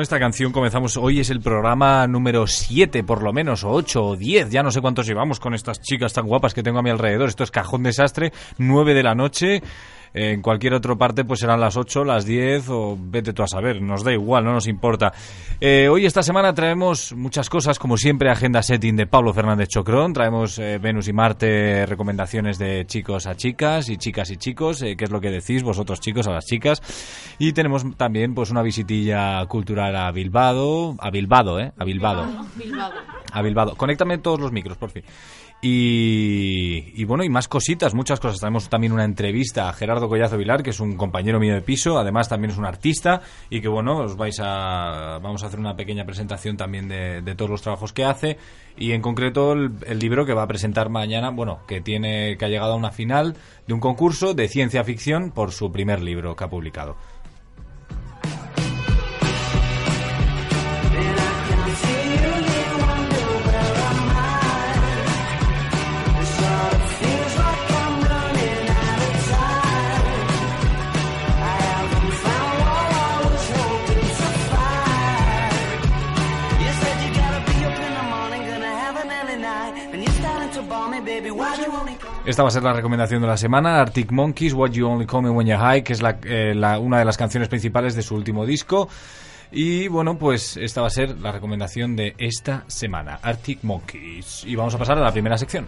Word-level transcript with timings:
Con 0.00 0.04
esta 0.04 0.18
canción 0.18 0.50
comenzamos. 0.50 0.96
Hoy 0.96 1.20
es 1.20 1.28
el 1.28 1.42
programa 1.42 2.06
número 2.06 2.46
7, 2.46 3.04
por 3.04 3.22
lo 3.22 3.34
menos, 3.34 3.64
o 3.64 3.70
8 3.70 4.02
o 4.02 4.16
10. 4.16 4.48
Ya 4.48 4.62
no 4.62 4.70
sé 4.70 4.80
cuántos 4.80 5.06
llevamos 5.06 5.38
con 5.40 5.52
estas 5.52 5.82
chicas 5.82 6.14
tan 6.14 6.26
guapas 6.26 6.54
que 6.54 6.62
tengo 6.62 6.78
a 6.78 6.82
mi 6.82 6.88
alrededor. 6.88 7.28
Esto 7.28 7.44
es 7.44 7.50
cajón 7.50 7.82
desastre, 7.82 8.32
9 8.56 8.94
de 8.94 9.02
la 9.02 9.14
noche. 9.14 9.62
En 10.12 10.42
cualquier 10.42 10.74
otra 10.74 10.96
parte 10.96 11.24
pues 11.24 11.40
serán 11.40 11.60
las 11.60 11.76
8, 11.76 12.04
las 12.04 12.24
10 12.24 12.68
o 12.70 12.98
vete 13.00 13.32
tú 13.32 13.42
a 13.42 13.46
saber, 13.46 13.80
nos 13.80 14.02
da 14.02 14.12
igual, 14.12 14.44
no 14.44 14.52
nos 14.52 14.66
importa. 14.66 15.12
Eh, 15.60 15.88
hoy 15.88 16.06
esta 16.06 16.22
semana 16.22 16.52
traemos 16.52 17.12
muchas 17.12 17.48
cosas, 17.48 17.78
como 17.78 17.96
siempre, 17.96 18.30
agenda 18.30 18.62
setting 18.62 18.96
de 18.96 19.06
Pablo 19.06 19.32
Fernández 19.32 19.68
Chocrón, 19.68 20.12
traemos 20.12 20.58
eh, 20.58 20.78
Venus 20.78 21.06
y 21.08 21.12
Marte, 21.12 21.86
recomendaciones 21.86 22.58
de 22.58 22.86
chicos 22.86 23.26
a 23.26 23.36
chicas 23.36 23.88
y 23.88 23.98
chicas 23.98 24.30
y 24.30 24.36
chicos, 24.36 24.82
eh, 24.82 24.96
qué 24.96 25.04
es 25.04 25.10
lo 25.10 25.20
que 25.20 25.30
decís 25.30 25.62
vosotros 25.62 26.00
chicos 26.00 26.26
a 26.26 26.32
las 26.32 26.44
chicas. 26.44 26.82
Y 27.38 27.52
tenemos 27.52 27.84
también 27.96 28.34
pues 28.34 28.50
una 28.50 28.62
visitilla 28.62 29.44
cultural 29.46 29.94
a 29.94 30.10
Bilbao, 30.10 30.96
a 30.98 31.10
Bilbao, 31.10 31.60
¿eh? 31.60 31.72
A 31.78 31.84
Bilbao. 31.84 32.26
A 33.32 33.42
Bilbao. 33.42 33.76
Conéctame 33.76 34.18
todos 34.18 34.40
los 34.40 34.50
micros, 34.50 34.76
por 34.76 34.90
fin. 34.90 35.04
Y, 35.62 37.04
bueno, 37.04 37.22
y 37.22 37.28
más 37.28 37.46
cositas, 37.46 37.92
muchas 37.92 38.18
cosas. 38.18 38.40
Tenemos 38.40 38.70
también 38.70 38.92
una 38.94 39.04
entrevista 39.04 39.68
a 39.68 39.72
Gerardo 39.74 40.08
Collazo 40.08 40.38
Vilar, 40.38 40.62
que 40.62 40.70
es 40.70 40.80
un 40.80 40.96
compañero 40.96 41.38
mío 41.38 41.54
de 41.54 41.60
piso, 41.60 41.98
además 41.98 42.30
también 42.30 42.52
es 42.52 42.56
un 42.56 42.64
artista, 42.64 43.20
y 43.50 43.60
que 43.60 43.68
bueno, 43.68 43.98
os 43.98 44.16
vais 44.16 44.40
a, 44.40 45.18
vamos 45.22 45.42
a 45.42 45.48
hacer 45.48 45.60
una 45.60 45.76
pequeña 45.76 46.06
presentación 46.06 46.56
también 46.56 46.88
de, 46.88 47.20
de 47.20 47.34
todos 47.34 47.50
los 47.50 47.60
trabajos 47.60 47.92
que 47.92 48.04
hace, 48.04 48.38
y 48.78 48.92
en 48.92 49.02
concreto 49.02 49.52
el, 49.52 49.72
el 49.86 49.98
libro 49.98 50.24
que 50.24 50.32
va 50.32 50.44
a 50.44 50.48
presentar 50.48 50.88
mañana, 50.88 51.28
bueno, 51.30 51.60
que 51.68 51.82
tiene, 51.82 52.38
que 52.38 52.44
ha 52.46 52.48
llegado 52.48 52.72
a 52.72 52.76
una 52.76 52.90
final 52.90 53.36
de 53.66 53.74
un 53.74 53.80
concurso 53.80 54.32
de 54.32 54.48
ciencia 54.48 54.82
ficción 54.84 55.30
por 55.30 55.52
su 55.52 55.70
primer 55.70 56.00
libro 56.00 56.36
que 56.36 56.44
ha 56.44 56.48
publicado. 56.48 56.96
Esta 82.30 82.44
va 82.44 82.48
a 82.48 82.52
ser 82.52 82.62
la 82.62 82.72
recomendación 82.72 83.20
de 83.20 83.26
la 83.26 83.36
semana, 83.36 83.80
Arctic 83.80 84.12
Monkeys, 84.12 84.54
What 84.54 84.70
You 84.70 84.86
Only 84.86 85.04
Call 85.04 85.22
Me 85.24 85.30
When 85.30 85.48
You're 85.48 85.60
High, 85.60 85.82
que 85.82 85.94
es 85.94 86.00
eh, 86.22 86.54
la- 86.54 86.78
una 86.78 87.00
de 87.00 87.04
las 87.04 87.16
canciones 87.16 87.48
principales 87.48 87.96
de 87.96 88.02
su 88.02 88.14
último 88.14 88.46
disco. 88.46 88.88
Y 89.50 89.88
bueno, 89.88 90.16
pues 90.16 90.56
esta 90.56 90.80
va 90.80 90.86
a 90.86 90.90
ser 90.90 91.18
la 91.18 91.32
recomendación 91.32 91.96
de 91.96 92.14
esta 92.18 92.62
semana, 92.68 93.18
Arctic 93.20 93.64
Monkeys. 93.64 94.44
Y 94.46 94.54
vamos 94.54 94.72
a 94.76 94.78
pasar 94.78 94.96
a 94.96 95.00
la 95.00 95.10
primera 95.10 95.36
sección. 95.36 95.66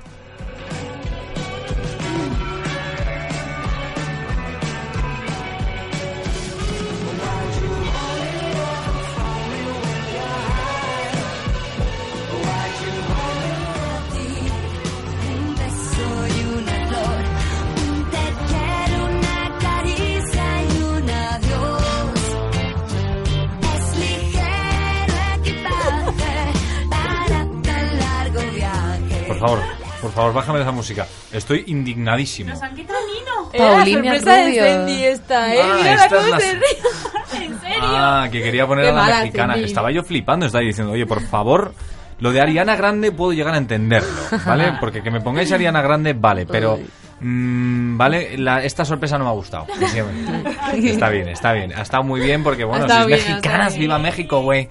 Favor, 29.42 29.58
por 30.00 30.12
favor, 30.12 30.32
bájame 30.32 30.60
esa 30.62 30.72
música. 30.72 31.06
Estoy 31.32 31.64
indignadísimo. 31.66 32.50
Nos 32.50 32.62
han 32.62 32.74
quitado 32.74 32.98
Nino. 33.06 33.50
Paulina 33.66 34.14
la 34.14 34.20
sorpresa 34.20 34.42
Rubio. 34.46 34.62
Fendi 34.64 35.04
esta, 35.04 35.54
¿eh? 35.54 35.58
Ah, 35.62 35.74
Mira 35.76 35.94
esta 35.94 36.08
cómo 36.08 36.20
es 36.22 36.30
la- 36.30 36.40
se 36.40 36.52
ríe. 36.54 37.42
¿En 37.46 37.60
serio? 37.60 37.78
Ah, 37.82 38.28
que 38.32 38.42
quería 38.42 38.66
poner 38.66 38.84
Qué 38.86 38.90
a 38.90 38.94
la 38.94 39.18
mexicana. 39.20 39.54
Cindy. 39.54 39.68
Estaba 39.68 39.90
yo 39.90 40.02
flipando, 40.02 40.46
estaba 40.46 40.64
diciendo, 40.64 40.92
oye, 40.92 41.06
por 41.06 41.20
favor, 41.22 41.74
lo 42.20 42.32
de 42.32 42.40
Ariana 42.40 42.76
Grande 42.76 43.12
puedo 43.12 43.32
llegar 43.32 43.54
a 43.54 43.58
entenderlo, 43.58 44.08
¿vale? 44.46 44.74
Porque 44.80 45.02
que 45.02 45.10
me 45.10 45.20
pongáis 45.20 45.50
Ariana 45.52 45.82
Grande, 45.82 46.12
vale, 46.14 46.46
pero... 46.46 46.78
mm, 47.20 47.96
vale, 47.98 48.38
la- 48.38 48.62
esta 48.64 48.84
sorpresa 48.84 49.18
no 49.18 49.24
me 49.24 49.30
ha 49.30 49.34
gustado. 49.34 49.66
está 50.74 51.08
bien, 51.10 51.28
está 51.28 51.52
bien. 51.52 51.72
Ha 51.76 51.82
estado 51.82 52.02
muy 52.04 52.20
bien 52.20 52.42
porque, 52.42 52.64
bueno, 52.64 52.88
sois 52.88 53.00
ha 53.04 53.06
mexicanas, 53.06 53.76
viva 53.76 53.98
México, 53.98 54.40
güey. 54.42 54.68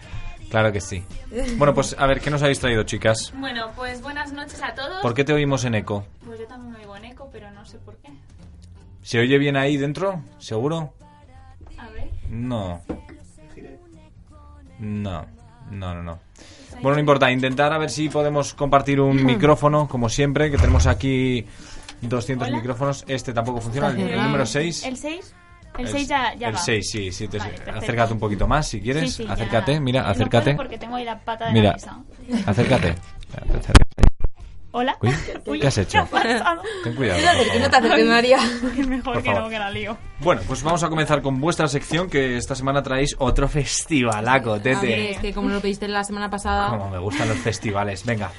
Claro 0.50 0.72
que 0.72 0.82
sí. 0.82 1.04
Bueno, 1.58 1.74
pues 1.74 1.96
a 1.98 2.06
ver, 2.08 2.20
¿qué 2.20 2.30
nos 2.30 2.42
habéis 2.44 2.60
traído, 2.60 2.84
chicas? 2.84 3.32
Bueno, 3.38 3.72
pues 3.76 4.02
buenas 4.02 4.34
noches 4.34 4.62
a 4.62 4.74
todos. 4.74 5.02
¿Por 5.02 5.14
qué 5.14 5.24
te 5.24 5.34
oímos 5.34 5.64
en 5.64 5.76
eco? 5.76 6.06
Pues 6.26 6.40
yo 6.40 6.46
también 6.48 6.74
me 6.74 6.80
oigo 6.80 6.96
en 6.98 7.06
eco, 7.06 7.30
pero 7.32 7.50
no 7.52 7.66
sé 7.66 7.78
por 7.80 7.96
qué. 7.98 8.10
¿Se 9.02 9.20
oye 9.20 9.38
bien 9.38 9.56
ahí 9.56 9.78
dentro? 9.78 10.22
¿Seguro? 10.40 10.94
A 11.78 11.90
ver. 11.90 12.10
No. 12.30 12.82
No, 14.80 15.26
no, 15.70 15.96
no, 15.96 16.04
no. 16.04 16.20
Bueno, 16.82 16.96
no 16.96 17.00
importa, 17.00 17.32
intentar 17.32 17.72
a 17.72 17.78
ver 17.78 17.90
si 17.90 18.10
podemos 18.10 18.54
compartir 18.54 19.00
un 19.00 19.24
micrófono, 19.26 19.88
como 19.88 20.10
siempre, 20.10 20.52
que 20.52 20.58
tenemos 20.58 20.88
aquí 20.88 21.46
200 22.02 22.48
Hola. 22.48 22.58
micrófonos. 22.58 23.06
Este 23.08 23.32
tampoco 23.34 23.62
funciona, 23.62 23.90
el, 23.90 24.00
el 24.02 24.22
número 24.24 24.46
6. 24.46 24.86
¿El 24.86 24.98
6? 24.98 25.36
El 25.78 25.88
6 25.88 26.08
ya, 26.08 26.34
ya 26.36 26.50
El 26.50 26.56
va. 26.56 26.60
6, 26.60 26.90
sí, 26.90 27.12
sí. 27.12 27.28
te- 27.28 27.38
Vale, 27.38 27.56
acércate 27.76 28.14
un 28.14 28.20
poquito 28.20 28.48
más 28.48 28.68
si 28.68 28.82
quieres. 28.82 29.14
Sí, 29.14 29.24
sí, 29.24 29.28
ya. 29.28 29.34
acércate, 29.34 29.80
mira, 29.80 30.02
No 30.04 30.10
acércate. 30.10 30.46
puedo 30.54 30.58
porque 30.58 30.78
tengo 30.78 30.96
ahí 30.98 31.06
la 31.06 31.18
pata 31.20 31.46
de 31.48 31.54
Mira, 31.54 31.70
la 31.70 31.74
mesa. 31.74 31.98
acércate. 32.46 32.96
Acércate. 33.34 33.82
Hola. 34.74 34.96
Uy, 35.46 35.60
¿qué 35.60 35.68
has 35.68 35.78
hecho? 35.78 36.08
¿Qué? 36.10 36.42
Ten 36.84 36.96
cuidado. 36.96 37.20
No 37.22 37.28
por 37.52 37.62
no 37.62 37.70
te 37.70 37.76
acerques, 37.78 38.06
María. 38.08 38.38
Es 38.78 38.88
mejor 38.88 39.14
Por 39.16 39.24
que 39.24 39.30
favor. 39.30 39.44
no, 39.44 39.50
que 39.50 39.60
la 39.60 39.70
lío. 39.70 39.98
Bueno, 40.20 40.42
pues 40.48 40.64
vamos 40.64 40.82
a 40.84 40.88
comenzar 40.90 41.22
con 41.22 41.42
vuestra 41.42 41.68
sección, 41.68 42.10
que 42.10 42.38
esta 42.38 42.56
semana 42.56 42.82
traéis 42.82 43.16
otro 43.20 43.50
festivalaco, 43.50 44.60
tete. 44.62 45.12
es 45.12 45.20
que 45.20 45.34
como 45.34 45.50
lo 45.50 45.60
pediste 45.60 45.88
la 45.90 46.04
semana 46.06 46.30
pasada... 46.30 46.70
Como 46.70 46.90
me 46.90 47.00
gustan 47.00 47.28
los 47.28 47.38
festivales. 47.40 48.06
Venga. 48.06 48.32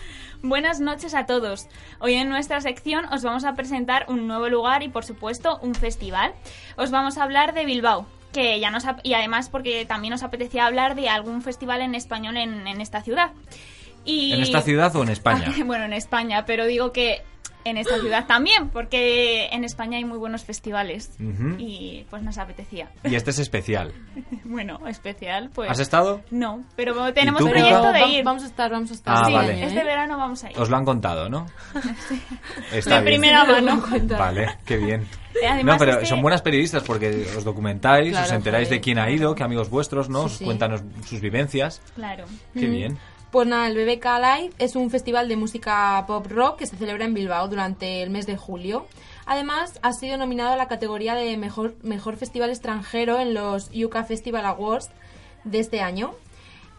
Buenas 0.43 0.81
noches 0.81 1.15
a 1.15 1.25
todos. 1.25 1.69
Hoy 2.00 2.15
en 2.15 2.29
nuestra 2.29 2.61
sección 2.61 3.05
os 3.12 3.23
vamos 3.23 3.44
a 3.44 3.55
presentar 3.55 4.06
un 4.09 4.27
nuevo 4.27 4.49
lugar 4.49 4.83
y 4.83 4.89
por 4.89 5.05
supuesto 5.05 5.61
un 5.62 5.77
festival. 5.77 6.33
Os 6.77 6.91
vamos 6.91 7.17
a 7.17 7.23
hablar 7.23 7.55
de 7.55 7.65
Bilbao, 7.65 8.06
que 8.33 8.59
ya 8.59 8.73
nos 8.73 8.85
y 9.05 9.15
además 9.15 9.49
porque 9.49 9.87
también 9.87 10.11
nos 10.11 10.25
apetecía 10.25 10.67
hablar 10.67 10.97
de 10.97 11.09
algún 11.09 11.43
festival 11.43 11.81
en 11.81 11.94
español 11.94 12.37
en, 12.37 12.67
en 12.67 12.81
esta 12.81 13.03
ciudad. 13.03 13.31
Y... 14.05 14.33
¿En 14.33 14.43
esta 14.43 14.62
ciudad 14.62 14.94
o 14.97 15.05
en 15.05 15.11
España? 15.11 15.53
bueno, 15.65 15.85
en 15.85 15.93
España, 15.93 16.45
pero 16.45 16.67
digo 16.67 16.91
que 16.91 17.23
en 17.64 17.76
esta 17.76 17.99
ciudad 17.99 18.26
también, 18.26 18.69
porque 18.70 19.47
en 19.53 19.64
España 19.64 19.99
hay 19.99 20.05
muy 20.05 20.19
buenos 20.19 20.44
festivales 20.44 21.11
Ujú. 21.20 21.55
y 21.59 22.06
pues 22.11 22.23
nos 22.23 22.38
apetecía. 22.38 22.88
Y 23.05 23.14
este 23.14 23.31
es 23.31 23.38
especial. 23.38 23.93
Bueno, 24.44 24.81
especial, 24.87 25.50
pues... 25.55 25.70
¿Has 25.70 25.79
estado? 25.79 26.20
No, 26.31 26.62
pero 26.76 27.12
tenemos 27.14 27.41
tú, 27.41 27.49
proyecto 27.49 27.91
de 27.93 28.06
ir. 28.09 28.25
Vamos 28.25 28.43
a 28.43 28.47
estar, 28.47 28.70
vamos 28.70 28.91
a 28.91 28.94
estar. 28.94 29.14
Ah, 29.17 29.25
Sí, 29.26 29.32
vale. 29.32 29.64
este 29.64 29.82
verano 29.85 30.19
vamos 30.19 30.44
a 30.44 30.50
ir. 30.50 30.59
Os 30.59 30.69
lo 30.69 30.76
han 30.76 30.85
contado, 30.85 31.31
¿no? 31.31 31.47
Está 32.73 32.97
de 33.00 33.03
bien. 33.03 33.20
primera 33.20 33.44
mano. 33.44 33.82
Vale, 34.19 34.59
qué 34.67 34.76
bien. 34.76 35.06
Eh, 35.43 35.47
además, 35.49 35.76
no, 35.76 35.79
pero 35.79 35.93
este- 35.94 36.06
son 36.06 36.20
buenas 36.20 36.43
periodistas 36.43 36.82
porque 36.82 37.26
os 37.37 37.43
documentáis, 37.43 38.11
Claro, 38.11 38.26
os 38.26 38.32
enteráis 38.32 38.69
joder. 38.69 38.79
de 38.79 38.85
quién 38.85 38.99
ha 38.99 39.11
ido, 39.11 39.35
qué 39.35 39.43
amigos 39.43 39.70
vuestros, 39.70 40.11
¿no? 40.11 40.20
Sí, 40.20 40.26
Os 40.26 40.32
sí. 40.37 40.44
cuéntanos 40.44 40.82
sus 41.06 41.23
vivencias. 41.23 41.81
Claro. 41.94 42.26
Qué 42.53 42.69
Mm. 42.69 42.70
bien. 42.70 42.99
Pues 43.32 43.49
nada, 43.49 43.67
el 43.67 43.75
BBK 43.75 44.05
Live 44.05 44.50
es 44.58 44.76
un 44.76 44.90
festival 44.90 45.26
de 45.26 45.37
música 45.37 46.05
pop 46.06 46.26
rock 46.29 46.58
que 46.58 46.67
se 46.67 46.76
celebra 46.76 47.06
en 47.06 47.14
Bilbao 47.14 47.49
durante 47.49 48.02
el 48.02 48.11
mes 48.11 48.26
de 48.26 48.37
julio. 48.37 48.87
Además, 49.25 49.79
ha 49.82 49.93
sido 49.94 50.19
nominado 50.19 50.52
a 50.52 50.56
la 50.56 50.69
categoría 50.69 51.14
de 51.14 51.37
mejor, 51.38 51.75
mejor 51.82 52.17
festival 52.17 52.50
extranjero 52.50 53.19
en 53.20 53.32
los 53.32 53.70
UK 53.75 54.05
Festival 54.05 54.44
Awards 54.44 54.90
de 55.44 55.61
este 55.61 55.81
año. 55.81 56.12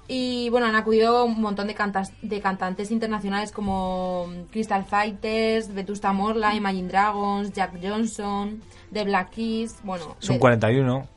Y 0.07 0.50
bueno, 0.50 0.67
han 0.67 0.75
acudido 0.75 1.25
un 1.25 1.41
montón 1.41 1.65
de, 1.67 1.73
cantas- 1.75 2.13
de 2.21 2.39
cantantes 2.39 2.91
internacionales 2.91 3.51
como 3.51 4.27
Crystal 4.51 4.85
Fighters, 4.85 5.73
Vetusta 5.73 6.13
Morla, 6.13 6.53
Imagine 6.53 6.88
Dragons, 6.89 7.51
Jack 7.53 7.79
Johnson, 7.81 8.61
The 8.91 9.06
Black 9.06 9.31
Keys, 9.31 9.77
bueno, 9.83 10.15
Son 10.19 10.35
de- 10.35 10.39
41. 10.39 11.07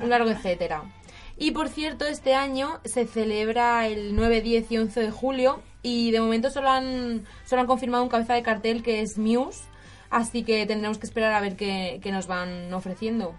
un 0.00 0.10
largo 0.10 0.28
etcétera. 0.28 0.82
Y 1.40 1.52
por 1.52 1.70
cierto, 1.70 2.06
este 2.06 2.34
año 2.34 2.80
se 2.84 3.06
celebra 3.06 3.86
el 3.86 4.14
9, 4.14 4.42
10 4.42 4.72
y 4.72 4.76
11 4.76 5.00
de 5.00 5.10
julio 5.10 5.62
y 5.80 6.10
de 6.10 6.20
momento 6.20 6.50
solo 6.50 6.68
han, 6.68 7.24
solo 7.46 7.62
han 7.62 7.66
confirmado 7.66 8.02
un 8.02 8.10
cabeza 8.10 8.34
de 8.34 8.42
cartel 8.42 8.82
que 8.82 9.00
es 9.00 9.16
Muse, 9.16 9.62
así 10.10 10.42
que 10.42 10.66
tendremos 10.66 10.98
que 10.98 11.06
esperar 11.06 11.32
a 11.32 11.40
ver 11.40 11.56
qué, 11.56 11.98
qué 12.02 12.12
nos 12.12 12.26
van 12.26 12.70
ofreciendo. 12.74 13.34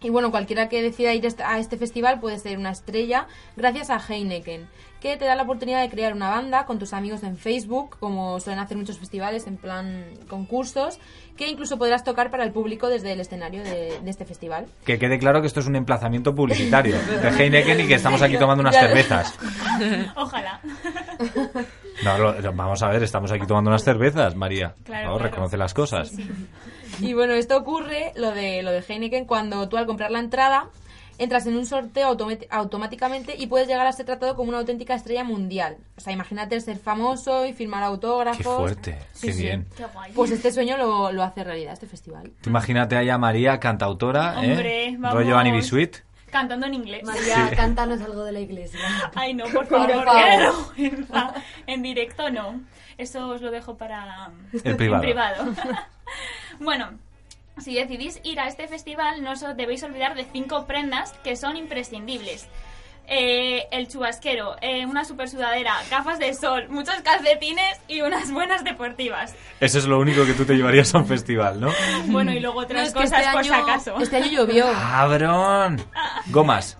Y 0.00 0.10
bueno, 0.10 0.30
cualquiera 0.30 0.68
que 0.68 0.80
decida 0.80 1.12
ir 1.12 1.26
a 1.44 1.58
este 1.58 1.76
festival 1.76 2.20
puede 2.20 2.38
ser 2.38 2.56
una 2.56 2.70
estrella 2.70 3.26
gracias 3.56 3.90
a 3.90 3.98
Heineken, 3.98 4.68
que 5.00 5.16
te 5.16 5.24
da 5.26 5.34
la 5.36 5.44
oportunidad 5.44 5.80
de 5.80 5.88
crear 5.90 6.12
una 6.12 6.28
banda 6.28 6.64
con 6.66 6.78
tus 6.78 6.92
amigos 6.92 7.22
en 7.22 7.36
Facebook, 7.36 7.96
como 8.00 8.40
suelen 8.40 8.58
hacer 8.60 8.76
muchos 8.76 8.98
festivales 8.98 9.46
en 9.46 9.56
plan 9.56 10.04
concursos, 10.28 10.98
que 11.36 11.46
incluso 11.48 11.78
podrás 11.78 12.02
tocar 12.02 12.30
para 12.30 12.42
el 12.44 12.50
público 12.52 12.88
desde 12.88 13.12
el 13.12 13.20
escenario 13.20 13.62
de- 13.62 14.00
de 14.02 14.10
este 14.10 14.24
festival. 14.24 14.66
Que 14.84 14.98
quede 14.98 15.18
claro 15.20 15.40
que 15.40 15.46
esto 15.46 15.60
es 15.60 15.66
un 15.66 15.76
emplazamiento 15.76 16.34
publicitario 16.34 16.96
de 17.22 17.28
Heineken 17.28 17.80
y 17.80 17.86
que 17.86 17.94
estamos 17.94 18.22
aquí 18.22 18.36
tomando 18.38 18.60
unas 18.62 18.74
cervezas. 18.76 19.34
Ojalá. 20.16 20.60
No, 22.04 22.16
lo- 22.16 22.40
lo- 22.40 22.52
vamos 22.52 22.80
a 22.84 22.88
ver, 22.90 23.02
estamos 23.02 23.32
aquí 23.32 23.44
tomando 23.44 23.70
unas 23.70 23.82
cervezas, 23.82 24.36
María. 24.36 24.68
Por 24.76 24.84
Claro, 24.84 25.06
favor, 25.06 25.20
claro. 25.20 25.32
reconoce 25.32 25.56
las 25.56 25.74
cosas. 25.74 26.12
Y 27.00 27.12
bueno, 27.12 27.32
esto 27.34 27.56
ocurre, 27.56 28.12
lo 28.14 28.30
de, 28.30 28.62
lo 28.62 28.70
de 28.70 28.84
Heineken, 28.86 29.24
cuando 29.24 29.68
tú 29.68 29.76
al 29.76 29.86
comprar 29.86 30.12
la 30.12 30.20
entrada 30.20 30.66
entras 31.18 31.46
en 31.46 31.56
un 31.56 31.66
sorteo 31.66 32.16
automáticamente 32.50 33.34
y 33.36 33.46
puedes 33.48 33.68
llegar 33.68 33.86
a 33.86 33.92
ser 33.92 34.06
tratado 34.06 34.34
como 34.36 34.48
una 34.50 34.58
auténtica 34.58 34.94
estrella 34.94 35.24
mundial. 35.24 35.76
O 35.96 36.00
sea, 36.00 36.12
imagínate 36.12 36.60
ser 36.60 36.78
famoso 36.78 37.44
y 37.46 37.52
firmar 37.52 37.82
autógrafos. 37.82 38.38
Qué 38.38 38.42
fuerte, 38.44 38.98
Sí, 39.12 39.26
qué 39.26 39.32
sí. 39.32 39.42
bien. 39.42 39.66
Qué 39.76 39.84
guay. 39.86 40.12
Pues 40.12 40.30
este 40.30 40.50
sueño 40.52 40.76
lo, 40.76 41.12
lo 41.12 41.22
hace 41.22 41.44
realidad 41.44 41.72
este 41.74 41.86
festival. 41.86 42.32
Tú 42.40 42.50
imagínate 42.50 42.96
ahí 42.96 43.08
a 43.10 43.18
María, 43.18 43.58
cantautora, 43.60 44.38
Hombre, 44.38 44.86
¿eh? 44.88 44.96
vamos. 44.98 45.14
Rollo 45.22 45.36
Annie 45.36 45.52
B. 45.52 45.62
Sweet. 45.62 45.96
Cantando 46.30 46.66
en 46.66 46.74
inglés. 46.74 47.04
María, 47.04 47.50
cántanos 47.56 48.00
algo 48.02 48.22
de 48.22 48.32
la 48.32 48.40
iglesia. 48.40 48.78
Ay, 49.14 49.32
no, 49.34 49.44
por 49.44 49.66
Por 49.68 49.88
favor. 49.88 50.04
favor. 50.04 50.68
no. 50.76 50.84
En, 50.84 51.06
en 51.66 51.82
directo 51.82 52.30
no. 52.30 52.60
Eso 52.98 53.28
os 53.28 53.40
lo 53.40 53.50
dejo 53.50 53.76
para 53.78 54.30
El 54.64 54.76
privado. 54.76 55.02
en 55.04 55.08
privado. 55.10 55.44
bueno, 56.60 56.90
si 57.60 57.74
decidís 57.74 58.20
ir 58.24 58.40
a 58.40 58.48
este 58.48 58.68
festival, 58.68 59.22
no 59.22 59.32
os 59.32 59.40
debéis 59.56 59.82
olvidar 59.82 60.14
de 60.14 60.24
cinco 60.24 60.66
prendas 60.66 61.12
que 61.24 61.36
son 61.36 61.56
imprescindibles. 61.56 62.48
Eh, 63.10 63.66
el 63.70 63.88
chubasquero, 63.88 64.56
eh, 64.60 64.84
una 64.84 65.02
super 65.04 65.30
sudadera, 65.30 65.74
gafas 65.90 66.18
de 66.18 66.34
sol, 66.34 66.66
muchos 66.68 66.94
calcetines 67.02 67.80
y 67.88 68.02
unas 68.02 68.30
buenas 68.30 68.64
deportivas. 68.64 69.34
Eso 69.60 69.78
es 69.78 69.86
lo 69.86 69.98
único 69.98 70.26
que 70.26 70.34
tú 70.34 70.44
te 70.44 70.54
llevarías 70.54 70.94
a 70.94 70.98
un 70.98 71.06
festival, 71.06 71.58
¿no? 71.58 71.70
Bueno, 72.08 72.32
y 72.32 72.40
luego 72.40 72.60
No, 72.60 72.66
otras 72.66 72.88
es 72.88 72.94
que 72.94 73.00
cosas 73.00 73.20
este 73.20 73.32
por 73.32 73.44
si 73.44 73.50
acaso. 73.52 73.96
Este 73.98 74.16
año 74.16 74.26
llovió. 74.30 74.66
¡Cabrón! 74.72 75.82
Gomas. 76.26 76.76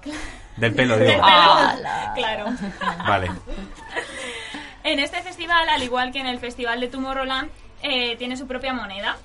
Del 0.59 0.75
pelo, 0.75 0.99
Del 0.99 1.09
digo. 1.13 1.23
pelo. 1.23 2.15
Claro. 2.15 2.47
Vale. 3.07 3.31
En 4.85 4.99
este 4.99 5.23
festival, 5.23 5.67
al 5.69 5.83
igual 5.83 6.13
que 6.13 6.19
en 6.21 6.27
el 6.27 6.39
festival 6.41 6.81
de 6.81 6.89
Tomorrowland, 6.89 7.51
eh, 7.83 8.17
tiene 8.17 8.37
su 8.37 8.47
propia 8.47 8.75
moneda. 8.75 9.17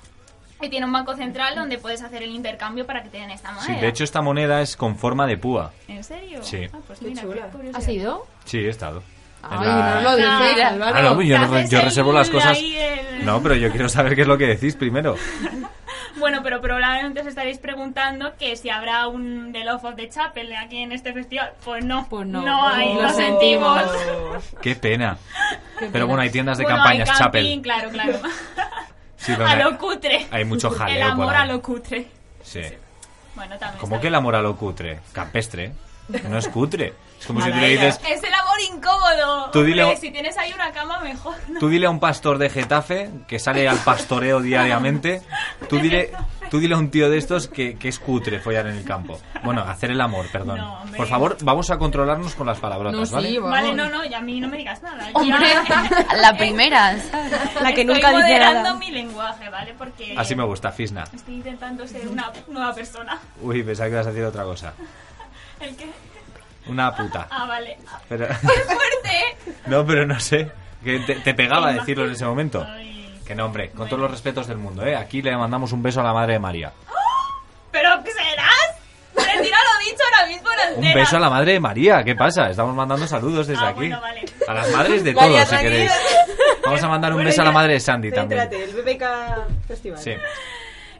Y 0.64 0.68
tiene 0.70 0.86
un 0.86 0.92
banco 0.92 1.14
central 1.14 1.54
donde 1.54 1.78
puedes 1.78 2.02
hacer 2.02 2.22
el 2.22 2.30
intercambio 2.30 2.86
para 2.86 3.02
que 3.02 3.08
te 3.10 3.18
den 3.18 3.30
esta 3.30 3.52
moneda. 3.52 3.66
Sí, 3.74 3.80
de 3.80 3.88
hecho 3.88 4.04
esta 4.04 4.22
moneda 4.22 4.60
es 4.62 4.76
con 4.76 4.96
forma 4.96 5.26
de 5.26 5.36
púa. 5.36 5.72
¿En 5.88 6.02
serio? 6.02 6.42
Sí. 6.42 6.66
Ah, 6.72 6.78
pues 6.86 6.98
Qué 7.00 7.06
mira. 7.06 7.22
¿Has 7.74 7.88
ido? 7.88 8.26
Sí, 8.44 8.58
he 8.58 8.68
estado. 8.68 9.02
Ay, 9.42 9.66
la- 9.66 9.94
no 9.96 10.00
lo 10.00 10.16
dices, 10.16 10.30
Ah, 10.64 10.68
Álvaro. 10.68 10.96
Ah, 10.96 11.02
no, 11.02 11.20
yo, 11.22 11.36
yo 11.68 11.80
reservo 11.82 12.12
las 12.12 12.30
cosas. 12.30 12.58
el- 12.58 13.24
No, 13.26 13.42
pero 13.42 13.54
yo 13.56 13.70
quiero 13.70 13.88
saber 13.90 14.14
qué 14.14 14.22
es 14.22 14.26
lo 14.28 14.38
que 14.38 14.46
decís 14.46 14.74
primero. 14.76 15.16
Bueno, 16.16 16.40
pero 16.44 16.60
probablemente 16.60 17.20
os 17.22 17.26
estaréis 17.26 17.58
preguntando 17.58 18.34
que 18.38 18.54
si 18.54 18.70
habrá 18.70 19.08
un 19.08 19.50
The 19.52 19.64
Love 19.64 19.84
of 19.84 19.96
the 19.96 20.08
Chapel 20.08 20.54
aquí 20.54 20.78
en 20.78 20.92
este 20.92 21.12
festival. 21.12 21.52
Pues 21.64 21.84
no. 21.84 22.06
Pues 22.08 22.24
no. 22.26 22.40
No 22.40 22.68
hay, 22.68 22.94
Lo 22.94 23.02
lo 23.02 23.08
sentimos. 23.10 23.82
Qué 24.62 24.76
pena. 24.76 25.18
Pero 25.92 26.06
bueno, 26.06 26.22
hay 26.22 26.30
tiendas 26.30 26.56
de 26.56 26.62
Bueno, 26.64 26.78
campañas 26.78 27.10
hay 27.10 27.16
Chapel. 27.16 27.42
camping, 27.44 27.62
claro, 27.62 27.90
claro. 27.90 28.12
Sí, 29.24 29.32
a 29.32 29.36
donde 29.36 29.64
lo 29.64 29.78
cutre. 29.78 30.26
hay 30.30 30.44
mucho 30.44 30.70
jaleo 30.70 30.96
El 30.96 31.02
amor 31.02 31.34
a 31.34 31.46
lo 31.46 31.62
cutre. 31.62 32.08
Sí. 32.42 32.60
Bueno, 33.34 33.58
también. 33.58 33.80
¿Cómo 33.80 34.00
que 34.00 34.08
el 34.08 34.14
amor 34.14 34.36
a 34.36 34.42
lo 34.42 34.56
cutre? 34.56 35.00
Campestre. 35.12 35.72
No 36.28 36.38
es 36.38 36.48
cutre. 36.48 36.92
Es 37.18 37.26
como 37.26 37.40
si 37.40 37.50
tú 37.50 37.56
le 37.56 37.68
dices, 37.68 37.98
Es 38.06 38.22
el 38.22 38.34
amor 38.34 38.60
incómodo. 38.70 39.50
Tú 39.50 39.62
dile- 39.64 39.84
Hombre, 39.84 39.96
si 39.98 40.10
tienes 40.10 40.36
ahí 40.36 40.52
una 40.52 40.70
cama, 40.72 40.98
mejor. 41.00 41.34
¿no? 41.48 41.58
tú 41.58 41.68
dile 41.70 41.86
a 41.86 41.90
un 41.90 41.98
pastor 42.00 42.36
de 42.36 42.50
Getafe 42.50 43.10
que 43.26 43.38
sale 43.38 43.66
al 43.66 43.78
pastoreo 43.78 44.40
diariamente, 44.42 45.22
tú 45.68 45.78
dile, 45.78 46.12
tú 46.50 46.58
dile 46.58 46.74
a 46.74 46.78
un 46.78 46.90
tío 46.90 47.08
de 47.08 47.16
estos 47.16 47.48
que, 47.48 47.78
que 47.78 47.88
es 47.88 47.98
cutre 47.98 48.40
follar 48.40 48.66
en 48.66 48.76
el 48.76 48.84
campo. 48.84 49.18
Bueno, 49.42 49.62
hacer 49.62 49.90
el 49.92 50.00
amor, 50.02 50.26
perdón. 50.30 50.58
No. 50.58 50.84
Por 50.94 51.06
favor, 51.06 51.38
vamos 51.40 51.70
a 51.70 51.78
controlarnos 51.78 52.34
con 52.34 52.46
las 52.46 52.58
palabrotas, 52.58 52.98
No, 53.00 53.06
sí, 53.06 53.14
¿vale? 53.14 53.38
vamos. 53.38 53.50
Vale, 53.52 53.74
no, 53.74 53.88
no, 53.88 54.04
y 54.04 54.12
a 54.12 54.20
mí 54.20 54.40
no 54.40 54.48
me 54.48 54.58
digas 54.58 54.82
nada. 54.82 55.08
Hombre, 55.14 55.46
la 56.20 56.36
primera. 56.36 56.92
La 57.62 57.72
que 57.72 57.80
Estoy 57.80 57.84
nunca 57.86 58.08
dice 58.10 58.12
moderando 58.22 58.62
nada. 58.64 58.74
mi 58.74 58.90
lenguaje, 58.90 59.48
¿vale? 59.48 59.72
Porque 59.78 60.14
Así 60.18 60.34
me 60.34 60.44
gusta, 60.44 60.70
Fisna. 60.72 61.04
estoy 61.14 61.36
intentando 61.36 61.86
ser 61.86 62.06
una 62.08 62.30
nueva 62.48 62.74
persona. 62.74 63.18
Uy, 63.40 63.62
pensaba 63.62 63.88
que 63.88 63.94
ibas 63.94 64.06
a 64.06 64.10
decir 64.10 64.24
otra 64.26 64.44
cosa. 64.44 64.74
¿El 65.60 65.76
qué? 65.76 65.86
Una 66.66 66.94
puta. 66.94 67.26
Ah, 67.30 67.46
vale. 67.46 67.76
Pero... 68.08 68.26
¡Qué 68.40 68.46
fuerte! 68.46 69.36
No, 69.66 69.84
pero 69.86 70.06
no 70.06 70.18
sé. 70.20 70.50
Que 70.82 70.98
te, 71.00 71.16
te 71.16 71.34
pegaba 71.34 71.72
decirlo 71.72 72.04
en 72.06 72.12
ese 72.12 72.24
momento. 72.24 72.66
Ay. 72.68 73.20
Que 73.26 73.34
no, 73.34 73.46
hombre, 73.46 73.70
con 73.70 73.88
todos 73.88 74.00
los 74.02 74.10
respetos 74.10 74.46
del 74.46 74.58
mundo, 74.58 74.84
¿eh? 74.84 74.94
Aquí 74.96 75.22
le 75.22 75.34
mandamos 75.36 75.72
un 75.72 75.82
beso 75.82 76.00
a 76.00 76.04
la 76.04 76.12
madre 76.12 76.34
de 76.34 76.38
María. 76.38 76.72
¿Pero 77.70 77.88
qué 78.04 78.10
serás? 78.12 78.74
Retira 79.16 79.56
lo 79.58 79.84
dicho 79.90 80.02
ahora 80.12 80.26
mismo 80.28 80.48
en 80.52 80.84
Un 80.84 80.94
beso 80.94 81.16
a 81.16 81.20
la 81.20 81.30
madre 81.30 81.52
de 81.52 81.60
María. 81.60 82.04
¿Qué 82.04 82.14
pasa? 82.14 82.50
Estamos 82.50 82.74
mandando 82.74 83.06
saludos 83.06 83.46
desde 83.46 83.64
Ah, 83.64 83.68
aquí. 83.68 83.78
bueno, 83.78 84.00
vale. 84.00 84.24
A 84.46 84.52
las 84.54 84.70
madres 84.72 85.04
de 85.04 85.14
María, 85.14 85.44
todos, 85.46 85.48
si 85.58 85.64
queréis. 85.64 85.92
Vamos 86.64 86.82
a 86.82 86.88
mandar 86.88 87.12
un 87.12 87.16
Bueno, 87.16 87.30
beso 87.30 87.42
a 87.42 87.44
la 87.46 87.52
madre 87.52 87.72
de 87.74 87.80
Sandy 87.80 88.10
también. 88.12 88.40
El 88.52 88.72
BBK 88.74 89.04
Festival. 89.68 89.98
Sí. 89.98 90.12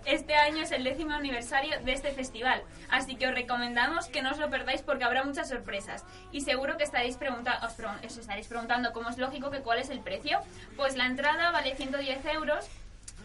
Este 0.07 0.35
año 0.35 0.63
es 0.63 0.71
el 0.71 0.85
décimo 0.85 1.13
aniversario 1.15 1.81
de 1.83 1.93
este 1.93 2.13
festival, 2.13 2.63
así 2.91 3.17
que 3.17 3.27
os 3.27 3.35
recomendamos 3.35 4.07
que 4.09 4.21
no 4.23 4.31
os 4.33 4.39
lo 4.39 4.51
perdáis 4.51 4.83
porque 4.83 5.05
habrá 5.05 5.25
muchas 5.25 5.49
sorpresas. 5.49 6.05
Y 6.31 6.43
seguro 6.43 6.77
que 6.77 6.85
estaréis 6.85 7.17
pregunta- 7.17 7.61
os, 7.67 7.73
pre- 7.73 7.87
os 8.07 8.17
estaréis 8.17 8.47
preguntando, 8.47 8.93
como 8.93 9.09
es 9.09 9.17
lógico, 9.19 9.51
que 9.51 9.61
cuál 9.61 9.79
es 9.79 9.89
el 9.91 10.01
precio. 10.01 10.39
Pues 10.77 10.97
la 10.97 11.07
entrada 11.07 11.51
vale 11.53 11.75
110 11.75 12.25
euros, 12.27 12.67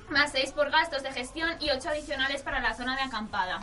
más 0.09 0.31
6 0.31 0.51
por 0.53 0.71
gastos 0.71 1.03
de 1.03 1.11
gestión 1.11 1.49
y 1.59 1.69
8 1.69 1.89
adicionales 1.89 2.41
para 2.43 2.59
la 2.61 2.73
zona 2.73 2.95
de 2.95 3.01
acampada. 3.03 3.59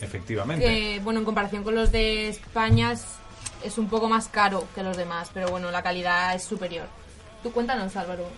Efectivamente. 0.00 0.64
Que, 0.64 1.00
bueno, 1.04 1.20
en 1.20 1.24
comparación 1.24 1.62
con 1.62 1.74
los 1.74 1.92
de 1.92 2.28
España 2.28 2.92
es, 2.92 3.04
es 3.62 3.78
un 3.78 3.88
poco 3.88 4.08
más 4.08 4.28
caro 4.28 4.66
que 4.74 4.82
los 4.82 4.96
demás, 4.96 5.30
pero 5.32 5.48
bueno, 5.50 5.70
la 5.70 5.82
calidad 5.82 6.34
es 6.34 6.42
superior. 6.44 6.86
Tú 7.42 7.52
cuéntanos, 7.52 7.94
Álvaro. 7.96 8.28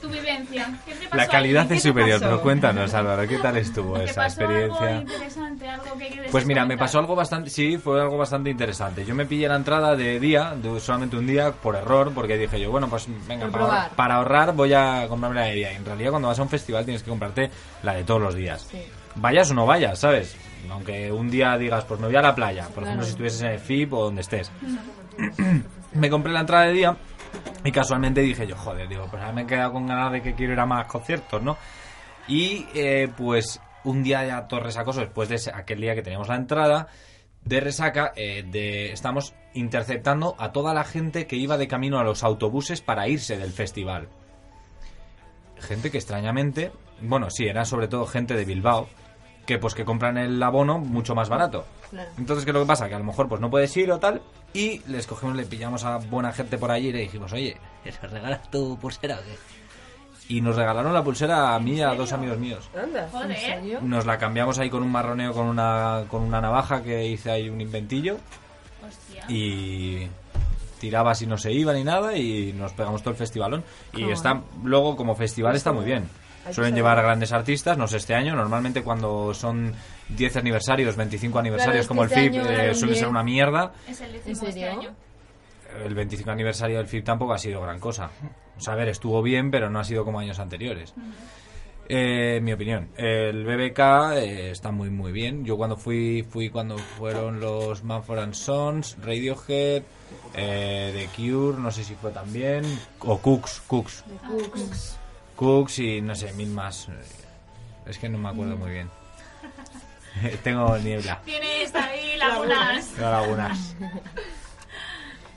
Tu 0.00 0.08
vivencia, 0.08 0.78
¿qué 0.86 0.94
te 0.94 1.04
pasó 1.08 1.16
La 1.16 1.28
calidad 1.28 1.62
es 1.64 1.68
¿Qué 1.68 1.74
te 1.74 1.80
superior, 1.80 2.20
pero 2.20 2.40
cuéntanos, 2.40 2.94
Álvaro, 2.94 3.28
¿qué 3.28 3.38
tal 3.38 3.56
estuvo 3.58 3.98
¿Te 3.98 4.04
esa 4.04 4.22
pasó 4.22 4.40
algo 4.42 4.54
experiencia? 4.54 5.00
interesante, 5.00 5.68
algo 5.68 5.98
que 5.98 6.08
quieres 6.08 6.30
Pues 6.30 6.46
mira, 6.46 6.64
me 6.64 6.78
pasó 6.78 6.98
algo 6.98 7.14
bastante, 7.14 7.50
sí, 7.50 7.76
fue 7.76 8.00
algo 8.00 8.16
bastante 8.16 8.48
interesante. 8.50 9.04
Yo 9.04 9.14
me 9.14 9.26
pillé 9.26 9.48
la 9.48 9.56
entrada 9.56 9.96
de 9.96 10.18
día, 10.18 10.54
de 10.56 10.80
solamente 10.80 11.16
un 11.16 11.26
día, 11.26 11.52
por 11.52 11.76
error, 11.76 12.12
porque 12.14 12.38
dije 12.38 12.58
yo, 12.58 12.70
bueno, 12.70 12.88
pues 12.88 13.06
venga, 13.28 13.48
para, 13.48 13.90
para 13.90 14.14
ahorrar 14.16 14.54
voy 14.54 14.72
a 14.72 15.06
comprarme 15.08 15.38
la 15.38 15.46
de 15.46 15.54
día. 15.54 15.72
Y 15.72 15.76
en 15.76 15.84
realidad 15.84 16.10
cuando 16.10 16.28
vas 16.28 16.38
a 16.38 16.42
un 16.42 16.48
festival 16.48 16.84
tienes 16.84 17.02
que 17.02 17.10
comprarte 17.10 17.50
la 17.82 17.94
de 17.94 18.04
todos 18.04 18.22
los 18.22 18.34
días. 18.34 18.68
Sí. 18.70 18.82
Vayas 19.16 19.50
o 19.50 19.54
no 19.54 19.66
vayas, 19.66 19.98
¿sabes? 19.98 20.34
Aunque 20.70 21.12
un 21.12 21.30
día 21.30 21.58
digas, 21.58 21.84
pues 21.84 22.00
me 22.00 22.06
voy 22.06 22.16
a 22.16 22.22
la 22.22 22.34
playa, 22.34 22.68
por 22.74 22.84
ejemplo, 22.84 23.04
si 23.04 23.10
estuvieses 23.10 23.42
en 23.42 23.48
el 23.48 23.58
FIP 23.58 23.92
o 23.92 24.04
donde 24.04 24.22
estés. 24.22 24.50
me 25.94 26.08
compré 26.08 26.32
la 26.32 26.40
entrada 26.40 26.64
de 26.64 26.72
día 26.72 26.96
Y 27.64 27.72
casualmente 27.72 28.20
dije 28.22 28.46
yo, 28.46 28.56
joder, 28.56 28.88
digo, 28.88 29.06
pues 29.10 29.20
ahora 29.22 29.34
me 29.34 29.42
he 29.42 29.46
quedado 29.46 29.72
con 29.72 29.86
ganas 29.86 30.12
de 30.12 30.22
que 30.22 30.34
quiero 30.34 30.52
ir 30.54 30.60
a 30.60 30.66
más 30.66 30.86
conciertos, 30.86 31.42
¿no? 31.42 31.56
Y 32.26 32.66
eh, 32.74 33.08
pues 33.16 33.60
un 33.84 34.02
día 34.02 34.24
ya 34.26 34.46
todo 34.46 34.60
resacoso, 34.60 35.00
después 35.00 35.28
de 35.28 35.36
ese- 35.36 35.52
aquel 35.54 35.80
día 35.80 35.94
que 35.94 36.02
teníamos 36.02 36.28
la 36.28 36.36
entrada, 36.36 36.88
de 37.44 37.60
resaca, 37.60 38.12
eh, 38.16 38.44
de, 38.46 38.92
estamos 38.92 39.34
interceptando 39.54 40.36
a 40.38 40.52
toda 40.52 40.74
la 40.74 40.84
gente 40.84 41.26
que 41.26 41.36
iba 41.36 41.56
de 41.58 41.68
camino 41.68 41.98
a 41.98 42.04
los 42.04 42.22
autobuses 42.22 42.80
para 42.82 43.08
irse 43.08 43.36
del 43.38 43.52
festival. 43.52 44.08
Gente 45.58 45.90
que 45.90 45.98
extrañamente, 45.98 46.72
bueno, 47.02 47.30
sí, 47.30 47.46
era 47.46 47.64
sobre 47.64 47.88
todo 47.88 48.06
gente 48.06 48.34
de 48.34 48.44
Bilbao, 48.44 48.88
que 49.46 49.58
pues 49.58 49.74
que 49.74 49.84
compran 49.84 50.16
el 50.16 50.42
abono 50.42 50.78
mucho 50.78 51.14
más 51.14 51.28
barato. 51.28 51.66
Entonces, 52.18 52.44
¿qué 52.44 52.50
es 52.50 52.54
lo 52.54 52.60
que 52.60 52.66
pasa? 52.66 52.88
Que 52.88 52.94
a 52.94 52.98
lo 52.98 53.04
mejor 53.04 53.28
pues 53.28 53.40
no 53.40 53.50
puedes 53.50 53.76
ir 53.76 53.90
o 53.90 53.98
tal, 53.98 54.22
y 54.52 54.80
les 54.88 55.06
cogimos, 55.06 55.36
le 55.36 55.44
pillamos 55.46 55.84
a 55.84 55.98
buena 55.98 56.32
gente 56.32 56.58
por 56.58 56.70
allí 56.70 56.88
y 56.88 56.92
le 56.92 57.00
dijimos, 57.00 57.32
oye, 57.32 57.56
¿nos 57.84 58.10
regalas 58.10 58.50
tu 58.50 58.78
pulsera 58.78 59.16
o 59.16 59.22
qué? 59.22 59.36
Y 60.34 60.40
nos 60.40 60.54
regalaron 60.56 60.94
la 60.94 61.02
pulsera 61.02 61.54
a 61.54 61.58
mí 61.60 61.72
y 61.72 61.82
a 61.82 61.94
dos 61.94 62.12
amigos 62.12 62.38
míos. 62.38 62.68
Anda. 62.80 63.04
¿En 63.04 63.10
Joder. 63.10 63.36
serio? 63.36 63.80
Nos 63.82 64.06
la 64.06 64.16
cambiamos 64.18 64.58
ahí 64.60 64.70
con 64.70 64.82
un 64.82 64.92
marroneo, 64.92 65.32
con 65.32 65.46
una, 65.46 66.04
con 66.08 66.22
una 66.22 66.40
navaja 66.40 66.82
que 66.82 67.04
hice 67.06 67.32
ahí 67.32 67.48
un 67.48 67.60
inventillo 67.60 68.18
Hostia. 68.86 69.24
y 69.28 70.06
tiraba 70.78 71.14
si 71.14 71.26
no 71.26 71.36
se 71.36 71.52
iba 71.52 71.72
ni 71.72 71.82
nada 71.84 72.16
y 72.16 72.52
nos 72.52 72.72
pegamos 72.72 73.02
todo 73.02 73.10
el 73.10 73.16
festivalón. 73.16 73.64
Y 73.92 74.08
está, 74.10 74.40
luego 74.62 74.96
como 74.96 75.16
festival 75.16 75.56
está 75.56 75.72
muy 75.72 75.84
bien. 75.84 76.08
Suelen 76.50 76.74
llevar 76.74 76.98
a 76.98 77.02
grandes 77.02 77.32
artistas, 77.32 77.76
no 77.76 77.86
sé, 77.86 77.98
este 77.98 78.14
año, 78.14 78.34
normalmente 78.34 78.82
cuando 78.82 79.34
son 79.34 79.72
10 80.08 80.36
aniversarios, 80.36 80.96
25 80.96 81.38
aniversarios 81.38 81.80
es 81.80 81.86
que 81.86 81.88
como 81.88 82.02
el 82.02 82.08
este 82.10 82.30
FIP, 82.30 82.34
eh, 82.34 82.74
suele 82.74 82.94
ser 82.94 83.04
10. 83.04 83.10
una 83.10 83.22
mierda. 83.22 83.72
Es 83.86 84.00
el 84.00 84.14
¿En 84.14 84.24
décimo 84.24 84.48
este 84.48 84.68
año. 84.68 84.90
El 85.84 85.94
25 85.94 86.30
aniversario 86.30 86.78
del 86.78 86.88
FIP 86.88 87.04
tampoco 87.04 87.32
ha 87.32 87.38
sido 87.38 87.60
gran 87.60 87.78
cosa. 87.78 88.10
O 88.56 88.60
sea, 88.60 88.74
a 88.74 88.76
ver, 88.76 88.88
estuvo 88.88 89.22
bien, 89.22 89.50
pero 89.50 89.70
no 89.70 89.78
ha 89.78 89.84
sido 89.84 90.04
como 90.04 90.18
años 90.18 90.38
anteriores. 90.38 90.94
Eh, 91.92 92.40
mi 92.40 92.52
opinión. 92.52 92.88
El 92.96 93.44
BBK 93.44 93.78
eh, 94.14 94.50
está 94.52 94.70
muy 94.70 94.90
muy 94.90 95.10
bien. 95.10 95.44
Yo 95.44 95.56
cuando 95.56 95.76
fui 95.76 96.22
fui 96.22 96.48
cuando 96.48 96.78
fueron 96.78 97.40
los 97.40 97.82
Manford 97.82 98.20
and 98.20 98.34
Sons, 98.34 98.96
Radiohead, 99.02 99.82
eh, 100.34 100.92
The 100.94 101.08
Cure, 101.16 101.58
no 101.58 101.72
sé 101.72 101.82
si 101.82 101.94
fue 101.96 102.12
también, 102.12 102.64
o 103.00 103.18
Cooks, 103.18 103.62
Cooks, 103.66 104.04
Cooks 104.28 104.99
y 105.78 106.02
no 106.02 106.14
sé, 106.14 106.32
mil 106.34 106.50
más. 106.50 106.88
Es 107.86 107.98
que 107.98 108.10
no 108.10 108.18
me 108.18 108.28
acuerdo 108.28 108.56
muy 108.56 108.72
bien. 108.72 108.90
Tengo 110.44 110.76
niebla. 110.76 111.22
Tienes 111.24 111.74
ahí 111.74 112.18
lagunas. 112.18 112.88
Tengo 112.88 113.10
lagunas. 113.10 113.74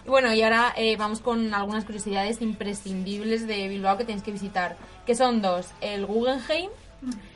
Bueno, 0.05 0.33
y 0.33 0.41
ahora 0.41 0.73
eh, 0.75 0.97
vamos 0.97 1.21
con 1.21 1.53
algunas 1.53 1.85
curiosidades 1.85 2.41
imprescindibles 2.41 3.47
de 3.47 3.69
Bilbao 3.69 3.97
que 3.97 4.03
tenéis 4.03 4.23
que 4.23 4.33
visitar, 4.33 4.75
que 5.05 5.15
son 5.15 5.41
dos. 5.41 5.67
El 5.79 6.05
Guggenheim, 6.05 6.69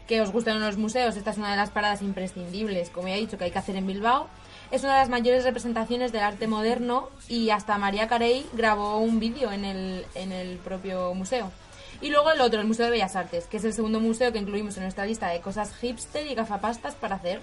que 0.06 0.20
os 0.20 0.34
gustan 0.34 0.60
los 0.60 0.76
museos, 0.76 1.16
esta 1.16 1.32
es 1.32 1.38
una 1.38 1.52
de 1.52 1.56
las 1.56 1.70
paradas 1.70 2.02
imprescindibles, 2.02 2.90
como 2.90 3.08
ya 3.08 3.16
he 3.16 3.20
dicho, 3.20 3.38
que 3.38 3.46
hay 3.46 3.52
que 3.52 3.60
hacer 3.60 3.78
en 3.78 3.88
Bilbao. 3.88 4.28
Es 4.72 4.84
una 4.84 4.96
de 4.96 5.00
las 5.00 5.10
mayores 5.10 5.46
representaciones 5.46 6.12
del 6.12 6.24
arte 6.24 6.48
moderno 6.48 7.08
y 7.30 7.52
hasta 7.52 7.78
María 7.78 8.10
Carey 8.10 8.46
grabó 8.52 8.98
un 8.98 9.22
vídeo 9.22 9.54
en 9.54 9.64
el, 9.64 10.06
en 10.16 10.34
el 10.34 10.58
propio 10.58 11.14
museo. 11.14 11.50
Y 12.02 12.10
luego 12.10 12.32
el 12.32 12.42
otro, 12.42 12.60
el 12.62 12.68
Museo 12.68 12.86
de 12.86 12.92
Bellas 12.92 13.16
Artes, 13.16 13.46
que 13.46 13.58
es 13.58 13.64
el 13.64 13.74
segundo 13.74 14.00
museo 14.00 14.32
que 14.32 14.38
incluimos 14.40 14.78
en 14.78 14.84
nuestra 14.84 15.06
lista 15.06 15.28
de 15.30 15.42
cosas 15.42 15.76
hipster 15.78 16.28
y 16.28 16.36
gafapastas 16.36 16.96
para 16.96 17.16
hacer, 17.16 17.40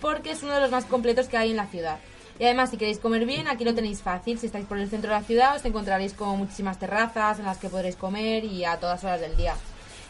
porque 0.00 0.32
es 0.32 0.42
uno 0.42 0.54
de 0.54 0.60
los 0.60 0.70
más 0.70 0.84
completos 0.84 1.28
que 1.28 1.36
hay 1.36 1.50
en 1.52 1.56
la 1.56 1.66
ciudad. 1.66 1.98
Y 2.38 2.44
además, 2.44 2.68
si 2.70 2.76
queréis 2.76 2.98
comer 2.98 3.24
bien, 3.24 3.48
aquí 3.48 3.64
lo 3.64 3.74
tenéis 3.74 4.02
fácil. 4.02 4.38
Si 4.38 4.46
estáis 4.46 4.66
por 4.66 4.76
el 4.78 4.90
centro 4.90 5.10
de 5.10 5.16
la 5.18 5.24
ciudad, 5.24 5.56
os 5.56 5.64
encontraréis 5.64 6.12
con 6.12 6.36
muchísimas 6.36 6.78
terrazas 6.78 7.38
en 7.38 7.46
las 7.46 7.56
que 7.56 7.70
podréis 7.70 7.96
comer 7.96 8.44
y 8.44 8.64
a 8.66 8.76
todas 8.76 9.02
horas 9.04 9.20
del 9.22 9.34
día. 9.38 9.54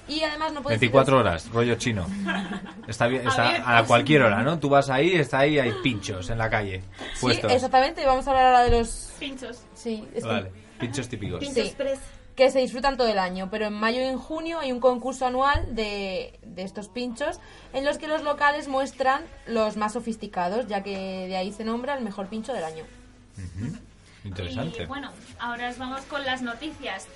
Y 0.09 0.23
además 0.23 0.53
no 0.53 0.63
podéis... 0.63 0.81
24 0.81 1.19
horas, 1.19 1.49
rollo 1.53 1.77
chino. 1.77 2.07
Está 2.89 3.07
bien, 3.09 3.27
está 3.27 3.79
a 3.79 3.85
cualquier 3.85 4.23
hora, 4.23 4.43
¿no? 4.43 4.59
Tú 4.59 4.69
vas 4.69 4.89
ahí, 4.91 5.15
está 5.17 5.41
ahí, 5.41 5.59
hay 5.59 5.73
pinchos 5.83 6.31
en 6.31 6.39
la 6.39 6.49
calle. 6.51 6.83
Sí, 7.15 7.21
Puestos. 7.21 7.51
exactamente. 7.53 8.05
Vamos 8.07 8.27
a 8.27 8.31
hablar 8.31 8.47
ahora 8.47 8.63
de 8.65 8.71
los... 8.71 9.11
Pinchos. 9.19 9.63
Sí, 9.75 10.05
es 10.15 10.23
que- 10.23 10.29
Vale, 10.29 10.53
pinchos 10.79 11.09
típicos. 11.09 11.41
Pincho 11.41 11.63
Sí. 11.63 11.75
Que 12.37 12.51
se 12.51 12.59
disfrutan 12.61 12.97
todo 12.99 13.09
el 13.09 13.19
año, 13.19 13.49
pero 13.51 13.67
en 13.67 13.73
mayo 13.73 14.01
y 14.01 14.05
en 14.05 14.19
junio 14.19 14.61
hay 14.61 14.71
un 14.71 14.79
concurso 14.81 15.27
anual 15.27 15.75
de, 15.75 16.39
de 16.43 16.63
estos 16.63 16.89
pinchos 16.89 17.41
en 17.73 17.85
los 17.85 17.97
que 17.97 18.07
los 18.09 18.23
locales 18.23 18.69
muestran 18.69 19.23
los 19.47 19.77
más 19.79 19.95
sofisticados, 19.95 20.67
ya 20.67 20.83
que 20.83 21.27
de 21.29 21.37
ahí 21.37 21.51
se 21.53 21.65
nombra 21.65 21.95
el 21.95 22.05
mejor 22.05 22.27
pincho 22.27 22.53
del 22.53 22.65
año. 22.65 22.85
Interesante. 24.25 24.83
Y 24.83 24.87
bueno, 24.87 25.11
ahora 25.39 25.71
os 25.71 25.79
vamos 25.79 26.03
con 26.03 26.25
las 26.25 26.43
noticias. 26.43 27.07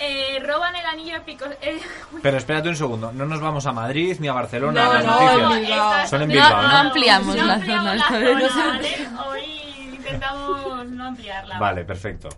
Eh, 0.00 0.40
roban 0.44 0.74
el 0.74 0.84
anillo 0.86 1.14
de 1.14 1.20
pico. 1.20 1.44
eh, 1.62 1.80
Pero 2.22 2.36
espérate 2.36 2.68
un 2.68 2.74
segundo, 2.76 3.12
no 3.12 3.26
nos 3.26 3.40
vamos 3.40 3.64
a 3.66 3.72
Madrid 3.72 4.16
ni 4.18 4.26
a 4.26 4.32
Barcelona 4.32 4.84
No, 4.84 4.92
las 4.94 5.04
no, 5.04 5.48
noticias. 5.48 5.70
estas 5.70 6.10
Son 6.10 6.22
en 6.22 6.28
Bilbao, 6.28 6.50
¿no? 6.62 6.68
No 6.68 6.76
ampliamos 6.78 7.36
no 7.36 7.44
la 7.46 7.54
ampliamos 7.54 7.84
zona, 7.84 7.94
la 7.94 8.04
esta 8.04 8.18
vez. 8.18 8.52
zona, 8.52 8.66
¿vale? 8.66 9.08
Hoy 9.28 9.94
intentamos 9.94 10.86
no 10.90 11.04
ampliarla. 11.06 11.58
Vale, 11.58 11.84
perfecto. 11.84 12.28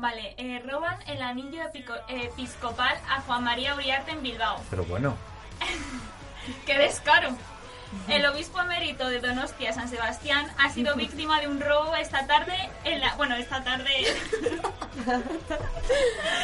Vale, 0.00 0.34
eh, 0.38 0.62
roban 0.64 0.96
el 1.06 1.20
anillo 1.22 1.60
epico- 1.62 1.98
episcopal 2.08 2.96
a 3.10 3.20
Juan 3.22 3.42
María 3.44 3.74
Uriarte 3.74 4.12
en 4.12 4.22
Bilbao. 4.22 4.62
Pero 4.70 4.84
bueno, 4.84 5.16
¡Qué 6.66 6.78
descaro! 6.78 7.30
El 8.06 8.24
obispo 8.26 8.60
emérito 8.60 9.08
de 9.08 9.18
Donostia, 9.18 9.72
San 9.72 9.88
Sebastián, 9.88 10.46
ha 10.58 10.68
sido 10.70 10.94
víctima 10.94 11.40
de 11.40 11.48
un 11.48 11.58
robo 11.60 11.96
esta 11.96 12.26
tarde 12.26 12.54
en 12.84 13.00
la... 13.00 13.14
Bueno, 13.16 13.34
esta 13.36 13.64
tarde... 13.64 13.90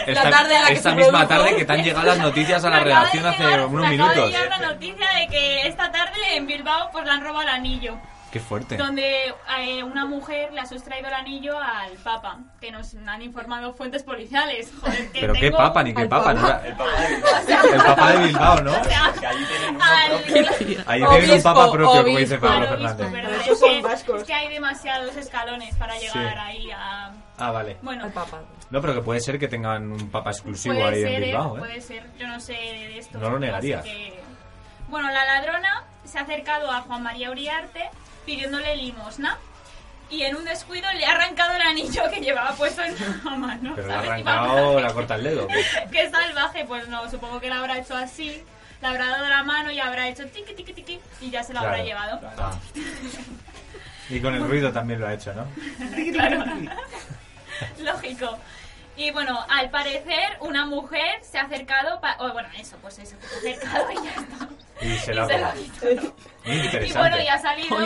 esta, 0.07 0.31
tarde 0.31 0.57
en 0.57 0.63
la 0.63 0.69
que 0.69 0.75
esta 0.75 0.91
se 0.91 0.97
misma 0.97 1.27
produjo. 1.27 1.45
tarde 1.45 1.57
que 1.57 1.65
te 1.67 1.73
han 1.75 1.83
llegado 1.85 2.07
las 2.07 2.19
noticias 2.19 2.65
a 2.65 2.71
la 2.71 2.81
redacción 2.81 3.27
hace 3.27 3.45
unos 3.65 3.89
me 3.89 3.95
acaba 3.95 4.15
de 4.15 4.21
minutos. 4.21 4.31
llegar 4.31 4.49
la 4.61 4.67
noticia 4.73 5.07
de 5.21 5.27
que 5.29 5.67
esta 5.69 5.93
tarde 5.93 6.37
en 6.37 6.47
Bilbao 6.47 6.91
pues 6.93 7.05
le 7.05 7.11
han 7.11 7.21
robado 7.23 7.43
el 7.43 7.49
anillo. 7.49 7.99
Qué 8.35 8.41
fuerte. 8.41 8.77
Donde 8.77 9.33
eh, 9.61 9.85
una 9.85 10.07
mujer 10.07 10.53
le 10.53 10.59
ha 10.61 10.67
sustraído 10.67 11.07
el 11.07 11.15
anillo 11.15 11.57
al 11.57 11.93
Papa, 12.03 12.41
que 12.61 12.73
nos 12.73 12.93
han 13.07 13.23
informado 13.23 13.73
fuentes 13.75 14.03
policiales. 14.03 14.73
Joder, 14.81 15.13
que 15.13 15.21
Pero 15.21 15.35
qué 15.35 15.53
papa, 15.53 15.85
ni 15.85 15.95
qué 15.95 16.07
papa. 16.07 16.35
papa. 16.35 16.35
no 16.35 16.49
era- 16.65 16.67
el, 16.67 17.83
papa 17.85 18.13
de 18.13 18.27
Bilbao, 18.27 18.61
¿no? 18.63 18.73
O 18.73 18.85
sea, 18.85 19.13
Que 19.21 19.27
allí 19.29 19.45
tienen 19.45 19.81
al-. 19.81 20.13
Ahí 20.89 21.01
tienen 21.01 21.07
un 21.07 21.31
Obispo, 21.31 21.43
papa 21.55 21.71
propio, 21.71 21.87
como 22.03 22.19
dice 22.19 22.35
obispo. 22.35 22.41
Pablo 22.49 22.67
obispo, 22.75 22.99
Fernández. 22.99 23.13
perdón. 23.23 23.35
Es 23.95 24.03
que, 24.03 24.17
es 24.17 24.25
que 24.25 24.35
hay 24.35 24.49
demasiados 24.53 25.17
escalones 25.17 25.77
para 25.77 25.97
llegar 25.97 26.35
Sí. 26.35 26.39
ahí 26.41 26.71
a... 26.73 27.13
Ah, 27.39 27.51
vale. 27.53 27.77
Bueno, 27.83 28.03
Al 28.07 28.13
Papa. 28.13 28.41
No, 28.71 28.81
pero 28.81 28.95
que 28.95 29.01
puede 29.03 29.21
ser 29.21 29.39
que 29.39 29.47
tengan 29.47 29.93
un 29.93 30.11
papa 30.11 30.31
exclusivo 30.33 30.75
puede 30.75 30.89
ahí 30.89 31.03
ser, 31.03 31.13
en 31.15 31.23
eh, 31.23 31.27
Bilbao, 31.27 31.57
¿eh? 31.57 31.59
puede 31.61 31.81
ser. 31.81 32.03
Yo 32.19 32.27
no 32.27 32.41
sé 32.41 32.53
de 32.55 32.99
esto. 32.99 33.17
No 33.19 33.31
lo 33.31 33.39
negaría. 33.39 33.81
que- 33.83 34.25
Bueno, 34.95 35.11
la 35.11 35.25
ladrona 35.25 35.83
se 36.05 36.21
ha 36.21 36.23
acercado 36.23 36.71
a 36.71 36.83
Juan 36.83 37.03
María 37.03 37.29
Uriarte 37.29 37.91
pidiéndole 38.25 38.77
limosna. 38.77 39.39
Y 40.09 40.23
en 40.23 40.37
un 40.37 40.45
descuido 40.45 40.87
le 40.93 41.05
ha 41.05 41.17
arrancado 41.17 41.53
el 41.57 41.63
anillo 41.63 42.09
que 42.13 42.21
llevaba 42.21 42.55
puesto 42.55 42.81
en 42.85 42.95
la 43.25 43.31
mano. 43.33 43.73
Pero 43.75 43.89
le 43.89 43.93
ha 43.93 43.99
arrancado 43.99 44.81
la 44.81 44.93
corta 44.93 45.17
el 45.17 45.25
dedo. 45.25 45.49
¿qué? 45.49 45.65
Qué 45.91 46.11
salvaje, 46.11 46.65
pues 46.65 46.87
no, 46.87 47.11
supongo 47.11 47.41
que 47.41 47.49
la 47.49 47.59
habrá 47.59 47.79
hecho 47.79 47.97
así. 47.97 48.41
Le 48.81 48.87
habrá 48.87 49.09
dado 49.09 49.29
la 49.29 49.43
mano 49.43 49.73
y 49.73 49.81
habrá 49.81 50.07
hecho 50.07 50.29
tiqui 50.29 50.55
tiqui 50.55 50.73
tiqui 50.73 51.01
y 51.21 51.29
ya 51.29 51.43
se 51.43 51.55
lo 51.55 51.59
habrá 51.59 51.83
llevado. 51.83 52.21
Ah. 52.39 52.57
Y 54.09 54.21
con 54.21 54.33
el 54.33 54.47
ruido 54.47 54.71
también 54.71 55.01
lo 55.01 55.09
ha 55.09 55.15
hecho, 55.15 55.35
¿no? 55.35 55.45
Claro. 56.13 56.45
Lógico. 57.81 58.39
Y 58.97 59.11
bueno, 59.11 59.45
al 59.49 59.71
parecer 59.71 60.37
una 60.39 60.67
mujer 60.67 61.21
se 61.23 61.39
ha 61.39 61.43
acercado, 61.43 62.01
o 62.21 62.33
bueno, 62.33 62.49
eso, 62.57 62.77
pues 62.81 62.97
eso, 63.01 63.17
se 63.21 63.35
ha 63.35 63.55
acercado 63.55 63.91
y 63.91 63.95
ya 63.97 64.11
está. 64.11 64.44
Y 64.85 64.99
se 64.99 65.15
lo 65.15 65.25
ha 65.25 65.55
Y 66.45 66.93
bueno, 66.93 67.21
y 67.21 67.29
ha 67.29 67.39
salido 67.39 67.77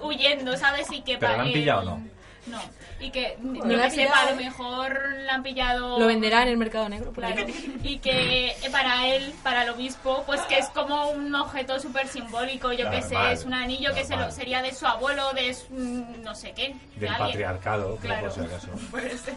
huyendo, 0.00 0.56
¿sabes? 0.56 0.90
Y 0.92 1.02
que 1.02 1.16
¿Pero 1.18 1.36
la 1.36 1.42
han 1.42 1.52
pillado 1.52 1.80
o 1.80 1.84
no? 1.84 2.06
No. 2.46 2.60
Y 3.00 3.10
que, 3.10 3.36
No 3.40 3.68
yo 3.70 3.78
que 3.82 3.90
sepa, 3.90 4.20
a 4.20 4.24
lo 4.30 4.30
¿eh? 4.40 4.44
mejor 4.44 4.98
la 5.24 5.34
han 5.34 5.42
pillado... 5.42 5.98
Lo 5.98 6.06
venderá 6.06 6.42
en 6.42 6.48
el 6.48 6.56
mercado 6.56 6.88
negro. 6.88 7.12
Claro, 7.12 7.44
y 7.82 7.98
que 7.98 8.48
eh, 8.50 8.56
para 8.72 9.06
él, 9.08 9.34
para 9.42 9.64
el 9.64 9.70
obispo, 9.70 10.22
pues 10.26 10.40
que 10.42 10.58
es 10.58 10.66
como 10.68 11.10
un 11.10 11.34
objeto 11.34 11.78
súper 11.80 12.08
simbólico, 12.08 12.72
yo 12.72 12.88
que 12.90 13.02
sé, 13.02 13.16
es 13.32 13.44
un 13.44 13.52
anillo 13.52 13.92
que 13.94 14.04
se 14.04 14.16
lo, 14.16 14.30
sería 14.30 14.62
de 14.62 14.72
su 14.72 14.86
abuelo, 14.86 15.32
de 15.34 15.52
su- 15.52 15.66
mm, 15.74 16.22
no 16.22 16.34
sé 16.34 16.52
qué. 16.52 16.68
de 16.94 17.00
Del 17.00 17.08
alguien. 17.10 17.26
patriarcado, 17.28 17.96
Claro. 17.96 18.22
por 18.28 18.32
si 18.32 18.40
acaso. 18.40 18.68
Puede 18.90 19.18
ser, 19.18 19.34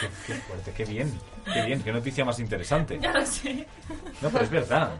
Qué, 0.00 0.08
qué 0.26 0.34
fuerte, 0.40 0.72
qué 0.72 0.84
bien. 0.84 1.20
Qué 1.52 1.62
bien, 1.62 1.82
qué 1.82 1.92
noticia 1.92 2.24
más 2.24 2.38
interesante. 2.40 2.98
ya 3.02 3.12
lo 3.12 3.24
sé. 3.26 3.66
No, 4.20 4.30
pero 4.30 4.44
es 4.44 4.50
verdad. 4.50 4.90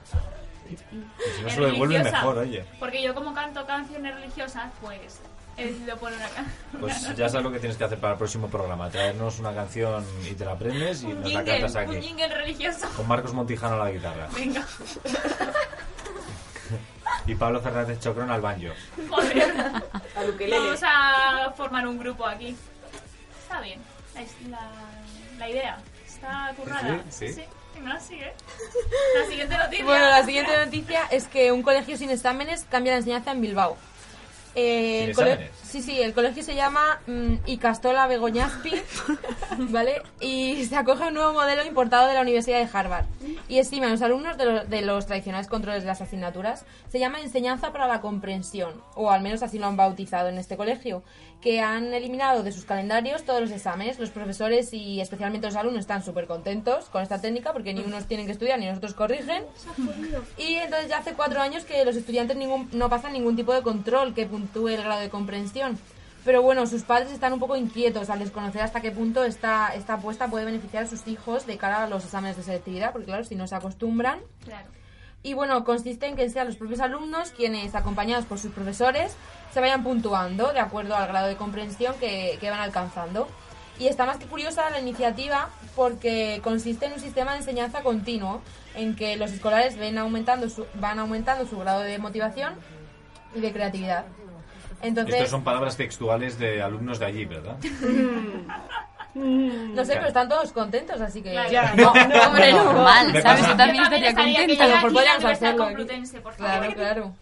Si 0.78 1.42
no 1.42 1.50
se 1.50 1.60
lo 1.60 1.66
religiosa. 1.68 2.10
mejor, 2.12 2.38
oye. 2.38 2.64
Porque 2.78 3.02
yo 3.02 3.14
como 3.14 3.34
canto 3.34 3.66
canciones 3.66 4.14
religiosas, 4.14 4.70
pues 4.80 5.20
he 5.56 5.66
decidido 5.66 5.96
poner 5.98 6.22
acá. 6.22 6.44
Pues 6.80 7.16
ya 7.16 7.28
sabes 7.28 7.44
lo 7.44 7.52
que 7.52 7.58
tienes 7.58 7.76
que 7.76 7.84
hacer 7.84 7.98
para 7.98 8.12
el 8.14 8.18
próximo 8.18 8.48
programa. 8.48 8.88
Traernos 8.90 9.38
una 9.38 9.52
canción 9.54 10.04
y 10.30 10.34
te 10.34 10.44
la 10.44 10.52
aprendes 10.52 11.02
y 11.02 11.06
un 11.06 11.20
nos 11.20 11.32
la 11.32 11.40
jingle, 11.40 11.60
cantas 11.60 11.74
un 11.88 11.96
aquí. 11.96 12.06
jingle 12.06 12.28
religioso. 12.34 12.88
Con 12.96 13.08
Marcos 13.08 13.32
Montijano 13.34 13.74
a 13.74 13.84
la 13.84 13.90
guitarra. 13.90 14.28
Venga, 14.34 14.66
Y 17.26 17.34
Pablo 17.34 17.60
Fernández 17.60 18.00
Chocrón 18.00 18.30
al 18.30 18.40
banjo. 18.40 18.72
joder. 19.08 19.52
Vamos 20.50 20.80
a 20.84 21.52
formar 21.56 21.86
un 21.86 21.98
grupo 21.98 22.26
aquí. 22.26 22.56
Está 23.42 23.60
bien. 23.60 23.80
Es 24.16 24.30
la, 24.48 24.70
la 25.38 25.48
idea. 25.50 25.78
Está 26.06 26.52
currada. 26.56 27.02
Sí, 27.10 27.32
sí. 27.32 27.42
Sigue. 28.00 28.32
La 29.18 29.26
siguiente 29.26 29.56
noticia. 29.56 29.84
Bueno, 29.84 30.08
la 30.08 30.24
siguiente 30.24 30.56
noticia 30.56 31.02
es 31.10 31.26
que 31.26 31.52
un 31.52 31.62
colegio 31.62 31.96
sin 31.96 32.10
exámenes 32.10 32.66
cambia 32.70 32.92
la 32.92 32.98
enseñanza 32.98 33.32
en 33.32 33.40
Bilbao. 33.40 33.76
Eh, 34.54 35.00
¿Sin 35.00 35.08
el 35.10 35.14
cole-? 35.14 35.50
Sí, 35.62 35.80
sí, 35.82 36.00
el 36.02 36.12
colegio 36.12 36.42
se 36.42 36.54
llama 36.56 37.00
mm, 37.06 37.34
Icastola 37.46 38.06
Begoñaspi, 38.08 38.72
¿vale? 39.58 40.02
Y 40.20 40.64
se 40.66 40.76
acoge 40.76 41.04
a 41.04 41.06
un 41.08 41.14
nuevo 41.14 41.32
modelo 41.32 41.64
importado 41.64 42.08
de 42.08 42.14
la 42.14 42.22
Universidad 42.22 42.58
de 42.58 42.68
Harvard. 42.76 43.04
Y 43.48 43.58
estima 43.58 43.86
a 43.86 43.90
los 43.90 44.02
alumnos 44.02 44.36
de, 44.36 44.44
lo- 44.46 44.64
de 44.64 44.82
los 44.82 45.06
tradicionales 45.06 45.46
controles 45.46 45.82
de 45.82 45.86
las 45.88 46.00
asignaturas, 46.00 46.64
se 46.88 46.98
llama 46.98 47.20
Enseñanza 47.20 47.72
para 47.72 47.86
la 47.86 48.00
Comprensión, 48.00 48.82
o 48.96 49.10
al 49.10 49.22
menos 49.22 49.42
así 49.42 49.58
lo 49.58 49.66
han 49.66 49.76
bautizado 49.76 50.28
en 50.28 50.38
este 50.38 50.56
colegio, 50.56 51.02
que 51.40 51.60
han 51.60 51.94
eliminado 51.94 52.42
de 52.42 52.52
sus 52.52 52.64
calendarios 52.64 53.22
todos 53.24 53.40
los 53.40 53.50
exámenes. 53.50 53.98
Los 53.98 54.10
profesores 54.10 54.74
y 54.74 55.00
especialmente 55.00 55.46
los 55.46 55.56
alumnos 55.56 55.80
están 55.80 56.04
súper 56.04 56.26
contentos 56.26 56.86
con 56.86 57.02
esta 57.02 57.20
técnica 57.20 57.52
porque 57.52 57.72
ni 57.72 57.80
unos 57.80 58.06
tienen 58.06 58.26
que 58.26 58.32
estudiar 58.32 58.58
ni 58.58 58.66
los 58.66 58.76
otros 58.76 58.92
corrigen. 58.94 59.44
Y 60.36 60.56
entonces 60.56 60.88
ya 60.88 60.98
hace 60.98 61.14
cuatro 61.14 61.40
años 61.40 61.64
que 61.64 61.82
los 61.84 61.96
estudiantes 61.96 62.36
ningún, 62.36 62.68
no 62.72 62.90
pasan 62.90 63.12
ningún 63.14 63.36
tipo 63.36 63.54
de 63.54 63.62
control 63.62 64.12
que 64.14 64.26
puntúe 64.40 64.68
el 64.68 64.82
grado 64.82 65.00
de 65.00 65.10
comprensión. 65.10 65.78
Pero 66.24 66.42
bueno, 66.42 66.66
sus 66.66 66.82
padres 66.82 67.10
están 67.12 67.32
un 67.32 67.38
poco 67.38 67.56
inquietos 67.56 68.10
al 68.10 68.18
desconocer 68.18 68.60
hasta 68.62 68.80
qué 68.82 68.90
punto 68.90 69.24
esta, 69.24 69.74
esta 69.74 69.94
apuesta 69.94 70.28
puede 70.28 70.44
beneficiar 70.44 70.84
a 70.84 70.86
sus 70.86 71.06
hijos 71.06 71.46
de 71.46 71.56
cara 71.56 71.84
a 71.84 71.88
los 71.88 72.04
exámenes 72.04 72.36
de 72.36 72.42
selectividad, 72.42 72.92
porque 72.92 73.06
claro, 73.06 73.24
si 73.24 73.34
no 73.36 73.46
se 73.46 73.54
acostumbran. 73.54 74.20
Claro. 74.44 74.68
Y 75.22 75.34
bueno, 75.34 75.64
consiste 75.64 76.06
en 76.06 76.16
que 76.16 76.28
sean 76.30 76.46
los 76.46 76.56
propios 76.56 76.80
alumnos 76.80 77.30
quienes, 77.30 77.74
acompañados 77.74 78.26
por 78.26 78.38
sus 78.38 78.52
profesores, 78.52 79.14
se 79.52 79.60
vayan 79.60 79.82
puntuando 79.82 80.52
de 80.52 80.60
acuerdo 80.60 80.94
al 80.96 81.08
grado 81.08 81.26
de 81.28 81.36
comprensión 81.36 81.94
que, 82.00 82.36
que 82.40 82.50
van 82.50 82.60
alcanzando. 82.60 83.26
Y 83.78 83.86
está 83.88 84.04
más 84.04 84.18
que 84.18 84.26
curiosa 84.26 84.68
la 84.68 84.78
iniciativa 84.78 85.48
porque 85.74 86.40
consiste 86.44 86.84
en 86.86 86.92
un 86.94 87.00
sistema 87.00 87.32
de 87.32 87.38
enseñanza 87.38 87.82
continuo 87.82 88.42
en 88.74 88.94
que 88.94 89.16
los 89.16 89.32
escolares 89.32 89.78
ven 89.78 89.96
aumentando 89.96 90.50
su- 90.50 90.66
van 90.74 90.98
aumentando 90.98 91.46
su 91.46 91.58
grado 91.58 91.80
de 91.80 91.98
motivación 91.98 92.54
y 93.34 93.40
de 93.40 93.52
creatividad. 93.54 94.04
Entonces, 94.82 95.14
Estas 95.14 95.30
son 95.30 95.42
palabras 95.44 95.76
textuales 95.76 96.38
de 96.38 96.62
alumnos 96.62 96.98
de 96.98 97.04
allí, 97.06 97.24
¿verdad? 97.26 97.56
no 99.14 99.84
sé, 99.84 99.94
pero 99.94 100.06
están 100.06 100.28
todos 100.28 100.52
contentos, 100.52 101.00
así 101.00 101.20
que... 101.22 101.32
Claro. 101.32 101.50
Ya, 101.50 101.74
No, 101.74 101.92
no, 101.94 102.26
Hombre, 102.28 102.52
no, 102.52 102.64
normal, 102.72 103.22
¿sabes? 103.22 103.46
Yo 103.46 103.56
también 103.56 103.82
estaría 103.84 104.08
que 104.10 104.14
contenta. 104.56 104.78
aquí 104.78 104.94
podríamos 104.94 105.24
hacerlo 105.24 105.64
por 106.22 106.34
favor. 106.34 106.74
Claro, 106.74 106.74
claro. 106.74 107.14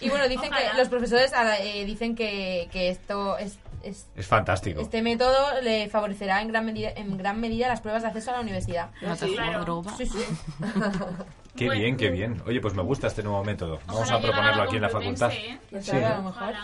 Y 0.00 0.08
bueno, 0.10 0.28
dicen 0.28 0.50
Ojalá. 0.52 0.70
que 0.70 0.76
los 0.78 0.88
profesores 0.88 1.32
ahora, 1.32 1.58
eh, 1.58 1.84
dicen 1.84 2.14
que, 2.14 2.68
que 2.70 2.88
esto 2.90 3.36
es, 3.38 3.58
es- 3.82 4.06
Es 4.14 4.26
fantástico. 4.28 4.80
este 4.80 5.02
método 5.02 5.60
le 5.62 5.88
favorecerá 5.88 6.40
en 6.40 6.48
gran 6.48 6.64
medida 6.64 6.90
en 6.94 7.16
gran 7.18 7.40
medida 7.40 7.66
las 7.66 7.80
pruebas 7.80 8.02
de 8.02 8.08
acceso 8.08 8.30
a 8.30 8.34
la 8.34 8.40
universidad. 8.40 8.90
No 9.02 9.16
te 9.16 9.26
Claro. 9.34 9.82
Sí, 9.96 10.06
sí. 10.06 10.18
Qué 11.58 11.66
Bueno. 11.66 11.80
bien, 11.80 11.96
qué 11.96 12.10
bien. 12.10 12.40
Oye, 12.46 12.60
pues 12.60 12.74
me 12.74 12.82
gusta 12.82 13.08
este 13.08 13.22
nuevo 13.24 13.42
método. 13.42 13.80
Vamos 13.86 14.08
a 14.12 14.20
proponerlo 14.20 14.62
aquí 14.62 14.76
en 14.76 14.82
la 14.82 14.88
facultad. 14.88 15.32
¿eh? 15.32 15.58
Pues 15.70 15.86
Sí. 15.86 15.96
a 15.96 16.16
lo 16.18 16.22
mejor. 16.22 16.54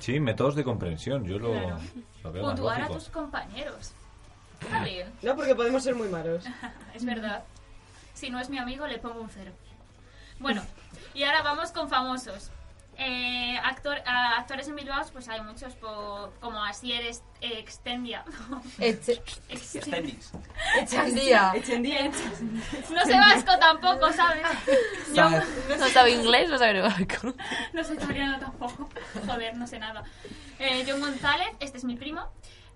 Sí, 0.00 0.18
métodos 0.18 0.56
de 0.56 0.64
comprensión. 0.64 1.24
Yo 1.24 1.38
lo, 1.38 1.52
Claro. 1.52 1.78
lo 2.24 2.32
veo 2.32 2.42
más 2.42 2.52
Puntuar 2.54 2.82
a 2.82 2.88
tus 2.88 3.08
compañeros. 3.08 3.92
Está 4.60 4.82
bien. 4.84 5.08
No, 5.22 5.36
porque 5.36 5.54
podemos 5.54 5.82
ser 5.84 5.94
muy 5.94 6.08
malos. 6.08 6.44
Es 6.94 7.04
verdad. 7.04 7.44
Si 8.14 8.28
no 8.30 8.40
es 8.40 8.50
mi 8.50 8.58
amigo, 8.58 8.86
le 8.88 8.98
pongo 8.98 9.20
un 9.20 9.30
cero. 9.30 9.52
Bueno, 10.40 10.62
y 11.14 11.22
ahora 11.22 11.42
vamos 11.42 11.70
con 11.70 11.88
famosos. 11.88 12.50
Eh, 12.98 13.58
actor, 13.62 13.98
actores 14.06 14.68
en 14.68 14.76
Bilbao, 14.76 15.02
pues 15.12 15.28
hay 15.28 15.42
muchos, 15.42 15.74
po- 15.74 16.32
como 16.40 16.64
Asier 16.64 17.04
Est- 17.04 17.22
Extendia. 17.42 18.24
Eche- 18.78 19.20
Extendis. 19.50 20.32
Echandía. 20.78 21.52
No 22.90 23.04
sé 23.04 23.12
vasco 23.18 23.58
tampoco, 23.58 24.10
¿sabes? 24.12 24.46
Yo 25.12 25.28
No 25.78 25.88
sabe 25.88 26.12
inglés, 26.12 26.48
no 26.48 26.56
sabe 26.58 26.80
vasco. 26.80 27.34
no 27.74 27.84
sé 27.84 27.94
italiano 27.94 28.38
tampoco. 28.38 28.88
Joder, 29.26 29.54
no 29.56 29.66
sé 29.66 29.78
nada. 29.78 30.02
Eh, 30.58 30.84
John 30.88 31.00
González, 31.00 31.48
este 31.60 31.76
es 31.76 31.84
mi 31.84 31.96
primo. 31.96 32.26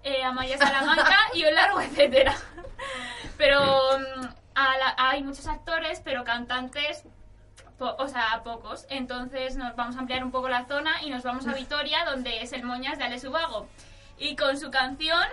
Eh, 0.03 0.23
Amaya 0.23 0.59
Salamanca 0.59 1.17
y 1.35 1.45
un 1.47 1.55
largo 1.55 1.81
etcétera. 1.81 2.35
Pero 3.39 3.61
mm, 3.99 4.25
a 4.55 4.77
la- 4.77 4.95
hay 4.99 5.23
muchos 5.23 5.47
actores, 5.47 6.01
pero 6.05 6.25
cantantes, 6.25 7.05
po- 7.81 7.97
o 7.99 8.07
sea, 8.07 8.43
pocos. 8.45 8.87
Entonces 8.91 9.57
nos 9.57 9.75
vamos 9.75 9.97
a 9.97 10.01
ampliar 10.01 10.23
un 10.23 10.31
poco 10.31 10.49
la 10.49 10.67
zona 10.67 11.03
y 11.03 11.11
nos 11.11 11.25
vamos 11.25 11.47
a 11.49 11.55
Vitoria, 11.55 12.05
donde 12.05 12.43
es 12.43 12.53
el 12.53 12.63
Moñas 12.63 12.99
de 12.99 13.05
Alex 13.05 13.25
Ubago. 13.25 13.67
Y 14.19 14.37
con 14.37 14.57
su 14.59 14.71
canción 14.71 15.25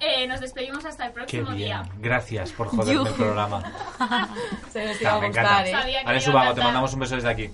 eh, 0.00 0.26
nos 0.26 0.40
despedimos 0.40 0.84
hasta 0.84 1.04
el 1.06 1.10
Qué 1.12 1.14
próximo 1.14 1.46
bien. 1.46 1.56
día. 1.56 1.82
Gracias 1.98 2.52
por 2.52 2.66
joderme 2.68 3.08
el 3.08 3.14
programa. 3.14 3.62
Se 4.72 4.84
me 4.84 4.90
Ah, 4.90 4.96
iba 5.00 5.12
a 5.14 5.20
me 5.20 5.26
gustar, 5.28 5.44
encanta. 5.44 5.66
¿eh? 5.68 5.72
Sabía 5.72 6.02
que 6.02 6.08
Alex 6.10 6.26
iba 6.26 6.40
a 6.40 6.42
Ubago, 6.42 6.54
te 6.56 6.60
mandamos 6.64 6.92
un 6.94 7.00
beso 7.00 7.14
desde 7.14 7.28
aquí. 7.30 7.50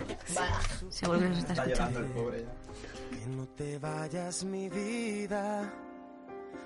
Seguro 0.90 1.18
que 1.20 1.28
nos 1.28 1.38
está 1.38 1.52
Está 1.52 1.66
llorando 1.66 1.98
el 2.00 2.04
escuchando. 2.06 2.14
pobre 2.30 2.44
ya. 2.44 3.18
Que 3.18 3.26
no 3.26 3.46
te 3.46 3.78
vayas 3.78 4.44
mi 4.44 4.68
vida, 4.70 5.72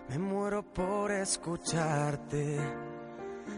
me 0.09 0.18
muero 0.18 0.62
por 0.62 1.11
escucharte. 1.12 2.59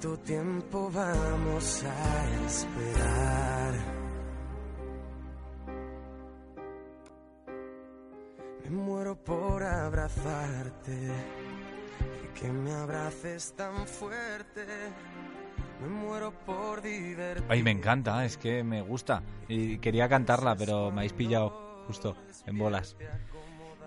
¿Cuánto 0.00 0.22
tiempo 0.22 0.92
vamos 0.94 1.82
a 1.82 2.46
esperar? 2.46 3.74
Me 8.62 8.70
muero 8.70 9.16
por 9.16 9.60
abrazarte 9.60 10.92
y 12.22 12.38
que 12.38 12.48
me 12.48 12.74
abraces 12.74 13.52
tan 13.56 13.88
fuerte. 13.88 14.66
Me 15.80 15.88
muero 15.88 16.32
por 16.46 16.80
divertirme. 16.80 17.52
Ay, 17.52 17.64
me 17.64 17.72
encanta, 17.72 18.24
es 18.24 18.36
que 18.36 18.62
me 18.62 18.82
gusta. 18.82 19.24
Y 19.48 19.78
quería 19.78 20.08
cantarla, 20.08 20.54
pero 20.54 20.92
me 20.92 20.98
habéis 20.98 21.12
pillado 21.12 21.82
justo 21.88 22.14
en 22.46 22.56
bolas. 22.56 22.96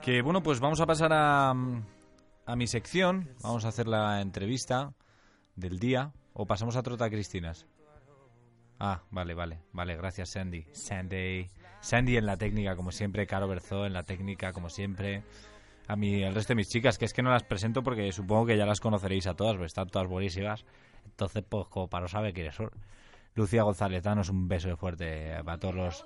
Que 0.02 0.22
bueno, 0.22 0.44
pues 0.44 0.60
vamos 0.60 0.82
a 0.82 0.86
pasar 0.86 1.14
a, 1.14 1.52
a 1.52 2.56
mi 2.58 2.68
sección. 2.68 3.30
Vamos 3.42 3.64
a 3.64 3.70
hacer 3.70 3.88
la 3.88 4.20
entrevista 4.20 4.92
del 5.56 5.80
día. 5.80 6.12
O 6.34 6.46
pasamos 6.46 6.76
a 6.76 6.84
Trota 6.84 7.10
Cristinas. 7.10 7.68
Ah, 8.80 9.02
vale, 9.12 9.34
vale, 9.34 9.60
vale, 9.74 9.96
gracias 9.96 10.30
Sandy. 10.30 10.66
Sandy. 10.72 11.48
Sandy 11.82 12.18
en 12.18 12.26
la 12.26 12.38
técnica, 12.38 12.76
como 12.76 12.92
siempre. 12.92 13.28
Caro 13.28 13.48
Berzó 13.48 13.86
en 13.86 13.94
la 13.94 14.04
técnica, 14.04 14.54
como 14.54 14.70
siempre. 14.70 15.24
A 15.88 15.96
mí, 15.96 16.24
el 16.24 16.34
resto 16.34 16.52
de 16.54 16.56
mis 16.56 16.70
chicas, 16.70 16.98
que 16.98 17.06
es 17.06 17.14
que 17.14 17.22
no 17.22 17.32
las 17.32 17.44
presento 17.44 17.84
porque 17.84 18.12
supongo 18.12 18.46
que 18.46 18.58
ya 18.58 18.66
las 18.66 18.80
conoceréis 18.80 19.28
a 19.28 19.34
todas, 19.36 19.54
porque 19.54 19.66
están 19.68 19.90
todas 19.90 20.08
buenísimas. 20.08 20.64
Entonces, 21.06 21.44
pues, 21.48 21.68
como 21.68 21.90
para 21.90 22.04
no 22.04 22.08
saber 22.08 22.34
quiénes 22.34 22.56
son. 22.56 22.72
Lucía 23.36 23.64
González, 23.64 24.02
danos 24.04 24.30
un 24.30 24.48
beso 24.48 24.76
fuerte 24.78 25.36
para 25.44 25.58
todos 25.58 25.76
los... 25.76 26.06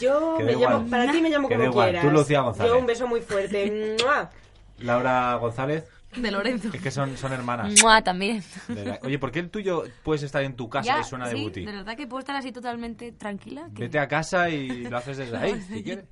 Yo 0.00 0.36
Que 0.38 0.44
me 0.44 0.54
llamo, 0.54 0.88
para 0.88 1.10
ti 1.10 1.20
me 1.20 1.30
llamo 1.30 1.48
como 1.48 1.64
igual. 1.64 1.90
quieras. 1.90 2.04
Tú, 2.04 2.10
Lucía 2.16 2.40
González. 2.40 2.72
Yo 2.72 2.78
un 2.78 2.86
beso 2.86 3.06
muy 3.06 3.20
fuerte. 3.20 3.96
¡Mua! 4.02 4.30
Laura 4.78 5.34
González, 5.36 5.84
De 6.16 6.30
Lorenzo. 6.30 6.70
es 6.72 6.80
que 6.80 6.90
son, 6.90 7.16
son 7.16 7.32
hermanas. 7.32 7.74
Mua, 7.82 8.02
también. 8.02 8.42
De. 8.68 8.98
Oye, 9.02 9.18
¿por 9.18 9.30
qué 9.30 9.40
el 9.40 9.50
tuyo 9.50 9.84
puedes 10.02 10.22
estar 10.22 10.42
en 10.42 10.56
tu 10.56 10.68
casa 10.68 10.86
Ya, 10.96 11.00
y 11.00 11.04
suena 11.04 11.28
de 11.28 11.36
sí, 11.36 11.42
booty? 11.42 11.64
de 11.66 11.72
verdad 11.72 11.96
que 11.96 12.06
puedo 12.06 12.20
estar 12.20 12.34
así 12.36 12.50
totalmente 12.50 13.12
tranquila. 13.12 13.68
que- 13.74 13.82
Vete 13.84 13.98
a 13.98 14.08
casa 14.08 14.48
y 14.48 14.84
lo 14.88 14.96
haces 14.96 15.18
desde 15.18 15.36
ahí, 15.36 15.60
si 15.68 15.82
quieres. 15.82 16.06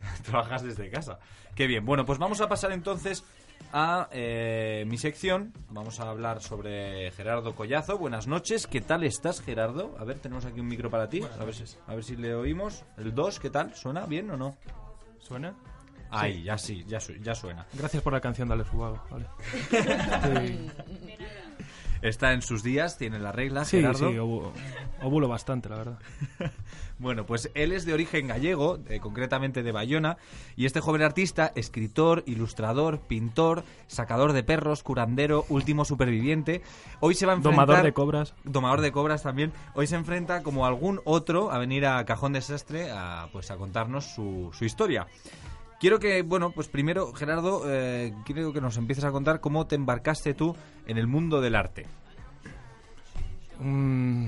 Trabajas 0.24 0.62
desde 0.62 0.88
casa. 0.90 1.18
Qué 1.54 1.66
bien. 1.66 1.84
Bueno, 1.84 2.04
pues 2.06 2.18
vamos 2.18 2.40
a 2.40 2.48
pasar 2.48 2.72
entonces 2.72 3.24
a 3.72 4.08
eh, 4.12 4.84
mi 4.86 4.96
sección. 4.98 5.52
Vamos 5.70 6.00
a 6.00 6.08
hablar 6.10 6.40
sobre 6.42 7.10
Gerardo 7.12 7.54
Collazo. 7.54 7.98
Buenas 7.98 8.26
noches. 8.26 8.66
¿Qué 8.66 8.80
tal 8.80 9.04
estás, 9.04 9.42
Gerardo? 9.42 9.94
A 9.98 10.04
ver, 10.04 10.18
tenemos 10.18 10.44
aquí 10.46 10.60
un 10.60 10.68
micro 10.68 10.90
para 10.90 11.08
ti. 11.08 11.22
A 11.38 11.44
ver, 11.44 11.54
si, 11.54 11.64
a 11.86 11.94
ver 11.94 12.04
si 12.04 12.16
le 12.16 12.34
oímos. 12.34 12.84
El 12.96 13.14
2, 13.14 13.40
¿qué 13.40 13.50
tal? 13.50 13.74
¿Suena 13.74 14.06
bien 14.06 14.30
o 14.30 14.36
no? 14.36 14.56
¿Suena? 15.18 15.54
Ahí, 16.10 16.42
ya 16.42 16.58
sí, 16.58 16.84
ya, 16.86 17.00
su- 17.00 17.14
ya 17.14 17.34
suena. 17.34 17.66
Gracias 17.74 18.02
por 18.02 18.12
la 18.12 18.20
canción 18.20 18.48
de 18.48 18.54
Alex 18.54 18.72
Ubago, 18.72 19.02
vale. 19.10 19.26
Sí. 19.70 20.68
Está 22.02 22.32
en 22.32 22.40
sus 22.40 22.62
días, 22.62 22.96
tiene 22.96 23.18
la 23.18 23.30
regla, 23.30 23.66
Sí, 23.66 23.76
Gerardo. 23.76 23.98
sí, 24.10 24.16
ovu- 24.16 24.50
ovulo 25.02 25.28
bastante, 25.28 25.68
la 25.68 25.76
verdad. 25.76 25.98
Bueno, 26.98 27.24
pues 27.24 27.50
él 27.54 27.72
es 27.72 27.86
de 27.86 27.94
origen 27.94 28.28
gallego, 28.28 28.78
eh, 28.90 29.00
concretamente 29.00 29.62
de 29.62 29.72
Bayona, 29.72 30.18
y 30.54 30.66
este 30.66 30.80
joven 30.82 31.00
artista, 31.00 31.50
escritor, 31.54 32.22
ilustrador, 32.26 33.00
pintor, 33.00 33.64
sacador 33.86 34.34
de 34.34 34.42
perros, 34.42 34.82
curandero, 34.82 35.46
último 35.48 35.86
superviviente, 35.86 36.60
hoy 37.00 37.14
se 37.14 37.24
va 37.24 37.32
a 37.32 37.36
enfrentar... 37.36 37.66
Domador 37.66 37.84
de 37.86 37.92
cobras. 37.94 38.34
Domador 38.44 38.82
de 38.82 38.92
cobras 38.92 39.22
también. 39.22 39.50
Hoy 39.74 39.86
se 39.86 39.96
enfrenta 39.96 40.42
como 40.42 40.66
algún 40.66 41.00
otro 41.06 41.50
a 41.50 41.56
venir 41.56 41.86
a 41.86 42.04
Cajón 42.04 42.34
Desastre 42.34 42.90
a, 42.90 43.28
pues, 43.32 43.50
a 43.50 43.56
contarnos 43.56 44.04
su, 44.04 44.50
su 44.52 44.66
historia. 44.66 45.06
Quiero 45.80 45.98
que, 45.98 46.20
bueno, 46.22 46.50
pues 46.50 46.68
primero, 46.68 47.12
Gerardo, 47.14 47.62
eh, 47.66 48.12
quiero 48.26 48.52
que 48.52 48.60
nos 48.60 48.76
empieces 48.76 49.02
a 49.04 49.10
contar 49.10 49.40
cómo 49.40 49.66
te 49.66 49.74
embarcaste 49.76 50.34
tú 50.34 50.54
en 50.86 50.98
el 50.98 51.06
mundo 51.06 51.40
del 51.40 51.54
arte. 51.54 51.86
Mm, 53.58 54.26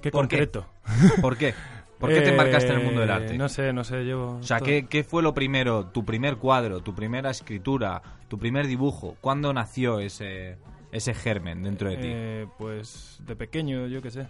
qué 0.00 0.10
¿Por 0.10 0.28
qué? 0.28 0.36
concreto. 0.36 0.66
¿Por 1.22 1.36
qué? 1.36 1.54
¿Por 1.98 2.10
qué 2.10 2.20
te 2.20 2.30
embarcaste 2.30 2.72
en 2.72 2.78
el 2.80 2.84
mundo 2.84 3.00
del 3.00 3.10
Eh, 3.10 3.12
arte? 3.12 3.38
No 3.38 3.48
sé, 3.48 3.72
no 3.72 3.84
sé, 3.84 4.04
yo... 4.06 4.38
O 4.38 4.42
sea, 4.42 4.60
¿qué, 4.60 4.86
qué 4.86 5.04
fue 5.04 5.22
lo 5.22 5.32
primero? 5.34 5.86
¿Tu 5.86 6.04
primer 6.04 6.36
cuadro? 6.36 6.80
¿Tu 6.80 6.94
primera 6.94 7.30
escritura? 7.30 8.02
¿Tu 8.28 8.38
primer 8.38 8.66
dibujo? 8.66 9.16
¿Cuándo 9.20 9.52
nació 9.52 10.00
ese, 10.00 10.58
ese 10.90 11.14
germen 11.14 11.62
dentro 11.62 11.88
de 11.88 11.96
ti? 11.96 12.08
Eh, 12.10 12.46
pues 12.58 13.18
de 13.24 13.36
pequeño, 13.36 13.86
yo 13.86 14.02
qué 14.02 14.10
sé. 14.10 14.26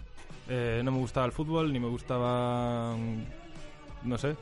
Eh, 0.47 0.81
no 0.85 0.91
me 0.91 0.99
gustaba 0.99 1.25
el 1.25 1.31
fútbol, 1.31 1.73
ni 1.73 1.79
me 1.79 1.87
gustaba... 1.87 2.95
mm, 2.95 3.23
No 4.07 4.17
sé. 4.19 4.35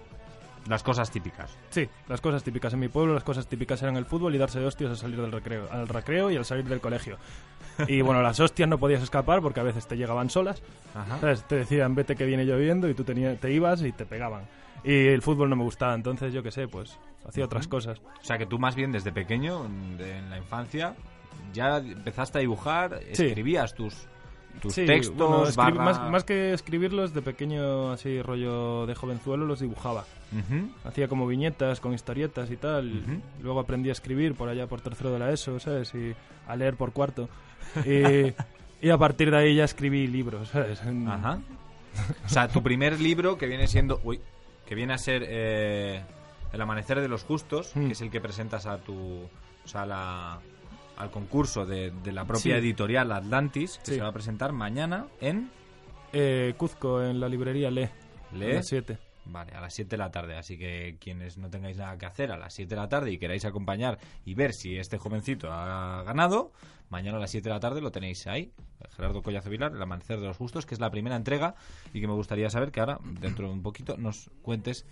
Las 0.68 0.84
cosas 0.84 1.10
típicas. 1.12 1.58
Sí, 1.72 1.90
las 2.08 2.22
cosas 2.22 2.44
típicas. 2.44 2.74
En 2.74 2.80
mi 2.80 2.88
pueblo 2.88 3.14
las 3.14 3.24
cosas 3.24 3.48
típicas 3.48 3.82
eran 3.82 3.98
el 3.98 4.06
fútbol 4.06 4.36
y 4.36 4.38
darse 4.38 4.60
de 4.60 4.66
hostias 4.68 4.92
al 4.92 4.98
salir 4.98 5.20
del 5.20 5.32
recreo, 5.32 5.68
al 5.72 5.88
recreo 5.88 6.30
y 6.30 6.38
al 6.38 6.46
salir 6.46 6.66
del 6.66 6.80
colegio. 6.80 7.18
Y 7.88 8.02
bueno, 8.02 8.22
las 8.22 8.40
hostias 8.40 8.70
no 8.70 8.78
podías 8.78 9.02
escapar 9.02 9.42
porque 9.42 9.60
a 9.60 9.64
veces 9.64 9.88
te 9.88 9.98
llegaban 9.98 10.30
solas. 10.30 10.62
Ajá. 10.94 11.20
¿Sabes? 11.20 11.44
Te 11.48 11.56
decían, 11.56 11.96
vete 11.96 12.16
que 12.16 12.26
viene 12.26 12.46
lloviendo 12.46 12.88
y 12.90 12.94
tú 12.94 13.04
tenía- 13.04 13.36
te 13.38 13.52
ibas 13.52 13.82
y 13.82 13.92
te 13.92 14.06
pegaban. 14.06 14.44
Y 14.84 15.08
el 15.08 15.22
fútbol 15.22 15.50
no 15.50 15.56
me 15.56 15.64
gustaba, 15.64 15.94
entonces 15.96 16.34
yo 16.34 16.44
qué 16.44 16.52
sé, 16.52 16.68
pues 16.68 16.98
hacía 17.28 17.46
otras 17.46 17.68
cosas. 17.68 18.00
O 18.00 18.24
sea, 18.24 18.38
que 18.38 18.46
tú 18.46 18.60
más 18.60 18.76
bien 18.76 18.92
desde 18.92 19.12
pequeño, 19.12 19.64
de- 19.98 20.18
en 20.20 20.30
la 20.30 20.38
infancia, 20.38 20.96
ya 21.54 21.78
empezaste 21.78 22.38
a 22.38 22.42
dibujar, 22.42 23.00
Sí. 23.14 23.26
escribías 23.26 23.74
tus, 23.74 24.08
tus 24.62 24.74
Sí, 24.74 24.86
textos, 24.86 25.56
bueno, 25.56 25.76
barra- 25.76 25.84
más, 25.84 26.12
más 26.12 26.24
que 26.24 26.54
escribirlos, 26.54 27.14
de 27.14 27.22
pequeño, 27.22 27.92
así 27.92 28.22
rollo 28.22 28.86
de 28.86 28.96
jovenzuelo, 28.96 29.46
los 29.46 29.60
dibujaba. 29.60 30.06
Hacía 30.86 31.08
como 31.08 31.28
viñetas 31.28 31.80
con 31.80 31.94
historietas 31.94 32.50
y 32.52 32.58
tal. 32.58 33.04
Luego 33.42 33.60
aprendí 33.60 33.90
a 33.90 33.94
escribir 33.94 34.36
por 34.36 34.50
allá 34.50 34.68
por 34.68 34.82
tercero 34.82 35.12
de 35.12 35.20
la 35.20 35.32
ESO, 35.32 35.60
¿sabes? 35.60 35.94
Y 35.96 36.14
a 36.48 36.56
leer 36.56 36.76
por 36.76 36.92
cuarto. 36.94 37.30
Y, 37.86 38.34
y 38.86 38.90
a 38.90 38.98
partir 38.98 39.30
de 39.32 39.38
ahí 39.38 39.56
ya 39.56 39.64
escribí 39.66 40.08
libros, 40.08 40.50
¿sabes? 40.50 40.82
Ajá. 41.08 41.40
O 42.26 42.30
sea, 42.30 42.48
tu 42.48 42.64
primer 42.64 43.00
libro 43.00 43.38
que 43.38 43.46
viene 43.48 43.68
siendo... 43.68 44.00
Uy, 44.04 44.20
que 44.66 44.76
viene 44.76 44.94
a 44.94 44.98
ser 44.98 45.24
eh, 45.28 46.02
El 46.54 46.62
Amanecer 46.62 47.00
de 47.02 47.08
los 47.08 47.24
Justos, 47.24 47.72
Mm. 47.76 47.88
que 47.88 47.92
es 47.94 48.02
el 48.02 48.10
que 48.10 48.20
presentas 48.22 48.66
a 48.66 48.78
tu... 48.80 48.96
O 49.64 49.68
sea, 49.68 49.86
la- 49.86 50.40
al 51.02 51.12
concurso 51.12 51.66
de, 51.66 51.92
de 51.92 52.12
la 52.12 52.26
propia 52.26 52.42
Sí. 52.44 52.52
editorial 52.52 53.12
Atlantis, 53.12 53.78
que 53.80 53.86
Sí. 53.92 53.96
se 53.96 54.02
va 54.02 54.08
a 54.10 54.14
presentar 54.14 54.52
mañana 54.54 55.08
en... 55.20 55.50
Eh, 56.14 56.54
Cuzco, 56.58 57.02
en 57.04 57.20
la 57.20 57.30
librería 57.30 57.72
Le. 57.72 57.90
Le. 58.34 58.52
A 58.52 58.56
las 58.56 58.68
7. 58.68 58.98
Vale, 59.26 59.54
a 59.54 59.62
las 59.62 59.74
7 59.74 59.92
de 59.92 59.98
la 59.98 60.12
tarde. 60.12 60.36
Así 60.38 60.58
que 60.58 60.98
quienes 61.00 61.38
no 61.38 61.50
tengáis 61.50 61.78
nada 61.78 61.98
que 61.98 62.06
hacer 62.06 62.32
a 62.32 62.38
las 62.38 62.54
7 62.54 62.70
de 62.76 62.82
la 62.82 62.90
tarde 62.90 63.12
y 63.12 63.18
queráis 63.18 63.46
acompañar 63.46 64.00
y 64.26 64.34
ver 64.34 64.54
si 64.54 64.78
este 64.78 64.98
jovencito 64.98 65.52
ha 65.52 66.04
ganado, 66.04 66.52
mañana 66.90 67.18
a 67.18 67.22
las 67.22 67.32
7 67.32 67.48
de 67.48 67.54
la 67.54 67.60
tarde 67.60 67.82
lo 67.82 67.92
tenéis 67.92 68.26
ahí. 68.28 68.52
Gerardo 68.96 69.22
Collazo 69.22 69.50
Vilar, 69.50 69.72
El 69.74 69.82
Amanecer 69.82 70.20
de 70.20 70.26
los 70.28 70.38
Justos, 70.38 70.66
que 70.66 70.74
es 70.74 70.80
la 70.82 70.90
primera 70.90 71.16
entrega 71.16 71.56
y 71.94 72.02
que 72.02 72.08
me 72.08 72.14
gustaría 72.14 72.50
saber 72.50 72.72
que 72.72 72.80
ahora, 72.80 73.00
dentro 73.22 73.48
de 73.48 73.54
un 73.54 73.62
poquito, 73.62 73.96
nos 73.96 74.30
cuentes 74.42 74.86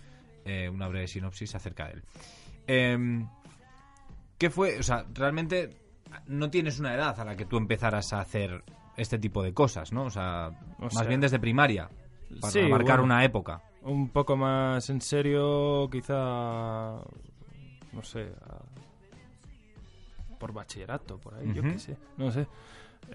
eh, 0.44 0.68
una 0.68 0.86
breve 0.88 1.08
sinopsis 1.08 1.54
acerca 1.56 1.88
de 1.88 1.94
él. 1.94 2.02
Em, 2.66 3.28
¿Qué 4.38 4.48
fue? 4.48 4.78
O 4.78 4.82
sea, 4.82 5.04
realmente 5.12 5.76
no 6.26 6.50
tienes 6.50 6.78
una 6.80 6.94
edad 6.94 7.18
a 7.20 7.24
la 7.24 7.36
que 7.36 7.44
tú 7.44 7.56
empezaras 7.56 8.12
a 8.12 8.20
hacer 8.20 8.62
este 8.96 9.18
tipo 9.18 9.42
de 9.42 9.52
cosas, 9.54 9.92
¿no? 9.92 10.04
O 10.04 10.10
sea, 10.10 10.50
O 10.78 10.84
más 10.84 10.94
sea, 10.94 11.04
bien 11.06 11.20
desde 11.20 11.38
primaria, 11.38 11.88
para 12.40 12.52
sí, 12.52 12.60
marcar 12.62 12.98
bueno. 12.98 13.04
una 13.14 13.24
época. 13.24 13.62
Un 13.82 14.08
poco 14.10 14.36
más 14.36 14.88
en 14.90 15.00
serio, 15.00 15.88
quizá. 15.90 16.96
No 17.92 18.02
sé. 18.02 18.30
por 20.38 20.52
bachillerato, 20.52 21.18
por 21.18 21.34
ahí, 21.34 21.52
yo 21.54 21.62
qué 21.62 21.78
sé. 21.78 21.96
No 22.16 22.30
sé. 22.30 22.46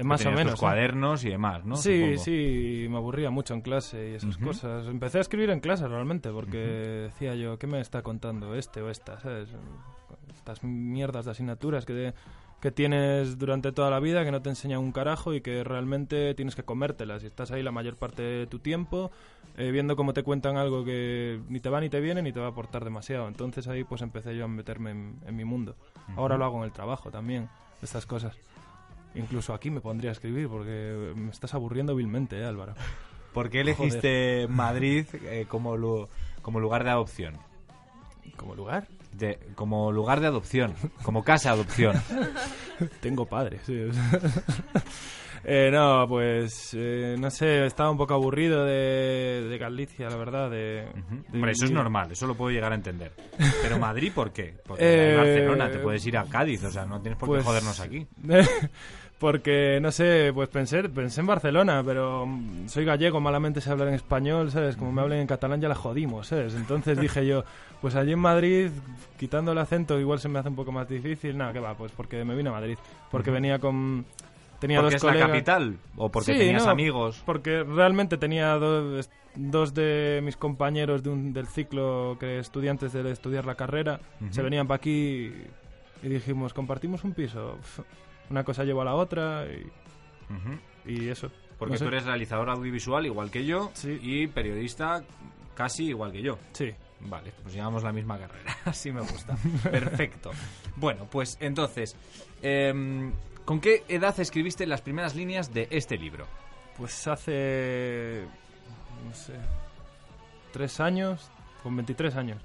Más 0.04 0.26
o 0.26 0.32
menos. 0.32 0.54
¿eh? 0.56 0.58
cuadernos 0.60 1.24
y 1.24 1.30
demás, 1.30 1.64
¿no? 1.64 1.76
Sí, 1.76 2.00
Supongo. 2.02 2.18
sí, 2.24 2.88
me 2.90 2.98
aburría 2.98 3.30
mucho 3.30 3.54
en 3.54 3.62
clase 3.62 4.12
y 4.12 4.14
esas 4.16 4.38
cosas. 4.38 4.88
Empecé 4.88 5.20
a 5.20 5.22
escribir 5.22 5.50
en 5.52 5.60
clase 5.60 5.88
realmente 5.88 6.32
porque 6.32 6.58
decía 6.58 7.36
yo, 7.36 7.58
¿qué 7.58 7.68
me 7.68 7.80
está 7.80 8.02
contando 8.02 8.56
este 8.56 8.82
o 8.82 8.90
esta? 8.90 9.20
¿Sabes? 9.20 9.50
Estas 10.34 10.64
mierdas 10.64 11.26
de 11.26 11.32
asignaturas 11.32 11.86
que, 11.86 12.14
que 12.62 12.72
tienes 12.72 13.38
durante 13.38 13.72
toda 13.72 13.90
la 13.92 14.00
vida 14.00 14.24
que 14.26 14.32
no 14.32 14.42
te 14.42 14.50
enseñan 14.50 14.80
un 14.80 14.92
carajo 14.92 15.34
y 15.34 15.42
que 15.42 15.64
realmente 15.64 16.34
tienes 16.34 16.56
que 16.56 16.64
comértelas 16.64 17.24
y 17.24 17.28
estás 17.28 17.52
ahí 17.52 17.62
la 17.62 17.72
mayor 17.72 17.96
parte 17.96 18.24
de 18.24 18.48
tu 18.48 18.58
tiempo 18.60 19.12
eh, 19.58 19.70
viendo 19.72 19.96
cómo 19.96 20.14
te 20.14 20.24
cuentan 20.24 20.58
algo 20.58 20.84
que 20.84 21.40
ni 21.48 21.60
te 21.60 21.70
va 21.70 21.80
ni 21.80 21.90
te 21.90 22.00
viene 22.00 22.22
ni 22.24 22.32
te 22.34 22.40
va 22.40 22.48
a 22.48 22.50
aportar 22.50 22.84
demasiado. 22.84 23.28
Entonces 23.28 23.68
ahí 23.68 23.84
pues 23.84 24.02
empecé 24.02 24.36
yo 24.36 24.46
a 24.46 24.48
meterme 24.48 24.92
en, 24.92 25.20
en 25.28 25.36
mi 25.36 25.46
mundo. 25.46 25.76
Ahora 26.18 26.38
lo 26.38 26.46
hago 26.46 26.58
en 26.60 26.64
el 26.64 26.72
trabajo 26.72 27.12
también, 27.12 27.50
estas 27.82 28.06
cosas. 28.06 28.36
Incluso 29.14 29.54
aquí 29.54 29.70
me 29.70 29.80
pondría 29.80 30.10
a 30.10 30.14
escribir 30.14 30.50
porque 30.50 31.14
me 31.16 31.30
estás 31.30 31.54
aburriendo 31.54 31.96
vilmente, 31.96 32.40
¿eh, 32.40 32.46
Álvaro? 32.46 32.74
¿Por 33.34 33.50
qué 33.50 33.62
elegiste 33.62 34.48
Madrid 34.50 35.06
eh, 35.24 35.46
como, 35.48 35.78
lu- 35.78 36.08
como 36.42 36.60
lugar 36.60 36.84
de 36.84 36.90
adopción? 36.90 37.38
¿Como 38.38 38.56
lugar? 38.56 38.88
De, 39.18 39.40
como 39.56 39.92
lugar 39.92 40.20
de 40.20 40.28
adopción, 40.28 40.74
como 41.04 41.24
casa 41.24 41.50
de 41.50 41.56
adopción. 41.56 41.96
Tengo 43.02 43.26
padres, 43.26 43.62
sí. 43.66 43.80
Eh, 45.48 45.70
no, 45.72 46.08
pues 46.08 46.72
eh, 46.74 47.16
no 47.20 47.30
sé, 47.30 47.68
estaba 47.68 47.92
un 47.92 47.98
poco 48.00 48.16
aburrido 48.16 48.66
de, 48.66 49.46
de 49.48 49.58
Galicia, 49.60 50.10
la 50.10 50.16
verdad. 50.16 50.50
De, 50.50 50.58
de 50.58 50.88
Hombre, 51.36 51.52
eso 51.52 51.66
es 51.66 51.72
normal, 51.72 52.12
eso 52.12 52.26
lo 52.26 52.34
puedo 52.34 52.50
llegar 52.50 52.72
a 52.72 52.76
entender. 52.76 53.12
Pero 53.62 53.78
Madrid, 53.78 54.12
¿por 54.12 54.34
qué? 54.34 54.56
Porque 54.66 54.84
Eh, 55.14 55.16
Barcelona, 55.16 55.70
te 55.70 55.78
puedes 55.78 56.04
ir 56.08 56.18
a 56.18 56.24
Cádiz, 56.26 56.64
o 56.64 56.72
sea, 56.72 56.86
no 56.86 57.00
tienes 57.00 57.20
por 57.20 57.30
qué 57.30 57.34
Pues- 57.36 57.46
jodernos 57.46 57.80
aquí. 57.80 58.08
Porque, 59.20 59.80
no 59.82 59.92
sé, 59.94 60.32
pues 60.34 60.50
pensé, 60.50 60.90
pensé 60.90 61.22
en 61.22 61.28
Barcelona, 61.28 61.82
pero 61.86 62.26
mm, 62.26 62.68
soy 62.68 62.84
gallego, 62.84 63.22
malamente 63.22 63.62
sé 63.62 63.72
hablar 63.72 63.88
en 63.88 63.94
español, 63.94 64.52
¿sabes? 64.52 64.76
Como 64.76 64.92
me 64.92 65.02
hablen 65.02 65.20
en 65.22 65.28
catalán 65.28 65.62
ya 65.62 65.70
la 65.70 65.76
jodimos, 65.76 66.28
¿sabes? 66.28 66.54
Entonces 66.54 67.00
dije 67.00 67.26
yo, 67.26 67.46
pues 67.82 67.96
allí 67.96 68.12
en 68.12 68.20
Madrid, 68.20 68.72
quitando 69.18 69.54
el 69.54 69.58
acento, 69.58 69.98
igual 70.00 70.20
se 70.20 70.28
me 70.28 70.40
hace 70.40 70.50
un 70.50 70.56
poco 70.58 70.74
más 70.74 70.90
difícil. 70.90 71.38
Nada, 71.38 71.54
que 71.54 71.60
va, 71.62 71.76
pues 71.76 71.94
porque 71.94 72.26
me 72.26 72.36
vine 72.36 72.50
a 72.50 72.54
Madrid. 72.54 72.78
Porque 73.10 73.32
venía 73.32 73.58
con... 73.60 74.06
Tenía 74.60 74.80
¿Porque 74.82 74.96
dos 74.96 75.02
es 75.02 75.04
la 75.04 75.12
colegas- 75.12 75.28
capital? 75.30 75.78
¿O 75.96 76.10
porque 76.12 76.34
Sí, 76.34 76.38
tenías 76.40 76.66
no, 76.66 76.72
amigos? 76.72 77.22
Porque 77.26 77.64
realmente 77.64 78.18
tenía 78.18 78.54
dos, 78.56 79.10
dos 79.36 79.74
de 79.74 80.20
mis 80.24 80.36
compañeros 80.36 81.04
de 81.04 81.10
un- 81.10 81.32
del 81.34 81.48
ciclo 81.48 82.18
que 82.20 82.40
estudiantes 82.40 82.92
de 82.92 83.10
estudiar 83.12 83.46
la 83.46 83.56
carrera 83.56 84.00
se 84.32 84.42
venían 84.42 84.68
para 84.68 84.78
aquí 84.78 85.32
y 86.04 86.08
dijimos, 86.08 86.54
compartimos 86.54 87.04
un 87.06 87.14
piso. 87.14 87.58
Una 88.30 88.44
cosa 88.44 88.64
llevó 88.64 88.82
a 88.82 88.86
la 88.86 88.96
otra 88.96 89.46
y, 89.48 89.72
y 90.92 91.10
eso. 91.10 91.30
Porque 91.58 91.74
No 91.74 91.78
sé. 91.80 91.86
tú 91.86 91.90
eres 91.90 92.06
realizador 92.06 92.50
audiovisual 92.50 93.06
igual 93.06 93.32
que 93.32 93.46
yo 93.46 93.72
y 94.02 94.28
periodista 94.28 95.04
casi 95.56 95.86
igual 95.88 96.12
que 96.12 96.22
yo. 96.22 96.38
Sí. 96.54 96.72
Vale, 97.02 97.32
pues 97.44 97.54
llevamos 97.54 97.84
la 97.84 97.92
misma 97.92 98.18
carrera. 98.18 98.56
Así 98.66 98.92
me 98.92 99.02
gusta. 99.02 99.36
Perfecto. 99.70 100.32
Bueno, 100.78 101.08
pues 101.10 101.38
entonces, 101.40 101.96
em, 102.42 103.14
¿con 103.46 103.62
qué 103.62 103.86
edad 103.88 104.20
escribiste 104.20 104.66
las 104.68 104.82
primeras 104.82 105.16
líneas 105.16 105.54
de 105.54 105.70
este 105.72 105.96
libro? 105.98 106.28
Pues 106.78 107.08
hace, 107.08 108.26
no 109.08 109.14
sé, 109.14 109.36
tres 110.52 110.82
años, 110.82 111.32
con 111.64 111.74
23 111.78 112.14
años. 112.18 112.42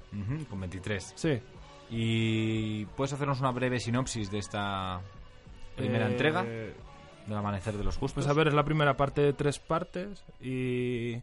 Con 0.49 0.61
23. 0.61 1.11
Sí. 1.17 1.41
¿Y 1.89 2.85
puedes 2.95 3.11
hacernos 3.11 3.41
una 3.41 3.51
breve 3.51 3.79
sinopsis 3.81 4.31
de 4.31 4.37
esta 4.39 5.01
primera 5.81 6.07
Eh, 6.07 6.11
entrega 6.11 6.43
del 6.43 7.37
Amanecer 7.37 7.77
de 7.77 7.83
los 7.83 7.97
Justos? 7.97 8.23
Pues 8.23 8.27
a 8.27 8.33
ver, 8.33 8.47
es 8.47 8.53
la 8.53 8.63
primera 8.63 8.95
parte 8.95 9.21
de 9.21 9.33
tres 9.33 9.59
partes 9.59 10.23
y 10.39 11.21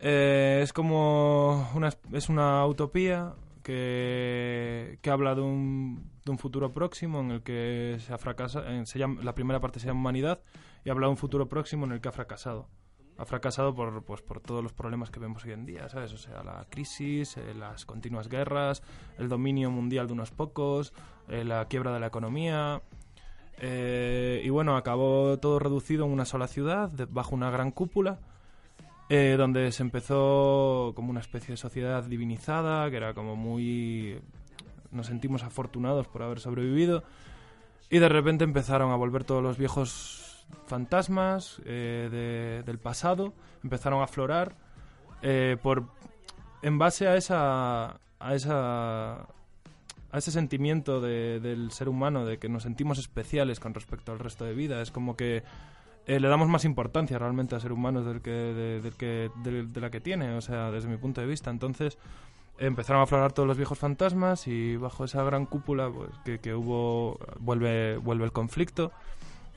eh, 0.00 0.60
es 0.62 0.72
como 0.72 1.70
una, 1.74 1.90
es 2.12 2.28
una 2.28 2.64
utopía 2.66 3.34
que, 3.62 4.98
que 5.02 5.10
habla 5.10 5.34
de 5.34 5.42
un, 5.42 6.10
de 6.24 6.30
un 6.30 6.38
futuro 6.38 6.72
próximo 6.72 7.20
en 7.20 7.30
el 7.32 7.42
que 7.42 7.96
se 8.00 8.12
ha 8.12 8.18
fracasado. 8.18 8.64
Se 8.86 8.98
llama, 8.98 9.22
la 9.22 9.34
primera 9.34 9.60
parte 9.60 9.80
se 9.80 9.86
llama 9.86 10.00
Humanidad 10.00 10.40
y 10.84 10.90
habla 10.90 11.06
de 11.06 11.10
un 11.10 11.16
futuro 11.16 11.48
próximo 11.48 11.84
en 11.84 11.92
el 11.92 12.00
que 12.00 12.08
ha 12.08 12.12
fracasado. 12.12 12.68
Ha 13.18 13.24
fracasado 13.24 13.74
por, 13.74 14.04
pues, 14.04 14.22
por 14.22 14.40
todos 14.40 14.62
los 14.62 14.72
problemas 14.72 15.10
que 15.10 15.18
vemos 15.18 15.44
hoy 15.44 15.50
en 15.50 15.66
día, 15.66 15.88
¿sabes? 15.88 16.12
O 16.12 16.18
sea, 16.18 16.44
la 16.44 16.64
crisis, 16.70 17.36
eh, 17.36 17.52
las 17.52 17.84
continuas 17.84 18.28
guerras, 18.28 18.80
el 19.18 19.28
dominio 19.28 19.72
mundial 19.72 20.06
de 20.06 20.12
unos 20.12 20.30
pocos, 20.30 20.92
eh, 21.26 21.44
la 21.44 21.66
quiebra 21.66 21.92
de 21.92 21.98
la 21.98 22.06
economía, 22.06 22.80
Eh, 23.60 24.40
y 24.44 24.48
bueno, 24.50 24.76
acabó 24.76 25.38
todo 25.38 25.58
reducido 25.58 26.04
en 26.06 26.12
una 26.12 26.24
sola 26.24 26.46
ciudad, 26.46 26.90
bajo 27.10 27.34
una 27.34 27.50
gran 27.50 27.70
cúpula, 27.70 28.18
eh, 29.08 29.34
donde 29.38 29.72
se 29.72 29.82
empezó 29.82 30.92
como 30.94 31.10
una 31.10 31.20
especie 31.20 31.52
de 31.52 31.56
sociedad 31.56 32.04
divinizada, 32.04 32.90
que 32.90 32.96
era 32.96 33.14
como 33.14 33.36
muy... 33.36 34.20
Nos 34.90 35.06
sentimos 35.06 35.42
afortunados 35.42 36.06
por 36.08 36.22
haber 36.22 36.40
sobrevivido. 36.40 37.02
Y 37.90 37.98
de 37.98 38.08
repente 38.08 38.44
empezaron 38.44 38.90
a 38.92 38.96
volver 38.96 39.24
todos 39.24 39.42
los 39.42 39.58
viejos 39.58 40.46
fantasmas 40.66 41.60
eh, 41.64 42.08
de- 42.10 42.62
del 42.64 42.78
pasado, 42.78 43.32
empezaron 43.62 44.00
a 44.00 44.04
aflorar 44.04 44.54
por 45.62 45.84
en 46.62 46.78
base 46.78 47.08
a 47.08 47.16
esa 47.16 47.98
a 48.20 48.34
esa 48.34 49.26
a 50.10 50.18
ese 50.18 50.30
sentimiento 50.30 51.00
de- 51.00 51.40
del 51.40 51.70
ser 51.70 51.88
humano 51.88 52.24
de 52.24 52.38
que 52.38 52.48
nos 52.48 52.62
sentimos 52.62 52.98
especiales 52.98 53.60
con 53.60 53.74
respecto 53.74 54.12
al 54.12 54.18
resto 54.18 54.44
de 54.44 54.54
vida. 54.54 54.80
Es 54.82 54.90
como 54.90 55.16
que 55.16 55.42
eh, 56.06 56.20
le 56.20 56.28
damos 56.28 56.48
más 56.48 56.64
importancia 56.64 57.18
realmente 57.18 57.54
al 57.54 57.60
ser 57.60 57.72
humano 57.72 58.02
del 58.02 58.22
que 58.22 58.30
de, 58.30 58.80
del 58.80 58.94
que 58.94 59.30
de, 59.44 59.64
de 59.66 59.80
la 59.80 59.90
que 59.90 60.00
tiene 60.00 60.34
o 60.34 60.40
sea 60.40 60.70
desde 60.70 60.88
mi 60.88 60.96
punto 60.96 61.20
de 61.20 61.26
vista. 61.26 61.50
Entonces 61.50 61.98
empezaron 62.58 63.00
a 63.00 63.04
aflorar 63.04 63.32
todos 63.32 63.46
los 63.46 63.56
viejos 63.56 63.78
fantasmas 63.78 64.48
y 64.48 64.76
bajo 64.76 65.04
esa 65.04 65.22
gran 65.22 65.44
cúpula 65.46 65.90
pues, 65.90 66.10
que, 66.24 66.38
que 66.38 66.54
hubo 66.54 67.18
vuelve 67.38 67.98
vuelve 67.98 68.24
el 68.24 68.32
conflicto 68.32 68.90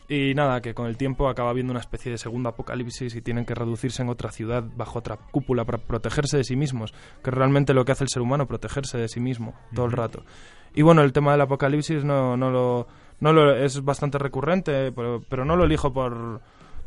y 0.08 0.34
nada, 0.34 0.62
que 0.62 0.74
con 0.74 0.88
el 0.88 0.98
tiempo 0.98 1.30
acaba 1.30 1.50
habiendo 1.50 1.72
una 1.72 1.80
especie 1.80 2.12
de 2.12 2.18
segundo 2.18 2.50
apocalipsis 2.50 3.16
y 3.16 3.22
tienen 3.22 3.46
que 3.46 3.56
reducirse 3.56 4.02
en 4.02 4.10
otra 4.10 4.32
ciudad 4.32 4.64
bajo 4.76 5.00
otra 5.00 5.18
cúpula 5.18 5.64
para 5.64 5.78
protegerse 5.78 6.38
de 6.38 6.44
sí 6.44 6.56
mismos, 6.56 6.94
que 7.24 7.30
es 7.30 7.34
realmente 7.34 7.74
lo 7.74 7.86
que 7.86 7.94
hace 7.94 8.04
el 8.04 8.10
ser 8.10 8.22
humano, 8.22 8.48
protegerse 8.48 8.98
de 8.98 9.08
sí 9.08 9.20
mismo 9.20 9.54
todo 9.74 9.86
el 9.86 9.92
rato. 9.94 10.24
Y 10.74 10.82
bueno, 10.82 11.02
el 11.02 11.14
tema 11.14 11.32
del 11.32 11.42
apocalipsis 11.42 12.04
no, 12.04 12.36
no 12.36 12.50
lo, 12.50 12.88
no 13.20 13.34
lo 13.34 13.56
es 13.56 13.84
bastante 13.84 14.18
recurrente, 14.18 14.92
pero, 14.92 15.24
pero 15.30 15.46
no 15.46 15.56
lo 15.56 15.66
elijo 15.66 15.94
por 15.94 16.42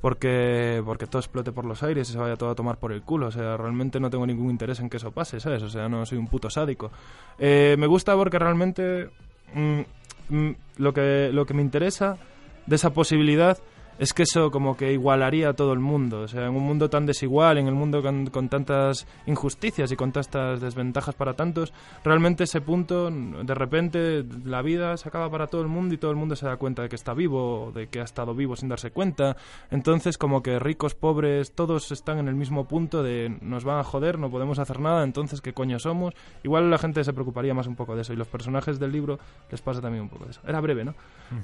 porque 0.05 0.83
porque 0.85 1.07
todo 1.07 1.19
explote 1.19 1.51
por 1.51 1.65
los 1.65 1.83
aires 1.83 2.11
y 2.11 2.13
se 2.13 2.19
vaya 2.19 2.37
todo 2.37 2.51
a 2.51 2.55
tomar 2.55 2.77
por 2.77 2.93
el 2.93 3.01
culo. 3.01 3.29
O 3.29 3.31
sea, 3.31 3.57
realmente 3.57 3.99
no 3.99 4.11
tengo 4.11 4.27
ningún 4.27 4.51
interés 4.51 4.81
en 4.81 4.91
que 4.91 4.99
eso 4.99 5.13
pase, 5.13 5.41
¿sabes? 5.41 5.63
O 5.63 5.71
sea, 5.71 5.89
no 5.89 6.05
soy 6.05 6.19
un 6.19 6.29
puto 6.29 6.51
sádico. 6.51 6.91
Eh, 7.39 7.75
me 7.79 7.87
gusta 7.87 8.15
porque 8.15 8.39
realmente 8.39 9.09
mm, 9.55 9.81
mm, 10.29 10.51
lo, 10.77 10.93
que, 10.93 11.31
lo 11.33 11.47
que 11.47 11.55
me 11.55 11.63
interesa 11.63 12.19
de 12.67 12.77
esa 12.77 12.93
posibilidad 12.93 13.59
es 13.99 14.13
que 14.13 14.25
eso 14.25 14.51
como 14.51 14.77
que 14.77 14.93
igualaría 14.93 15.51
a 15.51 15.53
todo 15.53 15.73
el 15.73 15.79
mundo. 15.79 16.23
O 16.23 16.29
sea, 16.29 16.47
en 16.47 16.55
un 16.55 16.63
mundo 16.63 16.91
tan 16.91 17.07
desigual, 17.07 17.59
en 17.59 17.69
el 17.69 17.75
mundo 17.75 18.03
con, 18.03 18.27
con 18.27 18.49
tantas 18.49 19.07
injusticias 19.27 19.91
y 19.93 19.97
con 19.97 20.13
tantas 20.13 20.61
desventajas 20.61 21.15
para 21.15 21.35
tantos, 21.35 21.73
realmente 22.03 22.45
ese 22.45 22.61
punto, 22.61 23.11
de 23.11 23.55
repente, 23.55 24.25
la 24.45 24.63
vida 24.63 24.97
se 24.97 25.09
acaba 25.09 25.31
para 25.31 25.47
todo 25.47 25.63
el 25.63 25.69
mundo 25.69 25.95
y 25.95 25.99
todo 25.99 26.11
el 26.11 26.17
mundo 26.17 26.37
se 26.37 26.47
da 26.47 26.57
cuenta 26.57 26.83
de 26.83 26.89
que 26.89 26.97
está 26.97 27.15
vivo, 27.15 27.73
de 27.75 27.89
que 27.89 28.01
ha 28.01 28.05
estado 28.05 28.35
vivo 28.35 28.57
sin 28.57 28.69
darse 28.69 28.91
cuenta. 28.91 29.37
Entonces, 29.71 30.19
como 30.19 30.43
que 30.43 30.59
ricos, 30.59 30.95
pobres, 30.95 31.53
todos 31.53 31.93
están 31.93 32.19
en 32.19 32.29
el 32.29 32.35
mismo 32.35 32.67
punto 32.67 33.03
de 33.03 33.37
nos 33.41 33.65
van 33.65 33.79
a 33.79 33.85
joder, 33.85 34.19
no 34.19 34.31
podemos 34.31 34.59
hacer 34.59 34.81
nada, 34.81 35.05
entonces, 35.05 35.41
¿qué 35.41 35.53
coño 35.53 35.79
somos? 35.79 36.15
Igual 36.43 36.71
la 36.71 36.79
gente 36.79 37.03
se 37.05 37.13
preocuparía 37.13 37.55
más 37.55 37.67
un 37.67 37.77
poco 37.77 37.95
de 37.95 38.03
eso 38.03 38.13
y 38.13 38.17
los 38.17 38.29
personajes 38.29 38.79
del 38.79 38.93
libro 38.93 39.19
les 39.51 39.61
pasa 39.61 39.81
también 39.81 40.03
un 40.03 40.09
poco 40.09 40.25
de 40.25 40.33
eso. 40.33 40.41
Era 40.47 40.61
breve, 40.61 40.85
¿no? 40.85 40.95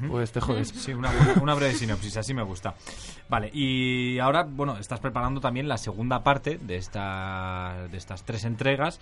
Pues 0.08 0.30
te 0.32 0.40
jodes. 0.40 0.68
Sí, 0.68 0.92
una, 0.92 1.10
una 1.40 1.54
breve 1.54 1.74
sinopsis, 1.74 2.16
así 2.16 2.34
me 2.34 2.39
gusta. 2.42 2.74
Vale, 3.28 3.50
y 3.52 4.18
ahora, 4.18 4.44
bueno, 4.48 4.76
estás 4.76 5.00
preparando 5.00 5.40
también 5.40 5.68
la 5.68 5.78
segunda 5.78 6.22
parte 6.22 6.58
de, 6.58 6.76
esta, 6.76 7.86
de 7.90 7.96
estas 7.96 8.24
tres 8.24 8.44
entregas. 8.44 9.00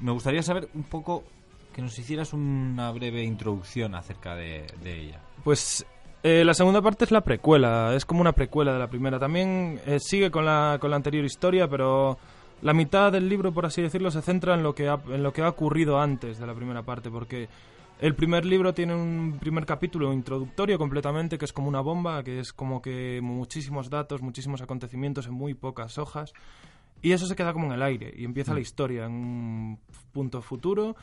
Me 0.00 0.12
gustaría 0.12 0.42
saber 0.42 0.68
un 0.74 0.84
poco 0.84 1.24
que 1.72 1.82
nos 1.82 1.98
hicieras 1.98 2.32
una 2.32 2.90
breve 2.90 3.22
introducción 3.22 3.94
acerca 3.94 4.34
de, 4.34 4.66
de 4.82 5.00
ella. 5.00 5.20
Pues 5.44 5.86
eh, 6.22 6.44
la 6.44 6.54
segunda 6.54 6.82
parte 6.82 7.04
es 7.04 7.10
la 7.10 7.20
precuela, 7.20 7.94
es 7.94 8.04
como 8.04 8.20
una 8.20 8.32
precuela 8.32 8.72
de 8.72 8.78
la 8.78 8.88
primera. 8.88 9.18
También 9.18 9.80
eh, 9.86 10.00
sigue 10.00 10.30
con 10.30 10.44
la, 10.44 10.78
con 10.80 10.90
la 10.90 10.96
anterior 10.96 11.24
historia, 11.24 11.68
pero 11.68 12.18
la 12.62 12.72
mitad 12.72 13.12
del 13.12 13.28
libro, 13.28 13.52
por 13.52 13.66
así 13.66 13.82
decirlo, 13.82 14.10
se 14.10 14.22
centra 14.22 14.54
en 14.54 14.62
lo, 14.62 14.74
que 14.74 14.88
ha, 14.88 14.98
en 15.08 15.22
lo 15.22 15.32
que 15.32 15.42
ha 15.42 15.48
ocurrido 15.48 16.00
antes 16.00 16.38
de 16.38 16.46
la 16.46 16.54
primera 16.54 16.82
parte, 16.82 17.10
porque 17.10 17.48
el 17.98 18.14
primer 18.14 18.44
libro 18.44 18.74
tiene 18.74 18.94
un 18.94 19.38
primer 19.40 19.64
capítulo 19.64 20.12
introductorio 20.12 20.78
completamente, 20.78 21.38
que 21.38 21.46
es 21.46 21.52
como 21.52 21.68
una 21.68 21.80
bomba, 21.80 22.22
que 22.22 22.40
es 22.40 22.52
como 22.52 22.82
que 22.82 23.20
muchísimos 23.22 23.88
datos, 23.88 24.20
muchísimos 24.20 24.60
acontecimientos 24.60 25.26
en 25.26 25.32
muy 25.32 25.54
pocas 25.54 25.96
hojas. 25.98 26.32
Y 27.02 27.12
eso 27.12 27.26
se 27.26 27.36
queda 27.36 27.52
como 27.52 27.66
en 27.66 27.72
el 27.72 27.82
aire 27.82 28.12
y 28.16 28.24
empieza 28.24 28.54
la 28.54 28.60
historia 28.60 29.06
en 29.06 29.12
un 29.12 29.78
punto 30.12 30.42
futuro. 30.42 30.96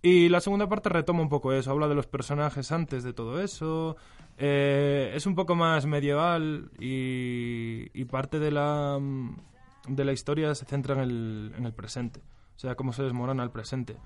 Y 0.00 0.28
la 0.28 0.40
segunda 0.40 0.68
parte 0.68 0.88
retoma 0.90 1.22
un 1.22 1.28
poco 1.28 1.52
eso, 1.52 1.70
habla 1.72 1.88
de 1.88 1.94
los 1.94 2.06
personajes 2.06 2.70
antes 2.70 3.02
de 3.02 3.12
todo 3.12 3.40
eso. 3.40 3.96
eh, 4.36 5.10
es 5.14 5.26
un 5.26 5.34
poco 5.34 5.56
más 5.56 5.86
medieval 5.86 6.70
y, 6.78 7.90
y 7.92 8.04
parte 8.04 8.38
de 8.38 8.52
la, 8.52 8.98
mm, 9.00 9.36
de 9.88 10.04
la 10.04 10.12
historia 10.12 10.54
se 10.54 10.64
centra 10.64 10.94
en 10.94 11.00
el, 11.00 11.52
en 11.56 11.66
el 11.66 11.72
presente. 11.72 12.20
O 12.54 12.58
sea, 12.60 12.76
cómo 12.76 12.92
se 12.92 13.02
desmorona 13.02 13.42
el 13.42 13.50
presente. 13.50 13.96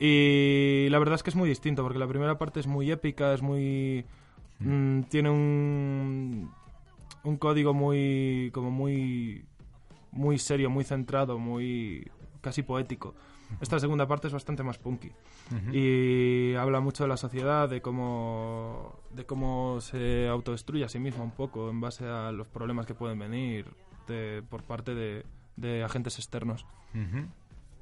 Y 0.00 0.88
la 0.90 0.98
verdad 0.98 1.16
es 1.16 1.22
que 1.22 1.30
es 1.30 1.36
muy 1.36 1.48
distinto, 1.48 1.82
porque 1.82 1.98
la 1.98 2.06
primera 2.06 2.38
parte 2.38 2.60
es 2.60 2.66
muy 2.66 2.90
épica, 2.90 3.34
es 3.34 3.42
muy... 3.42 4.04
mm, 4.60 5.02
tiene 5.04 5.30
un, 5.30 6.50
un 7.24 7.36
código 7.36 7.74
muy... 7.74 8.50
como 8.52 8.70
muy... 8.70 9.44
muy 10.12 10.38
serio, 10.38 10.70
muy 10.70 10.84
centrado, 10.84 11.38
muy... 11.38 12.08
casi 12.40 12.62
poético. 12.62 13.14
Esta 13.62 13.80
segunda 13.80 14.06
parte 14.06 14.26
es 14.26 14.32
bastante 14.34 14.62
más 14.62 14.76
punky. 14.78 15.10
Y 15.72 16.54
habla 16.54 16.80
mucho 16.80 17.04
de 17.04 17.08
la 17.08 17.16
sociedad, 17.16 17.66
de 17.68 17.80
cómo, 17.80 19.00
de 19.14 19.24
cómo 19.24 19.80
se 19.80 20.28
autodestruye 20.28 20.84
a 20.84 20.88
sí 20.90 20.98
misma 20.98 21.24
un 21.24 21.30
poco 21.30 21.70
en 21.70 21.80
base 21.80 22.04
a 22.04 22.30
los 22.30 22.46
problemas 22.48 22.84
que 22.84 22.92
pueden 22.94 23.18
venir 23.18 23.64
de- 24.06 24.42
por 24.50 24.62
parte 24.64 24.94
de, 24.94 25.24
de 25.56 25.82
agentes 25.82 26.18
externos. 26.18 26.66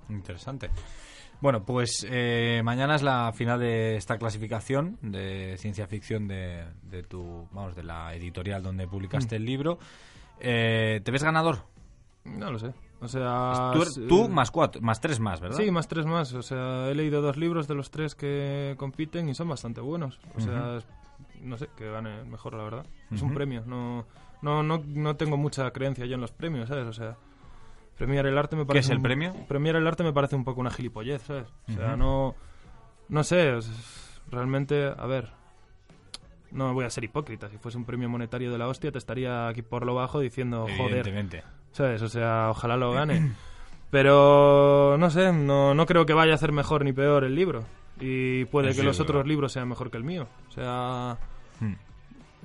Interesante. 0.08 0.70
Bueno, 1.40 1.64
pues 1.64 2.06
eh, 2.08 2.62
mañana 2.64 2.94
es 2.96 3.02
la 3.02 3.32
final 3.32 3.60
de 3.60 3.96
esta 3.96 4.16
clasificación 4.18 4.98
de 5.02 5.56
ciencia 5.58 5.86
ficción 5.86 6.26
de, 6.28 6.64
de 6.82 7.02
tu, 7.02 7.46
vamos, 7.52 7.76
de 7.76 7.82
la 7.84 8.14
editorial 8.14 8.62
donde 8.62 8.88
publicaste 8.88 9.36
el 9.36 9.44
libro. 9.44 9.78
Eh, 10.40 11.00
¿Te 11.04 11.10
ves 11.10 11.22
ganador? 11.22 11.58
No 12.24 12.50
lo 12.50 12.58
sé. 12.58 12.72
O 13.00 13.08
sea, 13.08 13.70
Tú, 13.74 13.82
s- 13.82 14.00
tú 14.08 14.28
más 14.28 14.50
cuatro, 14.50 14.80
más 14.80 15.00
tres 15.00 15.20
más, 15.20 15.40
¿verdad? 15.40 15.58
Sí, 15.58 15.70
más 15.70 15.86
tres 15.86 16.06
más. 16.06 16.32
O 16.32 16.42
sea, 16.42 16.88
he 16.90 16.94
leído 16.94 17.20
dos 17.20 17.36
libros 17.36 17.68
de 17.68 17.74
los 17.74 17.90
tres 17.90 18.14
que 18.14 18.74
compiten 18.78 19.28
y 19.28 19.34
son 19.34 19.48
bastante 19.48 19.82
buenos. 19.82 20.18
O 20.34 20.40
sea, 20.40 20.78
no 21.42 21.58
sé, 21.58 21.68
que 21.76 21.90
gane 21.90 22.24
mejor, 22.24 22.54
la 22.54 22.64
verdad. 22.64 22.86
Es 23.12 23.20
un 23.20 23.34
premio. 23.34 23.62
No, 23.66 24.06
no, 24.40 24.62
no, 24.62 24.82
no 24.86 25.16
tengo 25.16 25.36
mucha 25.36 25.70
creencia 25.72 26.06
yo 26.06 26.14
en 26.14 26.22
los 26.22 26.32
premios, 26.32 26.68
¿sabes? 26.70 26.86
O 26.86 26.92
sea, 26.94 27.16
premiar 27.96 28.26
el 28.26 28.36
arte 28.38 28.56
me 28.56 28.62
¿Qué 28.62 28.66
parece... 28.68 28.86
es 28.86 28.90
el 28.90 28.96
un- 28.98 29.02
premio? 29.02 29.34
Premiar 29.48 29.76
el 29.76 29.86
arte 29.86 30.02
me 30.04 30.12
parece 30.12 30.36
un 30.36 30.44
poco 30.44 30.60
una 30.60 30.70
gilipollez, 30.70 31.22
¿sabes? 31.22 31.46
O 31.68 31.72
sea, 31.72 31.96
no... 31.96 32.34
No 33.08 33.22
sé, 33.24 33.52
o 33.52 33.62
sea, 33.62 33.74
realmente, 34.30 34.86
a 34.86 35.06
ver... 35.06 35.30
No 36.52 36.72
voy 36.74 36.84
a 36.84 36.90
ser 36.90 37.04
hipócrita. 37.04 37.48
Si 37.50 37.58
fuese 37.58 37.76
un 37.76 37.84
premio 37.84 38.08
monetario 38.08 38.50
de 38.52 38.58
la 38.58 38.68
hostia, 38.68 38.90
te 38.92 38.98
estaría 38.98 39.48
aquí 39.48 39.62
por 39.62 39.84
lo 39.84 39.94
bajo 39.94 40.20
diciendo, 40.20 40.62
joder, 40.76 41.06
Evidentemente. 41.06 41.42
¿sabes? 41.72 42.00
O 42.02 42.08
sea, 42.08 42.48
ojalá 42.50 42.76
lo 42.76 42.92
gane. 42.92 43.32
Pero 43.90 44.96
no 44.98 45.10
sé, 45.10 45.32
no, 45.32 45.74
no 45.74 45.86
creo 45.86 46.06
que 46.06 46.12
vaya 46.12 46.34
a 46.34 46.38
ser 46.38 46.52
mejor 46.52 46.84
ni 46.84 46.92
peor 46.92 47.24
el 47.24 47.34
libro. 47.34 47.64
Y 48.00 48.44
puede 48.46 48.74
que 48.74 48.82
los 48.82 49.00
otros 49.00 49.26
libros 49.26 49.52
sean 49.52 49.68
mejor 49.68 49.90
que 49.90 49.96
el 49.96 50.04
mío. 50.04 50.28
O 50.48 50.52
sea, 50.52 51.18
Hmm. 51.60 51.72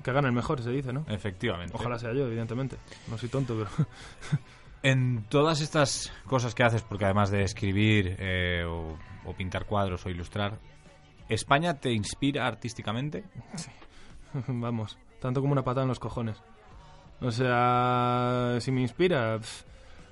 que 0.02 0.12
gane 0.12 0.28
el 0.28 0.32
mejor, 0.34 0.62
se 0.62 0.70
dice, 0.70 0.92
¿no? 0.92 1.04
Efectivamente. 1.08 1.74
Ojalá 1.76 1.98
sea 1.98 2.12
yo, 2.12 2.26
evidentemente. 2.26 2.76
No 3.10 3.18
soy 3.18 3.28
tonto, 3.28 3.54
pero... 3.56 3.70
En 4.82 5.24
todas 5.28 5.60
estas 5.60 6.12
cosas 6.26 6.54
que 6.54 6.64
haces, 6.64 6.82
porque 6.82 7.04
además 7.04 7.30
de 7.30 7.42
escribir 7.44 8.16
eh, 8.18 8.64
o, 8.66 8.98
o 9.24 9.34
pintar 9.34 9.64
cuadros 9.66 10.04
o 10.06 10.10
ilustrar, 10.10 10.58
¿España 11.28 11.74
te 11.80 11.92
inspira 11.92 12.46
artísticamente? 12.46 13.24
Vamos, 14.46 14.98
tanto 15.20 15.40
como 15.40 15.52
una 15.52 15.62
patada 15.62 15.82
en 15.84 15.88
los 15.88 15.98
cojones. 15.98 16.42
O 17.20 17.30
sea, 17.30 18.56
si 18.60 18.70
me 18.70 18.80
inspira... 18.80 19.38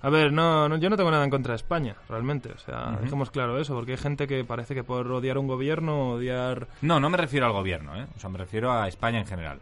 A 0.03 0.09
ver, 0.09 0.33
no, 0.33 0.67
no, 0.67 0.79
yo 0.79 0.89
no 0.89 0.97
tengo 0.97 1.11
nada 1.11 1.25
en 1.25 1.31
contra 1.31 1.53
de 1.53 1.57
España, 1.57 1.95
realmente. 2.09 2.51
O 2.53 2.59
sea, 2.59 2.99
dejemos 3.03 3.31
claro 3.31 3.59
eso, 3.59 3.75
porque 3.75 3.93
hay 3.93 3.99
gente 3.99 4.27
que 4.27 4.45
parece 4.45 4.75
que 4.75 4.83
por 4.83 5.11
odiar 5.13 5.37
un 5.37 5.47
gobierno, 5.47 6.13
odiar... 6.13 6.69
No, 6.81 7.01
no 7.01 7.11
me 7.11 7.19
refiero 7.19 7.45
al 7.45 7.53
gobierno, 7.53 8.01
¿eh? 8.01 8.07
O 8.17 8.19
sea, 8.19 8.31
me 8.31 8.39
refiero 8.39 8.73
a 8.73 8.89
España 8.89 9.19
en 9.19 9.27
general. 9.27 9.61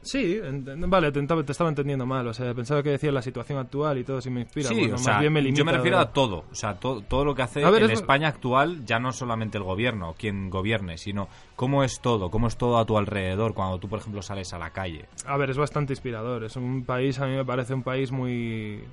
Sí, 0.00 0.40
vale, 0.86 1.10
te, 1.12 1.20
te 1.26 1.52
estaba 1.52 1.68
entendiendo 1.70 2.06
mal. 2.06 2.26
O 2.28 2.32
sea, 2.32 2.54
pensaba 2.54 2.82
que 2.82 2.90
decía 2.90 3.10
la 3.12 3.20
situación 3.20 3.58
actual 3.58 3.98
y 3.98 4.04
todo, 4.04 4.20
si 4.20 4.30
me 4.30 4.40
inspira. 4.42 4.68
sí, 4.68 4.74
bueno, 4.76 4.94
o 4.94 4.96
más 4.96 5.04
sea, 5.04 5.20
bien 5.20 5.32
me 5.32 5.42
limita 5.42 5.58
yo 5.58 5.64
me 5.64 5.72
refiero 5.72 5.98
a- 5.98 6.02
a 6.02 6.12
todo. 6.12 6.44
O 6.50 6.54
sea, 6.54 6.78
to- 6.78 7.02
todo 7.02 7.24
lo 7.24 7.34
que 7.34 7.42
hace 7.42 7.64
ver, 7.70 7.82
en 7.82 7.90
es- 7.90 8.00
España 8.00 8.28
actual, 8.28 8.84
ya 8.86 8.98
no 9.00 9.12
solamente 9.12 9.58
el 9.58 9.64
gobierno, 9.64 10.14
quien 10.16 10.50
gobierne, 10.50 10.96
sino 10.98 11.28
cómo 11.56 11.82
es 11.84 12.00
todo, 12.00 12.30
cómo 12.30 12.46
es 12.46 12.56
todo 12.56 12.78
a 12.78 12.86
tu 12.86 12.96
alrededor 12.96 13.54
cuando 13.54 13.78
tú, 13.78 13.88
por 13.88 13.98
ejemplo, 13.98 14.22
sales 14.22 14.52
a 14.54 14.58
la 14.58 14.70
calle. 14.70 15.06
A 15.26 15.36
ver, 15.36 15.50
es 15.50 15.56
bastante 15.58 15.92
inspirador. 15.92 16.44
Es 16.44 16.56
un 16.56 16.84
país, 16.84 17.18
a 17.18 17.26
mí 17.26 17.34
me 17.34 17.44
parece 17.44 17.74
un 17.74 17.82
país 17.82 18.12
muy. 18.12 18.84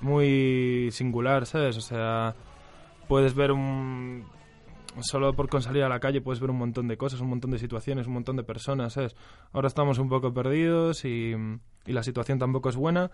muy 0.00 0.88
singular, 0.92 1.46
¿sabes? 1.46 1.76
O 1.76 1.80
sea, 1.80 2.34
puedes 3.08 3.34
ver 3.34 3.52
un. 3.52 4.24
Solo 5.00 5.34
por 5.34 5.48
con 5.48 5.62
salir 5.62 5.82
a 5.82 5.88
la 5.88 6.00
calle 6.00 6.20
puedes 6.20 6.40
ver 6.40 6.50
un 6.50 6.58
montón 6.58 6.88
de 6.88 6.96
cosas, 6.96 7.20
un 7.20 7.28
montón 7.28 7.50
de 7.50 7.58
situaciones, 7.58 8.06
un 8.06 8.14
montón 8.14 8.36
de 8.36 8.44
personas, 8.44 8.94
¿sabes? 8.94 9.16
Ahora 9.52 9.68
estamos 9.68 9.98
un 9.98 10.08
poco 10.08 10.32
perdidos 10.32 11.04
y, 11.04 11.34
la 11.86 12.02
situación 12.02 12.38
tampoco 12.38 12.68
es 12.68 12.76
buena, 12.76 13.10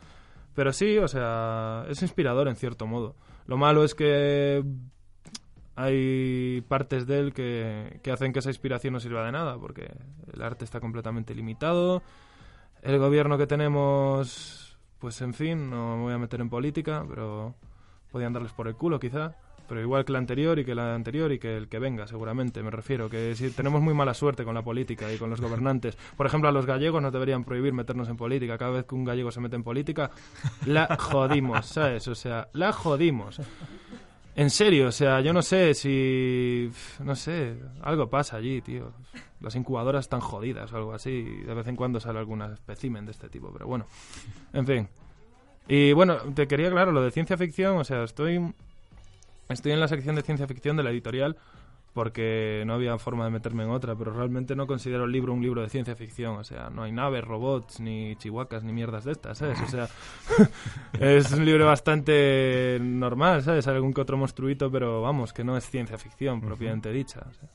pero 0.54 0.72
sí, 0.72 0.96
o 0.98 1.08
sea, 1.08 1.84
es 1.88 2.00
inspirador 2.02 2.48
en 2.48 2.56
cierto 2.56 2.86
modo. 2.86 3.16
Lo 3.46 3.56
malo 3.56 3.84
es 3.84 3.94
que 3.94 4.64
hay 5.76 6.62
partes 6.68 7.06
de 7.06 7.18
él 7.18 7.32
que, 7.34 8.00
que 8.02 8.12
hacen 8.12 8.32
que 8.32 8.38
esa 8.38 8.50
inspiración 8.50 8.94
no 8.94 9.00
sirva 9.00 9.24
de 9.26 9.32
nada, 9.32 9.58
porque 9.58 9.90
el 10.32 10.42
arte 10.42 10.64
está 10.64 10.80
completamente 10.80 11.34
limitado, 11.34 12.02
el 12.82 12.98
gobierno 12.98 13.38
que 13.38 13.46
tenemos, 13.46 14.78
pues 14.98 15.20
en 15.20 15.34
fin, 15.34 15.70
no 15.70 15.96
me 15.96 16.02
voy 16.02 16.12
a 16.14 16.18
meter 16.18 16.40
en 16.40 16.48
política, 16.48 17.04
pero 17.08 17.54
podían 18.10 18.32
darles 18.32 18.52
por 18.52 18.68
el 18.68 18.74
culo 18.74 18.98
quizá, 18.98 19.36
pero 19.72 19.80
igual 19.80 20.04
que 20.04 20.12
la 20.12 20.18
anterior 20.18 20.58
y 20.58 20.66
que 20.66 20.74
la 20.74 20.94
anterior 20.94 21.32
y 21.32 21.38
que 21.38 21.56
el 21.56 21.66
que 21.66 21.78
venga, 21.78 22.06
seguramente, 22.06 22.62
me 22.62 22.70
refiero, 22.70 23.08
que 23.08 23.34
si 23.34 23.48
tenemos 23.52 23.80
muy 23.80 23.94
mala 23.94 24.12
suerte 24.12 24.44
con 24.44 24.54
la 24.54 24.60
política 24.60 25.10
y 25.10 25.16
con 25.16 25.30
los 25.30 25.40
gobernantes. 25.40 25.96
Por 26.14 26.26
ejemplo, 26.26 26.50
a 26.50 26.52
los 26.52 26.66
gallegos 26.66 27.00
nos 27.00 27.10
deberían 27.10 27.42
prohibir 27.42 27.72
meternos 27.72 28.06
en 28.10 28.18
política. 28.18 28.58
Cada 28.58 28.72
vez 28.72 28.84
que 28.84 28.94
un 28.94 29.06
gallego 29.06 29.30
se 29.30 29.40
mete 29.40 29.56
en 29.56 29.62
política, 29.62 30.10
la 30.66 30.94
jodimos, 31.00 31.64
¿sabes? 31.64 32.06
O 32.06 32.14
sea, 32.14 32.48
la 32.52 32.70
jodimos. 32.74 33.40
En 34.36 34.50
serio, 34.50 34.88
o 34.88 34.92
sea, 34.92 35.22
yo 35.22 35.32
no 35.32 35.40
sé 35.40 35.72
si... 35.72 36.70
No 37.02 37.16
sé, 37.16 37.56
algo 37.80 38.10
pasa 38.10 38.36
allí, 38.36 38.60
tío. 38.60 38.92
Las 39.40 39.56
incubadoras 39.56 40.04
están 40.04 40.20
jodidas 40.20 40.70
o 40.74 40.76
algo 40.76 40.92
así. 40.92 41.22
De 41.22 41.54
vez 41.54 41.66
en 41.66 41.76
cuando 41.76 41.98
sale 41.98 42.18
algún 42.18 42.42
espécimen 42.42 43.06
de 43.06 43.12
este 43.12 43.30
tipo, 43.30 43.50
pero 43.50 43.66
bueno. 43.66 43.86
En 44.52 44.66
fin. 44.66 44.88
Y 45.66 45.94
bueno, 45.94 46.16
te 46.34 46.46
quería 46.46 46.68
aclarar 46.68 46.92
lo 46.92 47.02
de 47.02 47.10
ciencia 47.10 47.38
ficción. 47.38 47.78
O 47.78 47.84
sea, 47.84 48.04
estoy, 48.04 48.52
estoy 49.48 49.72
en 49.72 49.80
la 49.80 49.88
sección 49.88 50.16
de 50.16 50.22
ciencia 50.22 50.46
ficción 50.46 50.76
de 50.76 50.82
la 50.82 50.90
editorial 50.90 51.36
porque 51.92 52.62
no 52.66 52.74
había 52.74 52.96
forma 52.98 53.24
de 53.24 53.30
meterme 53.30 53.64
en 53.64 53.70
otra, 53.70 53.94
pero 53.94 54.12
realmente 54.12 54.56
no 54.56 54.66
considero 54.66 55.04
el 55.04 55.12
libro 55.12 55.34
un 55.34 55.42
libro 55.42 55.60
de 55.60 55.68
ciencia 55.68 55.94
ficción. 55.94 56.36
O 56.36 56.44
sea, 56.44 56.70
no 56.70 56.84
hay 56.84 56.92
naves, 56.92 57.22
robots, 57.22 57.80
ni 57.80 58.16
chihuahuas, 58.16 58.64
ni 58.64 58.72
mierdas 58.72 59.04
de 59.04 59.12
estas, 59.12 59.38
¿sabes? 59.38 59.60
O 59.60 59.66
sea, 59.66 59.88
es 61.00 61.30
un 61.32 61.44
libro 61.44 61.66
bastante 61.66 62.78
normal, 62.80 63.42
¿sabes? 63.42 63.66
Algún 63.66 63.92
que 63.92 64.00
otro 64.00 64.16
monstruito, 64.16 64.70
pero 64.70 65.02
vamos, 65.02 65.32
que 65.32 65.44
no 65.44 65.56
es 65.56 65.68
ciencia 65.68 65.98
ficción 65.98 66.40
propiamente 66.40 66.90
dicha. 66.90 67.20
o 67.28 67.32
sea. 67.34 67.48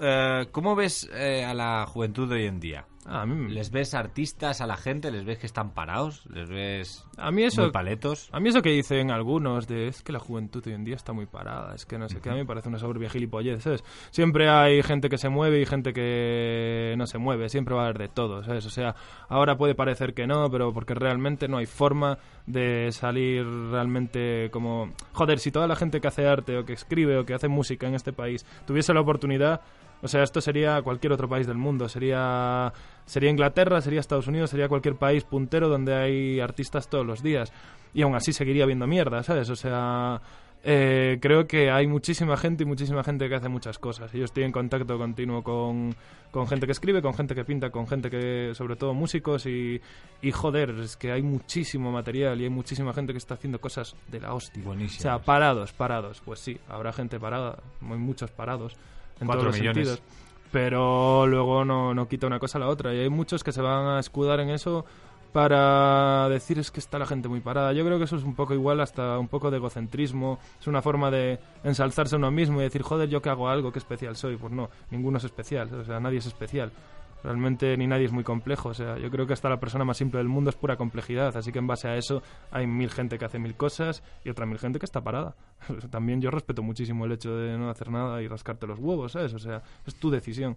Eh, 0.00 0.48
¿Cómo 0.50 0.74
ves 0.74 1.08
eh, 1.12 1.44
a 1.44 1.54
la 1.54 1.86
juventud 1.86 2.28
de 2.28 2.36
hoy 2.36 2.46
en 2.46 2.60
día? 2.60 2.84
Ah, 3.10 3.22
a 3.22 3.26
mí- 3.26 3.50
¿Les 3.52 3.70
ves 3.70 3.94
artistas 3.94 4.60
a 4.60 4.66
la 4.66 4.76
gente? 4.76 5.10
¿Les 5.10 5.24
ves 5.24 5.38
que 5.38 5.46
están 5.46 5.72
parados? 5.72 6.26
¿Les 6.26 6.48
ves 6.48 7.06
A 7.16 7.30
mí 7.30 7.42
eso, 7.42 7.62
muy 7.62 7.70
paletos? 7.70 8.28
a 8.32 8.38
mí 8.38 8.50
eso 8.50 8.60
que 8.60 8.68
dicen 8.70 9.10
algunos 9.10 9.66
de 9.66 9.88
es 9.88 10.02
que 10.02 10.12
la 10.12 10.18
juventud 10.18 10.62
hoy 10.66 10.74
en 10.74 10.84
día 10.84 10.94
está 10.96 11.12
muy 11.14 11.24
parada, 11.26 11.74
es 11.74 11.86
que 11.86 11.98
no 11.98 12.08
sé 12.08 12.20
qué, 12.20 12.28
a 12.28 12.32
mí 12.34 12.40
me 12.40 12.46
parece 12.46 12.68
una 12.68 12.78
soberbia 12.78 13.08
gilipollez, 13.08 13.62
¿sabes? 13.62 13.82
Siempre 14.10 14.50
hay 14.50 14.82
gente 14.82 15.08
que 15.08 15.16
se 15.16 15.28
mueve 15.30 15.60
y 15.60 15.64
gente 15.66 15.92
que 15.94 16.94
no 16.98 17.06
se 17.06 17.16
mueve, 17.18 17.48
siempre 17.48 17.74
va 17.74 17.82
a 17.82 17.84
haber 17.86 17.98
de 17.98 18.08
todo, 18.08 18.44
¿sabes? 18.44 18.66
O 18.66 18.70
sea, 18.70 18.94
ahora 19.28 19.56
puede 19.56 19.74
parecer 19.74 20.12
que 20.12 20.26
no, 20.26 20.50
pero 20.50 20.72
porque 20.74 20.94
realmente 20.94 21.48
no 21.48 21.56
hay 21.56 21.66
forma 21.66 22.18
de 22.46 22.92
salir 22.92 23.44
realmente 23.70 24.50
como... 24.50 24.92
Joder, 25.12 25.38
si 25.38 25.50
toda 25.50 25.66
la 25.66 25.76
gente 25.76 26.00
que 26.00 26.08
hace 26.08 26.26
arte 26.26 26.58
o 26.58 26.64
que 26.64 26.74
escribe 26.74 27.16
o 27.18 27.24
que 27.24 27.34
hace 27.34 27.48
música 27.48 27.86
en 27.88 27.94
este 27.94 28.12
país 28.12 28.44
tuviese 28.66 28.92
la 28.92 29.00
oportunidad... 29.00 29.60
O 30.00 30.06
sea, 30.06 30.22
esto 30.22 30.40
sería 30.40 30.80
cualquier 30.82 31.12
otro 31.12 31.28
país 31.28 31.48
del 31.48 31.56
mundo. 31.56 31.88
Sería, 31.88 32.72
sería 33.08 33.30
Inglaterra, 33.30 33.80
sería 33.80 34.00
Estados 34.00 34.28
Unidos, 34.28 34.50
sería 34.50 34.68
cualquier 34.68 34.96
país 34.96 35.24
puntero 35.24 35.68
donde 35.68 35.94
hay 35.94 36.40
artistas 36.40 36.88
todos 36.88 37.06
los 37.06 37.22
días. 37.22 37.52
Y 37.94 38.02
aún 38.02 38.14
así 38.14 38.32
seguiría 38.32 38.66
viendo 38.66 38.86
mierda, 38.86 39.22
¿sabes? 39.22 39.48
O 39.48 39.56
sea, 39.56 40.20
eh, 40.62 41.18
creo 41.22 41.46
que 41.46 41.70
hay 41.70 41.86
muchísima 41.86 42.36
gente 42.36 42.64
y 42.64 42.66
muchísima 42.66 43.02
gente 43.02 43.28
que 43.28 43.34
hace 43.34 43.48
muchas 43.48 43.78
cosas. 43.78 44.12
Yo 44.12 44.24
estoy 44.24 44.44
en 44.44 44.52
contacto 44.52 44.98
continuo 44.98 45.42
con, 45.42 45.94
con 46.30 46.46
gente 46.46 46.66
que 46.66 46.72
escribe, 46.72 47.00
con 47.00 47.14
gente 47.14 47.34
que 47.34 47.44
pinta, 47.44 47.70
con 47.70 47.86
gente 47.86 48.10
que, 48.10 48.52
sobre 48.54 48.76
todo 48.76 48.92
músicos. 48.92 49.46
Y, 49.46 49.80
y 50.20 50.30
joder, 50.30 50.70
es 50.80 50.96
que 50.96 51.10
hay 51.10 51.22
muchísimo 51.22 51.90
material 51.90 52.40
y 52.40 52.44
hay 52.44 52.50
muchísima 52.50 52.92
gente 52.92 53.12
que 53.12 53.18
está 53.18 53.34
haciendo 53.34 53.58
cosas 53.60 53.96
de 54.08 54.20
la 54.20 54.34
hostia. 54.34 54.62
Buenísimas. 54.62 55.00
O 55.00 55.02
sea, 55.02 55.18
parados, 55.18 55.72
parados. 55.72 56.20
Pues 56.24 56.40
sí, 56.40 56.58
habrá 56.68 56.92
gente 56.92 57.18
parada, 57.18 57.58
hay 57.80 57.96
muchos 57.98 58.30
parados 58.30 58.74
en 59.20 59.26
Cuatro 59.26 59.44
todos 59.44 59.54
los 59.54 59.60
millones. 59.60 59.88
sentidos. 59.88 60.27
Pero 60.50 61.26
luego 61.26 61.64
no, 61.64 61.94
no 61.94 62.08
quita 62.08 62.26
una 62.26 62.38
cosa 62.38 62.58
a 62.58 62.62
la 62.62 62.68
otra. 62.68 62.94
Y 62.94 63.00
hay 63.00 63.10
muchos 63.10 63.44
que 63.44 63.52
se 63.52 63.60
van 63.60 63.86
a 63.86 64.00
escudar 64.00 64.40
en 64.40 64.50
eso 64.50 64.84
para 65.32 66.28
decir 66.28 66.58
es 66.58 66.70
que 66.70 66.80
está 66.80 66.98
la 66.98 67.06
gente 67.06 67.28
muy 67.28 67.40
parada. 67.40 67.72
Yo 67.72 67.84
creo 67.84 67.98
que 67.98 68.04
eso 68.04 68.16
es 68.16 68.24
un 68.24 68.34
poco 68.34 68.54
igual, 68.54 68.80
hasta 68.80 69.18
un 69.18 69.28
poco 69.28 69.50
de 69.50 69.58
egocentrismo. 69.58 70.38
Es 70.60 70.66
una 70.66 70.82
forma 70.82 71.10
de 71.10 71.38
ensalzarse 71.64 72.14
a 72.14 72.18
uno 72.18 72.30
mismo 72.30 72.60
y 72.60 72.64
decir, 72.64 72.82
joder, 72.82 73.08
yo 73.08 73.20
que 73.20 73.28
hago 73.28 73.48
algo, 73.48 73.72
qué 73.72 73.78
especial 73.78 74.16
soy. 74.16 74.36
Pues 74.36 74.52
no, 74.52 74.70
ninguno 74.90 75.18
es 75.18 75.24
especial. 75.24 75.72
O 75.74 75.84
sea, 75.84 76.00
nadie 76.00 76.18
es 76.18 76.26
especial. 76.26 76.72
Realmente 77.22 77.76
ni 77.76 77.86
nadie 77.86 78.06
es 78.06 78.12
muy 78.12 78.24
complejo. 78.24 78.70
O 78.70 78.74
sea, 78.74 78.98
yo 78.98 79.10
creo 79.10 79.26
que 79.26 79.32
hasta 79.32 79.48
la 79.48 79.60
persona 79.60 79.84
más 79.84 79.96
simple 79.96 80.18
del 80.18 80.28
mundo 80.28 80.50
es 80.50 80.56
pura 80.56 80.76
complejidad. 80.76 81.36
Así 81.36 81.52
que 81.52 81.58
en 81.58 81.66
base 81.66 81.88
a 81.88 81.96
eso 81.96 82.22
hay 82.50 82.66
mil 82.66 82.90
gente 82.90 83.18
que 83.18 83.24
hace 83.24 83.38
mil 83.38 83.54
cosas 83.56 84.02
y 84.24 84.30
otra 84.30 84.46
mil 84.46 84.58
gente 84.58 84.78
que 84.78 84.86
está 84.86 85.02
parada. 85.02 85.36
También 85.90 86.20
yo 86.20 86.30
respeto 86.30 86.62
muchísimo 86.62 87.04
el 87.06 87.12
hecho 87.12 87.36
de 87.36 87.58
no 87.58 87.70
hacer 87.70 87.90
nada 87.90 88.22
y 88.22 88.28
rascarte 88.28 88.66
los 88.66 88.78
huevos, 88.78 89.12
¿sabes? 89.12 89.34
O 89.34 89.38
sea, 89.38 89.62
es 89.86 89.94
tu 89.96 90.10
decisión. 90.10 90.56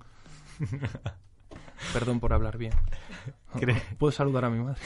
Perdón 1.93 2.19
por 2.19 2.33
hablar 2.33 2.57
bien. 2.57 2.73
¿Puedo 3.97 4.11
saludar 4.11 4.45
a 4.45 4.49
mi 4.49 4.63
madre? 4.63 4.79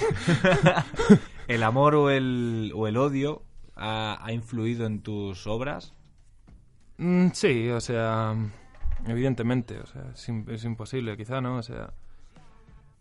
¿El 1.48 1.64
amor 1.64 1.96
o 1.96 2.10
el, 2.10 2.72
o 2.74 2.88
el 2.88 2.98
odio 2.98 3.44
ha, 3.76 4.18
ha 4.26 4.32
influido 4.32 4.86
en 4.86 5.02
tus 5.02 5.46
obras? 5.46 5.94
Mm, 6.98 7.28
sí, 7.34 7.70
o 7.70 7.82
sea, 7.82 8.34
evidentemente, 9.08 9.80
o 9.80 9.86
sea, 9.86 10.04
es, 10.14 10.30
im- 10.30 10.50
es 10.50 10.64
imposible, 10.66 11.16
quizá, 11.18 11.42
¿no? 11.42 11.58
O 11.58 11.64
sea, 11.64 11.94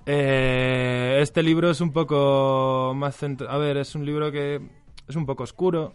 eh, 0.06 1.18
este 1.22 1.42
libro 1.42 1.70
es 1.70 1.80
un 1.80 1.92
poco 1.92 2.92
más 2.94 3.22
A 3.48 3.58
ver, 3.58 3.76
es 3.78 3.94
un 3.94 4.04
libro 4.04 4.30
que 4.30 4.60
es 5.08 5.16
un 5.16 5.26
poco 5.26 5.44
oscuro. 5.44 5.94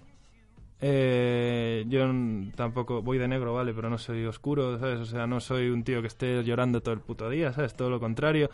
Eh, 0.82 1.86
yo 1.90 2.10
tampoco 2.56 3.02
voy 3.02 3.18
de 3.18 3.28
negro, 3.28 3.54
vale, 3.54 3.74
pero 3.74 3.90
no 3.90 3.98
soy 3.98 4.26
oscuro, 4.26 4.80
¿sabes? 4.80 5.00
O 5.00 5.06
sea, 5.06 5.28
no 5.28 5.40
soy 5.42 5.70
un 5.70 5.84
tío 5.84 6.02
que 6.02 6.08
esté 6.08 6.44
llorando 6.44 6.82
todo 6.82 6.94
el 6.94 7.02
puto 7.02 7.30
día, 7.30 7.52
¿sabes? 7.54 7.76
Todo 7.76 7.90
lo 7.90 8.00
contrario. 8.00 8.50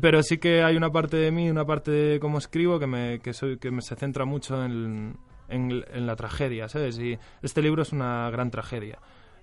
Pero 0.00 0.22
sí 0.22 0.38
que 0.38 0.62
hay 0.62 0.76
una 0.76 0.90
parte 0.92 1.16
de 1.16 1.32
mí, 1.32 1.50
una 1.50 1.66
parte 1.66 1.90
de 1.90 2.20
cómo 2.20 2.38
escribo 2.38 2.78
que 2.78 2.86
me, 2.86 3.20
que 3.20 3.32
soy, 3.32 3.58
que 3.58 3.70
me 3.72 3.82
se 3.82 3.96
centra 3.96 4.24
mucho 4.24 4.64
en, 4.64 5.16
en 5.48 6.06
la 6.06 6.16
tragedia, 6.16 6.68
¿sabes? 6.68 6.98
Y 7.00 7.18
este 7.42 7.60
libro 7.62 7.82
es 7.82 7.92
una 7.92 8.30
gran 8.30 8.50
tragedia. 8.52 8.98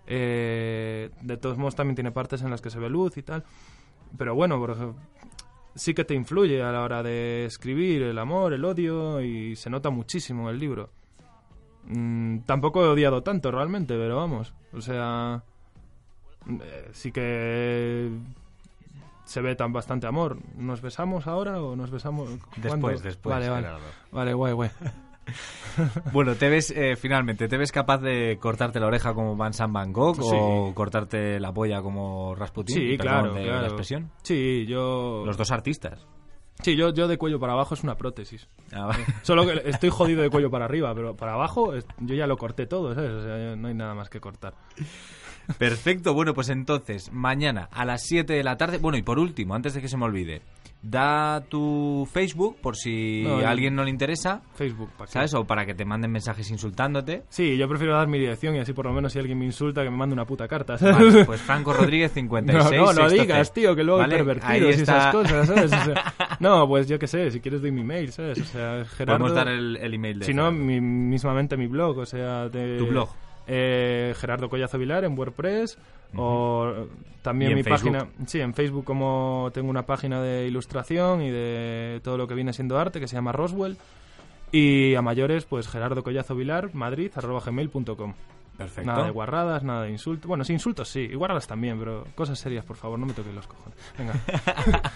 Eh, 0.08 1.10
de 1.22 1.38
todos 1.38 1.58
modos 1.58 1.76
también 1.76 1.96
tiene 1.96 2.12
partes 2.12 2.42
en 2.42 2.50
las 2.50 2.62
que 2.62 2.70
se 2.70 2.80
ve 2.80 2.90
luz 2.90 3.18
y 3.18 3.24
tal. 3.24 3.44
Pero 4.18 4.36
bueno, 4.36 4.58
por 4.58 4.72
ejemplo, 4.72 4.96
sí 5.76 5.94
que 5.94 6.06
te 6.06 6.14
influye 6.14 6.62
a 6.64 6.72
la 6.72 6.82
hora 6.82 7.04
de 7.04 7.46
escribir 7.46 8.04
el 8.04 8.18
amor, 8.18 8.54
el 8.54 8.66
odio 8.66 9.22
y 9.22 9.56
se 9.56 9.70
nota 9.70 9.90
muchísimo 9.90 10.50
en 10.50 10.56
el 10.56 10.60
libro. 10.60 10.90
Mm, 11.86 12.40
tampoco 12.40 12.84
he 12.84 12.88
odiado 12.88 13.24
tanto 13.24 13.52
realmente, 13.52 13.96
pero 13.96 14.18
vamos, 14.18 14.54
o 14.74 14.82
sea, 14.82 15.44
eh, 16.50 16.90
sí 16.92 17.12
que 17.12 18.12
se 19.24 19.42
ve 19.42 19.56
tan 19.56 19.72
bastante 19.74 20.08
amor. 20.08 20.38
¿Nos 20.58 20.82
besamos 20.82 21.28
ahora 21.28 21.62
o 21.62 21.76
nos 21.76 21.92
besamos 21.92 22.30
¿cuándo? 22.30 22.88
Después, 22.88 23.04
después, 23.04 23.36
Vale, 23.36 23.50
vale. 23.50 23.68
Vale, 24.12 24.34
guay, 24.34 24.54
guay. 24.54 24.70
Bueno, 26.12 26.36
te 26.36 26.50
ves, 26.50 26.72
eh, 26.76 26.96
finalmente, 26.96 27.48
¿te 27.48 27.58
ves 27.58 27.72
capaz 27.72 28.00
de 28.00 28.38
cortarte 28.40 28.80
la 28.80 28.88
oreja 28.88 29.14
como 29.14 29.36
Vincent 29.36 29.72
Van 29.72 29.94
Gogh 29.94 30.16
Sí. 30.22 30.30
o 30.34 30.72
cortarte 30.74 31.40
la 31.40 31.54
polla 31.54 31.82
como 31.82 32.34
Rasputin? 32.36 32.76
Sí, 32.76 32.98
claro, 32.98 33.34
de 33.34 33.44
claro. 33.44 33.62
la 33.62 33.68
expresión. 33.68 34.12
Sí, 34.24 34.66
yo 34.68 35.24
Los 35.26 35.38
dos 35.38 35.52
artistas. 35.52 36.06
Sí, 36.64 36.76
yo, 36.76 36.92
yo 36.92 37.08
de 37.08 37.20
cuello 37.20 37.40
para 37.40 37.54
abajo 37.54 37.76
es 37.76 37.84
una 37.84 37.96
prótesis. 37.96 38.50
Ah, 38.74 38.86
vale. 38.88 39.06
Solo 39.22 39.46
que 39.46 39.62
estoy 39.70 39.90
jodido 39.92 40.24
de 40.24 40.32
cuello 40.32 40.50
para 40.50 40.66
arriba, 40.66 40.92
pero 40.96 41.16
para 41.16 41.34
abajo 41.34 41.76
es- 41.76 41.86
yo 42.00 42.16
ya 42.16 42.26
lo 42.26 42.36
corté 42.38 42.66
todo, 42.66 42.96
¿sabes? 42.96 43.12
O 43.12 43.22
sea, 43.24 43.56
no 43.56 43.68
hay 43.68 43.76
nada 43.76 43.94
más 43.94 44.10
que 44.10 44.20
cortar. 44.20 44.56
Perfecto, 45.58 46.14
bueno, 46.14 46.34
pues 46.34 46.50
entonces, 46.50 47.12
mañana 47.12 47.70
a 47.72 47.86
las 47.86 48.04
7 48.06 48.34
de 48.34 48.44
la 48.44 48.58
tarde. 48.58 48.78
Bueno, 48.78 48.98
y 48.98 49.02
por 49.02 49.20
último, 49.20 49.56
antes 49.56 49.74
de 49.74 49.82
que 49.82 49.88
se 49.88 49.98
me 49.98 50.06
olvide, 50.06 50.42
da 50.82 51.42
tu 51.50 52.08
Facebook 52.12 52.58
por 52.62 52.76
si 52.76 53.24
No, 53.24 53.40
a 53.40 53.50
alguien 53.50 53.76
no 53.76 53.84
le 53.84 53.90
interesa, 53.90 54.42
Facebook, 54.54 54.92
¿para? 54.98 55.10
¿sabes? 55.10 55.34
O 55.34 55.46
para 55.46 55.66
que 55.66 55.74
te 55.74 55.86
manden 55.86 56.12
mensajes 56.12 56.50
insultándote. 56.52 57.24
Sí, 57.30 57.58
yo 57.58 57.68
prefiero 57.68 57.96
dar 57.96 58.08
mi 58.08 58.20
dirección 58.20 58.56
y 58.56 58.60
así 58.60 58.74
por 58.74 58.86
lo 58.86 58.94
menos 58.94 59.12
si 59.14 59.20
alguien 59.20 59.40
me 59.40 59.46
insulta 59.46 59.84
que 59.84 59.90
me 59.90 59.98
mande 59.98 60.14
una 60.14 60.26
puta 60.26 60.48
carta. 60.48 60.76
Vale, 60.80 61.26
pues 61.26 61.42
Franco 61.48 61.74
Rodríguez 61.74 62.12
56. 62.14 62.72
No, 62.72 62.78
no, 62.78 62.86
no 62.94 63.10
sexto 63.10 63.22
digas, 63.22 63.54
tío, 63.54 63.76
que 63.76 63.84
luego 63.84 64.00
Vale, 64.02 64.16
hay 64.16 64.22
ahí 64.22 64.26
pervertidos 64.26 64.78
y 64.78 64.82
esas 64.84 65.12
cosas, 65.14 65.48
¿sabes? 65.48 65.66
O 65.74 65.84
sea, 65.84 66.14
no, 66.40 66.68
pues 66.68 66.88
yo 66.88 67.00
qué 67.00 67.08
sé, 67.08 67.32
si 67.32 67.40
quieres 67.40 67.62
doy 67.62 67.72
mi 67.72 67.84
mail, 67.84 68.12
¿sabes? 68.12 68.40
O 68.40 68.46
sea, 68.46 68.86
Gerardo... 68.86 69.24
Podemos 69.24 69.34
dar 69.34 69.48
el, 69.48 69.78
el 69.78 69.94
email 69.94 70.20
de 70.20 70.26
Si 70.26 70.34
no, 70.34 70.52
mi- 70.52 70.80
mismamente 70.82 71.58
mi 71.58 71.68
blog, 71.68 71.98
o 71.98 72.06
sea... 72.06 72.50
de- 72.50 72.78
Tu 72.78 72.86
blog. 72.86 73.10
Eh, 73.48 74.14
Gerardo 74.18 74.50
Collazo 74.50 74.78
Vilar 74.78 75.06
en 75.06 75.18
WordPress 75.18 75.78
o 76.16 76.88
también 77.22 77.52
¿Y 77.52 77.54
en 77.54 77.58
mi 77.58 77.64
Facebook? 77.64 77.94
página... 77.94 78.12
Sí, 78.26 78.42
en 78.42 78.54
Facebook 78.54 78.84
como 78.86 79.50
tengo 79.54 79.70
una 79.70 79.86
página 79.86 80.22
de 80.22 80.48
ilustración 80.48 81.22
y 81.22 81.30
de 81.30 82.02
todo 82.04 82.18
lo 82.18 82.28
que 82.28 82.36
viene 82.36 82.54
siendo 82.54 82.78
arte 82.78 83.00
que 83.00 83.08
se 83.08 83.16
llama 83.16 83.32
Roswell. 83.32 83.78
Y 84.52 84.96
a 84.96 85.02
mayores, 85.02 85.46
pues 85.46 85.68
Gerardo 85.68 86.04
Collazo 86.04 86.36
Vilar, 86.36 86.74
Madrid, 86.74 87.12
arroba 87.16 87.42
gmail.com. 87.46 88.14
Perfecto. 88.58 88.90
Nada 88.90 89.06
de 89.06 89.12
guarradas, 89.12 89.64
nada 89.64 89.84
de 89.84 89.92
insultos. 89.92 90.28
Bueno, 90.28 90.44
sí, 90.44 90.54
insultos 90.54 90.90
sí, 90.90 91.02
y 91.02 91.14
guarradas 91.14 91.46
también, 91.48 91.78
pero 91.78 92.06
cosas 92.16 92.40
serias, 92.40 92.66
por 92.66 92.76
favor, 92.76 92.98
no 92.98 93.06
me 93.06 93.14
toquéis 93.14 93.36
los 93.36 93.48
cojones. 93.48 93.78
Venga. 93.98 94.14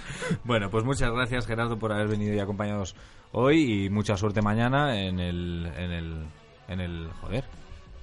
Bueno, 0.46 0.70
pues 0.70 0.84
muchas 0.84 1.12
gracias 1.12 1.46
Gerardo 1.46 1.78
por 1.78 1.92
haber 1.92 2.08
venido 2.08 2.34
y 2.34 2.40
acompañados 2.40 2.96
hoy 3.34 3.86
y 3.86 3.90
mucha 3.90 4.16
suerte 4.18 4.42
mañana 4.42 5.00
en 5.02 5.20
el 5.20 5.70
en 5.78 5.92
el 5.92 6.26
en 6.70 6.80
el 6.80 7.10
joder, 7.22 7.44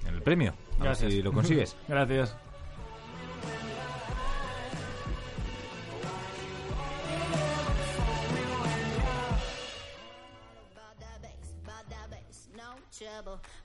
en 0.07 0.15
el 0.15 0.21
premio. 0.21 0.53
A 0.79 0.83
ver 0.83 0.95
si 0.95 1.21
lo 1.21 1.31
consigues. 1.31 1.75
Gracias. 1.87 2.35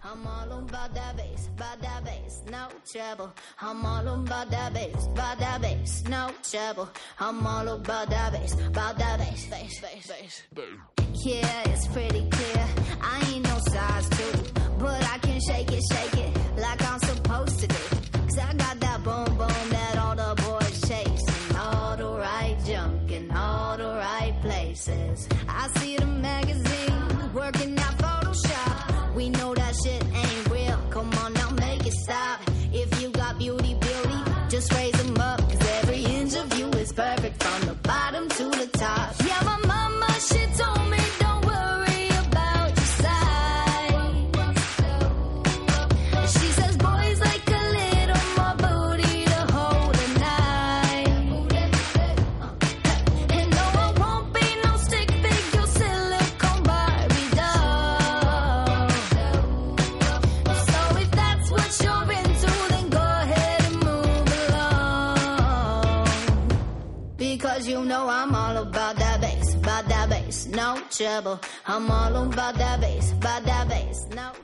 I'm 0.07 0.27
all 0.27 0.59
about 0.59 0.93
that 0.93 1.17
bass, 1.17 1.49
about 1.57 1.81
that 1.81 2.05
bass, 2.05 2.43
no 2.51 2.69
trouble. 2.93 3.33
I'm 3.59 3.87
all 3.87 4.07
about 4.07 4.51
that 4.51 4.75
bass, 4.75 5.07
about 5.07 5.39
that 5.39 5.63
bass, 5.63 6.05
no 6.07 6.31
trouble. 6.43 6.91
I'm 7.19 7.47
all 7.47 7.67
about 7.69 8.11
that 8.11 8.33
bass, 8.33 8.53
about 8.53 8.99
that 8.99 9.19
bass, 9.19 9.47
bass, 9.47 9.81
bass, 9.81 10.07
bass. 10.11 10.43
Yeah, 11.25 11.63
it's 11.71 11.87
pretty 11.87 12.29
clear. 12.29 12.67
I 13.01 13.33
ain't 13.33 13.45
no 13.45 13.59
size 13.61 14.09
two, 14.11 14.39
but 14.79 15.03
I 15.11 15.17
can 15.19 15.41
shake 15.41 15.73
it, 15.73 15.83
shake 15.91 16.19
it 16.19 16.37
like 16.59 16.83
I'm 16.83 16.99
supposed 16.99 17.61
to 17.61 17.67
do. 17.67 17.75
Cause 18.13 18.39
I 18.39 18.53
got 18.53 18.81
that 18.81 19.03
boom 19.03 19.25
boom 19.39 19.71
that 19.71 19.97
all 19.97 20.15
the 20.17 20.35
boys 20.43 20.81
chase. 20.87 21.57
All 21.57 21.97
the 21.97 22.11
right 22.11 22.59
junk 22.67 23.11
in 23.11 23.31
all 23.31 23.79
the 23.79 23.85
right 23.87 24.35
places. 24.43 25.29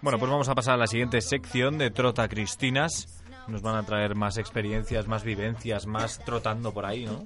Bueno, 0.03 0.19
pues 0.19 0.31
vamos 0.31 0.49
a 0.49 0.55
pasar 0.55 0.75
a 0.75 0.77
la 0.77 0.87
siguiente 0.87 1.21
sección 1.21 1.79
de 1.79 1.91
Trota 1.91 2.29
Cristinas. 2.29 3.20
Nos 3.51 3.63
van 3.63 3.75
a 3.77 3.83
traer 3.83 4.15
más 4.15 4.39
experiencias, 4.39 5.09
más 5.09 5.25
vivencias, 5.25 5.87
más 5.87 6.19
trotando 6.25 6.73
por 6.73 6.87
ahí, 6.87 7.05
¿no? 7.05 7.25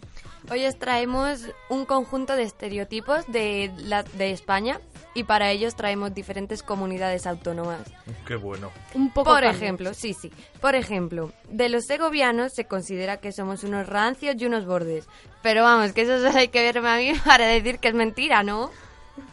Hoy 0.50 0.64
os 0.64 0.78
traemos 0.78 1.40
un 1.68 1.84
conjunto 1.84 2.34
de 2.34 2.44
estereotipos 2.44 3.26
de, 3.28 3.70
la, 3.78 4.02
de 4.02 4.30
España 4.30 4.80
y 5.14 5.24
para 5.24 5.50
ellos 5.50 5.74
traemos 5.74 6.14
diferentes 6.14 6.62
comunidades 6.62 7.26
autónomas. 7.26 7.80
Qué 8.26 8.36
bueno. 8.36 8.70
Un 8.94 9.10
poco 9.12 9.30
Por 9.32 9.44
ejemplo, 9.44 9.92
sí, 9.94 10.14
sí. 10.14 10.32
Por 10.60 10.74
ejemplo, 10.74 11.30
de 11.50 11.68
los 11.68 11.84
segovianos 11.84 12.52
se 12.54 12.64
considera 12.64 13.18
que 13.18 13.30
somos 13.32 13.62
unos 13.62 13.86
rancios 13.86 14.36
y 14.38 14.46
unos 14.46 14.64
bordes. 14.66 15.06
Pero 15.42 15.62
vamos, 15.62 15.92
que 15.92 16.02
eso 16.02 16.14
hay 16.36 16.48
que 16.48 16.62
verme 16.62 16.88
a 16.88 16.96
mí 16.96 17.12
para 17.24 17.46
decir 17.46 17.78
que 17.78 17.88
es 17.88 17.94
mentira, 17.94 18.42
¿no? 18.42 18.70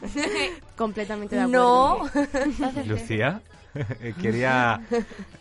Completamente 0.76 1.36
de 1.36 1.48
No. 1.48 2.06
acuerdo. 2.06 2.84
Lucía, 2.86 3.42
eh, 3.44 3.52
quería... 4.22 4.82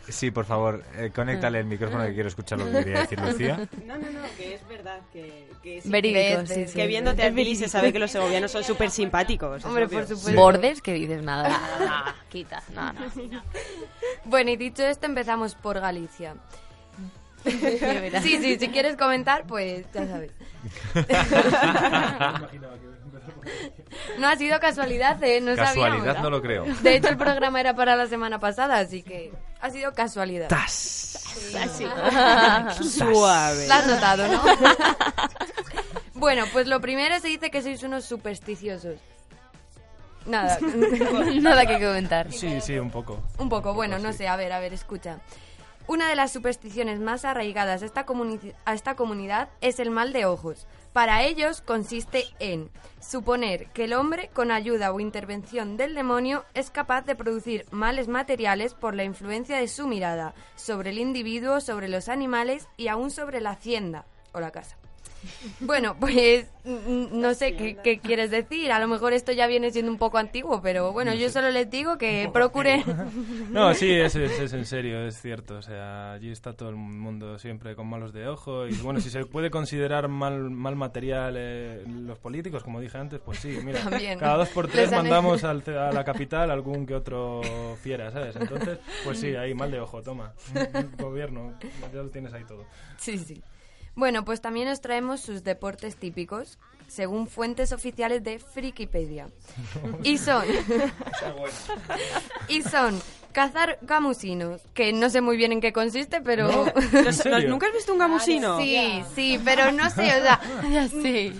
Sí, 0.08 0.30
por 0.30 0.44
favor, 0.44 0.82
eh, 0.96 1.10
conéctale 1.14 1.60
el 1.60 1.66
micrófono 1.66 2.04
que 2.04 2.14
quiero 2.14 2.28
escuchar 2.28 2.58
lo 2.58 2.66
que 2.66 2.72
quería 2.84 3.00
decir 3.00 3.20
Lucía. 3.20 3.68
No, 3.86 3.96
no, 3.98 4.10
no, 4.10 4.20
que 4.36 4.54
es 4.54 4.68
verdad, 4.68 5.00
que, 5.12 5.48
que 5.62 5.80
sí, 5.80 5.88
Verídico, 5.90 6.42
que- 6.42 6.46
sí, 6.46 6.66
sí. 6.68 6.74
Que 6.74 6.86
viéndote 6.86 7.22
a 7.24 7.34
ti 7.34 7.56
se 7.56 7.68
sabe 7.68 7.92
que 7.92 7.98
los 7.98 8.10
segovianos 8.10 8.50
son 8.50 8.64
súper 8.64 8.90
simpáticos. 8.90 9.64
Hombre, 9.64 9.88
por 9.88 10.02
supuesto. 10.06 10.32
¿Bordes? 10.40 10.82
¿Qué 10.82 10.94
dices? 10.94 11.22
Nada, 11.22 11.48
nada, 11.48 11.78
nada, 11.80 12.14
quita, 12.28 12.62
nada, 12.74 12.92
nada. 12.92 13.44
Bueno, 14.24 14.50
y 14.50 14.56
dicho 14.56 14.82
esto, 14.84 15.06
empezamos 15.06 15.54
por 15.54 15.80
Galicia. 15.80 16.34
Sí, 17.42 18.36
sí, 18.38 18.58
si 18.58 18.68
quieres 18.68 18.96
comentar, 18.98 19.46
pues 19.46 19.86
ya 19.94 20.06
sabes. 20.06 20.30
No 24.18 24.28
ha 24.28 24.36
sido 24.36 24.58
casualidad, 24.60 25.22
¿eh? 25.22 25.40
No 25.40 25.54
Casualidad 25.56 25.98
sabíamos. 25.98 26.22
no 26.22 26.30
lo 26.30 26.42
creo. 26.42 26.64
De 26.64 26.96
hecho, 26.96 27.08
el 27.08 27.16
programa 27.16 27.60
era 27.60 27.74
para 27.74 27.96
la 27.96 28.06
semana 28.06 28.38
pasada, 28.38 28.78
así 28.78 29.02
que 29.02 29.32
ha 29.60 29.70
sido 29.70 29.92
casualidad. 29.92 30.48
Así. 30.52 31.18
Suave. 32.98 33.66
La 33.68 33.76
has 33.78 33.86
notado, 33.86 34.28
¿no? 34.28 34.42
bueno, 36.14 36.44
pues 36.52 36.66
lo 36.66 36.80
primero 36.80 37.18
se 37.20 37.28
dice 37.28 37.50
que 37.50 37.62
sois 37.62 37.82
unos 37.82 38.04
supersticiosos. 38.04 38.96
Nada. 40.26 40.58
Nada 41.40 41.66
que 41.66 41.78
comentar. 41.84 42.30
Sí, 42.32 42.60
sí, 42.60 42.78
un 42.78 42.90
poco. 42.90 43.20
Un 43.38 43.48
poco, 43.48 43.74
bueno, 43.74 43.98
no 43.98 44.12
sé, 44.12 44.28
a 44.28 44.36
ver, 44.36 44.52
a 44.52 44.60
ver, 44.60 44.72
escucha. 44.74 45.18
Una 45.86 46.08
de 46.08 46.14
las 46.14 46.30
supersticiones 46.30 47.00
más 47.00 47.24
arraigadas 47.24 47.82
a 47.82 47.86
esta, 47.86 48.06
comuni- 48.06 48.54
a 48.64 48.74
esta 48.74 48.94
comunidad 48.94 49.48
es 49.60 49.80
el 49.80 49.90
mal 49.90 50.12
de 50.12 50.26
ojos. 50.26 50.66
Para 50.92 51.22
ellos 51.22 51.60
consiste 51.60 52.24
en 52.40 52.68
suponer 53.00 53.68
que 53.68 53.84
el 53.84 53.92
hombre, 53.92 54.28
con 54.34 54.50
ayuda 54.50 54.92
o 54.92 54.98
intervención 54.98 55.76
del 55.76 55.94
demonio, 55.94 56.44
es 56.52 56.70
capaz 56.70 57.02
de 57.02 57.14
producir 57.14 57.64
males 57.70 58.08
materiales 58.08 58.74
por 58.74 58.96
la 58.96 59.04
influencia 59.04 59.58
de 59.58 59.68
su 59.68 59.86
mirada 59.86 60.34
sobre 60.56 60.90
el 60.90 60.98
individuo, 60.98 61.60
sobre 61.60 61.88
los 61.88 62.08
animales 62.08 62.66
y 62.76 62.88
aún 62.88 63.12
sobre 63.12 63.40
la 63.40 63.50
hacienda 63.50 64.04
o 64.32 64.40
la 64.40 64.50
casa. 64.50 64.79
Bueno, 65.60 65.96
pues 65.98 66.46
no 66.64 67.34
sé 67.34 67.54
qué, 67.54 67.76
qué 67.82 67.98
quieres 67.98 68.30
decir. 68.30 68.72
A 68.72 68.78
lo 68.78 68.88
mejor 68.88 69.12
esto 69.12 69.32
ya 69.32 69.46
viene 69.46 69.70
siendo 69.70 69.92
un 69.92 69.98
poco 69.98 70.18
antiguo, 70.18 70.62
pero 70.62 70.92
bueno, 70.92 71.12
yo 71.14 71.28
solo 71.28 71.50
les 71.50 71.70
digo 71.70 71.98
que 71.98 72.30
procuren. 72.32 72.84
No, 73.50 73.74
sí, 73.74 73.90
es, 73.90 74.14
es, 74.14 74.38
es 74.38 74.52
en 74.52 74.64
serio, 74.64 75.06
es 75.06 75.20
cierto. 75.20 75.56
O 75.56 75.62
sea, 75.62 76.12
allí 76.12 76.30
está 76.30 76.52
todo 76.52 76.68
el 76.68 76.76
mundo 76.76 77.38
siempre 77.38 77.74
con 77.74 77.86
malos 77.88 78.12
de 78.12 78.28
ojo. 78.28 78.66
Y 78.66 78.74
bueno, 78.76 79.00
si 79.00 79.10
se 79.10 79.24
puede 79.24 79.50
considerar 79.50 80.08
mal, 80.08 80.50
mal 80.50 80.76
material 80.76 81.34
eh, 81.36 81.84
los 81.86 82.18
políticos, 82.18 82.62
como 82.62 82.80
dije 82.80 82.96
antes, 82.96 83.20
pues 83.20 83.40
sí, 83.40 83.58
mira. 83.64 83.80
También. 83.80 84.18
Cada 84.18 84.36
dos 84.36 84.48
por 84.50 84.68
tres 84.68 84.90
mandamos 84.90 85.44
al 85.44 85.62
a 85.68 85.92
la 85.92 86.04
capital 86.04 86.50
algún 86.50 86.86
que 86.86 86.94
otro 86.94 87.42
fiera, 87.82 88.10
¿sabes? 88.10 88.36
Entonces, 88.36 88.78
pues 89.04 89.18
sí, 89.18 89.34
ahí 89.34 89.52
mal 89.54 89.70
de 89.70 89.80
ojo, 89.80 90.02
toma. 90.02 90.32
Gobierno, 90.98 91.54
ya 91.92 92.02
lo 92.02 92.10
tienes 92.10 92.32
ahí 92.32 92.44
todo. 92.44 92.64
Sí, 92.96 93.18
sí. 93.18 93.42
Bueno, 93.94 94.24
pues 94.24 94.40
también 94.40 94.68
os 94.68 94.80
traemos 94.80 95.20
sus 95.20 95.44
deportes 95.44 95.96
típicos, 95.96 96.58
según 96.88 97.26
fuentes 97.28 97.72
oficiales 97.72 98.22
de 98.24 98.38
Frikipedia. 98.38 99.28
Y 100.02 100.18
son... 100.18 100.44
y 102.48 102.62
son 102.62 103.00
cazar 103.32 103.78
gamusinos, 103.82 104.60
que 104.74 104.92
no 104.92 105.08
sé 105.08 105.20
muy 105.20 105.36
bien 105.36 105.52
en 105.52 105.60
qué 105.60 105.72
consiste, 105.72 106.20
pero... 106.20 106.48
No. 106.50 106.64
¿Los- 107.04 107.24
los- 107.24 107.44
¿Nunca 107.44 107.68
has 107.68 107.72
visto 107.74 107.92
un 107.92 107.98
gamusino? 108.00 108.58
Sí, 108.58 109.02
sí, 109.14 109.40
pero 109.44 109.70
no 109.70 109.88
sé, 109.90 110.06
o 110.18 110.22
sea... 110.22 110.40
Ya 110.68 110.88
sí. 110.88 111.32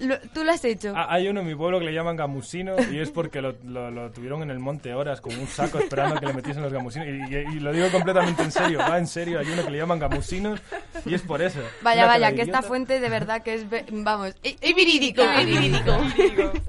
Lo- 0.00 0.18
Tú 0.34 0.44
lo 0.44 0.52
has 0.52 0.64
hecho. 0.64 0.92
Ah, 0.96 1.06
hay 1.10 1.28
uno 1.28 1.40
en 1.40 1.46
mi 1.46 1.54
pueblo 1.54 1.78
que 1.78 1.84
le 1.84 1.92
llaman 1.92 2.16
gamusino 2.16 2.74
y 2.90 2.98
es 2.98 3.10
porque 3.10 3.40
lo, 3.40 3.54
lo- 3.64 3.90
lo 3.90 4.10
tuvieron 4.10 4.42
en 4.42 4.50
el 4.50 4.58
monte 4.58 4.92
horas 4.94 5.20
con 5.20 5.38
un 5.38 5.46
saco 5.46 5.78
esperando 5.78 6.18
que 6.18 6.26
le 6.26 6.32
metiesen 6.34 6.62
los 6.62 6.72
gamusinos. 6.72 7.06
Y, 7.08 7.34
y- 7.34 7.56
y 7.56 7.60
lo 7.60 7.72
digo 7.72 7.88
completamente 7.92 8.42
en 8.42 8.50
serio, 8.52 8.78
va 8.80 8.98
en 8.98 9.06
serio. 9.06 9.38
Hay 9.38 9.46
uno 9.50 9.64
que 9.64 9.70
le 9.70 9.78
llaman 9.78 9.98
gamusinos 9.98 10.60
y 11.04 11.14
es 11.14 11.22
por 11.22 11.42
eso. 11.42 11.60
Vaya, 11.82 12.06
vaya, 12.06 12.32
que 12.34 12.42
esta 12.42 12.62
fuente 12.62 12.98
de 13.00 13.08
verdad 13.08 13.42
que 13.42 13.54
es, 13.54 13.66
vamos, 13.92 14.34
y, 14.42 14.56
y 14.60 14.72
verídico. 14.72 15.22
Y 15.22 15.44
verídico. 15.44 15.92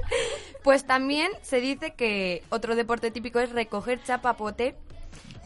Pues 0.64 0.86
también 0.86 1.32
se 1.42 1.60
dice 1.60 1.96
que 1.96 2.44
otro 2.50 2.76
deporte 2.76 3.10
típico 3.10 3.40
es 3.40 3.52
recoger 3.52 4.00
chapapote 4.04 4.76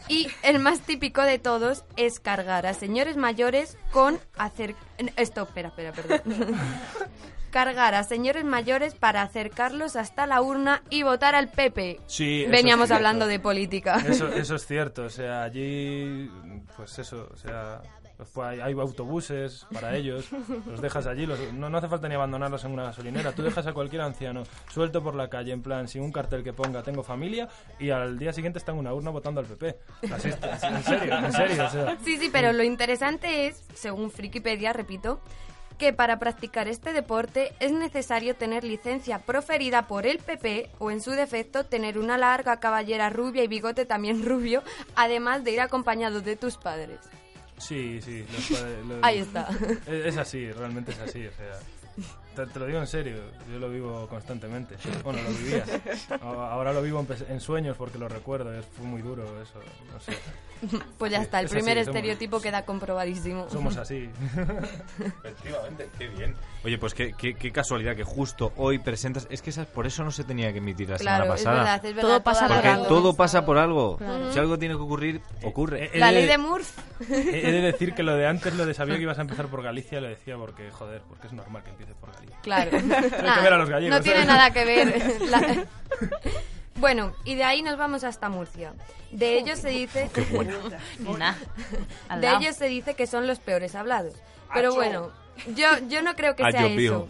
y 0.09 0.27
el 0.43 0.59
más 0.59 0.81
típico 0.81 1.21
de 1.21 1.39
todos 1.39 1.85
es 1.95 2.19
cargar 2.19 2.65
a 2.65 2.73
señores 2.73 3.15
mayores 3.15 3.77
con 3.93 4.19
hacer... 4.37 4.75
Esto, 5.15 5.43
espera, 5.43 5.69
espera, 5.69 5.93
perdón. 5.93 6.21
cargar 7.55 7.95
a 7.95 8.03
señores 8.03 8.43
mayores 8.43 8.95
para 8.95 9.21
acercarlos 9.21 9.95
hasta 9.95 10.27
la 10.27 10.41
urna 10.41 10.83
y 10.89 11.03
votar 11.03 11.35
al 11.35 11.47
PP. 11.47 12.01
Sí, 12.05 12.45
Veníamos 12.49 12.91
hablando 12.91 13.27
de 13.27 13.39
política. 13.39 13.95
Eso, 14.05 14.27
eso 14.35 14.55
es 14.55 14.67
cierto, 14.67 15.03
o 15.03 15.09
sea, 15.09 15.43
allí, 15.43 16.29
pues 16.75 16.99
eso, 16.99 17.29
o 17.33 17.37
sea, 17.37 17.81
hay, 18.61 18.73
autobuses 18.73 19.65
para 19.71 19.95
ellos, 19.95 20.27
los 20.67 20.81
dejas 20.81 21.07
allí, 21.07 21.25
los- 21.25 21.53
no, 21.53 21.69
no 21.69 21.77
hace 21.77 21.87
falta 21.87 22.09
ni 22.09 22.15
abandonarlos 22.15 22.65
en 22.65 22.71
una 22.73 22.83
gasolinera. 22.83 23.31
Tú 23.31 23.41
dejas 23.41 23.65
a 23.67 23.71
cualquier 23.71 24.01
anciano 24.01 24.43
suelto 24.69 25.01
por 25.01 25.15
la 25.15 25.29
calle, 25.29 25.53
en 25.53 25.61
plan, 25.61 25.87
sin 25.87 26.01
un 26.01 26.11
cartel 26.11 26.43
que 26.43 26.51
ponga 26.51 26.83
tengo 26.83 27.03
familia, 27.03 27.47
y 27.79 27.89
al 27.89 28.19
día 28.19 28.33
siguiente 28.33 28.59
está 28.59 28.73
en 28.73 28.79
una 28.79 28.93
urna 28.93 29.11
votando 29.11 29.39
al 29.39 29.45
PP. 29.45 29.79
Así, 30.13 30.27
en 30.27 30.83
serio, 30.83 31.17
en 31.19 31.31
serio. 31.31 31.65
o 31.65 31.69
sea. 31.69 31.97
Sí, 32.03 32.17
sí, 32.17 32.29
pero 32.33 32.51
lo 32.51 32.63
interesante 32.63 33.47
es, 33.47 33.63
según 33.75 34.11
Frikipedia, 34.11 34.73
repito, 34.73 35.21
que 35.77 35.93
para 35.93 36.19
practicar 36.19 36.67
este 36.67 36.93
deporte 36.93 37.53
es 37.59 37.71
necesario 37.71 38.35
tener 38.35 38.63
licencia 38.63 39.19
proferida 39.19 39.87
por 39.87 40.05
el 40.05 40.19
PP 40.19 40.69
o, 40.79 40.91
en 40.91 41.01
su 41.01 41.11
defecto, 41.11 41.65
tener 41.65 41.97
una 41.97 42.17
larga 42.17 42.59
caballera 42.59 43.09
rubia 43.09 43.43
y 43.43 43.47
bigote 43.47 43.85
también 43.85 44.25
rubio, 44.29 44.63
además 44.95 45.43
de 45.43 45.51
ir 45.51 45.61
acompañado 45.61 46.21
de 46.21 46.35
tus 46.35 46.57
padres. 46.57 46.99
Sí, 47.57 48.01
sí. 48.01 48.25
los 48.31 48.49
padres- 48.59 48.85
los- 48.85 48.99
Ahí 49.03 49.19
está. 49.19 49.47
Es, 49.87 50.05
es 50.05 50.17
así, 50.17 50.51
realmente 50.51 50.91
es 50.91 50.99
así. 50.99 51.25
O 51.25 51.31
sea, 51.31 51.59
te, 52.35 52.45
te 52.47 52.59
lo 52.59 52.65
digo 52.65 52.79
en 52.79 52.87
serio, 52.87 53.17
yo 53.51 53.59
lo 53.59 53.69
vivo 53.69 54.07
constantemente. 54.07 54.75
Bueno, 55.03 55.19
lo 55.23 55.29
vivía. 55.29 55.63
Ahora 56.21 56.73
lo 56.73 56.81
vivo 56.81 57.05
en, 57.29 57.39
sueños 57.39 57.75
porque 57.77 57.97
lo 57.97 58.07
recuerdo, 58.07 58.53
es, 58.53 58.65
fue 58.65 58.85
muy 58.85 59.01
duro 59.01 59.23
eso, 59.41 59.59
no 59.91 59.99
sé. 59.99 60.13
Pues 60.97 61.11
ya 61.11 61.19
Sí, 61.19 61.23
está, 61.25 61.39
el 61.41 61.45
es 61.45 61.51
así, 61.51 61.59
primer 61.59 61.77
somos- 61.83 61.87
estereotipo 61.95 62.39
queda 62.41 62.65
comprobadísimo. 62.65 63.49
Somos 63.49 63.77
así. 63.77 64.09
Efectivamente, 65.23 65.89
qué 65.97 66.07
bien. 66.07 66.33
Oye, 66.63 66.77
pues 66.77 66.93
qué, 66.93 67.13
qué, 67.17 67.35
qué 67.35 67.51
casualidad 67.51 67.95
que 67.95 68.03
justo 68.03 68.51
hoy 68.57 68.79
presentas. 68.79 69.27
Es 69.29 69.41
que 69.41 69.49
esa- 69.51 69.65
por 69.65 69.85
eso 69.85 70.03
no 70.03 70.11
se 70.11 70.23
tenía 70.23 70.51
que 70.51 70.59
emitir 70.59 70.89
la 70.89 70.97
Claro, 70.97 71.23
semana 71.25 71.35
es 71.35 71.43
pasada. 71.43 71.57
verdad, 71.63 71.85
es 71.85 71.95
verdad. 71.95 72.09
Todo 72.09 72.23
pasa 72.23 72.47
Porque 72.47 72.67
razón. 72.69 72.87
todo 72.87 73.15
pasa 73.15 73.45
por 73.45 73.57
algo. 73.57 73.97
Claro. 73.97 74.31
Si 74.33 74.39
algo 74.39 74.57
tiene 74.57 74.75
que 74.75 74.81
ocurrir, 74.81 75.21
ocurre. 75.43 75.89
He 75.93 75.99
La 75.99 76.11
ley 76.11 76.25
de 76.25 76.37
Murphy. 76.37 76.81
He 77.09 77.49
he 77.49 77.51
de 77.51 77.61
decir 77.61 77.93
que 77.93 78.03
lo 78.03 78.15
de 78.15 78.25
antes, 78.25 78.55
lo 78.55 78.65
de 78.65 78.73
sabía 78.73 78.95
que 78.95 79.01
ibas 79.03 79.19
a 79.19 79.21
empezar 79.21 79.47
por 79.47 79.61
Galicia, 79.61 79.99
lo 80.01 80.07
decía 80.07 80.37
porque, 80.37 80.71
joder, 80.71 81.01
porque 81.07 81.27
es 81.27 81.33
normal 81.33 81.63
que 81.63 81.69
empieces 81.71 81.95
por 81.97 82.11
Galicia. 82.13 82.24
Claro. 82.41 82.71
Hay 82.77 82.81
que 82.81 83.41
ver 83.41 83.53
a 83.53 83.57
los 83.57 83.69
gallegos. 83.69 83.97
no 83.97 84.03
tiene 84.03 84.25
¿sabes? 84.25 84.35
nada 84.35 84.51
que 84.51 84.65
ver. 84.65 85.21
La- 85.29 85.65
Bueno, 86.75 87.13
y 87.23 87.35
de 87.35 87.43
ahí 87.43 87.61
nos 87.61 87.77
vamos 87.77 88.03
hasta 88.03 88.29
Murcia. 88.29 88.73
De 89.11 89.37
ellos 89.37 89.59
se 89.59 89.69
dice... 89.69 90.09
De 92.19 92.29
ellos 92.37 92.55
se 92.55 92.65
dice 92.65 92.95
que 92.95 93.07
son 93.07 93.27
los 93.27 93.39
peores 93.39 93.75
hablados. 93.75 94.13
Pero 94.53 94.73
bueno, 94.75 95.11
yo, 95.55 95.67
yo 95.87 96.01
no 96.01 96.15
creo 96.15 96.35
que 96.35 96.43
sea 96.51 96.61
Acho, 96.61 96.67
eso, 96.67 97.09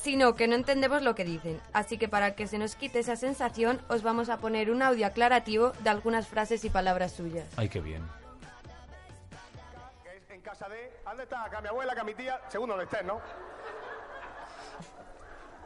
sino 0.00 0.34
que 0.34 0.48
no 0.48 0.54
entendemos 0.54 1.02
lo 1.02 1.14
que 1.14 1.24
dicen. 1.24 1.60
Así 1.72 1.98
que 1.98 2.08
para 2.08 2.34
que 2.34 2.46
se 2.46 2.58
nos 2.58 2.74
quite 2.76 3.00
esa 3.00 3.16
sensación, 3.16 3.80
os 3.88 4.02
vamos 4.02 4.28
a 4.28 4.38
poner 4.38 4.70
un 4.70 4.82
audio 4.82 5.06
aclarativo 5.06 5.72
de 5.80 5.90
algunas 5.90 6.28
frases 6.28 6.64
y 6.64 6.70
palabras 6.70 7.12
suyas. 7.12 7.46
Ay, 7.56 7.68
qué 7.68 7.80
bien. 7.80 8.02
En 10.30 10.40
casa 10.40 10.68
de. 10.68 10.90
¿Dónde 11.04 11.22
está? 11.24 11.44
Acá 11.44 11.60
mi 11.60 11.68
abuela, 11.68 11.92
acá 11.92 12.04
mi 12.04 12.14
tía. 12.14 12.40
Segundo 12.48 12.74
donde 12.76 12.84
estés, 12.84 13.04
¿no? 13.06 13.20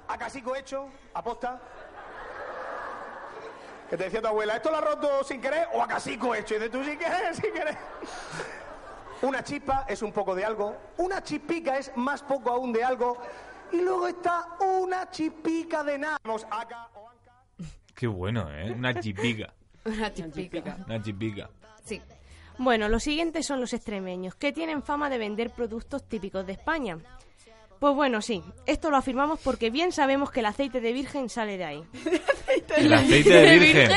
A 0.08 0.18
casico 0.18 0.56
hecho, 0.56 0.88
aposta. 1.14 1.60
Que 3.88 3.96
te 3.96 4.04
decía 4.04 4.20
tu 4.20 4.28
abuela, 4.28 4.56
¿esto 4.56 4.70
lo 4.70 4.76
has 4.76 4.84
roto 4.84 5.24
sin 5.24 5.40
querer 5.40 5.68
o 5.72 5.82
a 5.82 5.86
casico 5.86 6.34
hecho? 6.34 6.56
Y 6.56 6.58
de 6.58 6.68
tú 6.68 6.82
sin 6.84 6.98
querer, 6.98 7.34
sin 7.34 7.52
querer. 7.52 7.76
Una 9.22 9.42
chispa 9.42 9.84
es 9.88 10.02
un 10.02 10.12
poco 10.12 10.34
de 10.34 10.44
algo. 10.44 10.76
Una 10.98 11.22
chispica 11.22 11.78
es 11.78 11.90
más 11.96 12.22
poco 12.22 12.50
aún 12.50 12.72
de 12.72 12.84
algo. 12.84 13.18
Y 13.72 13.80
luego 13.80 14.08
está 14.08 14.56
una 14.60 15.10
chispica 15.10 15.82
de 15.82 15.98
nada. 15.98 16.18
Vamos, 16.22 16.46
acá 16.50 16.88
o 16.94 17.10
Qué 17.94 18.06
bueno, 18.06 18.50
¿eh? 18.52 18.72
Una 18.72 18.98
chipica. 18.98 19.52
Una 19.84 20.12
chispica. 20.12 20.76
Una 20.86 21.02
chipica. 21.02 21.50
Sí. 21.84 22.00
Bueno, 22.58 22.88
los 22.88 23.02
siguientes 23.02 23.46
son 23.46 23.60
los 23.60 23.72
extremeños, 23.72 24.34
que 24.34 24.52
tienen 24.52 24.82
fama 24.82 25.08
de 25.08 25.18
vender 25.18 25.50
productos 25.50 26.08
típicos 26.08 26.46
de 26.46 26.52
España. 26.52 26.98
Pues 27.78 27.94
bueno, 27.94 28.20
sí, 28.20 28.42
esto 28.66 28.90
lo 28.90 28.96
afirmamos 28.96 29.38
porque 29.38 29.70
bien 29.70 29.92
sabemos 29.92 30.30
que 30.32 30.40
el 30.40 30.46
aceite 30.46 30.80
de 30.80 30.92
virgen 30.92 31.28
sale 31.28 31.56
de 31.56 31.64
ahí. 31.64 31.82
El 32.76 32.92
aceite 32.92 33.30
de 33.30 33.58
virgen. 33.58 33.90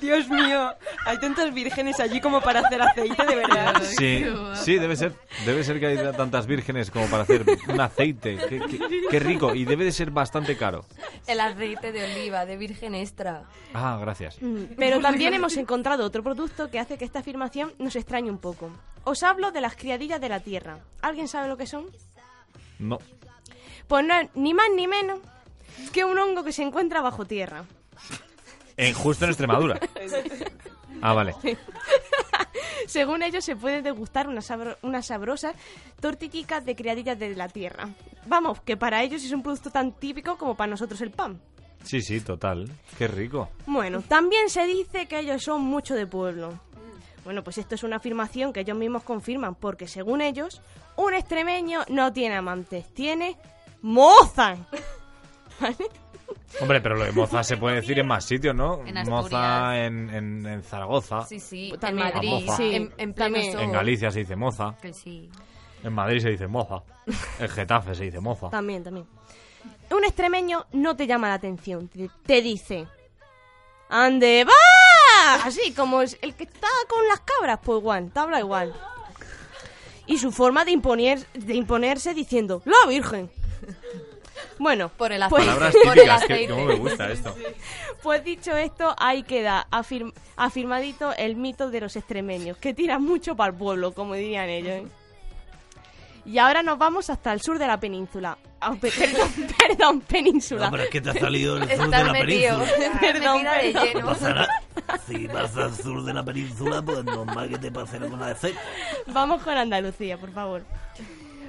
Dios 0.00 0.28
mío, 0.28 0.70
hay 1.06 1.18
tantas 1.18 1.52
vírgenes 1.54 1.98
allí 2.00 2.20
como 2.20 2.40
para 2.40 2.60
hacer 2.60 2.80
aceite, 2.82 3.24
de 3.26 3.34
verdad. 3.36 3.82
Sí, 3.82 4.24
sí, 4.54 4.78
debe 4.78 4.96
ser. 4.96 5.14
Debe 5.46 5.62
ser 5.64 5.78
que 5.80 5.86
hay 5.86 6.12
tantas 6.12 6.46
vírgenes 6.46 6.90
como 6.90 7.06
para 7.06 7.22
hacer 7.24 7.44
un 7.68 7.80
aceite. 7.80 8.36
Qué, 8.48 8.60
qué- 8.60 9.02
qué 9.10 9.18
rico. 9.20 9.54
Y 9.54 9.64
debe 9.64 9.84
de 9.84 9.92
ser 9.92 10.10
bastante 10.10 10.56
caro. 10.56 10.84
El 11.26 11.40
aceite 11.40 11.92
de 11.92 12.04
oliva, 12.04 12.44
de 12.46 12.56
virgen 12.56 12.94
extra. 12.94 13.44
Ah, 13.72 13.98
gracias. 14.00 14.40
Mm, 14.40 14.74
Pero 14.76 15.00
también 15.00 15.34
hemos 15.34 15.56
encontrado 15.56 16.04
otro 16.04 16.22
producto 16.22 16.70
que 16.70 16.78
hace 16.78 16.96
que 16.98 17.04
esta 17.04 17.20
afirmación 17.20 17.72
nos 17.78 17.96
extrañe 17.96 18.30
un 18.30 18.38
poco. 18.38 18.70
Os 19.04 19.22
hablo 19.22 19.50
de 19.50 19.60
las 19.60 19.76
criadillas 19.76 20.20
de 20.20 20.28
la 20.28 20.40
tierra. 20.40 20.78
¿Alguien 21.02 21.28
sabe 21.28 21.48
lo 21.48 21.56
que 21.56 21.66
son? 21.66 21.86
No. 22.78 22.98
Pues 23.88 24.04
no 24.04 24.14
es 24.14 24.28
ni 24.34 24.54
más 24.54 24.66
ni 24.74 24.86
menos 24.86 25.20
que 25.92 26.04
un 26.04 26.18
hongo 26.18 26.42
que 26.44 26.52
se 26.52 26.62
encuentra 26.62 27.00
bajo 27.02 27.24
tierra. 27.24 27.64
En, 28.76 28.92
justo 28.94 29.24
en 29.24 29.30
Extremadura. 29.30 29.78
Ah, 31.02 31.12
vale. 31.12 31.34
Según 32.86 33.22
ellos, 33.22 33.44
se 33.44 33.56
puede 33.56 33.82
degustar 33.82 34.28
unas 34.28 34.50
sabro- 34.50 34.76
unas 34.82 35.06
sabrosas 35.06 35.54
tortillicas 36.00 36.64
de 36.64 36.76
criadillas 36.76 37.18
de 37.18 37.34
la 37.34 37.48
tierra. 37.48 37.88
Vamos, 38.26 38.60
que 38.60 38.76
para 38.76 39.02
ellos 39.02 39.24
es 39.24 39.32
un 39.32 39.42
producto 39.42 39.70
tan 39.70 39.92
típico 39.92 40.36
como 40.36 40.54
para 40.56 40.70
nosotros 40.70 41.00
el 41.00 41.10
pan. 41.10 41.40
Sí, 41.82 42.00
sí, 42.02 42.20
total. 42.20 42.70
Qué 42.98 43.08
rico. 43.08 43.48
Bueno, 43.66 44.02
también 44.02 44.48
se 44.48 44.66
dice 44.66 45.06
que 45.06 45.18
ellos 45.20 45.42
son 45.42 45.62
mucho 45.62 45.94
de 45.94 46.06
pueblo. 46.06 46.58
Bueno, 47.24 47.42
pues 47.42 47.58
esto 47.58 47.74
es 47.74 47.82
una 47.82 47.96
afirmación 47.96 48.52
que 48.52 48.60
ellos 48.60 48.76
mismos 48.76 49.02
confirman, 49.02 49.54
porque 49.54 49.88
según 49.88 50.20
ellos, 50.20 50.60
un 50.96 51.14
extremeño 51.14 51.80
no 51.88 52.12
tiene 52.12 52.36
amantes, 52.36 52.92
tiene 52.92 53.36
moza. 53.84 54.56
¿Vale? 55.60 55.76
Hombre, 56.60 56.80
pero 56.80 56.96
lo 56.96 57.04
de 57.04 57.12
moza 57.12 57.42
se 57.42 57.56
puede 57.56 57.76
decir 57.76 57.98
en 57.98 58.06
más 58.06 58.24
sitios, 58.24 58.54
¿no? 58.54 58.80
En 58.86 58.96
Asturias. 58.96 59.08
moza 59.08 59.84
en, 59.84 60.10
en, 60.10 60.46
en 60.46 60.62
Zaragoza. 60.62 61.22
Sí, 61.26 61.38
sí. 61.38 61.72
También. 61.78 62.08
en 62.08 62.14
Madrid. 62.14 62.50
Sí, 62.56 62.74
en, 62.74 62.94
en 62.98 63.72
Galicia 63.72 64.10
se 64.10 64.20
dice 64.20 64.36
moza. 64.36 64.74
Que 64.80 64.92
sí. 64.92 65.28
En 65.82 65.92
Madrid 65.92 66.20
se 66.20 66.30
dice 66.30 66.46
moza. 66.46 66.82
En 67.38 67.48
Getafe 67.48 67.94
se 67.94 68.04
dice 68.04 68.20
moza. 68.20 68.48
También, 68.50 68.82
también. 68.82 69.06
Un 69.90 70.04
extremeño 70.04 70.66
no 70.72 70.96
te 70.96 71.06
llama 71.06 71.28
la 71.28 71.34
atención, 71.34 71.88
te, 71.88 72.08
te 72.24 72.40
dice, 72.40 72.86
¡Ande 73.90 74.44
va! 74.44 75.44
Así 75.44 75.72
como 75.72 76.00
es 76.02 76.18
el 76.22 76.34
que 76.34 76.44
está 76.44 76.68
con 76.88 77.06
las 77.08 77.20
cabras, 77.20 77.60
pues 77.62 77.80
igual, 77.80 78.10
te 78.10 78.18
habla 78.18 78.40
igual. 78.40 78.74
Y 80.06 80.18
su 80.18 80.32
forma 80.32 80.64
de, 80.64 80.70
imponer, 80.72 81.26
de 81.34 81.54
imponerse 81.54 82.14
diciendo, 82.14 82.62
¡La 82.64 82.88
Virgen! 82.88 83.30
Bueno, 84.58 84.88
Por 84.88 85.12
el 85.12 85.22
pues, 85.28 85.44
Palabras 85.44 85.74
Por 85.84 85.98
el 85.98 86.10
aceite. 86.10 86.48
cómo 86.52 86.64
me 86.66 86.74
gusta 86.74 87.10
esto. 87.10 87.34
pues 88.02 88.24
dicho 88.24 88.56
esto, 88.56 88.94
ahí 88.98 89.22
queda 89.22 89.66
afirm- 89.70 90.12
afirmadito 90.36 91.12
el 91.16 91.36
mito 91.36 91.70
de 91.70 91.80
los 91.80 91.96
extremeños, 91.96 92.56
que 92.58 92.74
tiran 92.74 93.02
mucho 93.02 93.36
para 93.36 93.52
el 93.52 93.58
pueblo, 93.58 93.92
como 93.92 94.14
dirían 94.14 94.48
ellos. 94.48 94.72
¿eh? 94.72 94.86
Y 96.26 96.38
ahora 96.38 96.62
nos 96.62 96.78
vamos 96.78 97.10
hasta 97.10 97.32
el 97.32 97.40
sur 97.42 97.58
de 97.58 97.66
la 97.66 97.78
península. 97.78 98.36
Pe- 98.80 98.90
perdón, 98.90 99.30
perdón, 99.68 100.00
península. 100.00 100.66
No, 100.66 100.70
pero 100.70 100.82
es 100.84 100.90
que 100.90 101.00
te 101.00 101.10
ha 101.10 101.14
salido 101.14 101.56
el 101.58 101.62
sur 101.62 101.68
de 101.68 101.74
Estás 101.74 101.90
la 102.06 102.12
metido. 102.12 102.58
península. 102.60 103.00
Perdón, 103.00 103.42
de 103.44 103.72
perdón. 103.72 103.84
Lleno. 104.14 104.14
Si 105.06 105.26
vas 105.26 105.56
al 105.56 105.74
sur 105.76 106.02
de 106.04 106.14
la 106.14 106.22
península, 106.24 106.80
pues 106.82 107.04
normal 107.04 107.48
que 107.50 107.58
te 107.58 107.70
pase 107.70 107.98
con 107.98 108.18
la 108.18 108.32
de 108.34 108.54
Vamos 109.08 109.42
con 109.42 109.56
Andalucía, 109.56 110.16
por 110.18 110.32
favor. 110.32 110.62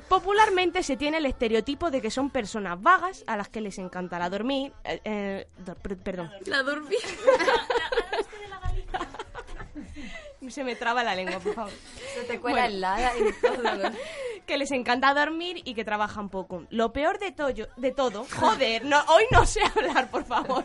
Popularmente 0.09 0.83
se 0.83 0.97
tiene 0.97 1.17
el 1.17 1.25
estereotipo 1.25 1.89
de 1.91 2.01
que 2.01 2.11
son 2.11 2.29
personas 2.29 2.81
vagas 2.81 3.23
a 3.27 3.35
las 3.37 3.49
que 3.49 3.61
les 3.61 3.77
encantará 3.79 4.29
dormir. 4.29 4.71
eh, 4.83 5.01
eh, 5.03 5.47
per- 5.81 5.97
perdón. 5.97 6.31
La 6.45 6.61
dormí. 6.63 6.95
Se 10.49 10.63
me 10.63 10.75
traba 10.75 11.03
la 11.03 11.15
lengua, 11.15 11.39
por 11.39 11.55
favor. 11.55 11.71
Se 12.13 12.21
te 12.21 12.39
cuela 12.39 12.61
Bueno. 12.61 12.75
helada 12.75 13.11
y 13.17 13.33
todo. 13.41 13.91
Que 14.45 14.59
les 14.59 14.69
encanta 14.69 15.11
dormir 15.15 15.63
y 15.65 15.73
que 15.73 15.83
trabajan 15.83 16.29
poco. 16.29 16.65
Lo 16.69 16.93
peor 16.93 17.17
de, 17.17 17.31
tollo- 17.35 17.67
de 17.77 17.91
todo. 17.91 18.27
Joder, 18.39 18.85
no, 18.85 19.01
hoy 19.07 19.23
no 19.31 19.43
sé 19.43 19.59
hablar, 19.75 20.11
por 20.11 20.23
favor. 20.23 20.63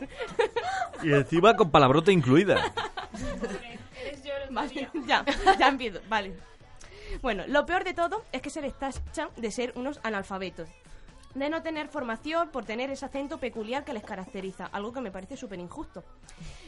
Y 1.02 1.10
encima 1.14 1.56
con 1.56 1.70
palabrota 1.70 2.12
incluida. 2.12 2.56
Vale, 4.50 4.90
ya, 5.06 5.24
ya 5.58 5.68
empiezo. 5.68 6.00
Vale. 6.10 6.34
Bueno, 7.22 7.44
lo 7.46 7.66
peor 7.66 7.84
de 7.84 7.94
todo 7.94 8.24
es 8.32 8.40
que 8.40 8.50
se 8.50 8.62
les 8.62 8.78
tacha 8.78 9.28
de 9.36 9.50
ser 9.50 9.72
unos 9.76 10.00
analfabetos. 10.02 10.68
De 11.34 11.48
no 11.48 11.62
tener 11.62 11.86
formación 11.88 12.48
por 12.48 12.64
tener 12.64 12.90
ese 12.90 13.04
acento 13.04 13.38
peculiar 13.38 13.84
que 13.84 13.92
les 13.92 14.02
caracteriza, 14.02 14.66
algo 14.66 14.92
que 14.92 15.00
me 15.00 15.12
parece 15.12 15.36
súper 15.36 15.60
injusto. 15.60 16.02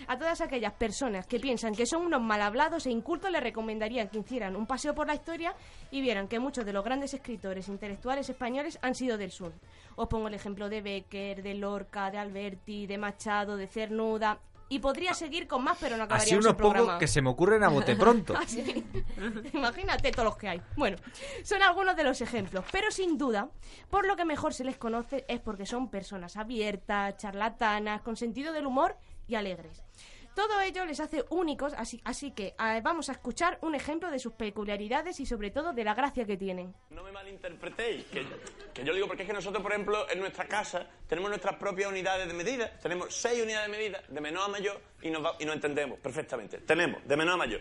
A 0.07 0.17
todas 0.17 0.41
aquellas 0.41 0.73
personas 0.75 1.27
que 1.27 1.41
piensan 1.41 1.75
que 1.75 1.87
son 1.87 2.03
unos 2.03 2.21
mal 2.21 2.43
hablados 2.43 2.87
e 2.87 2.91
incultos 2.91 3.33
les 3.33 3.43
recomendaría 3.43 4.09
que 4.09 4.19
hicieran 4.19 4.55
un 4.55 4.67
paseo 4.67 4.95
por 4.95 5.09
la 5.09 5.15
historia 5.15 5.55
y 5.91 6.01
vieran 6.01 6.29
que 6.29 6.39
muchos 6.39 6.65
de 6.65 6.73
los 6.73 6.85
grandes 6.85 7.13
escritores 7.13 7.69
intelectuales 7.69 8.29
españoles 8.29 8.79
han 8.83 8.95
sido 8.95 9.19
del 9.19 9.33
sur. 9.33 9.53
Os 9.97 10.07
pongo 10.07 10.29
el 10.29 10.35
ejemplo 10.35 10.69
de 10.69 10.81
Becker, 10.81 11.43
de 11.43 11.55
Lorca, 11.55 12.13
de 12.13 12.19
Alberti, 12.19 12.87
de 12.87 12.99
Machado, 12.99 13.57
de 13.57 13.67
Cernuda 13.67 14.39
Y 14.73 14.79
podría 14.79 15.13
seguir 15.13 15.47
con 15.47 15.63
más, 15.63 15.77
pero 15.79 15.99
no 15.99 16.05
Así 16.05 16.35
acabaríamos 16.35 16.47
unos 16.47 16.57
pocos 16.57 16.99
que 16.99 17.07
se 17.07 17.21
me 17.21 17.29
ocurren 17.29 17.63
a 17.63 17.69
bote 17.69 17.95
pronto. 17.95 18.35
Así. 18.39 18.83
Imagínate 19.53 20.11
todos 20.13 20.25
los 20.25 20.37
que 20.39 20.49
hay. 20.49 20.63
Bueno, 20.77 20.97
son 21.43 21.61
algunos 21.61 21.95
de 21.95 22.05
los 22.05 22.23
ejemplos, 22.23 22.65
pero 22.73 22.91
sin 22.91 23.19
duda, 23.19 23.51
por 23.91 24.07
lo 24.07 24.17
que 24.17 24.25
mejor 24.25 24.55
se 24.55 24.65
les 24.65 24.79
conoce 24.79 25.27
es 25.29 25.41
porque 25.41 25.67
son 25.67 25.91
personas 25.91 26.39
abiertas, 26.39 27.19
charlatanas, 27.19 28.01
con 28.01 28.17
sentido 28.17 28.55
del 28.55 28.65
humor 28.65 28.97
y 29.29 29.35
alegres. 29.35 29.82
Todo 30.35 30.61
ello 30.63 30.87
les 30.87 30.99
hace 30.99 31.25
únicos, 31.29 31.75
así, 31.77 32.01
así 32.05 32.31
que 32.31 32.55
vamos 32.83 33.09
a 33.11 33.13
escuchar 33.13 33.59
un 33.61 33.75
ejemplo 33.75 34.11
de 34.11 34.19
sus 34.19 34.33
peculiaridades 34.33 35.21
y 35.21 35.27
sobre 35.27 35.51
todo 35.51 35.73
de 35.75 35.85
la 35.85 35.93
gracia 35.95 36.25
que 36.25 36.37
tienen. 36.39 36.75
No 36.91 37.03
me 37.03 37.13
malinterpretéis, 37.13 38.05
que, 38.07 38.25
que 38.73 38.83
yo 38.85 38.95
digo 38.95 39.07
porque 39.07 39.25
es 39.25 39.29
que 39.29 39.35
nosotros, 39.35 39.63
por 39.63 39.73
ejemplo, 39.73 40.09
en 40.11 40.21
nuestra 40.21 40.47
casa 40.47 40.87
tenemos 41.07 41.29
nuestras 41.29 41.57
propias 41.57 41.91
unidades 41.91 42.27
de 42.29 42.33
medida, 42.35 42.71
tenemos 42.83 43.15
seis 43.15 43.43
unidades 43.43 43.71
de 43.71 43.77
medida, 43.77 44.03
de 44.09 44.21
menor 44.23 44.45
a 44.45 44.49
mayor, 44.49 44.81
y 45.03 45.11
nos, 45.11 45.23
va- 45.23 45.37
y 45.39 45.45
nos 45.45 45.55
entendemos 45.57 45.99
perfectamente. 45.99 46.59
Tenemos, 46.59 47.07
de 47.07 47.17
menor 47.17 47.35
a 47.35 47.37
mayor, 47.37 47.61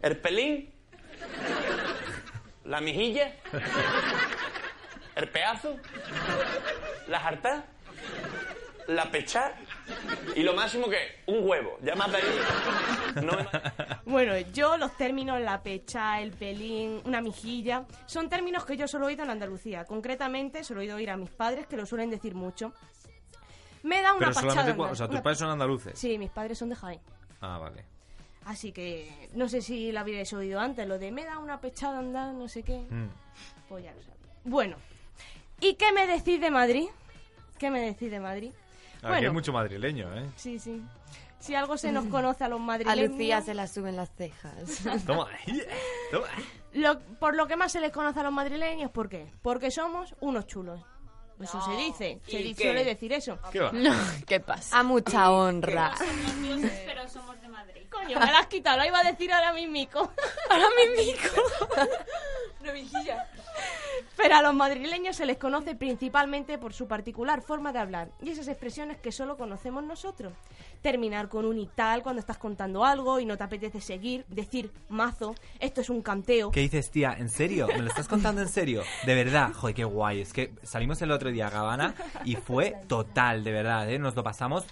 el 0.00 0.16
pelín, 0.18 0.72
la 2.64 2.80
mejilla, 2.80 3.34
el 5.16 5.28
pedazo, 5.28 5.76
la 7.08 7.18
jartá, 7.18 7.64
la 8.88 9.10
pechá, 9.10 9.52
y 10.36 10.42
lo 10.42 10.54
máximo 10.54 10.88
que 10.88 10.98
un 11.26 11.48
huevo. 11.48 11.78
Ya 11.82 11.94
más 11.94 12.10
de 12.10 12.18
ahí, 12.18 12.22
no 13.22 13.32
me 13.32 13.46
Bueno, 14.04 14.38
yo 14.52 14.76
los 14.76 14.96
términos 14.96 15.40
la 15.40 15.62
pecha, 15.62 16.20
el 16.20 16.32
pelín, 16.32 17.00
una 17.04 17.20
mijilla, 17.20 17.84
son 18.06 18.28
términos 18.28 18.64
que 18.64 18.76
yo 18.76 18.86
solo 18.88 19.04
he 19.06 19.08
oído 19.08 19.24
en 19.24 19.30
Andalucía. 19.30 19.84
Concretamente, 19.84 20.64
solo 20.64 20.80
he 20.80 20.84
oído 20.84 20.96
oír 20.96 21.10
a 21.10 21.16
mis 21.16 21.30
padres, 21.30 21.66
que 21.66 21.76
lo 21.76 21.86
suelen 21.86 22.10
decir 22.10 22.34
mucho. 22.34 22.72
Me 23.82 24.00
da 24.00 24.12
una 24.14 24.28
Pero 24.30 24.34
pachada. 24.34 24.74
o 24.90 24.94
sea, 24.94 25.06
tus 25.06 25.14
una- 25.14 25.22
padres 25.22 25.38
son 25.38 25.50
andaluces. 25.50 25.98
Sí, 25.98 26.16
mis 26.18 26.30
padres 26.30 26.56
son 26.58 26.70
de 26.70 26.76
Jaén. 26.76 27.00
Ah, 27.40 27.58
vale. 27.58 27.84
Así 28.46 28.72
que 28.72 29.30
no 29.32 29.48
sé 29.48 29.62
si 29.62 29.90
lo 29.92 30.00
habíais 30.00 30.32
oído 30.34 30.60
antes, 30.60 30.86
lo 30.86 30.98
de 30.98 31.10
me 31.10 31.24
da 31.24 31.38
una 31.38 31.60
pechada 31.60 31.98
andar, 31.98 32.32
no 32.34 32.46
sé 32.48 32.62
qué. 32.62 32.78
Mm. 32.90 33.08
Pues 33.68 33.84
ya 33.84 33.92
lo 33.92 34.02
sabía. 34.02 34.14
Bueno, 34.44 34.76
¿y 35.60 35.74
qué 35.74 35.92
me 35.92 36.06
decís 36.06 36.40
de 36.40 36.50
Madrid? 36.50 36.88
¿Qué 37.58 37.70
me 37.70 37.80
decís 37.80 38.10
de 38.10 38.20
Madrid? 38.20 38.52
Aquí 39.04 39.24
hay 39.26 39.30
mucho 39.30 39.52
madrileño, 39.52 40.12
¿eh? 40.16 40.26
Sí, 40.36 40.58
sí. 40.58 40.82
Si 41.38 41.54
algo 41.54 41.76
se 41.76 41.92
nos 41.92 42.06
conoce 42.06 42.42
a 42.44 42.48
los 42.48 42.58
A 42.60 42.62
madrileños... 42.62 43.10
Lucía 43.10 43.42
se 43.42 43.52
la 43.54 43.66
suben 43.66 43.96
las 43.96 44.10
cejas. 44.16 44.54
Toma, 45.06 45.28
toma. 46.10 46.26
Lo- 46.72 46.98
por 47.20 47.34
lo 47.36 47.46
que 47.46 47.56
más 47.56 47.70
se 47.70 47.80
les 47.80 47.92
conoce 47.92 48.20
a 48.20 48.22
los 48.22 48.32
madrileños, 48.32 48.90
¿por 48.90 49.08
qué? 49.10 49.30
Porque 49.42 49.70
somos 49.70 50.14
unos 50.20 50.46
chulos. 50.46 50.80
Eso 51.40 51.60
se 51.60 51.72
dice, 51.76 52.20
se 52.26 52.40
¿Y 52.40 52.42
di- 52.44 52.54
qué? 52.54 52.62
suele 52.64 52.84
decir 52.84 53.12
eso. 53.12 53.38
¿Qué 53.50 53.58
va? 53.60 53.72
No, 53.72 53.92
¿qué 54.26 54.38
pasa? 54.40 54.78
A 54.78 54.82
mucha 54.84 55.30
honra. 55.32 55.92
pero 56.86 57.08
somos 57.08 57.38
de 57.42 57.48
Madrid. 57.48 57.82
Coño, 57.90 58.18
me 58.20 58.26
la 58.26 58.38
has 58.38 58.46
quitado, 58.46 58.78
lo 58.78 58.86
iba 58.86 59.00
a 59.00 59.02
decir 59.04 59.32
ahora 59.32 59.52
mismico. 59.52 60.12
ahora 60.48 60.66
mismico. 60.94 61.28
Pero 64.16 64.36
a 64.36 64.42
los 64.42 64.54
madrileños 64.54 65.16
se 65.16 65.26
les 65.26 65.36
conoce 65.38 65.74
principalmente 65.74 66.58
por 66.58 66.72
su 66.72 66.86
particular 66.88 67.42
forma 67.42 67.72
de 67.72 67.78
hablar 67.78 68.08
y 68.22 68.30
esas 68.30 68.48
expresiones 68.48 68.98
que 68.98 69.12
solo 69.12 69.36
conocemos 69.36 69.84
nosotros. 69.84 70.32
Terminar 70.82 71.28
con 71.28 71.44
un 71.44 71.58
y 71.58 71.66
tal 71.66 72.02
cuando 72.02 72.20
estás 72.20 72.38
contando 72.38 72.84
algo 72.84 73.20
y 73.20 73.24
no 73.26 73.36
te 73.36 73.44
apetece 73.44 73.80
seguir, 73.80 74.24
decir 74.28 74.70
mazo, 74.88 75.34
esto 75.60 75.80
es 75.80 75.90
un 75.90 76.02
canteo. 76.02 76.50
¿Qué 76.50 76.60
dices, 76.60 76.90
tía? 76.90 77.14
¿En 77.18 77.28
serio? 77.28 77.66
¿Me 77.68 77.78
lo 77.78 77.88
estás 77.88 78.08
contando 78.08 78.42
en 78.42 78.48
serio? 78.48 78.82
De 79.06 79.14
verdad, 79.14 79.52
joder, 79.52 79.74
qué 79.74 79.84
guay. 79.84 80.20
Es 80.20 80.32
que 80.32 80.52
salimos 80.62 81.00
el 81.02 81.10
otro 81.10 81.30
día 81.30 81.46
a 81.46 81.50
Gabana 81.50 81.94
y 82.24 82.36
fue 82.36 82.76
total, 82.88 83.44
de 83.44 83.52
verdad, 83.52 83.90
¿eh? 83.90 83.98
Nos 83.98 84.14
lo 84.14 84.22
pasamos 84.22 84.64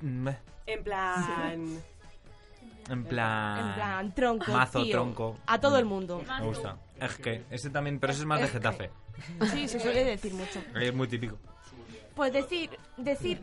mm, 0.00 0.28
En 0.66 0.84
plan... 0.84 1.82
en 2.88 3.04
plan... 3.04 3.68
En 3.68 3.74
plan, 3.74 4.14
tronco, 4.14 4.52
Mazo, 4.52 4.82
tío, 4.82 4.92
tronco. 4.92 5.36
a 5.46 5.60
todo 5.60 5.78
el 5.78 5.84
mundo. 5.84 6.22
Me 6.40 6.46
gusta. 6.46 6.76
Es 7.00 7.16
que 7.16 7.44
ese 7.50 7.70
también, 7.70 7.98
pero 8.00 8.12
ese 8.12 8.22
es 8.22 8.26
más 8.26 8.40
de 8.40 8.48
Getafe. 8.48 8.90
Sí, 9.52 9.68
se 9.68 9.78
suele 9.80 10.04
decir 10.04 10.34
mucho. 10.34 10.62
Es 10.74 10.92
muy 10.94 11.08
típico. 11.08 11.38
Pues 12.14 12.32
decir, 12.32 12.70
decir, 12.96 13.40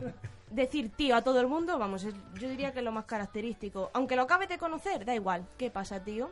decir 0.50 0.92
tío 0.96 1.16
a 1.16 1.22
todo 1.22 1.40
el 1.40 1.48
mundo, 1.48 1.78
vamos, 1.80 2.04
es- 2.04 2.14
yo 2.34 2.50
diría 2.50 2.74
que 2.74 2.80
es 2.80 2.86
lo 2.86 2.92
más 2.92 3.06
característico. 3.06 3.90
Aunque 3.94 4.16
lo 4.16 4.24
acabes 4.24 4.50
de 4.50 4.58
conocer, 4.58 5.06
da 5.06 5.16
igual. 5.16 5.46
¿Qué 5.58 5.70
pasa, 5.72 6.04
tío? 6.04 6.30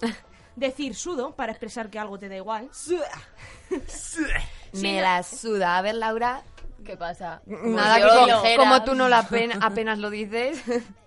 Decir 0.56 0.94
sudo 0.94 1.34
para 1.36 1.52
expresar 1.52 1.90
que 1.90 1.98
algo 1.98 2.18
te 2.18 2.28
da 2.30 2.36
igual. 2.36 2.68
Me 4.72 5.00
la 5.00 5.22
suda. 5.22 5.78
A 5.78 5.82
ver, 5.82 5.94
Laura. 5.96 6.42
¿Qué 6.84 6.96
pasa? 6.96 7.42
Nada, 7.46 7.98
Yo 7.98 8.06
que 8.06 8.14
como, 8.14 8.26
dijera. 8.42 8.56
como 8.62 8.84
tú 8.84 8.94
no 8.94 9.08
lo 9.08 9.16
apen- 9.16 9.58
apenas 9.60 9.98
lo 9.98 10.10
dices. 10.10 10.62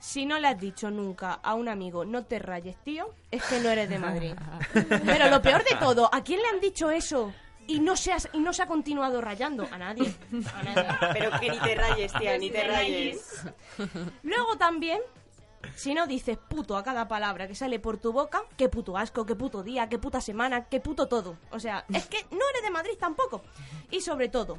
Si 0.00 0.24
no 0.24 0.38
le 0.38 0.48
has 0.48 0.58
dicho 0.58 0.90
nunca 0.90 1.34
a 1.34 1.54
un 1.54 1.68
amigo 1.68 2.06
no 2.06 2.24
te 2.24 2.38
rayes, 2.38 2.76
tío, 2.82 3.10
es 3.30 3.42
que 3.44 3.60
no 3.60 3.68
eres 3.68 3.88
de 3.88 3.98
Madrid. 3.98 4.32
Pero 4.72 5.28
lo 5.28 5.42
peor 5.42 5.62
de 5.62 5.76
todo, 5.78 6.08
¿a 6.12 6.24
quién 6.24 6.40
le 6.40 6.48
han 6.48 6.58
dicho 6.58 6.90
eso? 6.90 7.32
Y 7.66 7.80
no 7.80 7.96
se 7.96 8.12
ha, 8.12 8.16
y 8.32 8.38
no 8.38 8.54
se 8.54 8.62
ha 8.62 8.66
continuado 8.66 9.20
rayando. 9.20 9.68
A 9.70 9.76
nadie. 9.76 10.12
A 10.54 10.62
nadie. 10.62 11.12
Pero 11.12 11.38
que 11.38 11.50
ni 11.50 11.58
te 11.58 11.74
rayes, 11.74 12.12
tía, 12.14 12.38
ni 12.38 12.50
te 12.50 12.66
rayes. 12.66 13.44
Luego 14.22 14.56
también, 14.56 15.00
si 15.76 15.92
no 15.92 16.06
dices 16.06 16.38
puto 16.38 16.78
a 16.78 16.82
cada 16.82 17.06
palabra 17.06 17.46
que 17.46 17.54
sale 17.54 17.78
por 17.78 17.98
tu 17.98 18.10
boca, 18.12 18.42
qué 18.56 18.70
puto 18.70 18.96
asco, 18.96 19.26
qué 19.26 19.36
puto 19.36 19.62
día, 19.62 19.88
qué 19.90 19.98
puta 19.98 20.22
semana, 20.22 20.64
qué 20.64 20.80
puto 20.80 21.08
todo. 21.08 21.36
O 21.50 21.60
sea, 21.60 21.84
es 21.92 22.06
que 22.06 22.24
no 22.30 22.48
eres 22.50 22.62
de 22.62 22.70
Madrid 22.70 22.94
tampoco. 22.98 23.42
Y 23.90 24.00
sobre 24.00 24.30
todo, 24.30 24.56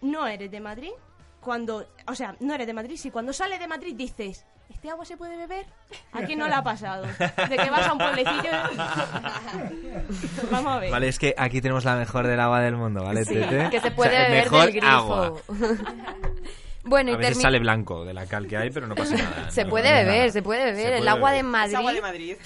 no 0.00 0.26
eres 0.26 0.52
de 0.52 0.60
Madrid 0.60 0.92
cuando, 1.40 1.84
o 2.06 2.14
sea, 2.14 2.36
no 2.38 2.54
eres 2.54 2.68
de 2.68 2.72
Madrid 2.72 2.96
si 2.96 3.10
cuando 3.10 3.32
sales 3.32 3.58
de 3.58 3.66
Madrid 3.66 3.94
dices, 3.96 4.46
¿este 4.74 4.90
agua 4.90 5.04
se 5.04 5.16
puede 5.16 5.36
beber? 5.36 5.66
¿A 6.12 6.22
quién 6.22 6.38
no 6.38 6.48
le 6.48 6.54
ha 6.54 6.62
pasado? 6.62 7.04
De 7.06 7.56
que 7.56 7.70
vas 7.70 7.86
a 7.86 7.92
un 7.92 7.98
pueblecillo. 7.98 8.50
Vamos 10.50 10.72
a 10.72 10.78
ver. 10.78 10.90
Vale, 10.90 11.08
es 11.08 11.18
que 11.18 11.34
aquí 11.36 11.60
tenemos 11.60 11.84
la 11.84 11.96
mejor 11.96 12.26
del 12.26 12.40
agua 12.40 12.60
del 12.60 12.76
mundo, 12.76 13.02
¿vale, 13.04 13.24
Sí, 13.24 13.34
Tete? 13.34 13.68
que 13.70 13.80
se 13.80 13.88
O 13.88 13.94
puede 13.94 14.10
sea, 14.10 14.22
beber 14.28 14.44
mejor 14.44 14.64
del 14.66 14.72
grifo. 14.72 14.86
agua. 14.88 15.32
bueno, 16.84 17.10
y 17.10 17.14
A 17.14 17.16
veces 17.18 17.38
termi- 17.38 17.42
sale 17.42 17.58
blanco 17.58 18.04
de 18.04 18.14
la 18.14 18.26
cal 18.26 18.46
que 18.46 18.56
hay, 18.56 18.70
pero 18.70 18.86
no 18.86 18.94
pasa 18.94 19.16
nada. 19.16 19.50
Se 19.50 19.64
No, 19.64 19.70
puede 19.70 19.90
no 19.90 19.96
beber, 19.96 20.18
nada. 20.20 20.32
se 20.32 20.42
puede 20.42 20.64
beber. 20.64 20.76
Se 20.86 20.92
el 20.94 20.98
puede 20.98 21.10
agua 21.10 21.32
de. 21.32 21.42
Madrid. 21.42 21.72
Es 21.72 21.78
agua 21.78 21.92
de 21.92 22.00
Madrid. 22.02 22.36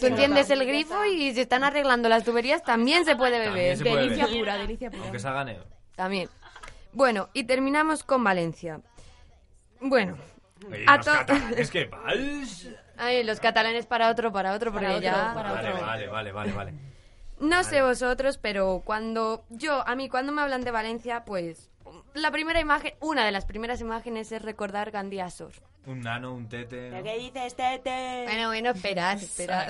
Tú 0.00 0.06
entiendes 0.06 0.50
el 0.50 0.64
grifo 0.66 1.04
y 1.04 1.34
si 1.34 1.40
están 1.42 1.64
arreglando 1.64 2.08
las 2.08 2.24
tuberías 2.24 2.62
también 2.62 3.04
se 3.04 3.14
puede 3.14 3.38
beber. 3.38 3.76
se 3.76 3.84
puede 3.84 4.02
Delicia 4.04 4.24
beber. 4.26 4.40
pura, 4.40 4.56
delicia 4.56 4.90
pura. 4.90 5.02
Aunque 5.04 5.18
salga 5.18 5.44
negro. 5.44 5.64
También. 5.94 6.28
Bueno, 6.94 7.28
y 7.34 7.44
terminamos 7.44 8.02
con 8.02 8.24
Valencia. 8.24 8.80
Bueno, 9.80 10.16
Oye, 10.70 10.84
a 10.86 10.96
los 10.96 11.06
catalanes, 11.06 11.70
¿qué 11.72 11.84
vals? 11.86 12.68
Ay, 12.96 13.24
los 13.24 13.40
catalanes 13.40 13.86
para 13.86 14.10
otro, 14.10 14.32
para 14.32 14.52
otro, 14.52 14.70
porque 14.72 14.86
Para 14.86 14.98
otro, 14.98 15.10
ya... 15.10 15.34
para 15.34 15.52
Vale, 15.52 15.68
otro. 15.70 15.86
vale, 15.86 16.06
vale, 16.08 16.32
vale, 16.32 16.52
vale. 16.52 16.72
No 17.40 17.64
sé 17.64 17.82
vosotros, 17.82 18.38
pero 18.38 18.82
cuando 18.84 19.44
yo, 19.50 19.86
a 19.88 19.96
mí 19.96 20.08
cuando 20.08 20.30
me 20.32 20.42
hablan 20.42 20.62
de 20.62 20.70
Valencia, 20.70 21.24
pues 21.24 21.70
la 22.14 22.30
primera 22.30 22.60
imagen, 22.60 22.94
una 23.00 23.24
de 23.24 23.32
las 23.32 23.44
primeras 23.46 23.80
imágenes 23.80 24.30
es 24.30 24.42
recordar 24.42 24.90
Gandía 24.92 25.28
Sor. 25.30 25.52
Un 25.84 26.00
nano, 26.02 26.32
un 26.32 26.48
tete. 26.48 26.90
¿Pero 26.90 27.02
qué 27.02 27.18
dices, 27.18 27.56
tete? 27.56 28.22
Bueno, 28.26 28.46
bueno, 28.46 28.70
esperad, 28.70 29.16
esperad. 29.20 29.68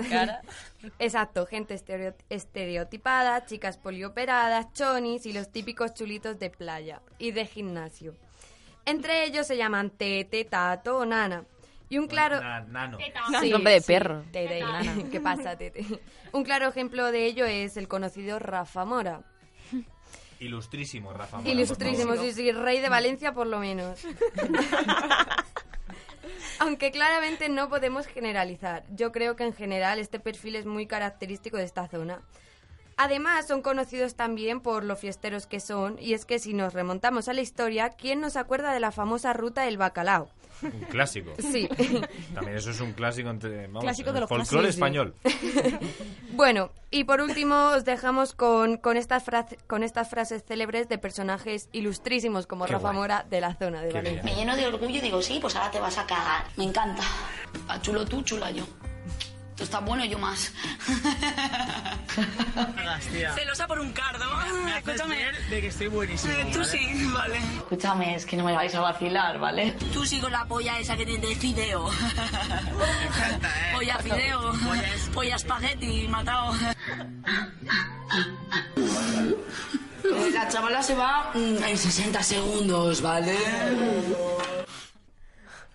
Exacto, 0.99 1.47
gente 1.47 1.75
estereo- 1.75 2.15
estereotipada, 2.29 3.47
chicas 3.47 3.79
polioperadas, 3.79 4.73
chonis 4.75 5.25
y 5.25 5.33
los 5.33 5.51
típicos 5.51 5.95
chulitos 5.95 6.39
de 6.39 6.51
playa 6.51 7.01
y 7.19 7.31
de 7.33 7.47
gimnasio. 7.47 8.15
Entre 8.85 9.25
ellos 9.25 9.47
se 9.47 9.57
llaman 9.57 9.91
Tete, 9.91 10.45
Tato 10.45 10.99
o 10.99 11.07
Nana. 11.07 11.45
Y 11.89 11.99
un 11.99 12.07
claro... 12.07 12.41
Na- 12.41 12.61
nano. 12.61 12.99
Sí, 13.41 13.51
Nombre 13.51 13.75
de 13.75 13.81
sí, 13.81 13.87
perro. 13.87 14.25
Tete 14.33 14.59
y 14.59 14.63
Nana. 14.63 14.97
¿Qué 15.11 15.21
pasa, 15.21 15.57
Tete? 15.57 15.85
Un 16.33 16.45
claro 16.45 16.69
ejemplo 16.69 17.13
de 17.13 17.27
ello 17.27 17.45
es 17.45 17.77
el 17.77 17.87
conocido 17.89 18.39
Rafa 18.39 18.85
Mora. 18.85 19.23
Ilustrísimo, 20.41 21.13
Rafa. 21.13 21.37
Mora, 21.39 21.51
Ilustrísimo, 21.51 22.17
sí, 22.17 22.33
sí, 22.33 22.51
rey 22.51 22.81
de 22.81 22.89
Valencia 22.89 23.33
por 23.33 23.47
lo 23.47 23.59
menos. 23.61 24.01
Aunque 26.59 26.91
claramente 26.91 27.49
no 27.49 27.69
podemos 27.69 28.07
generalizar. 28.07 28.85
Yo 28.91 29.13
creo 29.13 29.37
que 29.37 29.45
en 29.45 29.53
general 29.53 29.99
este 29.99 30.19
perfil 30.21 30.57
es 30.57 30.67
muy 30.67 30.87
característico 30.87 31.57
de 31.57 31.65
esta 31.65 31.89
zona. 31.89 32.23
Además, 33.05 33.47
son 33.49 33.63
conocidos 33.63 34.15
también 34.15 34.61
por 34.61 34.85
lo 34.85 34.95
fiesteros 34.97 35.47
que 35.47 35.59
son, 35.61 35.97
y 35.99 36.15
es 36.15 36.25
que 36.25 36.39
si 36.39 36.55
nos 36.55 36.73
remontamos 36.73 37.29
a 37.29 37.33
la 37.33 37.41
historia, 37.41 37.91
¿quién 37.91 38.21
nos 38.21 38.37
acuerda 38.37 38.73
de 38.73 38.81
la 38.81 38.93
famosa 38.93 39.33
ruta 39.33 39.63
del 39.63 39.77
bacalao? 39.77 40.29
Un 40.63 40.71
clásico. 40.91 41.33
Sí. 41.41 41.69
También 42.35 42.57
eso 42.57 42.71
es 42.71 42.81
un 42.81 42.93
clásico 42.93 43.29
entre. 43.31 43.67
Vamos, 43.67 43.83
Clásico 43.83 44.13
de 44.13 44.19
el 44.19 44.21
los 44.21 44.29
folclore 44.29 44.69
clásicos. 44.69 44.75
español. 44.77 45.15
Bueno, 46.35 46.71
y 46.91 47.05
por 47.05 47.21
último 47.21 47.73
os 47.77 47.85
dejamos 47.85 48.33
con, 48.35 48.77
con, 48.79 48.97
estas, 48.97 49.23
frase- 49.27 49.59
con 49.67 49.83
estas 49.83 50.09
frases 50.09 50.45
célebres 50.45 50.89
de 50.89 50.97
personajes 50.99 51.69
ilustrísimos 51.73 52.47
como 52.47 52.65
Qué 52.65 52.73
Rafa 52.73 52.89
guay. 52.89 52.97
Mora 52.97 53.27
de 53.29 53.41
la 53.41 53.55
zona 53.55 53.83
de 53.83 53.89
Qué 53.89 53.95
Valencia. 53.95 54.23
Me 54.23 54.35
lleno 54.35 54.57
de 54.57 54.67
orgullo 54.67 54.97
y 54.97 55.01
digo, 55.01 55.21
sí, 55.21 55.39
pues 55.43 55.57
ahora 55.57 55.71
te 55.71 55.79
vas 55.81 55.99
a 55.99 56.07
cagar. 56.07 56.45
Me 56.57 56.65
encanta. 56.65 57.03
A 57.69 57.81
chulo 57.83 58.05
tú, 58.07 58.23
chula 58.23 58.51
yo. 58.51 58.65
Tú 59.63 59.67
estás 59.67 59.85
bueno, 59.85 60.05
yo 60.05 60.19
más. 60.19 60.53
Celosa 63.37 63.69
por 63.69 63.79
un 63.79 63.93
cardo. 63.93 64.25
Escúchame. 64.77 65.19
de 65.51 65.61
que 65.61 65.69
estoy 65.69 65.87
buenísimo. 65.87 66.35
Tú 66.53 66.59
¿vale? 66.59 66.65
sí, 66.69 67.07
vale. 67.15 67.37
Escúchame, 67.59 68.17
es 68.17 68.27
que 68.27 68.37
no 68.37 68.43
me 68.43 68.55
vais 68.55 68.75
a 68.75 68.81
vacilar, 68.81 69.39
¿vale? 69.39 69.71
Tú 69.93 70.05
sigo 70.05 70.29
la 70.29 70.45
polla 70.47 70.81
esa 70.81 70.97
que 70.97 71.07
tiene 71.07 71.25
de 71.29 71.37
fideo. 71.37 71.89
Me 71.89 73.07
encanta, 73.07 73.49
¿eh? 73.49 73.73
Polla 73.73 73.99
fideo. 73.99 74.53
Polla 75.15 75.37
espagueti, 75.37 76.09
matado. 76.09 76.57
La 80.35 80.49
chavala 80.49 80.83
se 80.83 80.97
va 80.97 81.31
mm, 81.35 81.63
en 81.69 81.79
60 81.79 82.21
segundos, 82.25 83.01
¿vale? 83.01 83.37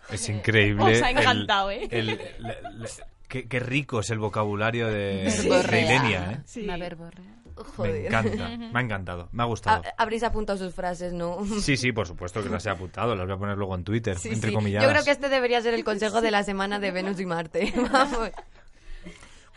Es 0.09 0.27
increíble. 0.27 0.97
Os 0.97 1.01
ha 1.01 1.09
el- 1.11 1.17
encantado, 1.19 1.71
¿eh? 1.71 1.87
el- 1.89 2.19
qué, 3.27 3.47
qué 3.47 3.59
rico 3.59 3.99
es 3.99 4.09
el 4.09 4.19
vocabulario 4.19 4.87
de, 4.87 5.23
Verborrea. 5.25 5.71
de 5.71 5.81
Ilenia, 5.81 6.43
¿eh? 6.55 6.59
Una 6.63 6.77
verborrea. 6.77 7.25
Me 7.57 7.63
Joder. 7.63 8.05
encanta, 8.05 8.49
me 8.71 8.79
ha 8.79 8.83
encantado, 8.83 9.29
me 9.31 9.41
ha 9.41 9.45
gustado. 9.47 9.81
Ha- 9.83 10.01
Habréis 10.03 10.21
apuntado 10.23 10.59
sus 10.59 10.73
frases, 10.75 11.13
¿no? 11.13 11.39
Sí, 11.61 11.75
sí, 11.75 11.91
por 11.91 12.05
supuesto 12.07 12.43
que 12.43 12.49
las 12.49 12.65
he 12.65 12.69
apuntado, 12.69 13.15
las 13.15 13.25
voy 13.25 13.35
a 13.35 13.39
poner 13.39 13.57
luego 13.57 13.73
en 13.75 13.83
Twitter, 13.83 14.17
Sí, 14.17 14.29
entre 14.29 14.49
sí. 14.49 14.55
comillas. 14.55 14.83
Yo 14.83 14.89
creo 14.89 15.03
que 15.03 15.11
este 15.11 15.27
debería 15.29 15.61
ser 15.61 15.73
el 15.73 15.83
consejo 15.83 16.21
de 16.21 16.29
la 16.31 16.43
semana 16.43 16.77
de 16.79 16.91
Venus 16.91 17.19
y 17.19 17.25
Marte. 17.25 17.73
Vamos. 17.91 18.29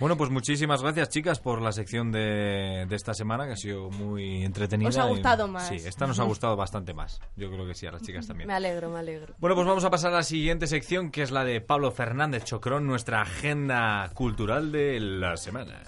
Bueno, 0.01 0.17
pues 0.17 0.31
muchísimas 0.31 0.81
gracias, 0.83 1.11
chicas, 1.11 1.41
por 1.41 1.61
la 1.61 1.73
sección 1.73 2.11
de, 2.11 2.87
de 2.89 2.97
esta 2.97 3.13
semana, 3.13 3.45
que 3.47 3.53
ha 3.53 3.57
sido 3.57 3.91
muy 3.91 4.43
entretenida. 4.45 4.89
Os 4.89 4.97
ha 4.97 5.07
y- 5.07 5.11
gustado 5.11 5.47
más. 5.47 5.69
Sí, 5.69 5.75
esta 5.77 6.07
nos 6.07 6.19
ha 6.19 6.25
gustado 6.25 6.57
bastante 6.57 6.95
más. 6.95 7.21
Yo 7.37 7.51
creo 7.51 7.67
que 7.67 7.75
sí, 7.75 7.87
a 7.87 7.93
las 7.93 8.01
chicas 8.03 8.27
también. 8.27 8.49
Me 8.49 8.55
alegro, 8.55 8.89
me 8.91 8.99
alegro. 8.99 9.35
Bueno, 9.39 9.55
pues 9.55 9.69
vamos 9.69 9.85
a 9.85 9.91
pasar 9.91 10.13
a 10.15 10.17
la 10.17 10.23
siguiente 10.23 10.67
sección, 10.67 11.11
que 11.11 11.23
es 11.23 11.31
la 11.31 11.45
de 11.45 11.61
Pablo 11.61 11.91
Fernández 11.93 12.45
Chocrón, 12.45 12.87
nuestra 12.87 13.21
agenda 13.21 14.11
cultural 14.15 14.73
de 14.73 14.99
la 15.01 15.37
semana. 15.37 15.83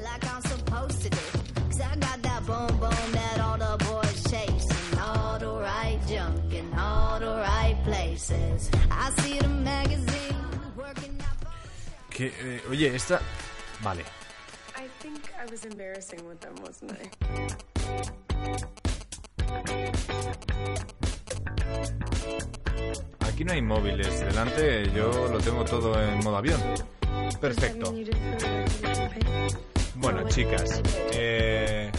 like 0.00 0.26
I'm 0.26 0.42
supposed 0.42 1.02
to 1.02 1.08
do. 1.10 1.16
Cause 1.70 1.80
I 1.80 1.94
got 1.98 2.22
that 2.22 2.42
boom 2.46 2.78
boom 2.80 2.90
Que, 12.18 12.34
eh, 12.36 12.62
oye, 12.68 12.96
esta... 12.96 13.20
Vale. 13.80 14.02
I 14.76 14.88
think 15.00 15.20
I 15.40 15.48
was 15.48 15.64
embarrassing 15.64 16.26
with 16.26 16.40
them, 16.40 16.52
wasn't 16.64 16.90
I? 16.90 17.08
Aquí 23.20 23.44
no 23.44 23.52
hay 23.52 23.62
móviles 23.62 24.18
delante, 24.18 24.90
yo 24.90 25.28
lo 25.28 25.38
tengo 25.38 25.64
todo 25.64 26.02
en 26.02 26.18
modo 26.24 26.38
avión. 26.38 26.60
Perfecto. 27.40 27.94
Bueno, 29.94 30.28
chicas, 30.28 30.82
eh, 31.12 31.92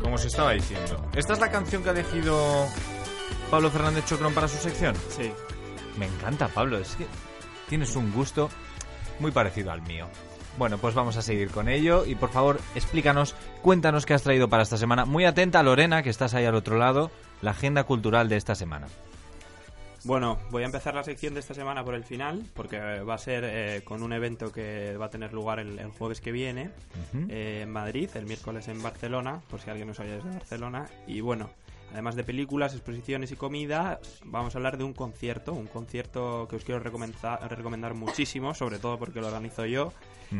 como 0.00 0.14
os 0.14 0.24
estaba 0.24 0.52
diciendo, 0.52 1.10
¿esta 1.16 1.32
es 1.32 1.40
la 1.40 1.50
canción 1.50 1.82
que 1.82 1.88
ha 1.88 1.92
elegido 1.92 2.68
Pablo 3.50 3.72
Fernández 3.72 4.04
Chocrón 4.04 4.34
para 4.34 4.46
su 4.46 4.56
sección? 4.56 4.94
Sí. 5.08 5.32
Me 5.98 6.06
encanta, 6.06 6.46
Pablo, 6.46 6.78
es 6.78 6.94
que 6.94 7.06
tienes 7.68 7.96
un 7.96 8.12
gusto 8.12 8.48
muy 9.20 9.30
parecido 9.30 9.72
al 9.72 9.82
mío. 9.82 10.06
Bueno, 10.56 10.78
pues 10.78 10.94
vamos 10.94 11.16
a 11.16 11.22
seguir 11.22 11.50
con 11.50 11.68
ello 11.68 12.04
y 12.06 12.14
por 12.14 12.30
favor 12.30 12.60
explícanos, 12.76 13.34
cuéntanos 13.60 14.06
qué 14.06 14.14
has 14.14 14.22
traído 14.22 14.48
para 14.48 14.62
esta 14.62 14.76
semana. 14.76 15.04
Muy 15.04 15.24
atenta, 15.24 15.62
Lorena, 15.62 16.02
que 16.02 16.10
estás 16.10 16.34
ahí 16.34 16.44
al 16.44 16.54
otro 16.54 16.78
lado, 16.78 17.10
la 17.42 17.50
agenda 17.50 17.84
cultural 17.84 18.28
de 18.28 18.36
esta 18.36 18.54
semana. 18.54 18.86
Bueno, 20.04 20.38
voy 20.50 20.62
a 20.62 20.66
empezar 20.66 20.94
la 20.94 21.02
sección 21.02 21.32
de 21.32 21.40
esta 21.40 21.54
semana 21.54 21.82
por 21.82 21.94
el 21.94 22.04
final, 22.04 22.44
porque 22.52 22.78
va 22.78 23.14
a 23.14 23.18
ser 23.18 23.42
eh, 23.46 23.82
con 23.84 24.02
un 24.02 24.12
evento 24.12 24.52
que 24.52 24.96
va 24.98 25.06
a 25.06 25.10
tener 25.10 25.32
lugar 25.32 25.58
el, 25.58 25.78
el 25.78 25.88
jueves 25.88 26.20
que 26.20 26.30
viene 26.30 26.70
eh, 27.30 27.60
en 27.62 27.70
Madrid, 27.70 28.10
el 28.14 28.26
miércoles 28.26 28.68
en 28.68 28.82
Barcelona, 28.82 29.40
por 29.48 29.60
si 29.60 29.70
alguien 29.70 29.88
nos 29.88 29.98
oye 30.00 30.10
desde 30.10 30.28
Barcelona. 30.28 30.86
Y 31.06 31.22
bueno, 31.22 31.48
además 31.94 32.14
de 32.16 32.24
películas, 32.24 32.74
exposiciones 32.74 33.32
y 33.32 33.36
comida, 33.36 33.98
vamos 34.24 34.54
a 34.54 34.58
hablar 34.58 34.76
de 34.76 34.84
un 34.84 34.92
concierto, 34.92 35.52
un 35.54 35.66
concierto 35.68 36.46
que 36.50 36.56
os 36.56 36.64
quiero 36.64 36.80
recomendar, 36.80 37.40
recomendar 37.56 37.94
muchísimo, 37.94 38.52
sobre 38.52 38.78
todo 38.78 38.98
porque 38.98 39.20
lo 39.20 39.28
organizo 39.28 39.64
yo 39.64 39.92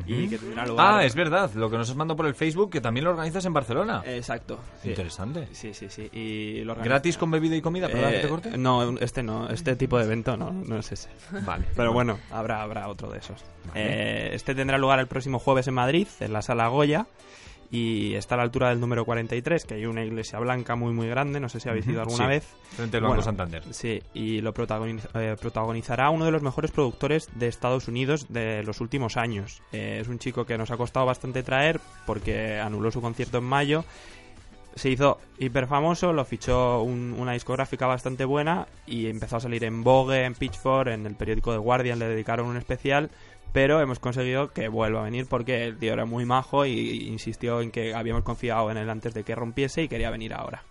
y 0.07 0.22
Ujú. 0.22 0.30
que 0.30 0.38
tendrá 0.38 0.66
lugar... 0.66 0.94
Ah, 0.94 1.05
es 1.05 1.14
verdad, 1.14 1.50
lo 1.55 1.70
que 1.70 1.76
nos 1.78 1.88
has 1.88 1.94
mandado 1.96 2.16
por 2.16 2.26
el 2.26 2.34
Facebook, 2.34 2.70
que 2.70 2.80
también 2.80 3.05
lo 3.05 3.11
organizas 3.12 3.44
en 3.44 3.52
Barcelona. 3.52 4.02
Exacto. 4.05 4.59
sí. 4.82 4.88
Interesante. 4.88 5.48
Sí, 5.52 5.72
sí, 5.72 5.88
sí. 5.88 6.09
Y 6.12 6.64
lo 6.64 6.74
¿Gratis 6.74 7.16
con 7.16 7.30
bebida 7.30 7.55
y 7.55 7.61
comida? 7.62 7.86
Perdona 7.86 8.11
que 8.11 8.18
te 8.18 8.26
Eh, 8.26 8.28
corte. 8.28 8.59
No, 8.59 8.98
este 8.98 9.22
no, 9.22 9.48
este 9.48 9.76
tipo 9.76 9.96
de 9.98 10.05
evento 10.05 10.36
no, 10.36 10.50
no 10.50 10.76
es 10.78 10.90
ese. 10.90 11.09
Vale. 11.46 11.66
Pero 11.76 11.92
bueno, 11.92 12.18
habrá, 12.32 12.62
habrá 12.62 12.88
otro 12.88 13.11
de 13.11 13.18
esos. 13.18 13.44
Eh, 13.74 14.30
este 14.32 14.55
tendrá 14.55 14.78
lugar 14.78 14.98
el 14.98 15.07
próximo 15.07 15.38
jueves 15.38 15.68
en 15.68 15.74
Madrid, 15.74 16.09
en 16.18 16.32
la 16.32 16.42
Sala 16.42 16.66
Goya. 16.68 17.07
Y 17.74 18.14
está 18.14 18.36
a 18.36 18.38
la 18.38 18.44
altura 18.44 18.68
del 18.68 18.78
número 18.78 19.04
43, 19.04 19.64
que 19.64 19.74
hay 19.74 19.86
una 19.86 20.04
iglesia 20.04 20.38
blanca 20.38 20.76
muy 20.76 20.92
muy 20.92 21.08
grande, 21.08 21.40
no 21.40 21.48
sé 21.48 21.58
si 21.58 21.68
habéis 21.68 21.86
ido 21.88 22.00
alguna 22.02 22.24
sí, 22.24 22.28
vez. 22.28 22.46
frente 22.76 22.98
al 22.98 23.02
Banco 23.02 23.22
Santander. 23.22 23.62
Sí, 23.72 24.00
y 24.14 24.40
lo 24.40 24.54
protagoniz- 24.54 25.08
eh, 25.14 25.34
protagonizará 25.40 26.10
uno 26.10 26.24
de 26.24 26.30
los 26.30 26.42
mejores 26.42 26.70
productores 26.70 27.28
de 27.34 27.48
Estados 27.48 27.88
Unidos 27.88 28.26
de 28.32 28.62
los 28.62 28.80
últimos 28.80 29.16
años. 29.16 29.60
Eh, 29.72 29.98
es 30.00 30.06
un 30.08 30.20
chico 30.20 30.44
que 30.44 30.56
nos 30.56 30.70
ha 30.70 30.76
costado 30.76 31.06
bastante 31.06 31.42
traer 31.42 31.80
porque 32.06 32.60
anuló 32.60 32.92
su 32.92 33.00
concierto 33.00 33.38
en 33.38 33.44
mayo 33.44 33.84
se 34.76 34.90
hizo 34.90 35.20
hiper 35.38 35.68
famoso, 35.68 36.12
lo 36.12 36.24
fichó 36.24 36.82
un- 36.82 37.14
una 37.16 37.30
discográfica 37.32 37.86
bastante 37.86 38.24
buena 38.24 38.66
y 38.86 39.06
empezó 39.06 39.36
a 39.36 39.40
salir 39.40 39.62
en 39.62 39.84
Vogue, 39.84 40.24
en 40.24 40.34
Pitchfork, 40.34 40.88
en 40.90 41.06
el 41.06 41.14
periódico 41.14 41.52
The 41.52 41.58
Guardian 41.58 42.00
le 42.00 42.08
dedicaron 42.08 42.46
un 42.48 42.56
especial, 42.56 43.08
pero 43.55 43.80
hemos 43.80 44.00
conseguido 44.00 44.52
que 44.52 44.66
vuelva 44.66 45.02
a 45.02 45.05
venir 45.05 45.26
porque 45.28 45.62
el 45.62 45.78
tío 45.78 45.92
era 45.92 46.05
muy 46.05 46.24
majo 46.24 46.66
y 46.66 47.07
insistió 47.07 47.61
en 47.61 47.70
que 47.70 47.94
habíamos 47.94 48.24
confiado 48.24 48.68
en 48.72 48.78
él 48.78 48.90
antes 48.90 49.14
de 49.14 49.22
que 49.22 49.36
rompiese 49.36 49.84
y 49.84 49.88
quería 49.88 50.11
venir 50.11 50.34
ahora. 50.34 50.64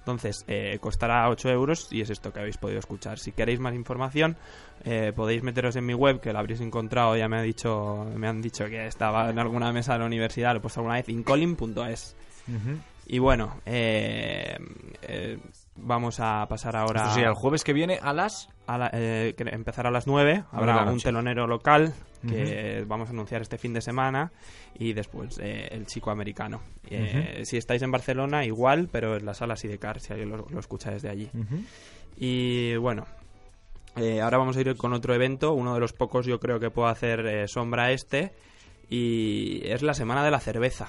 Entonces, 0.00 0.44
eh, 0.46 0.76
costará 0.82 1.30
8 1.30 1.48
euros 1.48 1.88
y 1.90 2.02
es 2.02 2.10
esto 2.10 2.30
que 2.30 2.40
habéis 2.40 2.58
podido 2.58 2.78
escuchar. 2.78 3.18
Si 3.18 3.32
queréis 3.32 3.58
más 3.58 3.74
información, 3.74 4.36
eh, 4.84 5.14
podéis 5.16 5.42
meteros 5.42 5.76
en 5.76 5.86
mi 5.86 5.94
web, 5.94 6.20
que 6.20 6.34
la 6.34 6.40
habréis 6.40 6.60
encontrado, 6.60 7.16
ya 7.16 7.26
me, 7.26 7.38
ha 7.38 7.42
dicho, 7.42 8.06
me 8.14 8.28
han 8.28 8.42
dicho 8.42 8.66
que 8.66 8.86
estaba 8.86 9.30
en 9.30 9.38
alguna 9.38 9.72
mesa 9.72 9.94
de 9.94 10.00
la 10.00 10.04
universidad, 10.04 10.52
lo 10.52 10.58
he 10.58 10.60
puesto 10.60 10.80
alguna 10.80 10.96
vez, 10.96 11.08
incolin.es. 11.08 12.16
Y 13.06 13.18
bueno, 13.18 13.60
eh, 13.64 14.58
eh, 15.02 15.38
vamos 15.90 16.20
a 16.20 16.46
pasar 16.48 16.74
ahora... 16.76 17.02
Esto 17.02 17.14
sería 17.14 17.28
el 17.28 17.34
jueves 17.34 17.62
que 17.64 17.72
viene 17.74 17.98
a 18.00 18.12
las... 18.14 18.48
A 18.66 18.78
la- 18.78 18.90
eh, 18.94 19.34
que 19.36 19.42
empezará 19.50 19.90
a 19.90 19.92
las 19.92 20.06
9. 20.06 20.44
Nueve 20.52 20.60
de 20.60 20.66
la 20.66 20.72
Habrá 20.80 20.92
un 20.92 21.00
telonero 21.00 21.46
local 21.46 21.92
que 22.26 22.84
vamos 22.86 23.08
a 23.08 23.12
anunciar 23.12 23.40
este 23.42 23.56
fin 23.58 23.72
de 23.72 23.80
semana 23.80 24.30
y 24.78 24.92
después 24.92 25.38
eh, 25.42 25.68
el 25.70 25.86
chico 25.86 26.10
americano. 26.10 26.60
Eh, 26.88 27.42
Si 27.44 27.56
estáis 27.56 27.80
en 27.82 27.90
Barcelona, 27.90 28.44
igual, 28.44 28.88
pero 28.92 29.16
en 29.16 29.24
la 29.26 29.34
sala 29.34 29.56
Sidecar, 29.56 30.00
si 30.00 30.12
alguien 30.12 30.30
lo, 30.30 30.46
lo 30.50 30.60
escucha 30.60 30.90
desde 30.90 31.08
allí. 31.08 31.30
Y 32.16 32.76
bueno, 32.76 33.06
eh, 33.96 34.20
ahora 34.20 34.38
vamos 34.38 34.56
a 34.56 34.60
ir 34.60 34.76
con 34.76 34.92
otro 34.92 35.14
evento, 35.14 35.52
uno 35.54 35.74
de 35.74 35.80
los 35.80 35.92
pocos 35.92 36.26
yo 36.26 36.38
creo 36.40 36.60
que 36.60 36.70
puedo 36.70 36.88
hacer 36.88 37.20
eh, 37.26 37.48
sombra 37.48 37.84
a 37.84 37.90
este, 37.92 38.32
y 38.88 39.62
es 39.66 39.82
la 39.82 39.94
Semana 39.94 40.22
de 40.24 40.30
la 40.30 40.40
Cerveza. 40.40 40.88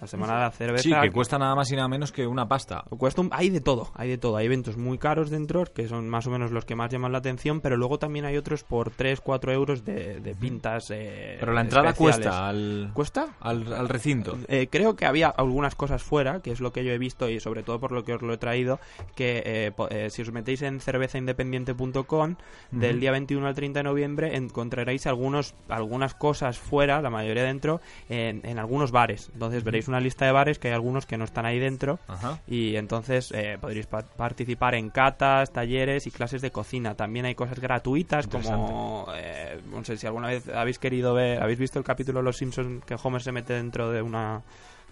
La 0.00 0.06
Semana 0.06 0.34
de 0.34 0.40
la 0.40 0.50
Cerveza. 0.50 0.82
Sí, 0.82 0.92
que 1.02 1.10
cuesta 1.10 1.38
nada 1.38 1.54
más 1.54 1.70
y 1.70 1.76
nada 1.76 1.88
menos 1.88 2.12
que 2.12 2.26
una 2.26 2.48
pasta. 2.48 2.84
Cuesta 2.98 3.20
un- 3.20 3.30
hay 3.32 3.50
de 3.50 3.60
todo, 3.60 3.90
hay 3.94 4.08
de 4.08 4.18
todo. 4.18 4.36
Hay 4.36 4.46
eventos 4.46 4.76
muy 4.76 4.98
caros 4.98 5.30
dentro, 5.30 5.64
que 5.64 5.88
son 5.88 6.08
más 6.08 6.26
o 6.26 6.30
menos 6.30 6.50
los 6.50 6.64
que 6.64 6.74
más 6.74 6.90
llaman 6.90 7.12
la 7.12 7.18
atención, 7.18 7.60
pero 7.60 7.76
luego 7.76 7.98
también 7.98 8.24
hay 8.24 8.36
otros 8.36 8.64
por 8.64 8.90
3, 8.90 9.20
4 9.20 9.52
euros 9.52 9.84
de, 9.84 10.20
de 10.20 10.34
pintas. 10.34 10.90
eh, 10.90 11.36
Pero 11.40 11.52
la 11.52 11.60
entrada 11.62 11.90
especiales. 11.90 12.26
cuesta 12.26 12.48
al... 12.48 12.90
¿Cuesta? 12.94 13.26
Al, 13.40 13.72
al 13.72 13.88
recinto. 13.88 14.38
Eh, 14.48 14.68
creo 14.70 14.96
que 14.96 15.06
había 15.06 15.28
algunas 15.28 15.74
cosas 15.74 16.02
fuera, 16.02 16.40
que 16.40 16.50
es 16.52 16.60
lo 16.60 16.72
que 16.72 16.84
yo 16.84 16.92
he 16.92 16.98
visto 16.98 17.28
y 17.28 17.40
sobre 17.40 17.62
todo 17.62 17.78
por 17.80 17.92
lo 17.92 18.04
que 18.04 18.14
os 18.14 18.22
lo 18.22 18.32
he 18.32 18.38
traído, 18.38 18.78
que 19.14 19.42
eh, 19.44 19.72
eh, 19.90 20.08
si 20.10 20.22
os 20.22 20.32
metéis 20.32 20.62
en 20.62 20.80
cervezaindependiente.com 20.80 22.36
del 22.70 22.90
Ujú. 22.92 23.00
día 23.00 23.10
21 23.12 23.46
al 23.46 23.54
30 23.54 23.80
de 23.80 23.82
noviembre 23.84 24.36
encontraréis 24.36 25.06
algunos 25.06 25.54
algunas 25.68 26.14
cosas 26.14 26.58
fuera, 26.58 27.00
la 27.02 27.10
mayoría 27.10 27.44
dentro, 27.44 27.80
en, 28.08 28.40
en 28.44 28.58
algunos 28.58 28.90
bares. 28.92 29.30
Entonces 29.32 29.64
veréis 29.64 29.81
una 29.88 30.00
lista 30.00 30.24
de 30.26 30.32
bares 30.32 30.58
que 30.58 30.68
hay 30.68 30.74
algunos 30.74 31.06
que 31.06 31.16
no 31.16 31.24
están 31.24 31.46
ahí 31.46 31.58
dentro 31.58 31.98
Ajá. 32.08 32.38
y 32.46 32.76
entonces 32.76 33.32
eh, 33.34 33.58
podréis 33.60 33.86
pa- 33.86 34.02
participar 34.02 34.74
en 34.74 34.90
catas, 34.90 35.52
talleres 35.52 36.06
y 36.06 36.10
clases 36.10 36.42
de 36.42 36.50
cocina. 36.50 36.94
También 36.94 37.24
hay 37.26 37.34
cosas 37.34 37.58
gratuitas 37.60 38.26
como, 38.26 39.06
eh, 39.14 39.60
no 39.70 39.84
sé 39.84 39.96
si 39.96 40.06
alguna 40.06 40.28
vez 40.28 40.48
habéis 40.48 40.78
querido 40.78 41.14
ver, 41.14 41.42
habéis 41.42 41.58
visto 41.58 41.78
el 41.78 41.84
capítulo 41.84 42.20
de 42.20 42.24
Los 42.24 42.36
Simpsons 42.36 42.84
que 42.84 42.96
Homer 43.02 43.22
se 43.22 43.32
mete 43.32 43.52
dentro 43.54 43.90
de 43.90 44.02
una 44.02 44.42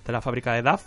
de 0.04 0.12
la 0.12 0.20
fábrica 0.20 0.52
de 0.54 0.62
Duff. 0.62 0.82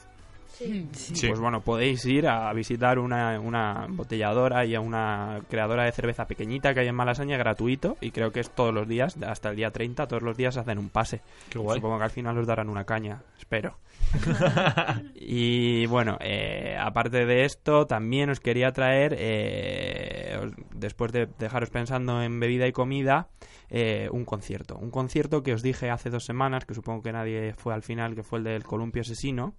Sí. 0.91 1.27
Pues 1.27 1.39
bueno, 1.39 1.61
podéis 1.61 2.05
ir 2.05 2.27
a 2.27 2.51
visitar 2.53 2.99
una, 2.99 3.39
una 3.39 3.85
embotelladora 3.87 4.65
y 4.65 4.75
a 4.75 4.79
una 4.81 5.39
creadora 5.49 5.85
de 5.85 5.91
cerveza 5.91 6.25
pequeñita 6.25 6.73
que 6.73 6.81
hay 6.81 6.87
en 6.87 6.95
Malasaña 6.95 7.37
gratuito 7.37 7.97
y 8.01 8.11
creo 8.11 8.31
que 8.31 8.39
es 8.41 8.49
todos 8.51 8.73
los 8.73 8.87
días, 8.87 9.17
hasta 9.23 9.49
el 9.49 9.55
día 9.55 9.71
30, 9.71 10.07
todos 10.07 10.21
los 10.21 10.37
días 10.37 10.55
hacen 10.57 10.77
un 10.77 10.89
pase. 10.89 11.21
Qué 11.49 11.57
guay. 11.59 11.77
Supongo 11.79 11.97
que 11.97 12.03
al 12.03 12.11
final 12.11 12.37
os 12.37 12.45
darán 12.47 12.69
una 12.69 12.85
caña, 12.85 13.21
espero. 13.37 13.77
y 15.15 15.85
bueno, 15.87 16.17
eh, 16.21 16.77
aparte 16.79 17.25
de 17.25 17.45
esto, 17.45 17.85
también 17.87 18.29
os 18.29 18.39
quería 18.39 18.71
traer, 18.71 19.15
eh, 19.17 20.37
os- 20.41 20.53
después 20.75 21.11
de 21.11 21.27
dejaros 21.39 21.69
pensando 21.69 22.21
en 22.21 22.39
bebida 22.39 22.67
y 22.67 22.71
comida, 22.71 23.27
eh, 23.69 24.07
un 24.11 24.25
concierto. 24.25 24.77
Un 24.77 24.91
concierto 24.91 25.41
que 25.41 25.53
os 25.53 25.63
dije 25.63 25.89
hace 25.89 26.09
dos 26.09 26.25
semanas, 26.25 26.65
que 26.65 26.73
supongo 26.73 27.01
que 27.01 27.11
nadie 27.11 27.53
fue 27.57 27.73
al 27.73 27.81
final, 27.81 28.13
que 28.15 28.23
fue 28.23 28.39
el 28.39 28.45
del 28.45 28.63
Columpio 28.63 29.01
Asesino, 29.01 29.55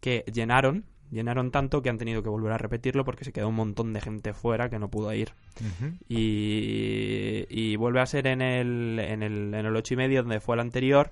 que 0.00 0.24
llenaron 0.32 0.84
Llenaron 1.10 1.50
tanto 1.50 1.80
que 1.80 1.88
han 1.88 1.96
tenido 1.96 2.22
que 2.22 2.28
volver 2.28 2.52
a 2.52 2.58
repetirlo 2.58 3.04
porque 3.04 3.24
se 3.24 3.32
quedó 3.32 3.48
un 3.48 3.54
montón 3.54 3.92
de 3.92 4.00
gente 4.00 4.34
fuera 4.34 4.68
que 4.68 4.78
no 4.78 4.90
pudo 4.90 5.12
ir. 5.14 5.32
Y, 6.08 7.46
y 7.48 7.76
vuelve 7.76 8.00
a 8.00 8.06
ser 8.06 8.26
en 8.26 8.42
el, 8.42 8.98
en 8.98 9.22
el, 9.22 9.54
en 9.54 9.66
el 9.66 9.74
8 9.74 9.94
y 9.94 9.96
medio 9.96 10.22
donde 10.22 10.40
fue 10.40 10.56
el 10.56 10.60
anterior. 10.60 11.10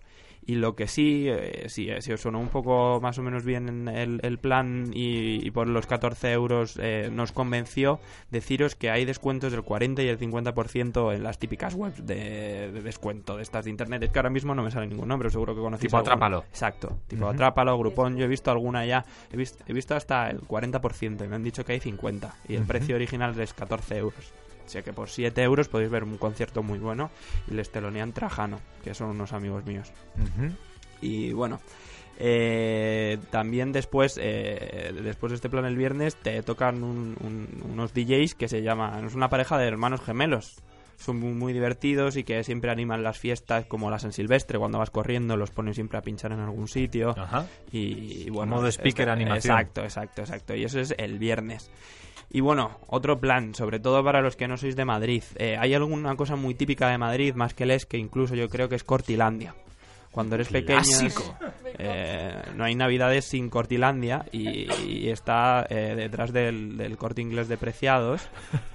Y 0.49 0.55
lo 0.55 0.76
que 0.76 0.86
sí, 0.86 1.26
eh, 1.28 1.64
sí, 1.68 1.90
eh, 1.90 2.01
si 2.01 2.12
os 2.12 2.20
sonó 2.20 2.38
un 2.38 2.49
poco 2.49 3.01
más 3.03 3.18
o 3.18 3.22
menos 3.22 3.44
bien 3.44 3.88
el, 3.88 4.20
el 4.22 4.38
plan 4.38 4.90
y, 4.94 5.44
y 5.44 5.51
por 5.51 5.66
los 5.66 5.86
14 5.86 6.32
euros 6.32 6.78
eh, 6.80 7.11
nos 7.12 7.32
convenció, 7.32 7.99
deciros 8.30 8.76
que 8.76 8.90
hay 8.90 9.05
descuentos 9.05 9.51
del 9.51 9.62
40 9.62 10.03
y 10.05 10.09
el 10.09 10.18
50% 10.20 11.14
en 11.14 11.24
las 11.24 11.38
típicas 11.38 11.74
webs 11.74 12.07
de, 12.07 12.70
de 12.70 12.82
descuento 12.82 13.36
de 13.36 13.42
estas 13.42 13.64
de 13.64 13.70
internet. 13.70 14.05
Es 14.05 14.11
que 14.11 14.18
ahora 14.20 14.30
mismo 14.30 14.55
no 14.55 14.62
me 14.62 14.70
sale 14.70 14.86
ningún 14.86 15.09
nombre, 15.09 15.30
seguro 15.30 15.55
que 15.55 15.61
conocéis. 15.61 15.88
Tipo 15.88 15.97
alguno. 15.97 16.12
Atrápalo. 16.12 16.44
Exacto, 16.49 16.99
tipo 17.09 17.24
Ujú. 17.24 17.34
Atrápalo, 17.34 17.76
Groupon. 17.78 18.16
Yo 18.16 18.24
he 18.24 18.28
visto 18.28 18.53
alguna 18.53 18.86
ya, 18.86 19.05
he 19.32 19.36
visto, 19.36 19.64
he 19.66 19.72
visto 19.72 19.97
hasta 19.97 20.30
el 20.30 20.40
40% 20.42 21.24
y 21.24 21.28
me 21.28 21.34
han 21.34 21.42
dicho 21.42 21.64
que 21.64 21.72
hay 21.72 21.80
50 21.80 22.34
y 22.49 22.55
el 22.55 22.62
precio 22.62 22.94
original 22.94 23.38
es 23.40 23.53
14 23.53 23.97
euros. 23.97 24.32
O 24.66 24.68
sea 24.68 24.82
que 24.82 24.92
por 24.92 25.08
7 25.08 25.42
euros 25.42 25.68
podéis 25.68 25.90
ver 25.90 26.02
un 26.04 26.18
concierto 26.18 26.62
muy 26.62 26.78
bueno 26.78 27.10
y 27.48 27.54
les 27.54 27.70
telonean 27.70 28.12
Trajano, 28.12 28.60
que 28.82 28.94
son 28.94 29.10
unos 29.10 29.32
amigos 29.32 29.64
míos. 29.64 29.92
Y 31.00 31.32
bueno, 31.32 31.60
eh, 32.18 33.18
también 33.30 33.72
después, 33.72 34.18
eh, 34.20 34.92
después 35.02 35.30
de 35.30 35.36
este 35.36 35.48
plan 35.50 35.64
el 35.66 35.76
viernes, 35.76 36.16
te 36.16 36.42
tocan 36.42 36.82
un- 36.82 37.16
un- 37.22 37.62
unos 37.72 37.92
DJs 37.92 38.34
que 38.34 38.48
se 38.48 38.62
llaman, 38.62 39.04
es 39.06 39.14
una 39.14 39.28
pareja 39.28 39.58
de 39.58 39.66
hermanos 39.68 40.00
gemelos. 40.00 40.56
Son 40.96 41.20
muy, 41.20 41.32
muy 41.34 41.52
divertidos 41.52 42.16
y 42.16 42.24
que 42.24 42.42
siempre 42.42 42.70
animan 42.70 43.02
las 43.02 43.18
fiestas 43.18 43.66
como 43.66 43.90
la 43.90 43.98
San 43.98 44.12
Silvestre, 44.14 44.58
cuando 44.58 44.78
vas 44.78 44.88
corriendo 44.90 45.36
los 45.36 45.50
ponen 45.50 45.74
siempre 45.74 45.98
a 45.98 46.00
pinchar 46.02 46.32
en 46.32 46.40
algún 46.40 46.68
sitio. 46.68 47.14
Y, 47.70 48.24
y 48.26 48.30
bueno, 48.30 48.56
Modo 48.56 48.68
speaker 48.68 49.10
animación. 49.10 49.58
Exacto, 49.58 49.82
exacto, 49.82 50.22
exacto. 50.22 50.54
Y 50.54 50.64
eso 50.64 50.80
es 50.80 50.94
el 50.96 51.18
viernes. 51.18 51.70
Y 52.31 52.41
bueno, 52.41 52.79
otro 52.89 53.18
plan, 53.18 53.55
sobre 53.55 53.79
todo 53.79 54.03
para 54.03 54.20
los 54.20 54.37
que 54.37 54.49
no 54.49 54.57
sois 54.57 54.77
de 54.77 54.85
Madrid. 54.85 55.22
Eh, 55.37 55.57
hay 55.59 55.74
alguna 55.74 56.16
cosa 56.16 56.37
muy 56.37 56.55
típica 56.55 56.89
de 56.89 56.99
Madrid, 56.99 57.35
más 57.35 57.55
que 57.55 57.66
les, 57.66 57.87
que 57.87 57.99
incluso 57.99 58.35
yo 58.35 58.49
creo 58.49 58.68
que 58.68 58.77
es 58.77 58.85
Cortilandia. 58.85 59.55
Cuando 60.16 60.34
eres 60.36 60.48
pequeño, 60.48 60.80
eh, 61.78 62.34
no 62.54 62.64
hay 62.64 62.74
navidades 62.74 63.26
sin 63.26 63.50
Cortilandia 63.50 64.24
y, 64.32 64.66
y 64.82 65.10
está 65.10 65.66
eh, 65.68 65.94
detrás 65.94 66.32
del, 66.32 66.78
del 66.78 66.96
corte 66.96 67.20
inglés 67.20 67.48
de 67.48 67.58
Preciados. 67.58 68.26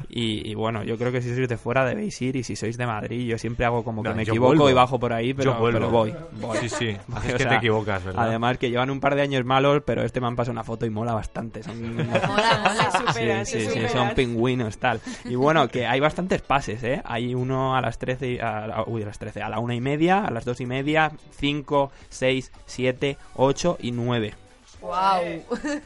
Y, 0.07 0.47
y 0.47 0.53
bueno, 0.53 0.83
yo 0.83 0.97
creo 0.99 1.11
que 1.11 1.21
si 1.21 1.33
sois 1.33 1.49
de 1.49 1.57
fuera 1.57 1.83
debéis 1.85 2.21
ir 2.21 2.35
y 2.35 2.43
si 2.43 2.55
sois 2.55 2.77
de 2.77 2.85
Madrid, 2.85 3.25
yo 3.27 3.37
siempre 3.39 3.65
hago 3.65 3.83
como 3.83 4.03
que 4.03 4.09
No, 4.09 4.15
me 4.15 4.21
equivoco 4.23 4.49
vuelvo. 4.49 4.69
y 4.69 4.73
bajo 4.73 4.99
por 4.99 5.13
ahí, 5.13 5.33
pero, 5.33 5.57
Yo 5.57 5.71
pero 5.71 5.89
voy, 5.89 6.13
voy. 6.33 6.57
Sí, 6.59 6.69
sí, 6.69 6.89
haces 7.15 7.33
o 7.33 7.37
que 7.37 7.45
te 7.45 7.55
equivocas, 7.55 8.03
¿verdad? 8.03 8.27
Además 8.27 8.57
que 8.59 8.69
llevan 8.69 8.91
un 8.91 8.99
par 8.99 9.15
de 9.15 9.21
años 9.23 9.43
malos, 9.45 9.81
pero 9.85 10.03
este 10.03 10.21
me 10.21 10.27
han 10.27 10.35
pasado 10.35 10.51
una 10.51 10.63
foto 10.63 10.85
y 10.85 10.89
mola 10.91 11.13
bastante. 11.13 11.63
Son, 11.63 11.95
mola, 11.95 12.91
sí, 13.13 13.25
sí, 13.45 13.59
sí, 13.61 13.65
superas. 13.69 13.91
son 13.93 14.13
pingüinos, 14.13 14.77
tal. 14.77 14.99
Y 15.25 15.35
bueno, 15.35 15.67
que 15.69 15.87
hay 15.87 15.99
bastantes 15.99 16.41
pases, 16.41 16.83
¿eh? 16.83 17.01
Hay 17.05 17.33
uno 17.33 17.75
a 17.75 17.81
las 17.81 17.97
13, 17.97 18.31
y- 18.33 18.39
a, 18.39 18.67
la- 18.67 18.83
uy, 18.85 19.01
a 19.03 19.05
las 19.07 19.17
13, 19.17 19.41
a 19.41 19.49
la 19.49 19.59
una 19.59 19.73
y 19.75 19.81
media, 19.81 20.25
a 20.25 20.29
las 20.31 20.45
dos 20.45 20.59
y 20.61 20.65
media, 20.65 21.11
5, 21.31 21.91
6, 22.09 22.51
7, 22.65 23.17
8 23.35 23.77
y 23.81 23.91
9. 23.91 24.33
¡Wow! 24.81 24.93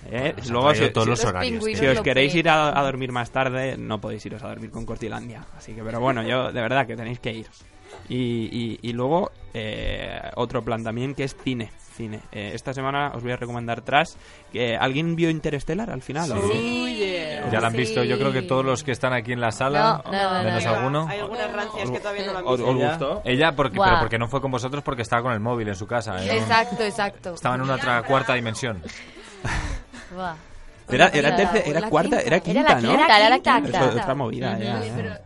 ¿eh? 0.10 0.34
Nos 0.38 0.50
Luego, 0.50 0.74
si, 0.74 0.90
todos 0.90 1.04
si- 1.06 1.10
los 1.10 1.20
si 1.20 1.28
horarios, 1.28 1.64
os 1.64 1.80
tío. 1.80 2.04
queréis 2.04 2.34
ir 2.36 2.48
a, 2.50 2.80
a 2.80 2.84
dormir 2.84 3.12
más 3.12 3.30
tarde, 3.30 3.76
no 3.78 4.00
podéis 4.00 4.26
iros 4.26 4.42
a 4.44 4.48
dormir 4.48 4.72
con 4.72 4.86
Cortilandia. 4.86 5.46
Así 5.58 5.74
que, 5.74 5.84
pero 5.84 6.00
bueno, 6.00 6.24
yo 6.24 6.52
de 6.54 6.62
verdad 6.62 6.88
que 6.88 6.96
tenéis 6.96 7.20
que 7.20 7.34
ir. 7.34 7.48
Y, 8.08 8.16
y- 8.52 8.80
y 8.82 8.94
luego, 8.94 9.32
eh, 9.54 10.22
otro 10.36 10.64
plan 10.64 10.84
también 10.84 11.14
que 11.14 11.26
es 11.26 11.36
cine. 11.44 11.72
Cine. 11.96 12.22
Eh, 12.32 12.52
esta 12.54 12.74
semana 12.74 13.12
os 13.16 13.24
voy 13.24 13.32
a 13.32 13.36
recomendar 13.38 13.82
Trash. 13.82 14.10
Que, 14.52 14.76
¿Alguien 14.76 15.16
vio 15.16 15.30
Interstellar 15.30 15.90
al 15.90 16.02
final? 16.02 16.30
no? 16.30 16.36
Ya 17.52 17.60
la 17.62 17.68
han 17.68 17.74
visto, 17.74 18.04
yo 18.04 18.18
creo 18.18 18.32
que 18.32 18.42
todos 18.42 18.66
los 18.66 18.84
que 18.84 18.92
están 18.92 19.14
aquí 19.14 19.32
en 19.32 19.40
la 19.42 19.52
sala, 19.52 20.02
No, 20.06 20.12
no, 20.12 20.34
no, 20.38 20.44
menos 20.44 20.64
no. 20.66 20.70
alguno. 20.74 21.08
Hay 21.08 21.20
algunas 21.20 21.52
rancias 21.54 21.92
que 21.92 22.00
todavía 22.00 22.26
no 22.28 22.34
lo 22.34 22.38
han 22.40 22.46
¿Os- 22.46 22.58
visto. 22.58 22.72
os 22.72 22.78
gustó? 22.78 23.22
Ella, 23.26 23.52
porque, 23.56 23.80
pero 23.84 24.00
porque 24.00 24.18
no 24.18 24.28
fue 24.28 24.42
con 24.42 24.52
vosotros, 24.52 24.84
porque 24.84 25.02
estaba 25.04 25.22
con 25.22 25.34
el 25.34 25.40
móvil 25.40 25.68
en 25.70 25.76
su 25.76 25.86
casa. 25.88 26.24
¿eh? 26.24 26.38
Exacto, 26.38 26.84
exacto. 26.84 27.34
Estaba 27.36 27.56
en 27.56 27.62
una 27.62 27.76
otra 27.76 28.04
cuarta 28.04 28.34
dimensión. 28.34 28.82
Buah. 30.14 30.36
Era, 30.88 31.08
era, 31.10 31.30
La- 31.30 31.36
terce- 31.38 31.64
era 31.70 31.80
la 31.80 31.90
cuarta, 31.90 32.18
quinta. 32.18 32.22
era 32.28 32.36
Era 32.36 32.40
quinta, 32.44 32.62
la 32.76 32.82
¿no? 32.82 32.90
quinta, 32.98 33.18
era 33.20 33.30
la 33.30 33.40
quinta. 33.40 33.86
Otra 33.86 34.16
movida, 34.16 34.58
ya, 34.60 34.84
ya. 34.84 35.22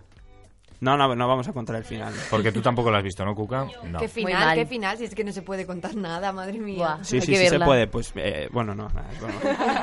No, 0.81 0.95
no, 0.95 1.13
no 1.13 1.27
vamos 1.27 1.47
a 1.47 1.53
contar 1.53 1.75
el 1.75 1.83
final. 1.83 2.13
Porque 2.29 2.51
tú 2.51 2.61
tampoco 2.61 2.89
lo 2.89 2.97
has 2.97 3.03
visto, 3.03 3.25
¿no, 3.25 3.35
Cuca? 3.35 3.65
No. 3.85 3.99
¿Qué 3.99 4.07
final? 4.07 4.55
¿Qué 4.55 4.65
final? 4.65 4.97
Si 4.97 5.03
es 5.05 5.13
que 5.13 5.23
no 5.23 5.31
se 5.33 5.41
puede 5.41 5.65
contar 5.65 5.95
nada, 5.95 6.31
madre 6.31 6.57
mía. 6.59 6.99
Sí, 7.01 7.19
sí, 7.21 7.35
sí 7.35 7.47
se 7.47 7.59
puede. 7.59 7.87
Pues 7.87 8.13
eh, 8.15 8.47
bueno, 8.51 8.73
no. 8.73 8.87
nada, 8.89 9.09
broma. 9.19 9.33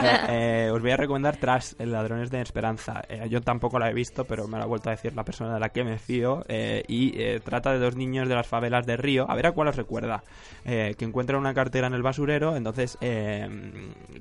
Eh, 0.00 0.66
eh, 0.66 0.70
os 0.72 0.80
voy 0.80 0.90
a 0.92 0.96
recomendar 0.96 1.36
Trash, 1.36 1.72
el 1.78 1.92
Ladrones 1.92 2.30
de 2.30 2.40
Esperanza. 2.40 3.02
Eh, 3.08 3.26
yo 3.28 3.40
tampoco 3.42 3.78
la 3.78 3.90
he 3.90 3.94
visto, 3.94 4.24
pero 4.24 4.48
me 4.48 4.56
lo 4.58 4.64
ha 4.64 4.66
vuelto 4.66 4.88
a 4.88 4.92
decir 4.92 5.14
la 5.14 5.24
persona 5.24 5.52
de 5.54 5.60
la 5.60 5.68
que 5.68 5.84
me 5.84 5.98
fío. 5.98 6.42
eh, 6.48 6.82
y 6.88 7.12
eh, 7.20 7.40
trata 7.44 7.72
de 7.72 7.78
dos 7.78 7.94
niños 7.96 8.28
de 8.28 8.34
las 8.34 8.46
favelas 8.46 8.86
de 8.86 8.96
Río. 8.96 9.30
A 9.30 9.34
ver 9.34 9.46
a 9.48 9.52
cuál 9.52 9.68
os 9.68 9.76
recuerda. 9.76 10.22
Eh, 10.64 10.94
que 10.98 11.04
encuentran 11.04 11.38
una 11.38 11.52
cartera 11.52 11.86
en 11.88 11.94
el 11.94 12.02
basurero. 12.02 12.56
Entonces, 12.56 12.96
eh, 13.00 13.48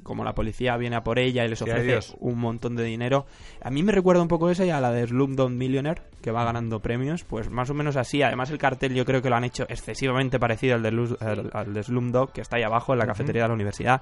como 0.04 0.24
la 0.24 0.34
policía 0.36 0.76
viene 0.78 0.96
a 0.98 1.04
por 1.04 1.20
ella 1.20 1.46
y 1.46 1.48
les 1.50 1.60
Sí, 1.60 1.64
ofrece 1.64 1.90
adiós. 1.92 2.16
un 2.20 2.38
montón 2.40 2.76
de 2.76 2.84
dinero. 2.84 3.26
A 3.62 3.70
mí 3.70 3.82
me 3.82 3.92
recuerda 3.92 4.22
un 4.22 4.28
poco 4.28 4.50
esa 4.50 4.66
y 4.66 4.70
a 4.72 4.82
la 4.82 4.92
de 4.92 5.08
Slumdog 5.08 5.52
Millionaire, 5.52 6.02
que 6.22 6.32
va 6.32 6.44
ganando 6.44 6.65
premios. 6.82 7.24
Pues 7.24 7.50
más 7.50 7.70
o 7.70 7.74
menos 7.74 7.96
así. 7.96 8.22
Además, 8.24 8.50
el 8.52 8.58
cartel 8.58 8.94
yo 8.94 9.06
creo 9.06 9.22
que 9.22 9.30
lo 9.30 9.36
han 9.36 9.44
hecho 9.44 9.66
excesivamente 9.70 10.40
parecido 10.40 10.76
al 10.76 10.84
de, 10.84 10.92
Luz- 10.92 11.18
al, 11.22 11.50
al 11.54 11.74
de 11.74 11.84
Slumdog, 11.84 12.32
que 12.32 12.42
está 12.42 12.58
ahí 12.58 12.64
abajo 12.64 12.94
en 12.94 13.00
la 13.00 13.06
cafetería 13.08 13.44
de 13.44 13.48
la 13.50 13.54
universidad. 13.54 14.02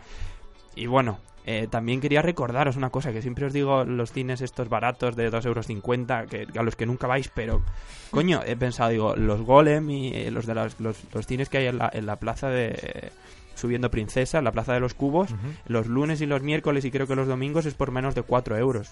Y 0.75 0.87
bueno, 0.87 1.19
eh, 1.45 1.67
también 1.69 2.01
quería 2.01 2.21
recordaros 2.23 2.77
una 2.77 2.89
cosa, 2.89 3.11
que 3.11 3.21
siempre 3.21 3.45
os 3.45 3.53
digo 3.53 3.83
los 3.83 4.11
cines 4.11 4.41
estos 4.41 4.69
baratos 4.69 5.15
de 5.15 5.31
2,50 5.31 5.45
euros, 5.45 6.29
que, 6.29 6.47
a 6.59 6.63
los 6.63 6.75
que 6.75 6.85
nunca 6.87 7.05
vais, 7.05 7.29
pero 7.35 7.61
coño, 8.09 8.41
he 8.45 8.55
pensado, 8.55 8.89
digo, 8.89 9.15
los 9.15 9.41
Golem 9.41 9.89
y 9.91 10.13
eh, 10.15 10.31
los 10.31 10.45
de 10.47 10.55
las- 10.55 10.79
los, 10.79 10.97
los 11.13 11.27
cines 11.27 11.49
que 11.49 11.59
hay 11.59 11.67
en 11.67 11.77
la, 11.77 11.91
en 11.93 12.05
la 12.05 12.15
plaza 12.15 12.49
de... 12.49 13.11
Subiendo 13.55 13.91
Princesa, 13.91 14.39
en 14.39 14.45
la 14.45 14.51
Plaza 14.51 14.73
de 14.73 14.79
los 14.79 14.95
Cubos, 14.95 15.29
los 15.67 15.85
lunes 15.85 16.21
y 16.21 16.25
los 16.25 16.41
miércoles 16.41 16.85
y 16.85 16.91
creo 16.91 17.05
que 17.05 17.15
los 17.15 17.27
domingos 17.27 17.67
es 17.67 17.75
por 17.75 17.91
menos 17.91 18.15
de 18.15 18.23
4 18.23 18.57
euros. 18.57 18.91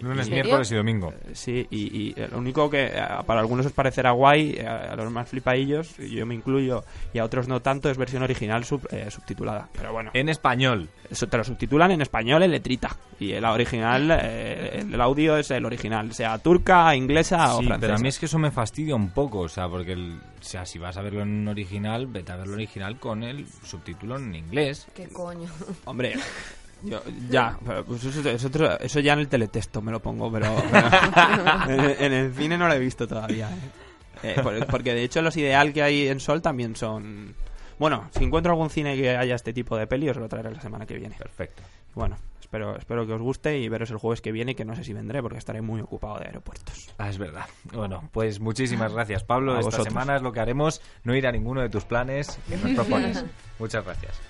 Lunes, 0.00 0.28
miércoles 0.30 0.70
y 0.72 0.74
domingo. 0.74 1.12
Eh, 1.12 1.30
Sí, 1.34 1.66
y, 1.70 2.10
y 2.10 2.14
lo 2.30 2.38
único 2.38 2.68
que 2.70 2.86
eh, 2.86 3.02
para 3.26 3.40
algunos 3.40 3.66
os 3.66 3.72
parecerá 3.72 4.10
guay, 4.12 4.56
eh, 4.58 4.66
a 4.66 4.94
los 4.96 5.10
más 5.12 5.28
flipaillos, 5.28 5.96
yo 5.98 6.24
me 6.26 6.34
incluyo, 6.34 6.84
y 7.12 7.18
a 7.18 7.24
otros 7.24 7.48
no 7.48 7.60
tanto, 7.60 7.90
es 7.90 7.96
versión 7.98 8.22
original 8.22 8.64
sub- 8.64 8.88
eh, 8.90 9.10
subtitulada. 9.10 9.68
Pero 9.74 9.92
bueno. 9.92 10.10
En 10.14 10.28
español. 10.28 10.88
Eso 11.10 11.26
te 11.26 11.36
lo 11.36 11.44
subtitulan 11.44 11.90
en 11.90 12.02
español 12.02 12.42
en 12.42 12.50
letrita. 12.52 12.96
Y 13.18 13.32
la 13.38 13.52
original, 13.52 14.10
eh, 14.22 14.84
el 14.90 15.00
audio 15.00 15.36
es 15.36 15.50
el 15.50 15.64
original, 15.66 16.12
sea 16.14 16.38
turca, 16.38 16.94
inglesa 16.96 17.54
o 17.56 17.60
Sí, 17.60 17.66
francesa. 17.66 17.80
pero 17.80 17.94
a 17.96 17.98
mí 17.98 18.08
es 18.08 18.18
que 18.18 18.26
eso 18.26 18.38
me 18.38 18.50
fastidia 18.50 18.94
un 18.94 19.10
poco, 19.10 19.40
o 19.40 19.48
sea, 19.48 19.68
porque 19.68 19.92
el- 19.92 20.18
o 20.40 20.42
sea, 20.42 20.64
si 20.64 20.78
vas 20.78 20.96
a 20.96 21.02
verlo 21.02 21.20
en 21.22 21.46
original, 21.46 22.06
vete 22.06 22.32
a 22.32 22.36
verlo 22.36 22.54
original 22.54 22.98
con 22.98 23.22
el 23.22 23.46
subtítulo 23.62 24.16
en 24.16 24.34
inglés. 24.34 24.86
¿Qué 24.94 25.08
coño? 25.08 25.50
Hombre, 25.84 26.14
yo, 26.84 27.02
ya, 27.28 27.58
pues 27.86 28.04
eso, 28.04 28.28
eso 28.28 28.76
eso 28.80 29.00
ya 29.00 29.12
en 29.14 29.18
el 29.20 29.28
teletexto 29.28 29.80
me 29.82 29.92
lo 29.92 30.00
pongo, 30.00 30.30
pero, 30.32 30.54
pero 31.66 31.82
en, 31.84 31.96
en 32.04 32.12
el 32.12 32.34
cine 32.34 32.56
no 32.58 32.66
lo 32.68 32.74
he 32.74 32.78
visto 32.78 33.06
todavía. 33.06 33.48
¿eh? 33.50 34.34
Eh, 34.36 34.40
por- 34.42 34.66
porque 34.66 34.94
de 34.94 35.02
hecho 35.04 35.22
los 35.22 35.36
ideal 35.36 35.72
que 35.72 35.82
hay 35.82 36.08
en 36.08 36.20
Sol 36.20 36.42
también 36.42 36.76
son... 36.76 37.34
Bueno, 37.78 38.08
si 38.16 38.24
encuentro 38.24 38.52
algún 38.52 38.68
cine 38.68 38.94
que 38.96 39.16
haya 39.16 39.34
este 39.34 39.52
tipo 39.54 39.76
de 39.76 39.86
peli, 39.86 40.08
os 40.10 40.16
lo 40.18 40.28
traeré 40.28 40.50
la 40.52 40.60
semana 40.60 40.84
que 40.84 40.94
viene. 40.96 41.16
Perfecto. 41.16 41.62
Bueno, 41.94 42.18
espero, 42.38 42.76
espero 42.76 43.06
que 43.06 43.14
os 43.14 43.20
guste 43.22 43.58
y 43.58 43.68
veros 43.70 43.90
el 43.90 43.96
jueves 43.96 44.20
que 44.20 44.30
viene, 44.32 44.54
que 44.54 44.66
no 44.66 44.76
sé 44.76 44.84
si 44.84 44.92
vendré 44.92 45.22
porque 45.22 45.38
estaré 45.38 45.62
muy 45.62 45.80
ocupado 45.80 46.18
de 46.18 46.26
aeropuertos. 46.26 46.90
Ah, 46.98 47.08
es 47.08 47.16
verdad. 47.16 47.46
Bueno, 47.72 48.06
pues 48.12 48.38
muchísimas 48.38 48.92
gracias, 48.92 49.24
Pablo. 49.24 49.52
A 49.52 49.60
Esta 49.60 49.64
vosotros. 49.68 49.88
semana 49.88 50.16
es 50.16 50.22
lo 50.22 50.30
que 50.32 50.40
haremos, 50.40 50.82
no 51.04 51.16
ir 51.16 51.26
a 51.26 51.32
ninguno 51.32 51.62
de 51.62 51.70
tus 51.70 51.84
planes 51.86 52.38
que 52.48 52.58
nos 52.58 52.72
propones. 52.72 53.24
Muchas 53.58 53.82
gracias. 53.84 54.20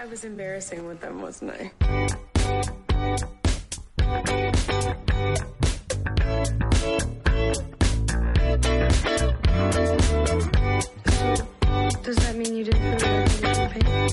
I 0.00 0.06
was 0.06 0.24
embarrassing 0.24 0.86
with 0.86 1.02
them, 1.02 1.20
wasn't 1.20 1.50
I? 1.50 1.70
Does 12.02 12.16
that 12.16 12.34
mean 12.34 12.56
you 12.56 12.64
didn't 12.64 12.98
feel 12.98 13.10
like 13.10 13.30
you 13.30 13.38
champagne? 13.54 14.08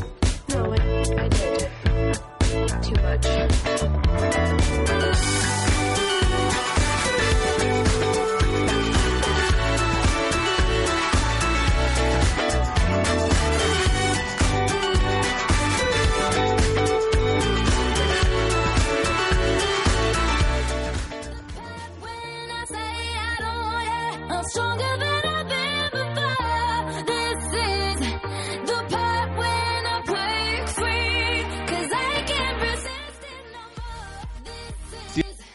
No, 0.50 0.74
I, 0.74 0.76
I 1.24 1.30
did. 1.30 1.70
Too 2.84 2.96
much. 3.02 4.57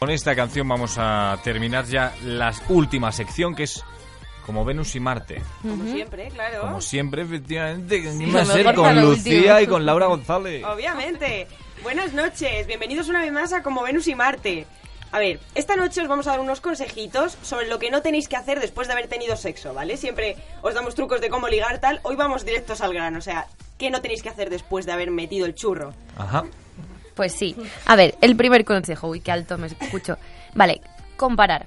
Con 0.02 0.10
esta 0.10 0.34
canción 0.34 0.66
vamos 0.66 0.96
a 0.98 1.38
terminar 1.44 1.84
ya 1.84 2.12
la 2.24 2.52
última 2.70 3.12
sección 3.12 3.54
que 3.54 3.62
es 3.62 3.84
como 4.44 4.64
Venus 4.64 4.96
y 4.96 4.98
Marte. 4.98 5.40
Como 5.62 5.84
siempre, 5.84 6.28
claro. 6.30 6.62
Como 6.62 6.80
siempre, 6.80 7.22
efectivamente, 7.22 8.10
Sí, 8.10 8.24
iba 8.24 8.40
a 8.40 8.44
ser 8.44 8.74
con 8.74 9.00
Lucía 9.00 9.52
último. 9.52 9.60
y 9.60 9.66
con 9.68 9.86
Laura 9.86 10.06
González. 10.06 10.64
Obviamente. 10.64 11.46
Buenas 11.84 12.14
noches, 12.14 12.66
bienvenidos 12.66 13.08
una 13.10 13.20
vez 13.20 13.30
más 13.30 13.52
a 13.52 13.62
Como 13.62 13.84
Venus 13.84 14.08
y 14.08 14.16
Marte. 14.16 14.66
A 15.12 15.20
ver, 15.20 15.38
esta 15.54 15.76
noche 15.76 16.02
os 16.02 16.08
vamos 16.08 16.26
a 16.26 16.30
dar 16.30 16.40
unos 16.40 16.60
consejitos 16.60 17.38
sobre 17.40 17.68
lo 17.68 17.78
que 17.78 17.92
no 17.92 18.02
tenéis 18.02 18.26
que 18.26 18.34
hacer 18.34 18.58
después 18.58 18.88
de 18.88 18.94
haber 18.94 19.06
tenido 19.06 19.36
sexo, 19.36 19.72
¿vale? 19.72 19.96
Siempre 19.96 20.36
os 20.62 20.74
damos 20.74 20.96
trucos 20.96 21.20
de 21.20 21.28
cómo 21.28 21.46
ligar 21.46 21.78
tal. 21.78 22.00
Hoy 22.02 22.16
vamos 22.16 22.44
directos 22.44 22.80
al 22.80 22.92
grano, 22.92 23.18
o 23.18 23.22
sea, 23.22 23.46
¿qué 23.78 23.88
no 23.92 24.02
tenéis 24.02 24.24
que 24.24 24.30
hacer 24.30 24.50
después 24.50 24.84
de 24.84 24.90
haber 24.90 25.12
metido 25.12 25.46
el 25.46 25.54
churro? 25.54 25.94
Ajá. 26.18 26.42
Pues 27.14 27.32
sí. 27.32 27.56
A 27.86 27.96
ver, 27.96 28.14
el 28.20 28.36
primer 28.36 28.64
consejo. 28.64 29.08
Uy, 29.08 29.20
qué 29.20 29.32
alto 29.32 29.58
me 29.58 29.66
escucho. 29.66 30.18
Vale, 30.54 30.80
comparar. 31.16 31.66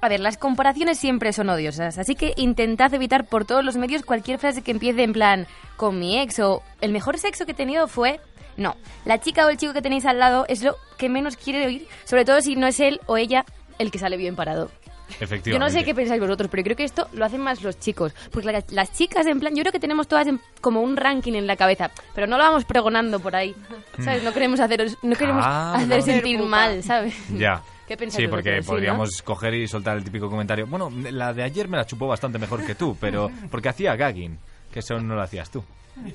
A 0.00 0.08
ver, 0.08 0.20
las 0.20 0.36
comparaciones 0.36 0.98
siempre 0.98 1.32
son 1.32 1.48
odiosas, 1.48 1.96
así 1.96 2.14
que 2.14 2.34
intentad 2.36 2.92
evitar 2.92 3.24
por 3.24 3.46
todos 3.46 3.64
los 3.64 3.76
medios 3.76 4.02
cualquier 4.02 4.38
frase 4.38 4.60
que 4.60 4.70
empiece 4.70 5.02
en 5.02 5.14
plan 5.14 5.46
con 5.78 5.98
mi 5.98 6.18
ex 6.18 6.40
o 6.40 6.62
el 6.82 6.92
mejor 6.92 7.18
sexo 7.18 7.46
que 7.46 7.52
he 7.52 7.54
tenido 7.54 7.88
fue... 7.88 8.20
No, 8.58 8.76
la 9.06 9.18
chica 9.18 9.46
o 9.46 9.48
el 9.48 9.56
chico 9.56 9.72
que 9.72 9.80
tenéis 9.80 10.04
al 10.04 10.18
lado 10.18 10.44
es 10.46 10.62
lo 10.62 10.76
que 10.98 11.08
menos 11.08 11.36
quiere 11.36 11.66
oír, 11.66 11.88
sobre 12.04 12.26
todo 12.26 12.42
si 12.42 12.54
no 12.54 12.66
es 12.66 12.78
él 12.80 13.00
o 13.06 13.16
ella 13.16 13.46
el 13.78 13.90
que 13.90 13.98
sale 13.98 14.18
bien 14.18 14.36
parado. 14.36 14.70
Efectivamente. 15.08 15.50
Yo 15.50 15.58
no 15.58 15.70
sé 15.70 15.84
qué 15.84 15.94
pensáis 15.94 16.20
vosotros, 16.20 16.48
pero 16.50 16.62
creo 16.62 16.76
que 16.76 16.84
esto 16.84 17.08
lo 17.12 17.24
hacen 17.24 17.40
más 17.40 17.62
los 17.62 17.78
chicos. 17.78 18.12
Porque 18.32 18.50
la- 18.52 18.64
las 18.70 18.92
chicas, 18.92 19.26
en 19.26 19.38
plan, 19.40 19.54
yo 19.54 19.62
creo 19.62 19.72
que 19.72 19.80
tenemos 19.80 20.08
todas 20.08 20.26
en- 20.26 20.40
como 20.60 20.80
un 20.80 20.96
ranking 20.96 21.34
en 21.34 21.46
la 21.46 21.56
cabeza, 21.56 21.90
pero 22.14 22.26
no 22.26 22.36
lo 22.38 22.44
vamos 22.44 22.64
pregonando 22.64 23.20
por 23.20 23.36
ahí. 23.36 23.54
¿Sabes? 24.02 24.22
No 24.22 24.32
queremos 24.32 24.60
haceros, 24.60 24.96
no 25.02 25.14
queremos 25.16 25.44
Ah, 25.46 25.74
hacer 25.76 25.88
vale. 25.88 26.02
sentir 26.02 26.40
mal, 26.42 26.82
¿sabes? 26.82 27.14
Ya. 27.36 27.62
¿Qué 27.86 27.98
pensáis 27.98 28.24
Sí, 28.24 28.28
porque 28.28 28.48
vosotros? 28.50 28.64
Sí, 28.64 28.70
¿no? 28.70 28.74
podríamos 28.76 29.22
coger 29.22 29.54
y 29.54 29.68
soltar 29.68 29.98
el 29.98 30.04
típico 30.04 30.30
comentario. 30.30 30.66
Bueno, 30.66 30.90
la 31.10 31.34
de 31.34 31.42
ayer 31.42 31.68
me 31.68 31.76
la 31.76 31.84
chupó 31.84 32.06
bastante 32.06 32.38
mejor 32.38 32.64
que 32.64 32.74
tú, 32.74 32.96
pero 32.98 33.30
porque 33.50 33.68
hacía 33.68 33.94
gagging, 33.94 34.38
que 34.72 34.78
eso 34.80 34.98
no 35.00 35.14
lo 35.14 35.20
hacías 35.22 35.50
tú. 35.50 35.62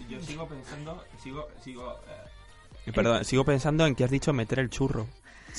Yo 0.09 0.19
sigo 0.21 0.47
pensando, 0.47 1.03
sigo, 1.23 1.47
sigo, 1.63 1.99
eh, 2.87 2.91
perdón, 2.91 3.23
sigo 3.23 3.45
pensando 3.45 3.85
en 3.85 3.93
que 3.95 4.03
has 4.03 4.09
dicho 4.11 4.33
meter 4.33 4.59
el 4.59 4.69
churro. 4.71 5.05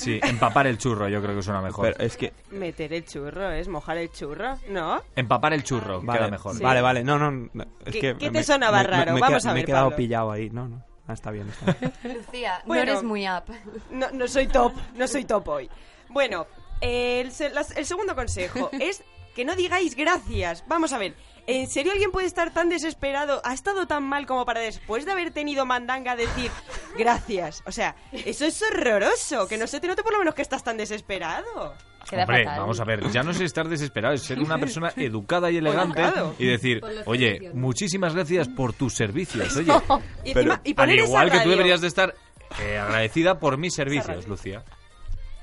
Sí, 0.03 0.19
empapar 0.23 0.67
el 0.67 0.77
churro 0.77 1.07
yo 1.07 1.21
creo 1.21 1.35
que 1.35 1.41
suena 1.43 1.61
mejor. 1.61 1.91
Pero 1.93 2.03
es 2.05 2.17
que 2.17 2.33
Meter 2.51 2.93
el 2.93 3.05
churro, 3.05 3.51
¿es 3.51 3.67
mojar 3.67 3.97
el 3.97 4.11
churro? 4.11 4.57
¿No? 4.69 5.01
Empapar 5.15 5.53
el 5.53 5.63
churro 5.63 6.01
vale, 6.01 6.19
queda 6.19 6.31
mejor. 6.31 6.59
Vale, 6.61 6.81
vale, 6.81 7.03
no, 7.03 7.17
no, 7.19 7.31
no, 7.31 7.63
es 7.85 7.93
¿Qué- 7.93 7.99
que 7.99 8.15
qué 8.17 8.25
te 8.27 8.31
me- 8.31 8.43
sonaba 8.43 8.79
me- 8.79 8.87
raro? 8.87 9.11
me 9.13 9.17
he 9.19 9.21
Vamos 9.21 9.45
a 9.45 9.49
Me 9.49 9.59
he 9.59 9.61
ver, 9.61 9.65
quedado 9.65 9.85
Pablo. 9.85 9.97
pillado 9.97 10.31
ahí, 10.31 10.49
no, 10.49 10.67
no. 10.67 10.83
Ah, 11.07 11.13
está 11.13 11.31
bien, 11.31 11.49
está 11.49 11.75
bien. 11.79 11.93
Lucía, 12.17 12.61
Bueno. 12.65 12.85
no 12.85 12.91
eres 12.91 13.03
muy 13.03 13.27
up. 13.27 13.43
No, 13.91 14.09
no 14.11 14.27
soy 14.27 14.47
top, 14.47 14.73
no 14.95 15.07
soy 15.07 15.25
top 15.25 15.47
hoy. 15.47 15.69
Bueno, 16.09 16.47
el, 16.81 17.31
se- 17.31 17.49
las- 17.49 17.75
el 17.77 17.85
segundo 17.85 18.15
consejo 18.15 18.69
es 18.79 19.03
que 19.35 19.45
no 19.45 19.55
digáis 19.55 19.95
gracias. 19.95 20.63
Vamos 20.67 20.93
a 20.93 20.97
ver, 20.97 21.15
¿en 21.47 21.67
serio 21.67 21.91
alguien 21.91 22.11
puede 22.11 22.27
estar 22.27 22.53
tan 22.53 22.69
desesperado, 22.69 23.41
ha 23.43 23.53
estado 23.53 23.87
tan 23.87 24.03
mal 24.03 24.25
como 24.25 24.45
para 24.45 24.59
después 24.59 25.05
de 25.05 25.11
haber 25.11 25.31
tenido 25.31 25.65
mandanga 25.65 26.15
decir 26.15 26.51
gracias? 26.97 27.63
O 27.65 27.71
sea, 27.71 27.95
eso 28.11 28.45
es 28.45 28.61
horroroso, 28.61 29.47
que 29.47 29.57
no 29.57 29.67
se 29.67 29.79
te 29.79 29.87
note 29.87 30.03
por 30.03 30.13
lo 30.13 30.19
menos 30.19 30.35
que 30.35 30.41
estás 30.41 30.63
tan 30.63 30.77
desesperado. 30.77 31.73
Hombre, 32.11 32.43
vamos 32.45 32.79
a 32.79 32.83
ver, 32.83 33.09
ya 33.11 33.21
no 33.21 33.31
es 33.31 33.39
estar 33.41 33.67
desesperado, 33.69 34.15
es 34.15 34.23
ser 34.23 34.39
una 34.39 34.57
persona 34.57 34.91
educada 34.97 35.51
y 35.51 35.57
elegante 35.57 36.01
y 36.39 36.47
decir, 36.47 36.81
oye, 37.05 37.51
muchísimas 37.53 38.15
gracias 38.15 38.47
por 38.49 38.73
tus 38.73 38.95
servicios, 38.95 39.55
oye. 39.55 39.71
Y 40.25 40.33
Pero 40.33 40.53
encima- 40.53 40.61
y 40.63 40.73
al 40.77 40.99
igual 41.05 41.31
que 41.31 41.39
tú 41.41 41.49
deberías 41.49 41.79
de 41.81 41.87
estar 41.87 42.13
eh, 42.59 42.77
agradecida 42.83 43.39
por 43.39 43.57
mis 43.57 43.73
servicios, 43.73 44.27
Lucía. 44.27 44.63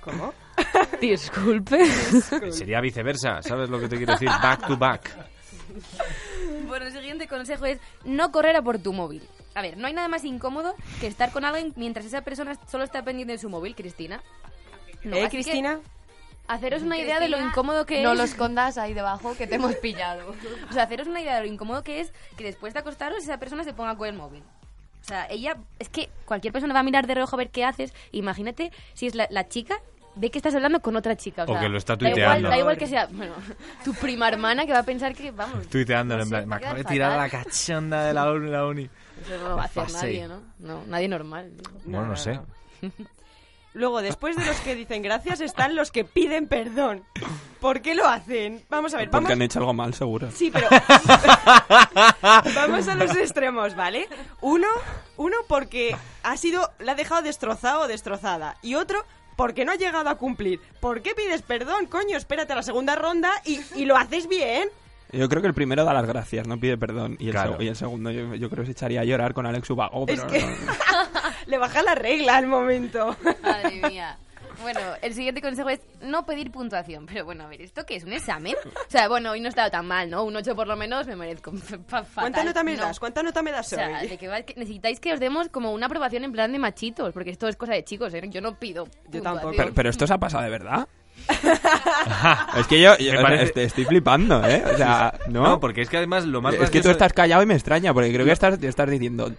¿Cómo? 0.00 0.32
Disculpe. 1.00 1.86
Sería 2.50 2.80
viceversa, 2.80 3.42
¿sabes 3.42 3.68
lo 3.68 3.78
que 3.78 3.88
te 3.88 3.96
quiero 3.96 4.12
decir? 4.14 4.28
Back 4.28 4.66
to 4.66 4.76
back. 4.76 5.27
Bueno, 6.66 6.86
el 6.86 6.92
siguiente 6.92 7.28
consejo 7.28 7.66
es 7.66 7.78
no 8.04 8.30
correr 8.32 8.56
a 8.56 8.62
por 8.62 8.78
tu 8.78 8.92
móvil. 8.92 9.22
A 9.54 9.62
ver, 9.62 9.76
no 9.76 9.86
hay 9.86 9.92
nada 9.92 10.08
más 10.08 10.24
incómodo 10.24 10.74
que 11.00 11.06
estar 11.06 11.32
con 11.32 11.44
alguien 11.44 11.72
mientras 11.76 12.06
esa 12.06 12.22
persona 12.22 12.58
solo 12.70 12.84
está 12.84 13.02
pendiente 13.02 13.32
de 13.32 13.38
su 13.38 13.48
móvil, 13.48 13.74
Cristina. 13.74 14.22
No, 15.02 15.16
¿Eh, 15.16 15.28
Cristina? 15.28 15.80
Haceros 16.46 16.82
una 16.82 16.96
idea 16.96 17.20
de 17.20 17.28
lo 17.28 17.38
incómodo 17.38 17.84
que 17.84 18.02
no 18.02 18.12
es. 18.12 18.18
lo 18.18 18.24
escondas 18.24 18.78
ahí 18.78 18.94
debajo 18.94 19.36
que 19.36 19.46
te 19.46 19.56
hemos 19.56 19.74
pillado. 19.76 20.34
O 20.70 20.72
sea, 20.72 20.84
haceros 20.84 21.06
una 21.06 21.20
idea 21.20 21.34
de 21.36 21.42
lo 21.42 21.52
incómodo 21.52 21.82
que 21.84 22.00
es 22.00 22.12
que 22.36 22.44
después 22.44 22.72
de 22.72 22.80
acostaros 22.80 23.22
esa 23.22 23.38
persona 23.38 23.64
se 23.64 23.74
ponga 23.74 23.96
con 23.96 24.08
el 24.08 24.14
móvil. 24.14 24.42
O 25.02 25.04
sea, 25.04 25.26
ella, 25.30 25.56
es 25.78 25.88
que 25.88 26.08
cualquier 26.24 26.52
persona 26.52 26.74
va 26.74 26.80
a 26.80 26.84
mirar 26.84 27.06
de 27.06 27.14
reojo 27.14 27.36
a 27.36 27.38
ver 27.38 27.50
qué 27.50 27.64
haces. 27.64 27.92
Imagínate 28.12 28.72
si 28.94 29.06
es 29.06 29.14
la, 29.14 29.26
la 29.30 29.48
chica, 29.48 29.80
ve 30.18 30.30
que 30.30 30.38
estás 30.38 30.54
hablando 30.54 30.80
con 30.80 30.96
otra 30.96 31.16
chica. 31.16 31.44
O, 31.44 31.50
O 31.50 31.52
sea, 31.52 31.60
que 31.60 31.68
lo 31.68 31.78
está 31.78 31.96
da 31.96 32.08
igual, 32.08 32.14
tuiteando. 32.14 32.48
da 32.50 32.58
igual 32.58 32.76
que 32.78 32.86
sea, 32.86 33.06
bueno, 33.10 33.34
tu 33.84 33.94
prima 33.94 34.28
hermana 34.28 34.66
que 34.66 34.72
va 34.72 34.80
a 34.80 34.84
pensar 34.84 35.14
que, 35.14 35.30
vamos, 35.30 35.66
Tuiteándolo 35.68 36.20
No 36.20 36.24
sé, 36.24 36.30
plan, 36.30 36.42
va 36.42 36.46
me 36.46 36.56
acabo 36.56 36.74
de 36.76 36.84
tirar 36.84 37.10
la 37.16 37.28
fatal". 37.28 37.44
cachonda 37.44 38.04
de 38.04 38.12
la 38.14 38.32
uni. 38.32 38.50
La 38.50 38.66
uni. 38.66 38.90
eso 39.22 39.38
no 39.42 39.48
lo 39.50 39.56
va 39.56 39.62
a 39.62 39.66
hacer 39.66 39.92
nadie, 39.92 40.28
¿no? 40.28 40.42
No, 40.58 40.82
nadie 40.86 41.08
normal. 41.08 41.52
Bueno, 41.84 42.06
no 42.06 42.16
sé. 42.16 42.38
Luego, 43.74 44.00
después 44.02 44.34
de 44.34 44.44
los 44.44 44.56
que 44.60 44.74
dicen 44.74 45.02
gracias, 45.02 45.40
están 45.40 45.76
los 45.76 45.92
que 45.92 46.02
piden 46.04 46.48
perdón. 46.48 47.04
¿Por 47.60 47.80
qué 47.80 47.94
lo 47.94 48.08
hacen? 48.08 48.64
Vamos 48.70 48.92
a 48.94 48.96
ver, 48.96 49.08
vamos... 49.08 49.20
Porque 49.26 49.34
han 49.34 49.42
hecho 49.42 49.58
algo 49.60 49.72
mal, 49.74 49.94
seguro. 49.94 50.30
Sí, 50.32 50.50
pero 50.50 50.66
vamos 52.54 52.88
a 52.88 52.94
los 52.94 53.14
extremos, 53.16 53.76
¿vale? 53.76 54.08
Uno, 54.40 54.66
uno 55.16 55.36
porque 55.48 55.96
ha 56.22 56.36
sido, 56.36 56.72
la 56.78 56.92
ha 56.92 56.94
dejado 56.94 57.22
destrozado 57.22 57.82
o 57.82 57.88
destrozada. 57.88 58.56
Y 58.62 58.74
otro 58.74 59.04
porque 59.38 59.64
no 59.64 59.70
ha 59.70 59.76
llegado 59.76 60.08
a 60.10 60.16
cumplir. 60.16 60.60
¿Por 60.80 61.00
qué 61.00 61.14
pides 61.14 61.42
perdón, 61.42 61.86
coño? 61.86 62.16
Espérate 62.16 62.52
a 62.52 62.56
la 62.56 62.62
segunda 62.64 62.96
ronda 62.96 63.30
y, 63.44 63.60
y 63.76 63.84
lo 63.84 63.96
haces 63.96 64.28
bien. 64.28 64.68
Yo 65.12 65.28
creo 65.28 65.40
que 65.40 65.48
el 65.48 65.54
primero 65.54 65.84
da 65.84 65.94
las 65.94 66.06
gracias, 66.06 66.46
no 66.48 66.58
pide 66.58 66.76
perdón. 66.76 67.16
Y 67.20 67.26
el, 67.28 67.32
Claro. 67.32 67.56
seg- 67.56 67.64
y 67.64 67.68
el 67.68 67.76
segundo 67.76 68.10
yo, 68.10 68.34
yo 68.34 68.50
creo 68.50 68.62
que 68.64 68.66
se 68.66 68.72
echaría 68.72 69.00
a 69.00 69.04
llorar 69.04 69.32
con 69.32 69.46
Alex 69.46 69.70
Ubago, 69.70 70.04
pero 70.04 70.26
Es 70.26 70.32
que- 70.32 70.40
no- 70.42 70.48
Le 71.46 71.56
baja 71.56 71.82
la 71.82 71.94
regla 71.94 72.36
al 72.36 72.46
momento. 72.48 73.16
Madre 73.42 73.80
mía. 73.88 74.18
Bueno, 74.62 74.80
el 75.02 75.14
siguiente 75.14 75.40
consejo 75.40 75.68
es 75.68 75.80
no 76.02 76.26
pedir 76.26 76.50
puntuación. 76.50 77.06
Pero 77.06 77.24
bueno, 77.24 77.44
a 77.44 77.46
ver, 77.48 77.62
¿esto 77.62 77.86
qué 77.86 77.96
es? 77.96 78.04
¿Un 78.04 78.12
examen? 78.12 78.54
O 78.66 78.90
sea, 78.90 79.08
bueno, 79.08 79.30
hoy 79.30 79.40
no 79.40 79.46
he 79.46 79.48
estado 79.50 79.70
tan 79.70 79.86
mal, 79.86 80.10
¿no? 80.10 80.24
Un 80.24 80.34
8 80.36 80.54
por 80.56 80.66
lo 80.66 80.76
menos 80.76 81.06
me 81.06 81.16
merezco. 81.16 81.52
Fa- 81.52 81.78
fatal. 82.04 82.04
¿Cuánta 82.14 82.44
nota 82.44 82.62
me 82.64 82.74
No. 82.76 82.82
das? 82.82 82.98
¿Cuánta 83.00 83.22
nota 83.22 83.42
me 83.42 83.52
das 83.52 83.72
O 83.72 83.76
sea, 83.76 84.00
hoy? 84.02 84.08
de 84.08 84.18
que 84.18 84.28
va- 84.28 84.42
que 84.42 84.54
necesitáis 84.56 85.00
que 85.00 85.12
os 85.12 85.20
demos 85.20 85.48
como 85.48 85.72
una 85.72 85.86
aprobación 85.86 86.24
en 86.24 86.32
plan 86.32 86.50
de 86.52 86.58
machitos, 86.58 87.12
porque 87.12 87.30
esto 87.30 87.46
es 87.48 87.56
cosa 87.56 87.72
de 87.72 87.84
chicos, 87.84 88.12
¿eh? 88.14 88.22
Yo 88.30 88.40
no 88.40 88.54
pido 88.58 88.86
puntuación. 89.10 89.54
Pero, 89.56 89.72
pero 89.74 89.90
esto 89.90 90.06
se 90.06 90.12
ha 90.14 90.18
pasado 90.18 90.44
de 90.44 90.50
verdad. 90.50 90.88
es 92.58 92.66
que 92.66 92.80
yo, 92.80 92.96
yo- 92.98 93.12
Me 93.12 93.20
parece- 93.22 93.44
estoy, 93.44 93.64
estoy 93.64 93.84
flipando, 93.84 94.44
¿eh? 94.46 94.62
O 94.72 94.76
sea, 94.76 95.14
¿no? 95.28 95.42
No, 95.44 95.60
porque 95.60 95.82
es 95.82 95.88
que 95.90 95.96
además 95.98 96.24
lo 96.26 96.40
más 96.42 96.54
Es 96.54 96.60
que 96.70 96.80
tú 96.80 96.88
gracioso- 96.88 96.90
estás 96.92 97.12
callado 97.12 97.42
y 97.42 97.46
me 97.46 97.54
extraña, 97.54 97.92
porque 97.94 98.12
creo 98.12 98.24
que 98.26 98.32
estás, 98.32 98.62
estás 98.62 98.90
diciendo... 98.90 99.32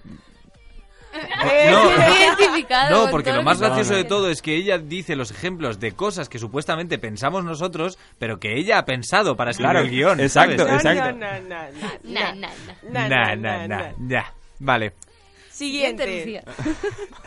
No, 1.12 1.92
identificado 1.92 2.92
no, 2.96 3.02
con 3.04 3.12
porque 3.12 3.32
lo 3.34 3.42
más 3.44 3.60
gracioso 3.60 3.96
de 3.96 4.04
todo 4.04 4.30
es 4.30 4.42
que 4.42 4.56
ella 4.56 4.78
dice 4.78 5.16
los 5.16 5.32
ejemplos 5.32 5.80
de 5.80 5.94
cosas 5.94 6.30
que 6.30 6.38
supuestamente 6.40 7.00
pensamos 7.00 7.44
nosotros, 7.44 7.98
pero 8.20 8.40
que 8.40 8.58
ella 8.58 8.78
ha 8.78 8.86
pensado 8.86 9.36
para 9.36 9.52
escribir 9.52 9.72
Claro, 9.72 9.86
el 9.86 9.92
guion. 9.92 10.20
exacto, 10.20 10.66
¿sabes? 10.68 10.86
exacto. 10.86 11.12
No, 11.14 11.32
no, 11.32 11.40
no, 11.42 11.72
no, 11.72 11.90
Na, 12.04 12.34
no. 12.34 12.42
na, 12.42 12.50
Na, 12.50 12.54
na. 12.92 13.08
Nah, 13.08 13.08
na, 13.10 13.36
nah, 13.36 13.36
na, 13.36 13.68
nah, 13.68 13.78
na. 13.78 13.94
ya. 14.08 14.34
Vale. 14.60 14.94
Siguiente. 15.50 16.06
Lucía. 16.20 16.44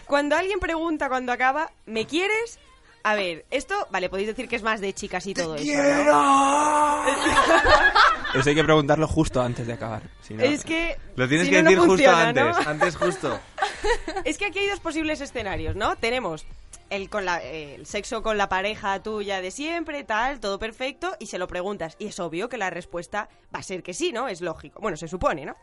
Cuando 0.06 0.36
alguien 0.36 0.58
pregunta 0.60 1.08
cuando 1.08 1.32
acaba, 1.32 1.70
¿me 1.86 2.06
quieres? 2.06 2.58
A 3.04 3.14
ver, 3.14 3.44
esto, 3.50 3.74
vale, 3.90 4.08
podéis 4.08 4.28
decir 4.28 4.48
que 4.48 4.56
es 4.56 4.62
más 4.62 4.80
de 4.80 4.92
chicas 4.92 5.26
y 5.26 5.34
todo 5.34 5.56
eso. 5.56 5.64
¿no? 5.72 7.04
Eso 8.34 8.48
hay 8.48 8.54
que 8.54 8.64
preguntarlo 8.64 9.06
justo 9.06 9.42
antes 9.42 9.66
de 9.66 9.74
acabar. 9.74 10.02
si 10.22 10.34
no- 10.34 10.42
Es 10.42 10.64
que. 10.64 10.96
Lo 11.16 11.28
tienes 11.28 11.46
si 11.48 11.52
que 11.52 11.62
no, 11.62 11.64
no 11.64 11.70
decir 11.70 11.86
funciona, 11.86 12.24
justo 12.26 12.40
¿no? 12.40 12.46
antes. 12.48 12.66
Antes 12.66 12.96
justo. 12.96 13.40
Es 14.24 14.38
que 14.38 14.46
aquí 14.46 14.60
hay 14.60 14.68
dos 14.68 14.80
posibles 14.80 15.20
escenarios, 15.20 15.74
¿no? 15.76 15.96
Tenemos 15.96 16.46
el, 16.90 17.10
con 17.10 17.24
la, 17.24 17.42
eh, 17.42 17.74
el 17.74 17.86
sexo 17.86 18.22
con 18.22 18.38
la 18.38 18.48
pareja 18.48 19.02
tuya 19.02 19.40
de 19.40 19.50
siempre, 19.50 20.04
tal, 20.04 20.38
todo 20.40 20.58
perfecto, 20.58 21.14
y 21.18 21.26
se 21.26 21.38
lo 21.38 21.48
preguntas. 21.48 21.96
Y 21.98 22.06
es 22.06 22.20
obvio 22.20 22.48
que 22.48 22.56
la 22.58 22.70
respuesta 22.70 23.28
va 23.54 23.58
a 23.58 23.62
ser 23.62 23.82
que 23.82 23.92
sí, 23.94 24.12
¿no? 24.12 24.28
Es 24.28 24.40
lógico. 24.40 24.80
Bueno, 24.80 24.96
se 24.96 25.08
supone, 25.08 25.44
¿no? 25.44 25.56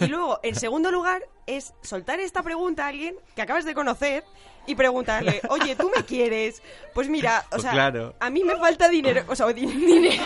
Y 0.00 0.06
luego, 0.06 0.40
en 0.42 0.54
segundo 0.56 0.90
lugar, 0.90 1.22
es 1.46 1.72
soltar 1.82 2.18
esta 2.20 2.42
pregunta 2.42 2.84
a 2.84 2.88
alguien 2.88 3.14
que 3.36 3.42
acabas 3.42 3.64
de 3.64 3.74
conocer 3.74 4.24
y 4.66 4.74
preguntarle, 4.74 5.40
oye, 5.48 5.74
¿tú 5.76 5.90
me 5.94 6.04
quieres? 6.04 6.62
Pues 6.94 7.08
mira, 7.08 7.44
o 7.46 7.50
Pues 7.50 7.62
sea, 7.62 7.72
claro. 7.72 8.14
a 8.20 8.30
mí 8.30 8.44
me 8.44 8.56
falta 8.56 8.88
dinero. 8.88 9.24
O 9.28 9.34
sea, 9.36 9.46
di- 9.52 9.66
dinero. 9.66 10.22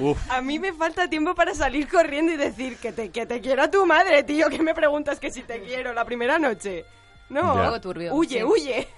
Uf. 0.00 0.18
A 0.30 0.40
mí 0.40 0.58
me 0.58 0.72
falta 0.72 1.08
tiempo 1.08 1.34
para 1.34 1.54
salir 1.54 1.88
corriendo 1.88 2.32
y 2.32 2.36
decir 2.36 2.76
que 2.78 2.92
te, 2.92 3.10
que 3.10 3.26
te 3.26 3.40
quiero 3.40 3.62
a 3.62 3.70
tu 3.70 3.84
madre, 3.86 4.22
tío, 4.22 4.48
que 4.48 4.62
me 4.62 4.74
preguntas 4.74 5.18
que 5.20 5.30
si 5.30 5.42
te 5.42 5.60
quiero 5.62 5.92
la 5.92 6.04
primera 6.04 6.38
noche. 6.38 6.84
No, 7.28 7.54
Ya. 7.54 7.64
Algo 7.64 7.80
turbio, 7.80 8.14
huye, 8.14 8.38
sí. 8.38 8.44
huye. 8.44 8.88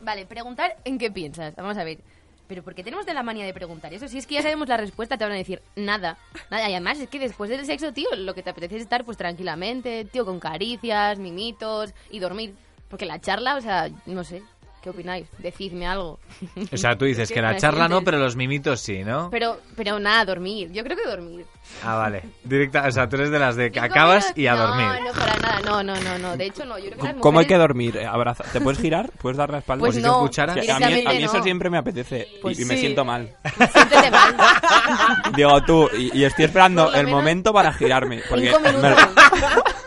Vale, 0.00 0.26
preguntar 0.26 0.76
en 0.84 0.98
qué 0.98 1.10
piensas. 1.10 1.54
Vamos 1.54 1.76
a 1.78 1.84
ver. 1.84 1.98
Pero 2.46 2.62
¿por 2.62 2.74
qué 2.74 2.82
tenemos 2.82 3.06
de 3.06 3.14
la 3.14 3.22
manía 3.22 3.46
de 3.46 3.54
preguntar 3.54 3.94
eso? 3.94 4.08
Si 4.08 4.18
es 4.18 4.26
que 4.26 4.34
ya 4.34 4.42
sabemos 4.42 4.68
la 4.68 4.76
respuesta, 4.76 5.16
te 5.16 5.24
van 5.24 5.32
a 5.32 5.36
decir 5.36 5.62
nada. 5.76 6.18
Nada, 6.50 6.68
y 6.68 6.72
además 6.72 6.98
es 7.00 7.08
que 7.08 7.18
después 7.18 7.48
del 7.48 7.64
sexo, 7.64 7.92
tío, 7.92 8.08
lo 8.16 8.34
que 8.34 8.42
te 8.42 8.50
apetece 8.50 8.76
es 8.76 8.82
estar 8.82 9.04
pues 9.04 9.16
tranquilamente, 9.16 10.04
tío, 10.04 10.24
con 10.24 10.40
caricias, 10.40 11.18
mimitos 11.18 11.94
y 12.10 12.18
dormir. 12.18 12.54
Porque 12.88 13.06
la 13.06 13.20
charla, 13.20 13.56
o 13.56 13.60
sea, 13.60 13.88
no 14.06 14.22
sé. 14.24 14.42
¿Qué 14.82 14.90
opináis? 14.90 15.26
Decidme 15.38 15.86
algo. 15.86 16.18
O 16.72 16.76
sea, 16.76 16.98
tú 16.98 17.04
dices 17.04 17.30
que 17.32 17.40
la 17.40 17.52
Me 17.52 17.58
charla 17.58 17.88
no, 17.88 18.02
pero 18.02 18.18
los 18.18 18.34
mimitos 18.34 18.80
sí, 18.80 19.04
¿no? 19.04 19.30
Pero, 19.30 19.58
pero 19.76 20.00
nada, 20.00 20.24
dormir. 20.24 20.72
Yo 20.72 20.82
creo 20.82 20.96
que 20.96 21.08
dormir. 21.08 21.46
Ah, 21.84 21.94
vale. 21.96 22.22
Directa, 22.42 22.84
o 22.88 22.90
sea, 22.90 23.08
tú 23.08 23.14
eres 23.16 23.30
de 23.30 23.38
las 23.38 23.54
de 23.54 23.70
que 23.70 23.78
acabas 23.78 24.32
y 24.34 24.48
a 24.48 24.54
no, 24.56 24.66
dormir. 24.66 24.86
No, 25.04 25.12
para 25.12 25.36
nada. 25.36 25.60
No, 25.64 25.82
no, 25.84 25.94
no, 26.00 26.18
no. 26.18 26.36
De 26.36 26.46
hecho, 26.46 26.64
no. 26.64 26.78
Yo 26.78 26.86
creo 26.86 26.98
que 26.98 27.06
las 27.12 27.16
¿Cómo 27.18 27.38
hay 27.38 27.46
que 27.46 27.56
dormir? 27.56 28.00
Abraza. 28.00 28.42
¿Te 28.52 28.60
puedes 28.60 28.80
girar? 28.80 29.10
¿Puedes 29.20 29.36
dar 29.36 29.50
la 29.50 29.58
espalda? 29.58 29.80
Pues 29.80 29.94
¿Posición 29.94 30.12
no, 30.12 30.74
a 30.74 30.78
mí, 30.88 31.04
a 31.06 31.10
mí 31.12 31.22
eso 31.22 31.38
no. 31.38 31.42
siempre 31.44 31.70
me 31.70 31.78
apetece 31.78 32.26
y- 32.36 32.40
Pues 32.40 32.58
y, 32.58 32.64
me 32.64 32.74
sí. 32.74 32.80
siento 32.80 33.04
mal. 33.04 33.36
Siéntete 33.72 34.10
mal. 34.10 34.34
Digo, 35.36 35.62
tú, 35.62 35.88
y, 35.96 36.18
y 36.18 36.24
estoy 36.24 36.46
esperando 36.46 36.92
el 36.92 37.04
menos 37.06 37.20
momento 37.20 37.52
para 37.52 37.72
girarme. 37.72 38.20
Porque 38.28 38.46
Cinco 38.46 38.60
me, 38.60 38.72
minutos. 38.72 38.96
me 39.14 39.81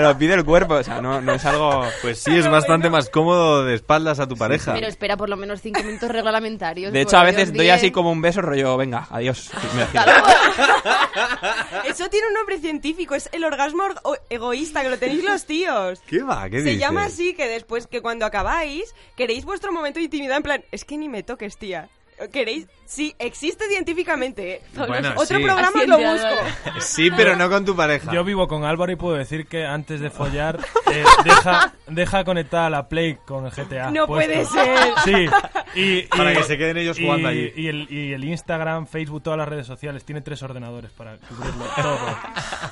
lo 0.00 0.16
pide 0.16 0.34
el 0.34 0.44
cuerpo, 0.44 0.74
o 0.74 0.82
sea, 0.82 1.00
no, 1.00 1.20
no 1.20 1.32
es 1.34 1.44
algo... 1.44 1.84
Pues 2.00 2.20
sí, 2.20 2.36
es 2.36 2.48
bastante 2.48 2.88
más 2.88 3.08
cómodo 3.10 3.64
de 3.64 3.74
espaldas 3.74 4.20
a 4.20 4.26
tu 4.28 4.36
pareja. 4.36 4.72
Pero 4.74 4.86
espera 4.86 5.16
por 5.16 5.28
lo 5.28 5.36
menos 5.36 5.60
cinco 5.60 5.82
minutos 5.82 6.10
reglamentarios. 6.10 6.92
De 6.92 7.00
hecho, 7.02 7.16
a 7.18 7.24
Dios, 7.24 7.36
veces 7.36 7.52
doy 7.52 7.68
así 7.70 7.90
como 7.90 8.10
un 8.10 8.20
beso 8.22 8.40
rollo, 8.42 8.76
venga, 8.76 9.06
adiós. 9.10 9.50
me 9.76 9.86
giro. 9.86 10.04
Eso 11.86 12.08
tiene 12.08 12.28
un 12.28 12.34
nombre 12.34 12.58
científico, 12.58 13.14
es 13.14 13.28
el 13.32 13.44
orgasmo 13.44 13.82
org- 13.84 14.20
egoísta, 14.30 14.82
que 14.82 14.88
lo 14.90 14.98
tenéis 14.98 15.24
los 15.24 15.44
tíos. 15.46 16.00
¿Qué 16.06 16.22
va? 16.22 16.48
¿Qué 16.48 16.58
Se 16.58 16.64
dices? 16.64 16.80
llama 16.80 17.04
así 17.04 17.34
que 17.34 17.48
después, 17.48 17.86
que 17.86 18.00
cuando 18.00 18.24
acabáis, 18.26 18.94
queréis 19.16 19.44
vuestro 19.44 19.72
momento 19.72 19.98
de 19.98 20.04
intimidad 20.04 20.36
en 20.38 20.42
plan, 20.42 20.64
es 20.72 20.84
que 20.84 20.96
ni 20.96 21.08
me 21.08 21.22
toques, 21.22 21.56
tía. 21.58 21.88
¿Queréis? 22.30 22.66
Sí, 22.86 23.14
existe 23.18 23.66
científicamente. 23.68 24.54
¿eh? 24.56 24.62
Bueno, 24.76 25.10
Otro 25.16 25.38
sí. 25.38 25.42
programa 25.44 25.84
lo 25.86 25.98
busco. 25.98 26.80
Sí, 26.80 27.10
pero 27.16 27.36
no 27.36 27.48
con 27.48 27.64
tu 27.64 27.74
pareja. 27.74 28.12
Yo 28.12 28.22
vivo 28.24 28.46
con 28.48 28.64
Álvaro 28.64 28.92
y 28.92 28.96
puedo 28.96 29.16
decir 29.16 29.46
que 29.46 29.64
antes 29.64 30.00
de 30.00 30.10
follar 30.10 30.58
eh, 30.92 31.04
deja, 31.24 31.72
deja 31.86 32.24
conectada 32.24 32.68
la 32.68 32.88
Play 32.88 33.16
con 33.26 33.46
el 33.46 33.50
GTA. 33.52 33.90
No 33.90 34.06
puesto. 34.06 34.30
puede 34.32 34.44
ser. 34.44 34.78
Sí. 35.04 35.26
Y, 35.74 35.98
y- 35.98 36.02
Para 36.08 36.34
que 36.34 36.42
se 36.42 36.58
queden 36.58 36.76
ellos 36.76 36.98
y- 36.98 37.04
jugando 37.04 37.28
allí. 37.28 37.52
Y 37.56 37.68
el, 37.68 37.86
y 37.90 38.12
el 38.12 38.24
Instagram, 38.24 38.86
Facebook, 38.86 39.22
todas 39.22 39.38
las 39.38 39.48
redes 39.48 39.66
sociales. 39.66 40.04
Tiene 40.04 40.20
tres 40.20 40.42
ordenadores 40.42 40.90
para 40.90 41.16
cubrirlo. 41.16 41.64
Todo. 41.82 42.16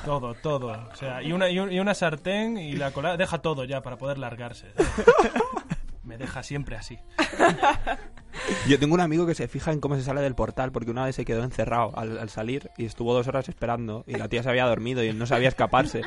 Todo, 0.05 0.35
todo. 0.35 0.89
O 0.93 0.97
sea, 0.97 1.23
y 1.23 1.33
una, 1.33 1.49
y, 1.49 1.59
un- 1.59 1.73
y 1.73 1.81
una 1.81 1.95
sartén 1.95 2.59
y 2.59 2.73
la 2.75 2.91
cola. 2.91 3.17
Deja 3.17 3.39
todo 3.39 3.65
ya 3.65 3.81
para 3.81 3.97
poder 3.97 4.19
largarse. 4.19 4.67
Me 6.11 6.19
deja 6.19 6.43
siempre 6.43 6.75
así. 6.75 6.99
Yo 8.67 8.81
tengo 8.81 8.95
un 8.95 9.01
amigo 9.01 9.27
que 9.27 9.37
se 9.37 9.47
fija 9.47 9.71
en 9.71 9.81
cómo 9.81 9.95
se 9.95 10.03
sale 10.03 10.21
del 10.21 10.35
portal 10.35 10.73
porque 10.73 10.91
una 10.91 11.05
vez 11.05 11.15
se 11.15 11.25
quedó 11.25 11.45
encerrado 11.45 11.97
al, 11.97 12.19
al 12.19 12.29
salir 12.29 12.69
y 12.77 12.85
estuvo 12.85 13.15
dos 13.15 13.29
horas 13.29 13.49
esperando 13.49 14.03
y 14.09 14.17
la 14.17 14.27
tía 14.29 14.43
se 14.43 14.49
había 14.49 14.65
dormido 14.67 15.05
y 15.05 15.07
él 15.07 15.17
no 15.21 15.27
sabía 15.27 15.49
escaparse. 15.49 16.03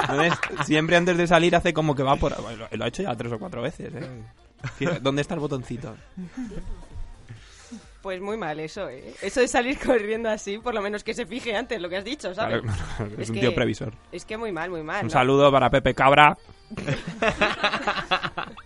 Entonces, 0.00 0.32
siempre 0.64 0.96
antes 0.96 1.18
de 1.18 1.26
salir 1.26 1.54
hace 1.54 1.74
como 1.74 1.94
que 1.94 2.02
va 2.02 2.16
por... 2.16 2.32
Lo, 2.40 2.68
lo 2.70 2.84
ha 2.84 2.88
hecho 2.88 3.02
ya 3.02 3.14
tres 3.14 3.30
o 3.32 3.38
cuatro 3.38 3.60
veces, 3.60 3.92
¿eh? 3.94 4.98
¿Dónde 5.02 5.20
está 5.20 5.34
el 5.34 5.40
botoncito? 5.40 5.94
Pues 8.00 8.18
muy 8.22 8.38
mal 8.38 8.58
eso, 8.60 8.88
¿eh? 8.88 9.14
Eso 9.20 9.40
de 9.40 9.48
salir 9.48 9.78
corriendo 9.78 10.30
así, 10.30 10.56
por 10.56 10.72
lo 10.72 10.80
menos 10.80 11.04
que 11.04 11.12
se 11.12 11.26
fije 11.26 11.54
antes 11.54 11.78
lo 11.82 11.90
que 11.90 11.98
has 11.98 12.04
dicho, 12.04 12.34
¿sabes? 12.34 12.62
Claro, 12.62 13.12
es 13.18 13.28
un 13.28 13.40
tío 13.40 13.54
previsor. 13.54 13.92
Es 14.10 14.24
que 14.24 14.38
muy 14.38 14.52
mal, 14.52 14.70
muy 14.70 14.82
mal. 14.82 15.02
Un 15.02 15.08
¿no? 15.08 15.12
saludo 15.12 15.52
para 15.52 15.68
Pepe 15.68 15.94
Cabra. 15.94 16.38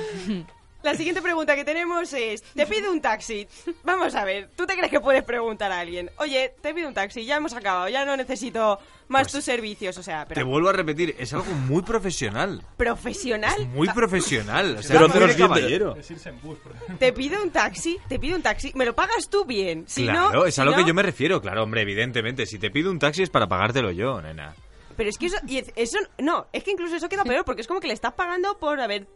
La 0.82 0.94
siguiente 0.94 1.20
pregunta 1.20 1.54
que 1.56 1.62
tenemos 1.66 2.10
es, 2.14 2.42
te 2.42 2.64
pido 2.66 2.90
un 2.90 3.02
taxi. 3.02 3.46
Vamos 3.84 4.14
a 4.14 4.24
ver, 4.24 4.48
¿tú 4.56 4.64
te 4.66 4.74
crees 4.74 4.90
que 4.90 4.98
puedes 4.98 5.22
preguntar 5.22 5.70
a 5.70 5.78
alguien? 5.80 6.10
Oye, 6.16 6.54
te 6.62 6.72
pido 6.72 6.88
un 6.88 6.94
taxi, 6.94 7.26
ya 7.26 7.36
hemos 7.36 7.52
acabado, 7.52 7.86
ya 7.90 8.06
no 8.06 8.16
necesito 8.16 8.78
más 9.08 9.30
tus 9.30 9.44
servicios, 9.44 9.98
o 9.98 10.02
sea, 10.02 10.24
Te 10.24 10.32
pero 10.36 10.46
vuelvo 10.46 10.70
a 10.70 10.72
repetir, 10.72 11.14
es 11.18 11.34
algo 11.34 11.44
muy 11.52 11.82
profesional. 11.82 12.62
profesional. 12.78 13.66
Muy 13.74 13.88
profesional. 13.88 14.76
O 14.78 14.82
sea, 14.82 15.06
Pero 15.06 15.28
te 15.28 15.36
caballero. 15.36 15.96
Es 15.96 16.10
ejemplo. 16.12 16.56
Te 16.98 17.12
pido 17.12 17.42
un 17.42 17.50
taxi, 17.50 17.98
te 18.08 18.18
pido 18.18 18.36
un 18.36 18.42
taxi, 18.42 18.72
me 18.74 18.86
lo 18.86 18.94
pagas 18.94 19.28
tú 19.28 19.44
bien. 19.44 19.84
Si 19.86 20.04
claro, 20.04 20.32
no, 20.32 20.46
es 20.46 20.54
si 20.54 20.62
a 20.62 20.64
lo 20.64 20.70
que 20.72 20.80
no- 20.80 20.86
yo 20.88 20.94
me 20.94 21.02
refiero. 21.02 21.42
Claro, 21.42 21.62
hombre, 21.62 21.82
evidentemente. 21.82 22.46
Si 22.46 22.58
te 22.58 22.70
pido 22.70 22.90
un 22.90 22.98
taxi 22.98 23.22
es 23.22 23.28
para 23.28 23.46
pagártelo 23.46 23.90
yo, 23.90 24.22
nena. 24.22 24.54
Pero 24.96 25.10
es 25.10 25.18
que 25.18 25.26
eso, 25.26 25.36
y 25.46 25.58
es- 25.58 25.70
eso, 25.76 25.98
no, 26.16 26.46
es 26.54 26.64
que 26.64 26.70
incluso 26.70 26.96
eso 26.96 27.10
queda 27.10 27.22
peor 27.24 27.44
porque 27.44 27.60
es 27.60 27.66
como 27.68 27.80
que 27.80 27.88
le 27.88 27.92
estás 27.94 28.14
pagando 28.14 28.58
por 28.58 28.80
haber, 28.80 29.06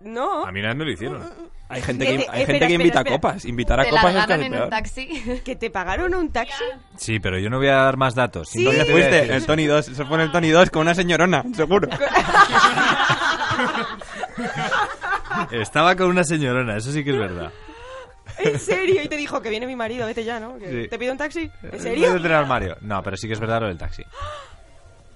no. 0.00 0.44
A 0.46 0.52
mí 0.52 0.60
nada 0.62 0.74
me 0.74 0.84
lo 0.84 0.90
hicieron. 0.92 1.22
Hay 1.68 1.80
gente 1.80 2.04
que, 2.04 2.10
eh, 2.10 2.14
hay 2.14 2.20
espera, 2.20 2.36
gente 2.36 2.46
que 2.46 2.52
espera, 2.64 2.72
invita 2.74 2.98
espera. 2.98 3.16
copas. 3.16 3.44
Invitar 3.46 3.80
a 3.80 3.84
Te 3.84 3.90
copas 3.90 4.04
es 4.10 4.14
largaron 4.14 4.28
casi 4.40 4.46
en 4.46 4.52
peor. 4.52 4.64
un 4.64 4.70
taxi. 4.70 5.40
¿Que 5.44 5.56
te 5.56 5.70
pagaron 5.70 6.14
un 6.14 6.30
taxi? 6.30 6.64
Sí, 6.96 7.18
pero 7.18 7.38
yo 7.38 7.48
no 7.48 7.56
voy 7.58 7.68
a 7.68 7.76
dar 7.76 7.96
más 7.96 8.14
datos. 8.14 8.48
Sí. 8.50 8.62
¿Dónde 8.64 8.84
fuiste? 8.84 9.34
El 9.34 9.46
Tony 9.46 9.64
2. 9.66 9.86
Se 9.86 10.04
pone 10.04 10.24
el 10.24 10.30
Tony 10.32 10.50
2 10.50 10.68
con 10.70 10.82
una 10.82 10.94
señorona, 10.94 11.44
seguro. 11.54 11.88
Estaba 15.50 15.96
con 15.96 16.08
una 16.08 16.24
señorona, 16.24 16.76
eso 16.76 16.92
sí 16.92 17.02
que 17.04 17.10
es 17.10 17.18
verdad. 17.18 17.52
¿En 18.38 18.58
serio? 18.58 19.02
Y 19.02 19.08
te 19.08 19.16
dijo 19.16 19.40
que 19.42 19.50
viene 19.50 19.66
mi 19.66 19.76
marido, 19.76 20.06
vete 20.06 20.24
ya, 20.24 20.40
¿no? 20.40 20.58
Sí. 20.58 20.88
¿Te 20.88 20.98
pido 20.98 21.12
un 21.12 21.18
taxi? 21.18 21.50
¿En 21.62 21.80
serio? 21.80 22.12
tener 22.14 22.32
armario. 22.32 22.76
No, 22.80 23.02
pero 23.02 23.16
sí 23.16 23.26
que 23.26 23.34
es 23.34 23.40
verdad 23.40 23.60
lo 23.60 23.68
del 23.68 23.78
taxi. 23.78 24.02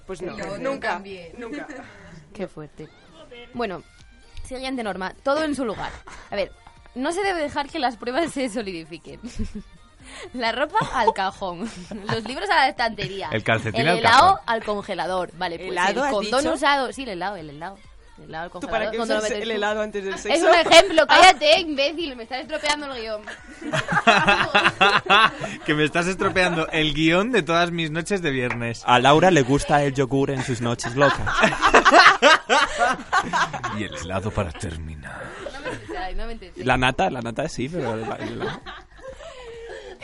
Pues 0.05 0.21
no, 0.21 0.37
Yo 0.37 0.57
nunca, 0.57 1.01
nunca. 1.37 1.67
Qué 2.33 2.47
fuerte. 2.47 2.87
Bueno, 3.53 3.83
siguiente 4.47 4.83
norma. 4.83 5.13
Todo 5.23 5.43
en 5.43 5.55
su 5.55 5.65
lugar. 5.65 5.91
A 6.31 6.35
ver, 6.35 6.51
no 6.95 7.11
se 7.11 7.21
debe 7.21 7.41
dejar 7.41 7.67
que 7.69 7.79
las 7.79 7.97
pruebas 7.97 8.31
se 8.31 8.49
solidifiquen. 8.49 9.19
La 10.33 10.53
ropa 10.53 10.79
al 10.93 11.13
cajón. 11.13 11.69
Los 12.11 12.23
libros 12.23 12.49
a 12.49 12.55
la 12.55 12.69
estantería. 12.69 13.27
El 13.31 13.43
calcetín 13.43 13.81
El 13.81 13.89
al 13.89 13.97
helado 13.99 14.35
cajón. 14.35 14.39
al 14.45 14.63
congelador. 14.63 15.31
Vale, 15.37 15.57
pues 15.57 15.71
¿Helado, 15.71 16.05
el 16.05 16.11
condón 16.11 16.41
dicho? 16.43 16.53
usado. 16.53 16.93
Sí, 16.93 17.03
el 17.03 17.09
helado, 17.09 17.35
el 17.35 17.49
helado. 17.49 17.77
El 18.17 18.23
helado 18.25 18.43
al 18.45 18.49
¿Tú 18.49 18.53
congelador. 18.53 18.79
para 18.79 18.91
qué 18.91 18.97
¿Dónde 18.97 19.13
lo 19.13 19.19
usas 19.19 19.29
metes 19.29 19.43
el 19.43 19.49
tú? 19.49 19.55
helado 19.55 19.81
antes 19.81 20.03
del 20.03 20.13
Es 20.33 20.43
un 20.43 20.55
ejemplo, 20.55 21.07
cállate, 21.07 21.59
imbécil, 21.59 22.15
me 22.15 22.23
estás 22.23 22.41
estropeando 22.41 22.93
el 22.93 23.01
guion. 23.01 23.21
que 25.65 25.73
me 25.73 25.83
estás 25.83 26.07
estropeando 26.07 26.67
el 26.69 26.93
guion 26.93 27.31
de 27.31 27.43
todas 27.43 27.71
mis 27.71 27.91
noches 27.91 28.21
de 28.21 28.31
viernes. 28.31 28.83
A 28.85 28.99
Laura 28.99 29.31
le 29.31 29.41
gusta 29.43 29.83
el 29.83 29.93
yogur 29.93 30.31
en 30.31 30.43
sus 30.43 30.61
noches 30.61 30.95
locas. 30.95 31.27
Y 33.77 33.83
el 33.83 33.95
helado 33.95 34.31
para 34.31 34.51
terminar. 34.51 35.21
No 36.15 36.25
me, 36.27 36.35
no 36.37 36.51
me. 36.55 36.63
La 36.63 36.77
nata, 36.77 37.09
la 37.09 37.21
nata 37.21 37.47
sí, 37.49 37.69
pero... 37.69 37.93
el- 37.93 38.03
el- 38.19 38.49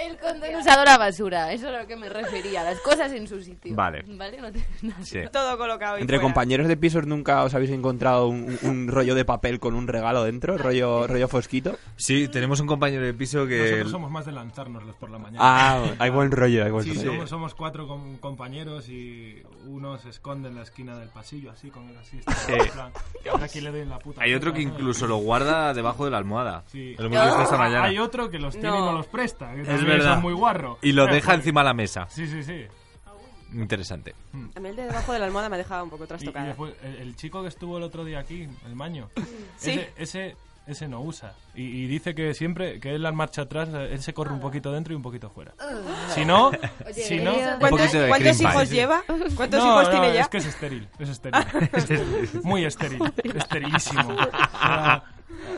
El 0.06 0.18
condón 0.18 0.56
usado 0.56 0.82
a 0.82 0.86
la 0.86 0.98
basura, 0.98 1.52
eso 1.54 1.70
es 1.70 1.76
a 1.76 1.82
lo 1.82 1.88
que 1.88 1.96
me 1.96 2.10
refería, 2.10 2.64
las 2.64 2.80
cosas 2.82 3.12
en 3.14 3.28
su 3.28 3.42
sitio. 3.42 3.76
Vale. 3.76 4.04
¿Vale? 4.08 4.40
No 4.42 4.52
te- 4.52 4.64
no 4.82 4.94
Sí. 5.04 5.20
Todo 5.32 5.58
colocado 5.58 5.98
Entre 5.98 6.18
fuera. 6.18 6.24
compañeros 6.24 6.68
de 6.68 6.78
pisos 6.78 7.06
nunca 7.08 7.44
os 7.44 7.54
habéis 7.54 7.72
encontrado 7.72 8.28
un, 8.28 8.58
un 8.64 8.88
rollo 8.88 9.16
de 9.16 9.26
papel 9.26 9.60
con 9.60 9.76
un 9.76 9.88
regalo 9.88 10.24
dentro, 10.24 10.58
rollo, 10.58 11.08
rollo 11.08 11.28
fosquito. 11.28 11.78
Sí, 11.96 12.28
tenemos 12.28 12.60
un 12.60 12.68
compañero 12.68 13.06
de 13.06 13.14
piso 13.14 13.46
que... 13.48 13.60
Nosotros 13.64 13.92
somos 13.92 14.12
más 14.12 14.26
de 14.26 14.32
lanzárnoslos 14.34 14.96
por 14.96 15.10
la 15.10 15.18
mañana. 15.20 15.40
Ah, 15.42 15.84
hay 16.00 16.10
buen 16.10 16.32
rollo, 16.32 16.64
hay 16.66 16.72
buen 16.72 16.84
Sí, 16.86 16.94
rollo. 16.94 17.12
somos, 17.12 17.30
somos 17.30 17.56
cuatro 17.56 17.88
com- 17.88 18.18
compañeros 18.18 18.90
y 18.90 19.42
uno 19.68 19.98
se 19.98 20.10
esconde 20.10 20.50
en 20.50 20.56
la 20.56 20.64
esquina 20.64 20.98
del 20.98 21.10
pasillo, 21.10 21.52
así, 21.52 21.70
con 21.70 21.88
el 21.90 21.98
así. 21.98 22.18
está, 22.18 22.34
Sí. 22.34 22.52
en 22.54 22.70
plan, 22.70 22.92
Ahora 23.32 23.46
aquí 23.46 23.62
le 23.62 23.72
doy 23.72 23.82
en 23.82 23.90
la 23.90 24.00
puta. 24.00 24.22
Hay 24.22 24.34
otro 24.34 24.54
que 24.54 24.64
¿no? 24.66 24.72
incluso 24.72 25.08
lo 25.08 25.18
guarda 25.18 25.74
debajo 25.74 26.06
de 26.06 26.12
la 26.12 26.18
almohada. 26.18 26.64
Sí. 26.68 26.96
Lo 26.98 27.06
hemos 27.06 27.24
visto 27.26 27.42
esta 27.44 27.58
mañana. 27.58 27.84
Hay 27.86 27.98
otro 28.00 28.30
que 28.30 28.40
los 28.40 28.54
tiene 28.54 28.70
y 28.70 28.80
No. 28.80 28.86
no 28.88 28.94
los 28.94 29.08
presta. 29.08 29.54
Que 29.54 29.62
Es 29.62 29.84
verdad. 29.98 30.14
son 30.16 30.22
muy 30.24 30.34
guarro. 30.34 30.78
Y 30.82 30.92
lo 30.92 31.06
deja 31.08 31.34
encima 31.34 31.62
de 31.62 31.66
la 31.66 31.74
mesa. 31.74 32.08
Sí, 32.10 32.28
sí, 32.28 32.44
sí. 32.44 32.66
Interesante. 33.54 34.16
A 34.56 34.60
mí 34.60 34.70
el 34.70 34.76
de 34.76 34.84
debajo 34.86 35.14
de 35.14 35.20
la 35.20 35.26
almohada 35.26 35.48
me 35.50 35.56
ha 35.56 35.60
dejado 35.60 35.84
un 35.84 35.90
poco 35.92 36.04
Y, 36.04 36.06
y 36.06 36.08
trastocada. 36.08 36.48
después, 36.48 36.74
el, 36.84 36.96
el 36.96 37.16
chico 37.16 37.42
que 37.44 37.50
estuvo 37.50 37.78
el 37.78 37.84
otro 37.84 38.04
día 38.04 38.20
aquí, 38.20 38.48
el 38.66 38.76
maño, 38.76 39.10
Sí. 39.58 39.72
ese, 39.72 39.92
ese, 39.98 40.36
ese 40.66 40.88
no 40.88 41.02
usa. 41.02 41.36
Y, 41.54 41.62
y 41.62 41.86
dice 41.88 42.16
que 42.16 42.34
siempre, 42.34 42.80
que 42.80 42.96
él 42.96 43.06
al 43.06 43.14
marcha 43.14 43.44
atrás, 43.44 43.70
él 43.72 44.02
se 44.02 44.12
corre 44.16 44.34
un 44.34 44.40
poquito 44.40 44.72
dentro 44.72 44.94
y 44.94 44.96
un 44.96 45.04
poquito 45.04 45.30
fuera. 45.30 45.54
Si 46.16 46.26
no, 46.26 46.52
si 46.94 47.20
no... 47.20 47.34
¿Cuántos, 47.60 47.92
cuántos 48.08 48.42
hijos 48.42 48.64
pie. 48.70 48.76
lleva? 48.76 49.04
¿Cuántos 49.36 49.64
No, 49.64 49.68
hijos 49.82 49.84
no, 49.84 49.90
tiene 50.02 50.14
ya? 50.16 50.22
Es 50.22 50.30
que 50.30 50.38
es 50.38 50.46
estéril, 50.48 50.88
es 50.98 51.10
estéril. 51.10 51.46
Muy 52.44 52.66
estéril, 52.66 53.02
esterilísimo. 53.36 54.16
O 54.16 54.16
sea, 54.18 55.04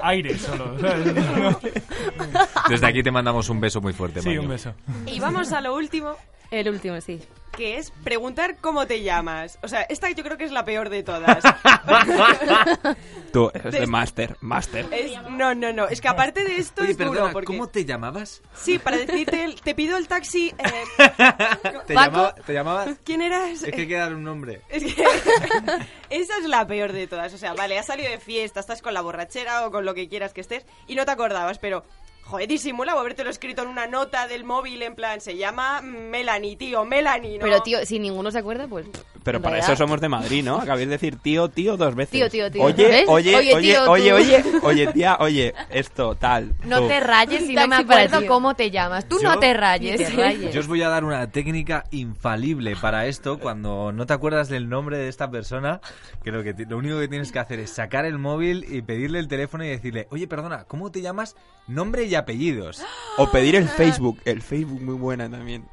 aire 0.02 0.38
solo. 0.38 0.76
Desde 2.70 2.88
aquí 2.88 3.04
te 3.04 3.12
mandamos 3.12 3.50
un 3.50 3.60
beso 3.60 3.82
muy 3.82 3.94
fuerte, 3.94 4.22
Sí, 4.22 4.30
Maño. 4.30 4.42
un 4.42 4.50
beso. 4.50 4.74
Y 5.06 5.20
vamos 5.20 5.52
a 5.54 5.62
lo 5.62 5.76
último, 5.76 6.16
El 6.52 6.70
último, 6.70 7.00
sí. 7.02 7.22
que 7.56 7.78
es 7.78 7.92
preguntar 8.04 8.58
cómo 8.62 8.86
te 8.86 9.02
llamas. 9.02 9.58
O 9.64 9.68
sea, 9.68 9.82
esta 9.84 10.10
yo 10.12 10.24
creo 10.24 10.38
que 10.38 10.44
es 10.46 10.52
la 10.52 10.66
peor 10.66 10.90
de 10.90 11.04
todas. 11.04 11.42
Tú, 13.34 13.52
es 13.54 13.72
de 13.74 13.88
máster, 13.88 14.38
máster. 14.42 14.86
No, 15.30 15.54
no, 15.56 15.74
no. 15.74 15.88
Es 15.88 16.00
que 16.02 16.08
aparte 16.08 16.44
de 16.44 16.58
esto 16.58 16.84
Oye, 16.84 16.92
es 16.92 16.98
duro. 16.98 17.12
perdona, 17.12 17.34
porque... 17.34 17.48
¿cómo 17.48 17.68
te 17.68 17.84
llamabas? 17.86 18.42
Sí, 18.56 18.80
para 18.80 18.98
decirte, 18.98 19.44
el- 19.44 19.60
te 19.62 19.76
pido 19.76 19.98
el 19.98 20.08
taxi. 20.08 20.54
eh, 20.58 20.84
¿Te, 21.88 21.94
llamaba- 21.94 22.34
¿Te 22.36 22.54
llamabas? 22.54 22.90
¿Quién 23.04 23.22
eras? 23.22 23.64
Es 23.64 23.74
que 23.74 23.82
hay 23.82 23.88
que 23.88 23.96
dar 23.96 24.14
un 24.14 24.24
nombre. 24.24 24.62
Es 24.70 24.84
que 24.84 25.04
esa 26.10 26.38
es 26.38 26.46
la 26.46 26.66
peor 26.68 26.94
de 26.94 27.08
todas. 27.08 27.34
O 27.34 27.38
sea, 27.38 27.54
vale, 27.54 27.78
has 27.78 27.88
salido 27.88 28.10
de 28.10 28.20
fiesta, 28.20 28.60
estás 28.62 28.82
con 28.82 28.94
la 28.94 29.02
borrachera 29.02 29.68
o 29.68 29.72
con 29.72 29.84
lo 29.86 29.94
que 29.94 30.08
quieras 30.08 30.34
que 30.34 30.42
estés 30.42 30.66
y 30.88 30.96
no 30.96 31.04
te 31.06 31.12
acordabas, 31.12 31.60
pero 31.60 31.84
Joder, 32.26 32.48
disimula 32.48 32.96
o 32.96 33.00
habértelo 33.00 33.30
escrito 33.30 33.62
en 33.62 33.68
una 33.70 33.86
nota 33.86 34.28
del 34.28 34.44
móvil 34.44 34.82
en 34.82 34.96
plan, 34.96 35.22
se 35.22 35.38
llama 35.38 35.82
Melanie, 35.82 36.56
tío, 36.56 36.84
Melanie, 36.84 37.38
¿no? 37.38 37.44
Pero, 37.46 37.62
tío, 37.62 37.86
si 37.86 38.00
ninguno 38.00 38.32
se 38.32 38.40
acuerda, 38.40 38.68
pues... 38.68 38.88
Pero 39.24 39.40
para 39.42 39.54
realidad- 39.56 39.74
eso 39.74 39.84
somos 39.84 40.02
de 40.02 40.10
Madrid, 40.10 40.44
¿no? 40.44 40.58
Acabáis 40.58 40.88
de 40.88 40.92
decir 40.94 41.18
tío, 41.18 41.50
tío 41.50 41.78
dos 41.78 41.96
veces. 41.96 42.12
Tío, 42.12 42.30
tío, 42.30 42.52
tío. 42.52 42.62
Oye, 42.64 43.06
oye, 43.08 43.36
Oye, 43.36 43.36
oye, 43.56 43.62
tío, 43.62 43.92
oye, 43.92 44.10
tú. 44.12 44.16
oye, 44.18 44.44
oye, 44.62 44.88
tía, 44.94 45.18
oye, 45.20 45.54
esto, 45.72 46.14
tal. 46.16 46.54
No 46.64 46.82
tú. 46.82 46.88
te 46.90 47.00
rayes 47.00 47.46
si 47.46 47.54
no 47.56 47.68
me 47.68 47.76
acuerdo 47.78 48.26
cómo 48.28 48.56
te 48.56 48.70
llamas. 48.70 49.08
Tú 49.08 49.20
Yo- 49.20 49.30
no 49.30 49.40
te 49.40 49.54
rayes. 49.56 49.98
Te 49.98 50.10
rayes. 50.10 50.54
Yo 50.54 50.60
os 50.60 50.68
voy 50.68 50.84
a 50.84 50.90
dar 50.90 51.04
una 51.04 51.32
técnica 51.32 51.86
infalible 51.92 52.76
para 52.76 53.08
esto. 53.08 53.40
Cuando 53.40 53.92
no 53.92 54.06
te 54.06 54.14
acuerdas 54.14 54.48
del 54.50 54.70
nombre 54.70 54.98
de 55.00 55.10
esta 55.10 55.30
persona, 55.32 55.82
que 56.24 56.32
lo, 56.32 56.44
que 56.44 56.54
lo 56.68 56.78
único 56.78 57.00
que 57.00 57.08
tienes 57.08 57.32
que 57.32 57.40
hacer 57.40 57.60
es 57.60 57.72
sacar 57.72 58.06
el 58.06 58.20
móvil 58.20 58.66
y 58.70 58.82
pedirle 58.84 59.18
el 59.20 59.28
teléfono 59.28 59.64
y 59.64 59.70
decirle, 59.70 60.08
oye, 60.12 60.28
perdona, 60.28 60.66
¿cómo 60.66 60.92
te 60.92 61.02
llamas? 61.02 61.36
Nombre 61.68 62.04
y 62.04 62.10
apellidos. 62.16 62.82
O 63.18 63.28
pedir 63.32 63.56
el 63.56 63.68
Facebook. 63.68 64.20
El 64.26 64.42
Facebook 64.42 64.82
muy 64.82 64.96
buena 64.96 65.30
también. 65.30 65.68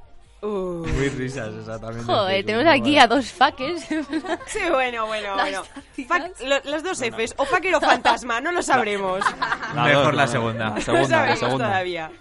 Muy 0.44 1.08
risas, 1.10 1.54
exactamente. 1.56 2.02
Joder, 2.04 2.44
tenemos 2.44 2.66
aquí 2.66 2.98
a 2.98 3.06
dos 3.06 3.30
fuckers. 3.30 3.86
Sí, 4.46 4.58
bueno, 4.72 5.06
bueno, 5.06 5.36
Las 5.36 5.44
bueno. 5.50 5.62
Fuck- 5.96 6.40
lo- 6.44 6.68
los 6.68 6.82
dos 6.82 6.98
Fs, 7.00 7.34
o 7.36 7.44
fucker 7.44 7.72
o 7.76 7.80
fantasma, 7.80 8.40
no 8.40 8.50
lo 8.50 8.60
sabremos. 8.60 9.20
La 9.74 9.84
Mejor 9.84 10.04
dos, 10.06 10.14
la 10.16 10.26
segunda. 10.26 10.64
la 10.70 10.74
no 10.74 10.80
segunda, 10.80 11.26
la 11.26 11.36
segunda. 11.36 11.66
todavía. 11.66 12.10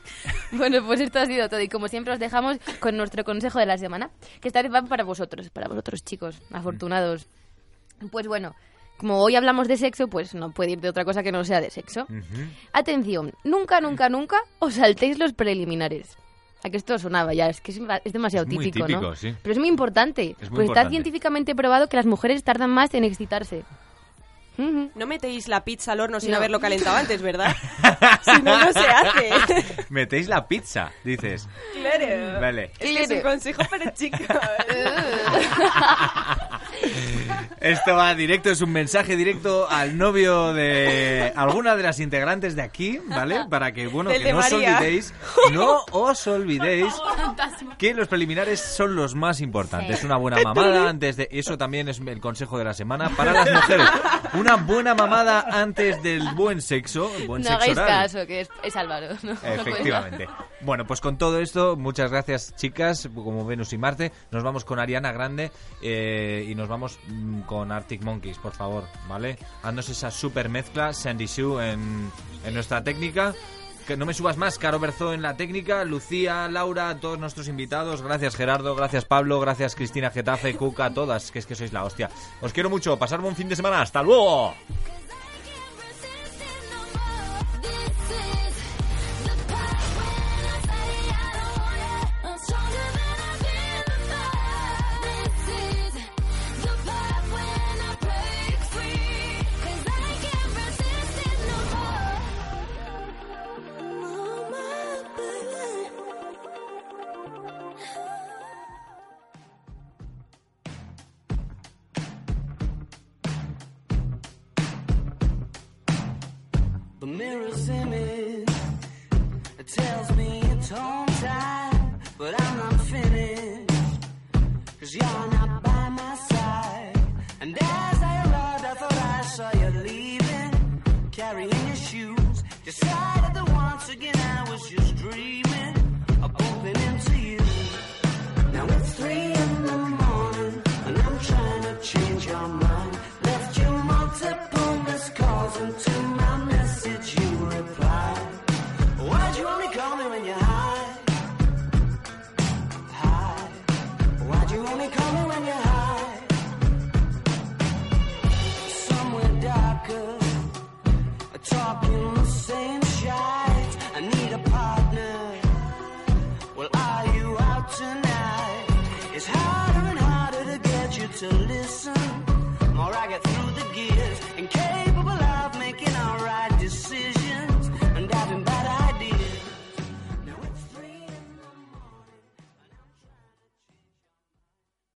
Bueno, 0.52 0.86
pues 0.86 1.00
esto 1.00 1.18
ha 1.18 1.26
sido 1.26 1.48
todo. 1.50 1.62
Y 1.62 1.70
como 1.70 1.88
siempre 1.88 2.14
os 2.14 2.20
dejamos 2.20 2.58
con 2.82 2.96
nuestro 2.98 3.24
consejo 3.24 3.58
de 3.58 3.66
la 3.66 3.78
semana, 3.78 4.12
que 4.42 4.50
esta 4.50 4.62
vez 4.62 4.72
va 4.72 4.82
para 4.84 5.04
vosotros, 5.06 5.50
para 5.50 5.68
vosotros 5.70 6.04
chicos, 6.04 6.36
afortunados. 6.52 7.26
Pues 8.12 8.28
bueno, 8.28 8.54
como 9.02 9.18
hoy 9.22 9.36
hablamos 9.36 9.68
de 9.68 9.78
sexo, 9.78 10.08
pues 10.08 10.36
no 10.36 10.52
puede 10.52 10.72
ir 10.72 10.80
de 10.80 10.90
otra 10.90 11.04
cosa 11.04 11.24
que 11.24 11.32
no 11.32 11.44
sea 11.44 11.60
de 11.60 11.72
sexo. 11.72 12.06
Atención, 12.72 13.34
nunca, 13.44 13.82
nunca, 13.82 14.08
nunca 14.10 14.38
os 14.60 14.76
saltéis 14.76 15.18
los 15.18 15.34
preliminares. 15.34 16.16
A 16.64 16.70
que 16.70 16.78
esto 16.78 17.00
sonaba 17.00 17.34
ya, 17.34 17.50
es 17.50 17.60
que 17.60 17.72
es, 17.72 17.82
es 18.06 18.14
demasiado 18.14 18.46
Es 18.48 18.54
muy 18.54 18.66
típico, 18.66 18.86
típico, 18.86 19.02
¿no? 19.02 19.16
sí. 19.16 19.36
Pero 19.42 19.54
es 19.54 19.58
muy 19.58 19.68
importante. 19.68 20.36
Es 20.40 20.48
muy 20.48 20.48
pues 20.50 20.52
está 20.52 20.62
importante. 20.62 20.90
científicamente 20.92 21.56
probado 21.56 21.88
que 21.88 21.98
las 21.98 22.06
mujeres 22.06 22.44
tardan 22.44 22.70
más 22.70 22.94
en 22.94 23.04
excitarse. 23.04 23.64
No 24.58 25.08
metéis 25.08 25.48
la 25.48 25.64
pizza 25.64 25.94
al 25.94 26.02
horno 26.02 26.20
sin 26.20 26.30
No. 26.30 26.38
haberlo 26.38 26.60
calentado 26.60 26.96
antes, 26.96 27.20
¿verdad? 27.24 27.56
si 28.22 28.44
no, 28.44 28.60
no 28.64 28.72
se 28.72 28.80
hace. 28.80 29.86
Metéis 29.90 30.28
la 30.28 30.48
pizza, 30.48 30.92
dices. 31.04 31.50
Claro. 31.74 32.40
Vale. 32.40 32.66
Es 32.78 32.78
que 32.78 33.02
es 33.02 33.10
un 33.10 33.22
consejo 33.22 33.64
para 33.68 33.92
chicos. 33.92 34.20
Esto 37.60 37.96
va 37.96 38.14
directo, 38.16 38.50
es 38.50 38.62
un 38.62 38.72
mensaje 38.72 39.16
directo 39.16 39.68
al 39.70 39.98
novio 39.98 40.54
de 40.54 41.32
alguna 41.36 41.76
de 41.76 41.84
las 41.84 42.00
integrantes 42.00 42.56
de 42.56 42.62
aquí, 42.64 43.00
¿vale? 43.08 43.46
Para 43.50 43.72
que, 43.72 43.88
bueno, 43.88 44.10
Del 44.10 44.20
que 44.22 44.28
de 44.28 44.34
no 44.34 44.40
os 44.40 44.52
María. 44.52 44.78
olvidéis, 44.78 45.14
no 45.52 45.86
os 45.92 46.28
olvidéis 46.28 46.94
que 47.78 47.94
los 47.94 48.08
preliminares 48.08 48.60
son 48.60 48.96
los 48.96 49.16
más 49.16 49.42
importantes. 49.42 50.00
Sí. 50.00 50.06
Una 50.06 50.18
buena 50.18 50.38
mamada 50.42 50.90
antes 50.90 51.18
de... 51.18 51.28
Eso 51.32 51.58
también 51.58 51.88
es 51.90 52.00
el 52.00 52.20
consejo 52.20 52.58
de 52.58 52.64
la 52.66 52.74
semana 52.74 53.10
para 53.10 53.32
las 53.34 53.52
mujeres. 53.52 53.88
Una 54.34 54.56
buena 54.56 54.96
mamada 54.96 55.46
antes 55.52 56.02
del 56.02 56.24
buen 56.36 56.62
sexo, 56.62 57.12
el 57.18 57.28
buen 57.28 57.42
no 57.44 57.48
sexo 57.50 57.62
hagáis 57.64 57.78
oral. 57.78 57.88
caso, 57.88 58.28
que 58.28 58.42
es, 58.42 58.50
es 58.64 58.76
Álvaro. 58.76 59.08
¿no? 59.24 59.32
Efectivamente. 59.34 60.28
Bueno, 60.64 60.86
pues 60.86 61.02
con 61.02 61.18
todo 61.18 61.40
esto, 61.40 61.76
muchas 61.76 62.12
gracias 62.12 62.56
chicas, 62.56 63.10
como 63.16 63.46
Venus 63.46 63.74
y 63.74 63.80
Marte. 63.80 64.12
Nos 64.30 64.44
vamos 64.44 64.64
con 64.64 64.78
Ariana 64.78 65.12
Grande 65.12 65.52
eh, 65.82 66.46
y 66.48 66.54
nos 66.54 66.68
vamos 66.70 67.00
mm, 67.08 67.42
con 67.42 67.72
Arctic 67.72 68.04
Monkeys, 68.04 68.38
por 68.38 68.54
favor, 68.54 68.84
¿vale? 69.10 69.40
Haznos 69.64 69.90
esa 69.90 70.12
super 70.12 70.50
mezcla, 70.50 70.94
Sandy 70.94 71.28
Sue 71.28 71.72
en, 71.72 72.12
en 72.46 72.54
nuestra 72.54 72.84
técnica. 72.84 73.34
Que 73.88 73.98
no 73.98 74.06
me 74.06 74.14
subas 74.14 74.38
más, 74.38 74.60
Caro 74.60 74.80
Berzó 74.80 75.12
en 75.12 75.24
la 75.24 75.36
técnica, 75.36 75.84
Lucía, 75.84 76.48
Laura, 76.48 77.00
todos 77.00 77.18
nuestros 77.18 77.48
invitados. 77.48 78.04
Gracias 78.04 78.36
Gerardo, 78.36 78.76
gracias 78.76 79.06
Pablo, 79.06 79.40
gracias 79.40 79.76
Cristina 79.76 80.12
Getafe, 80.12 80.56
Cuca, 80.56 80.94
todas, 80.94 81.32
que 81.32 81.40
es 81.40 81.48
que 81.48 81.56
sois 81.56 81.74
la 81.74 81.84
hostia. 81.84 82.12
Os 82.42 82.54
quiero 82.54 82.70
mucho, 82.70 83.00
pasar 83.00 83.20
buen 83.20 83.36
fin 83.36 83.50
de 83.50 83.56
semana, 83.56 83.82
hasta 83.82 84.04
luego. 84.04 84.54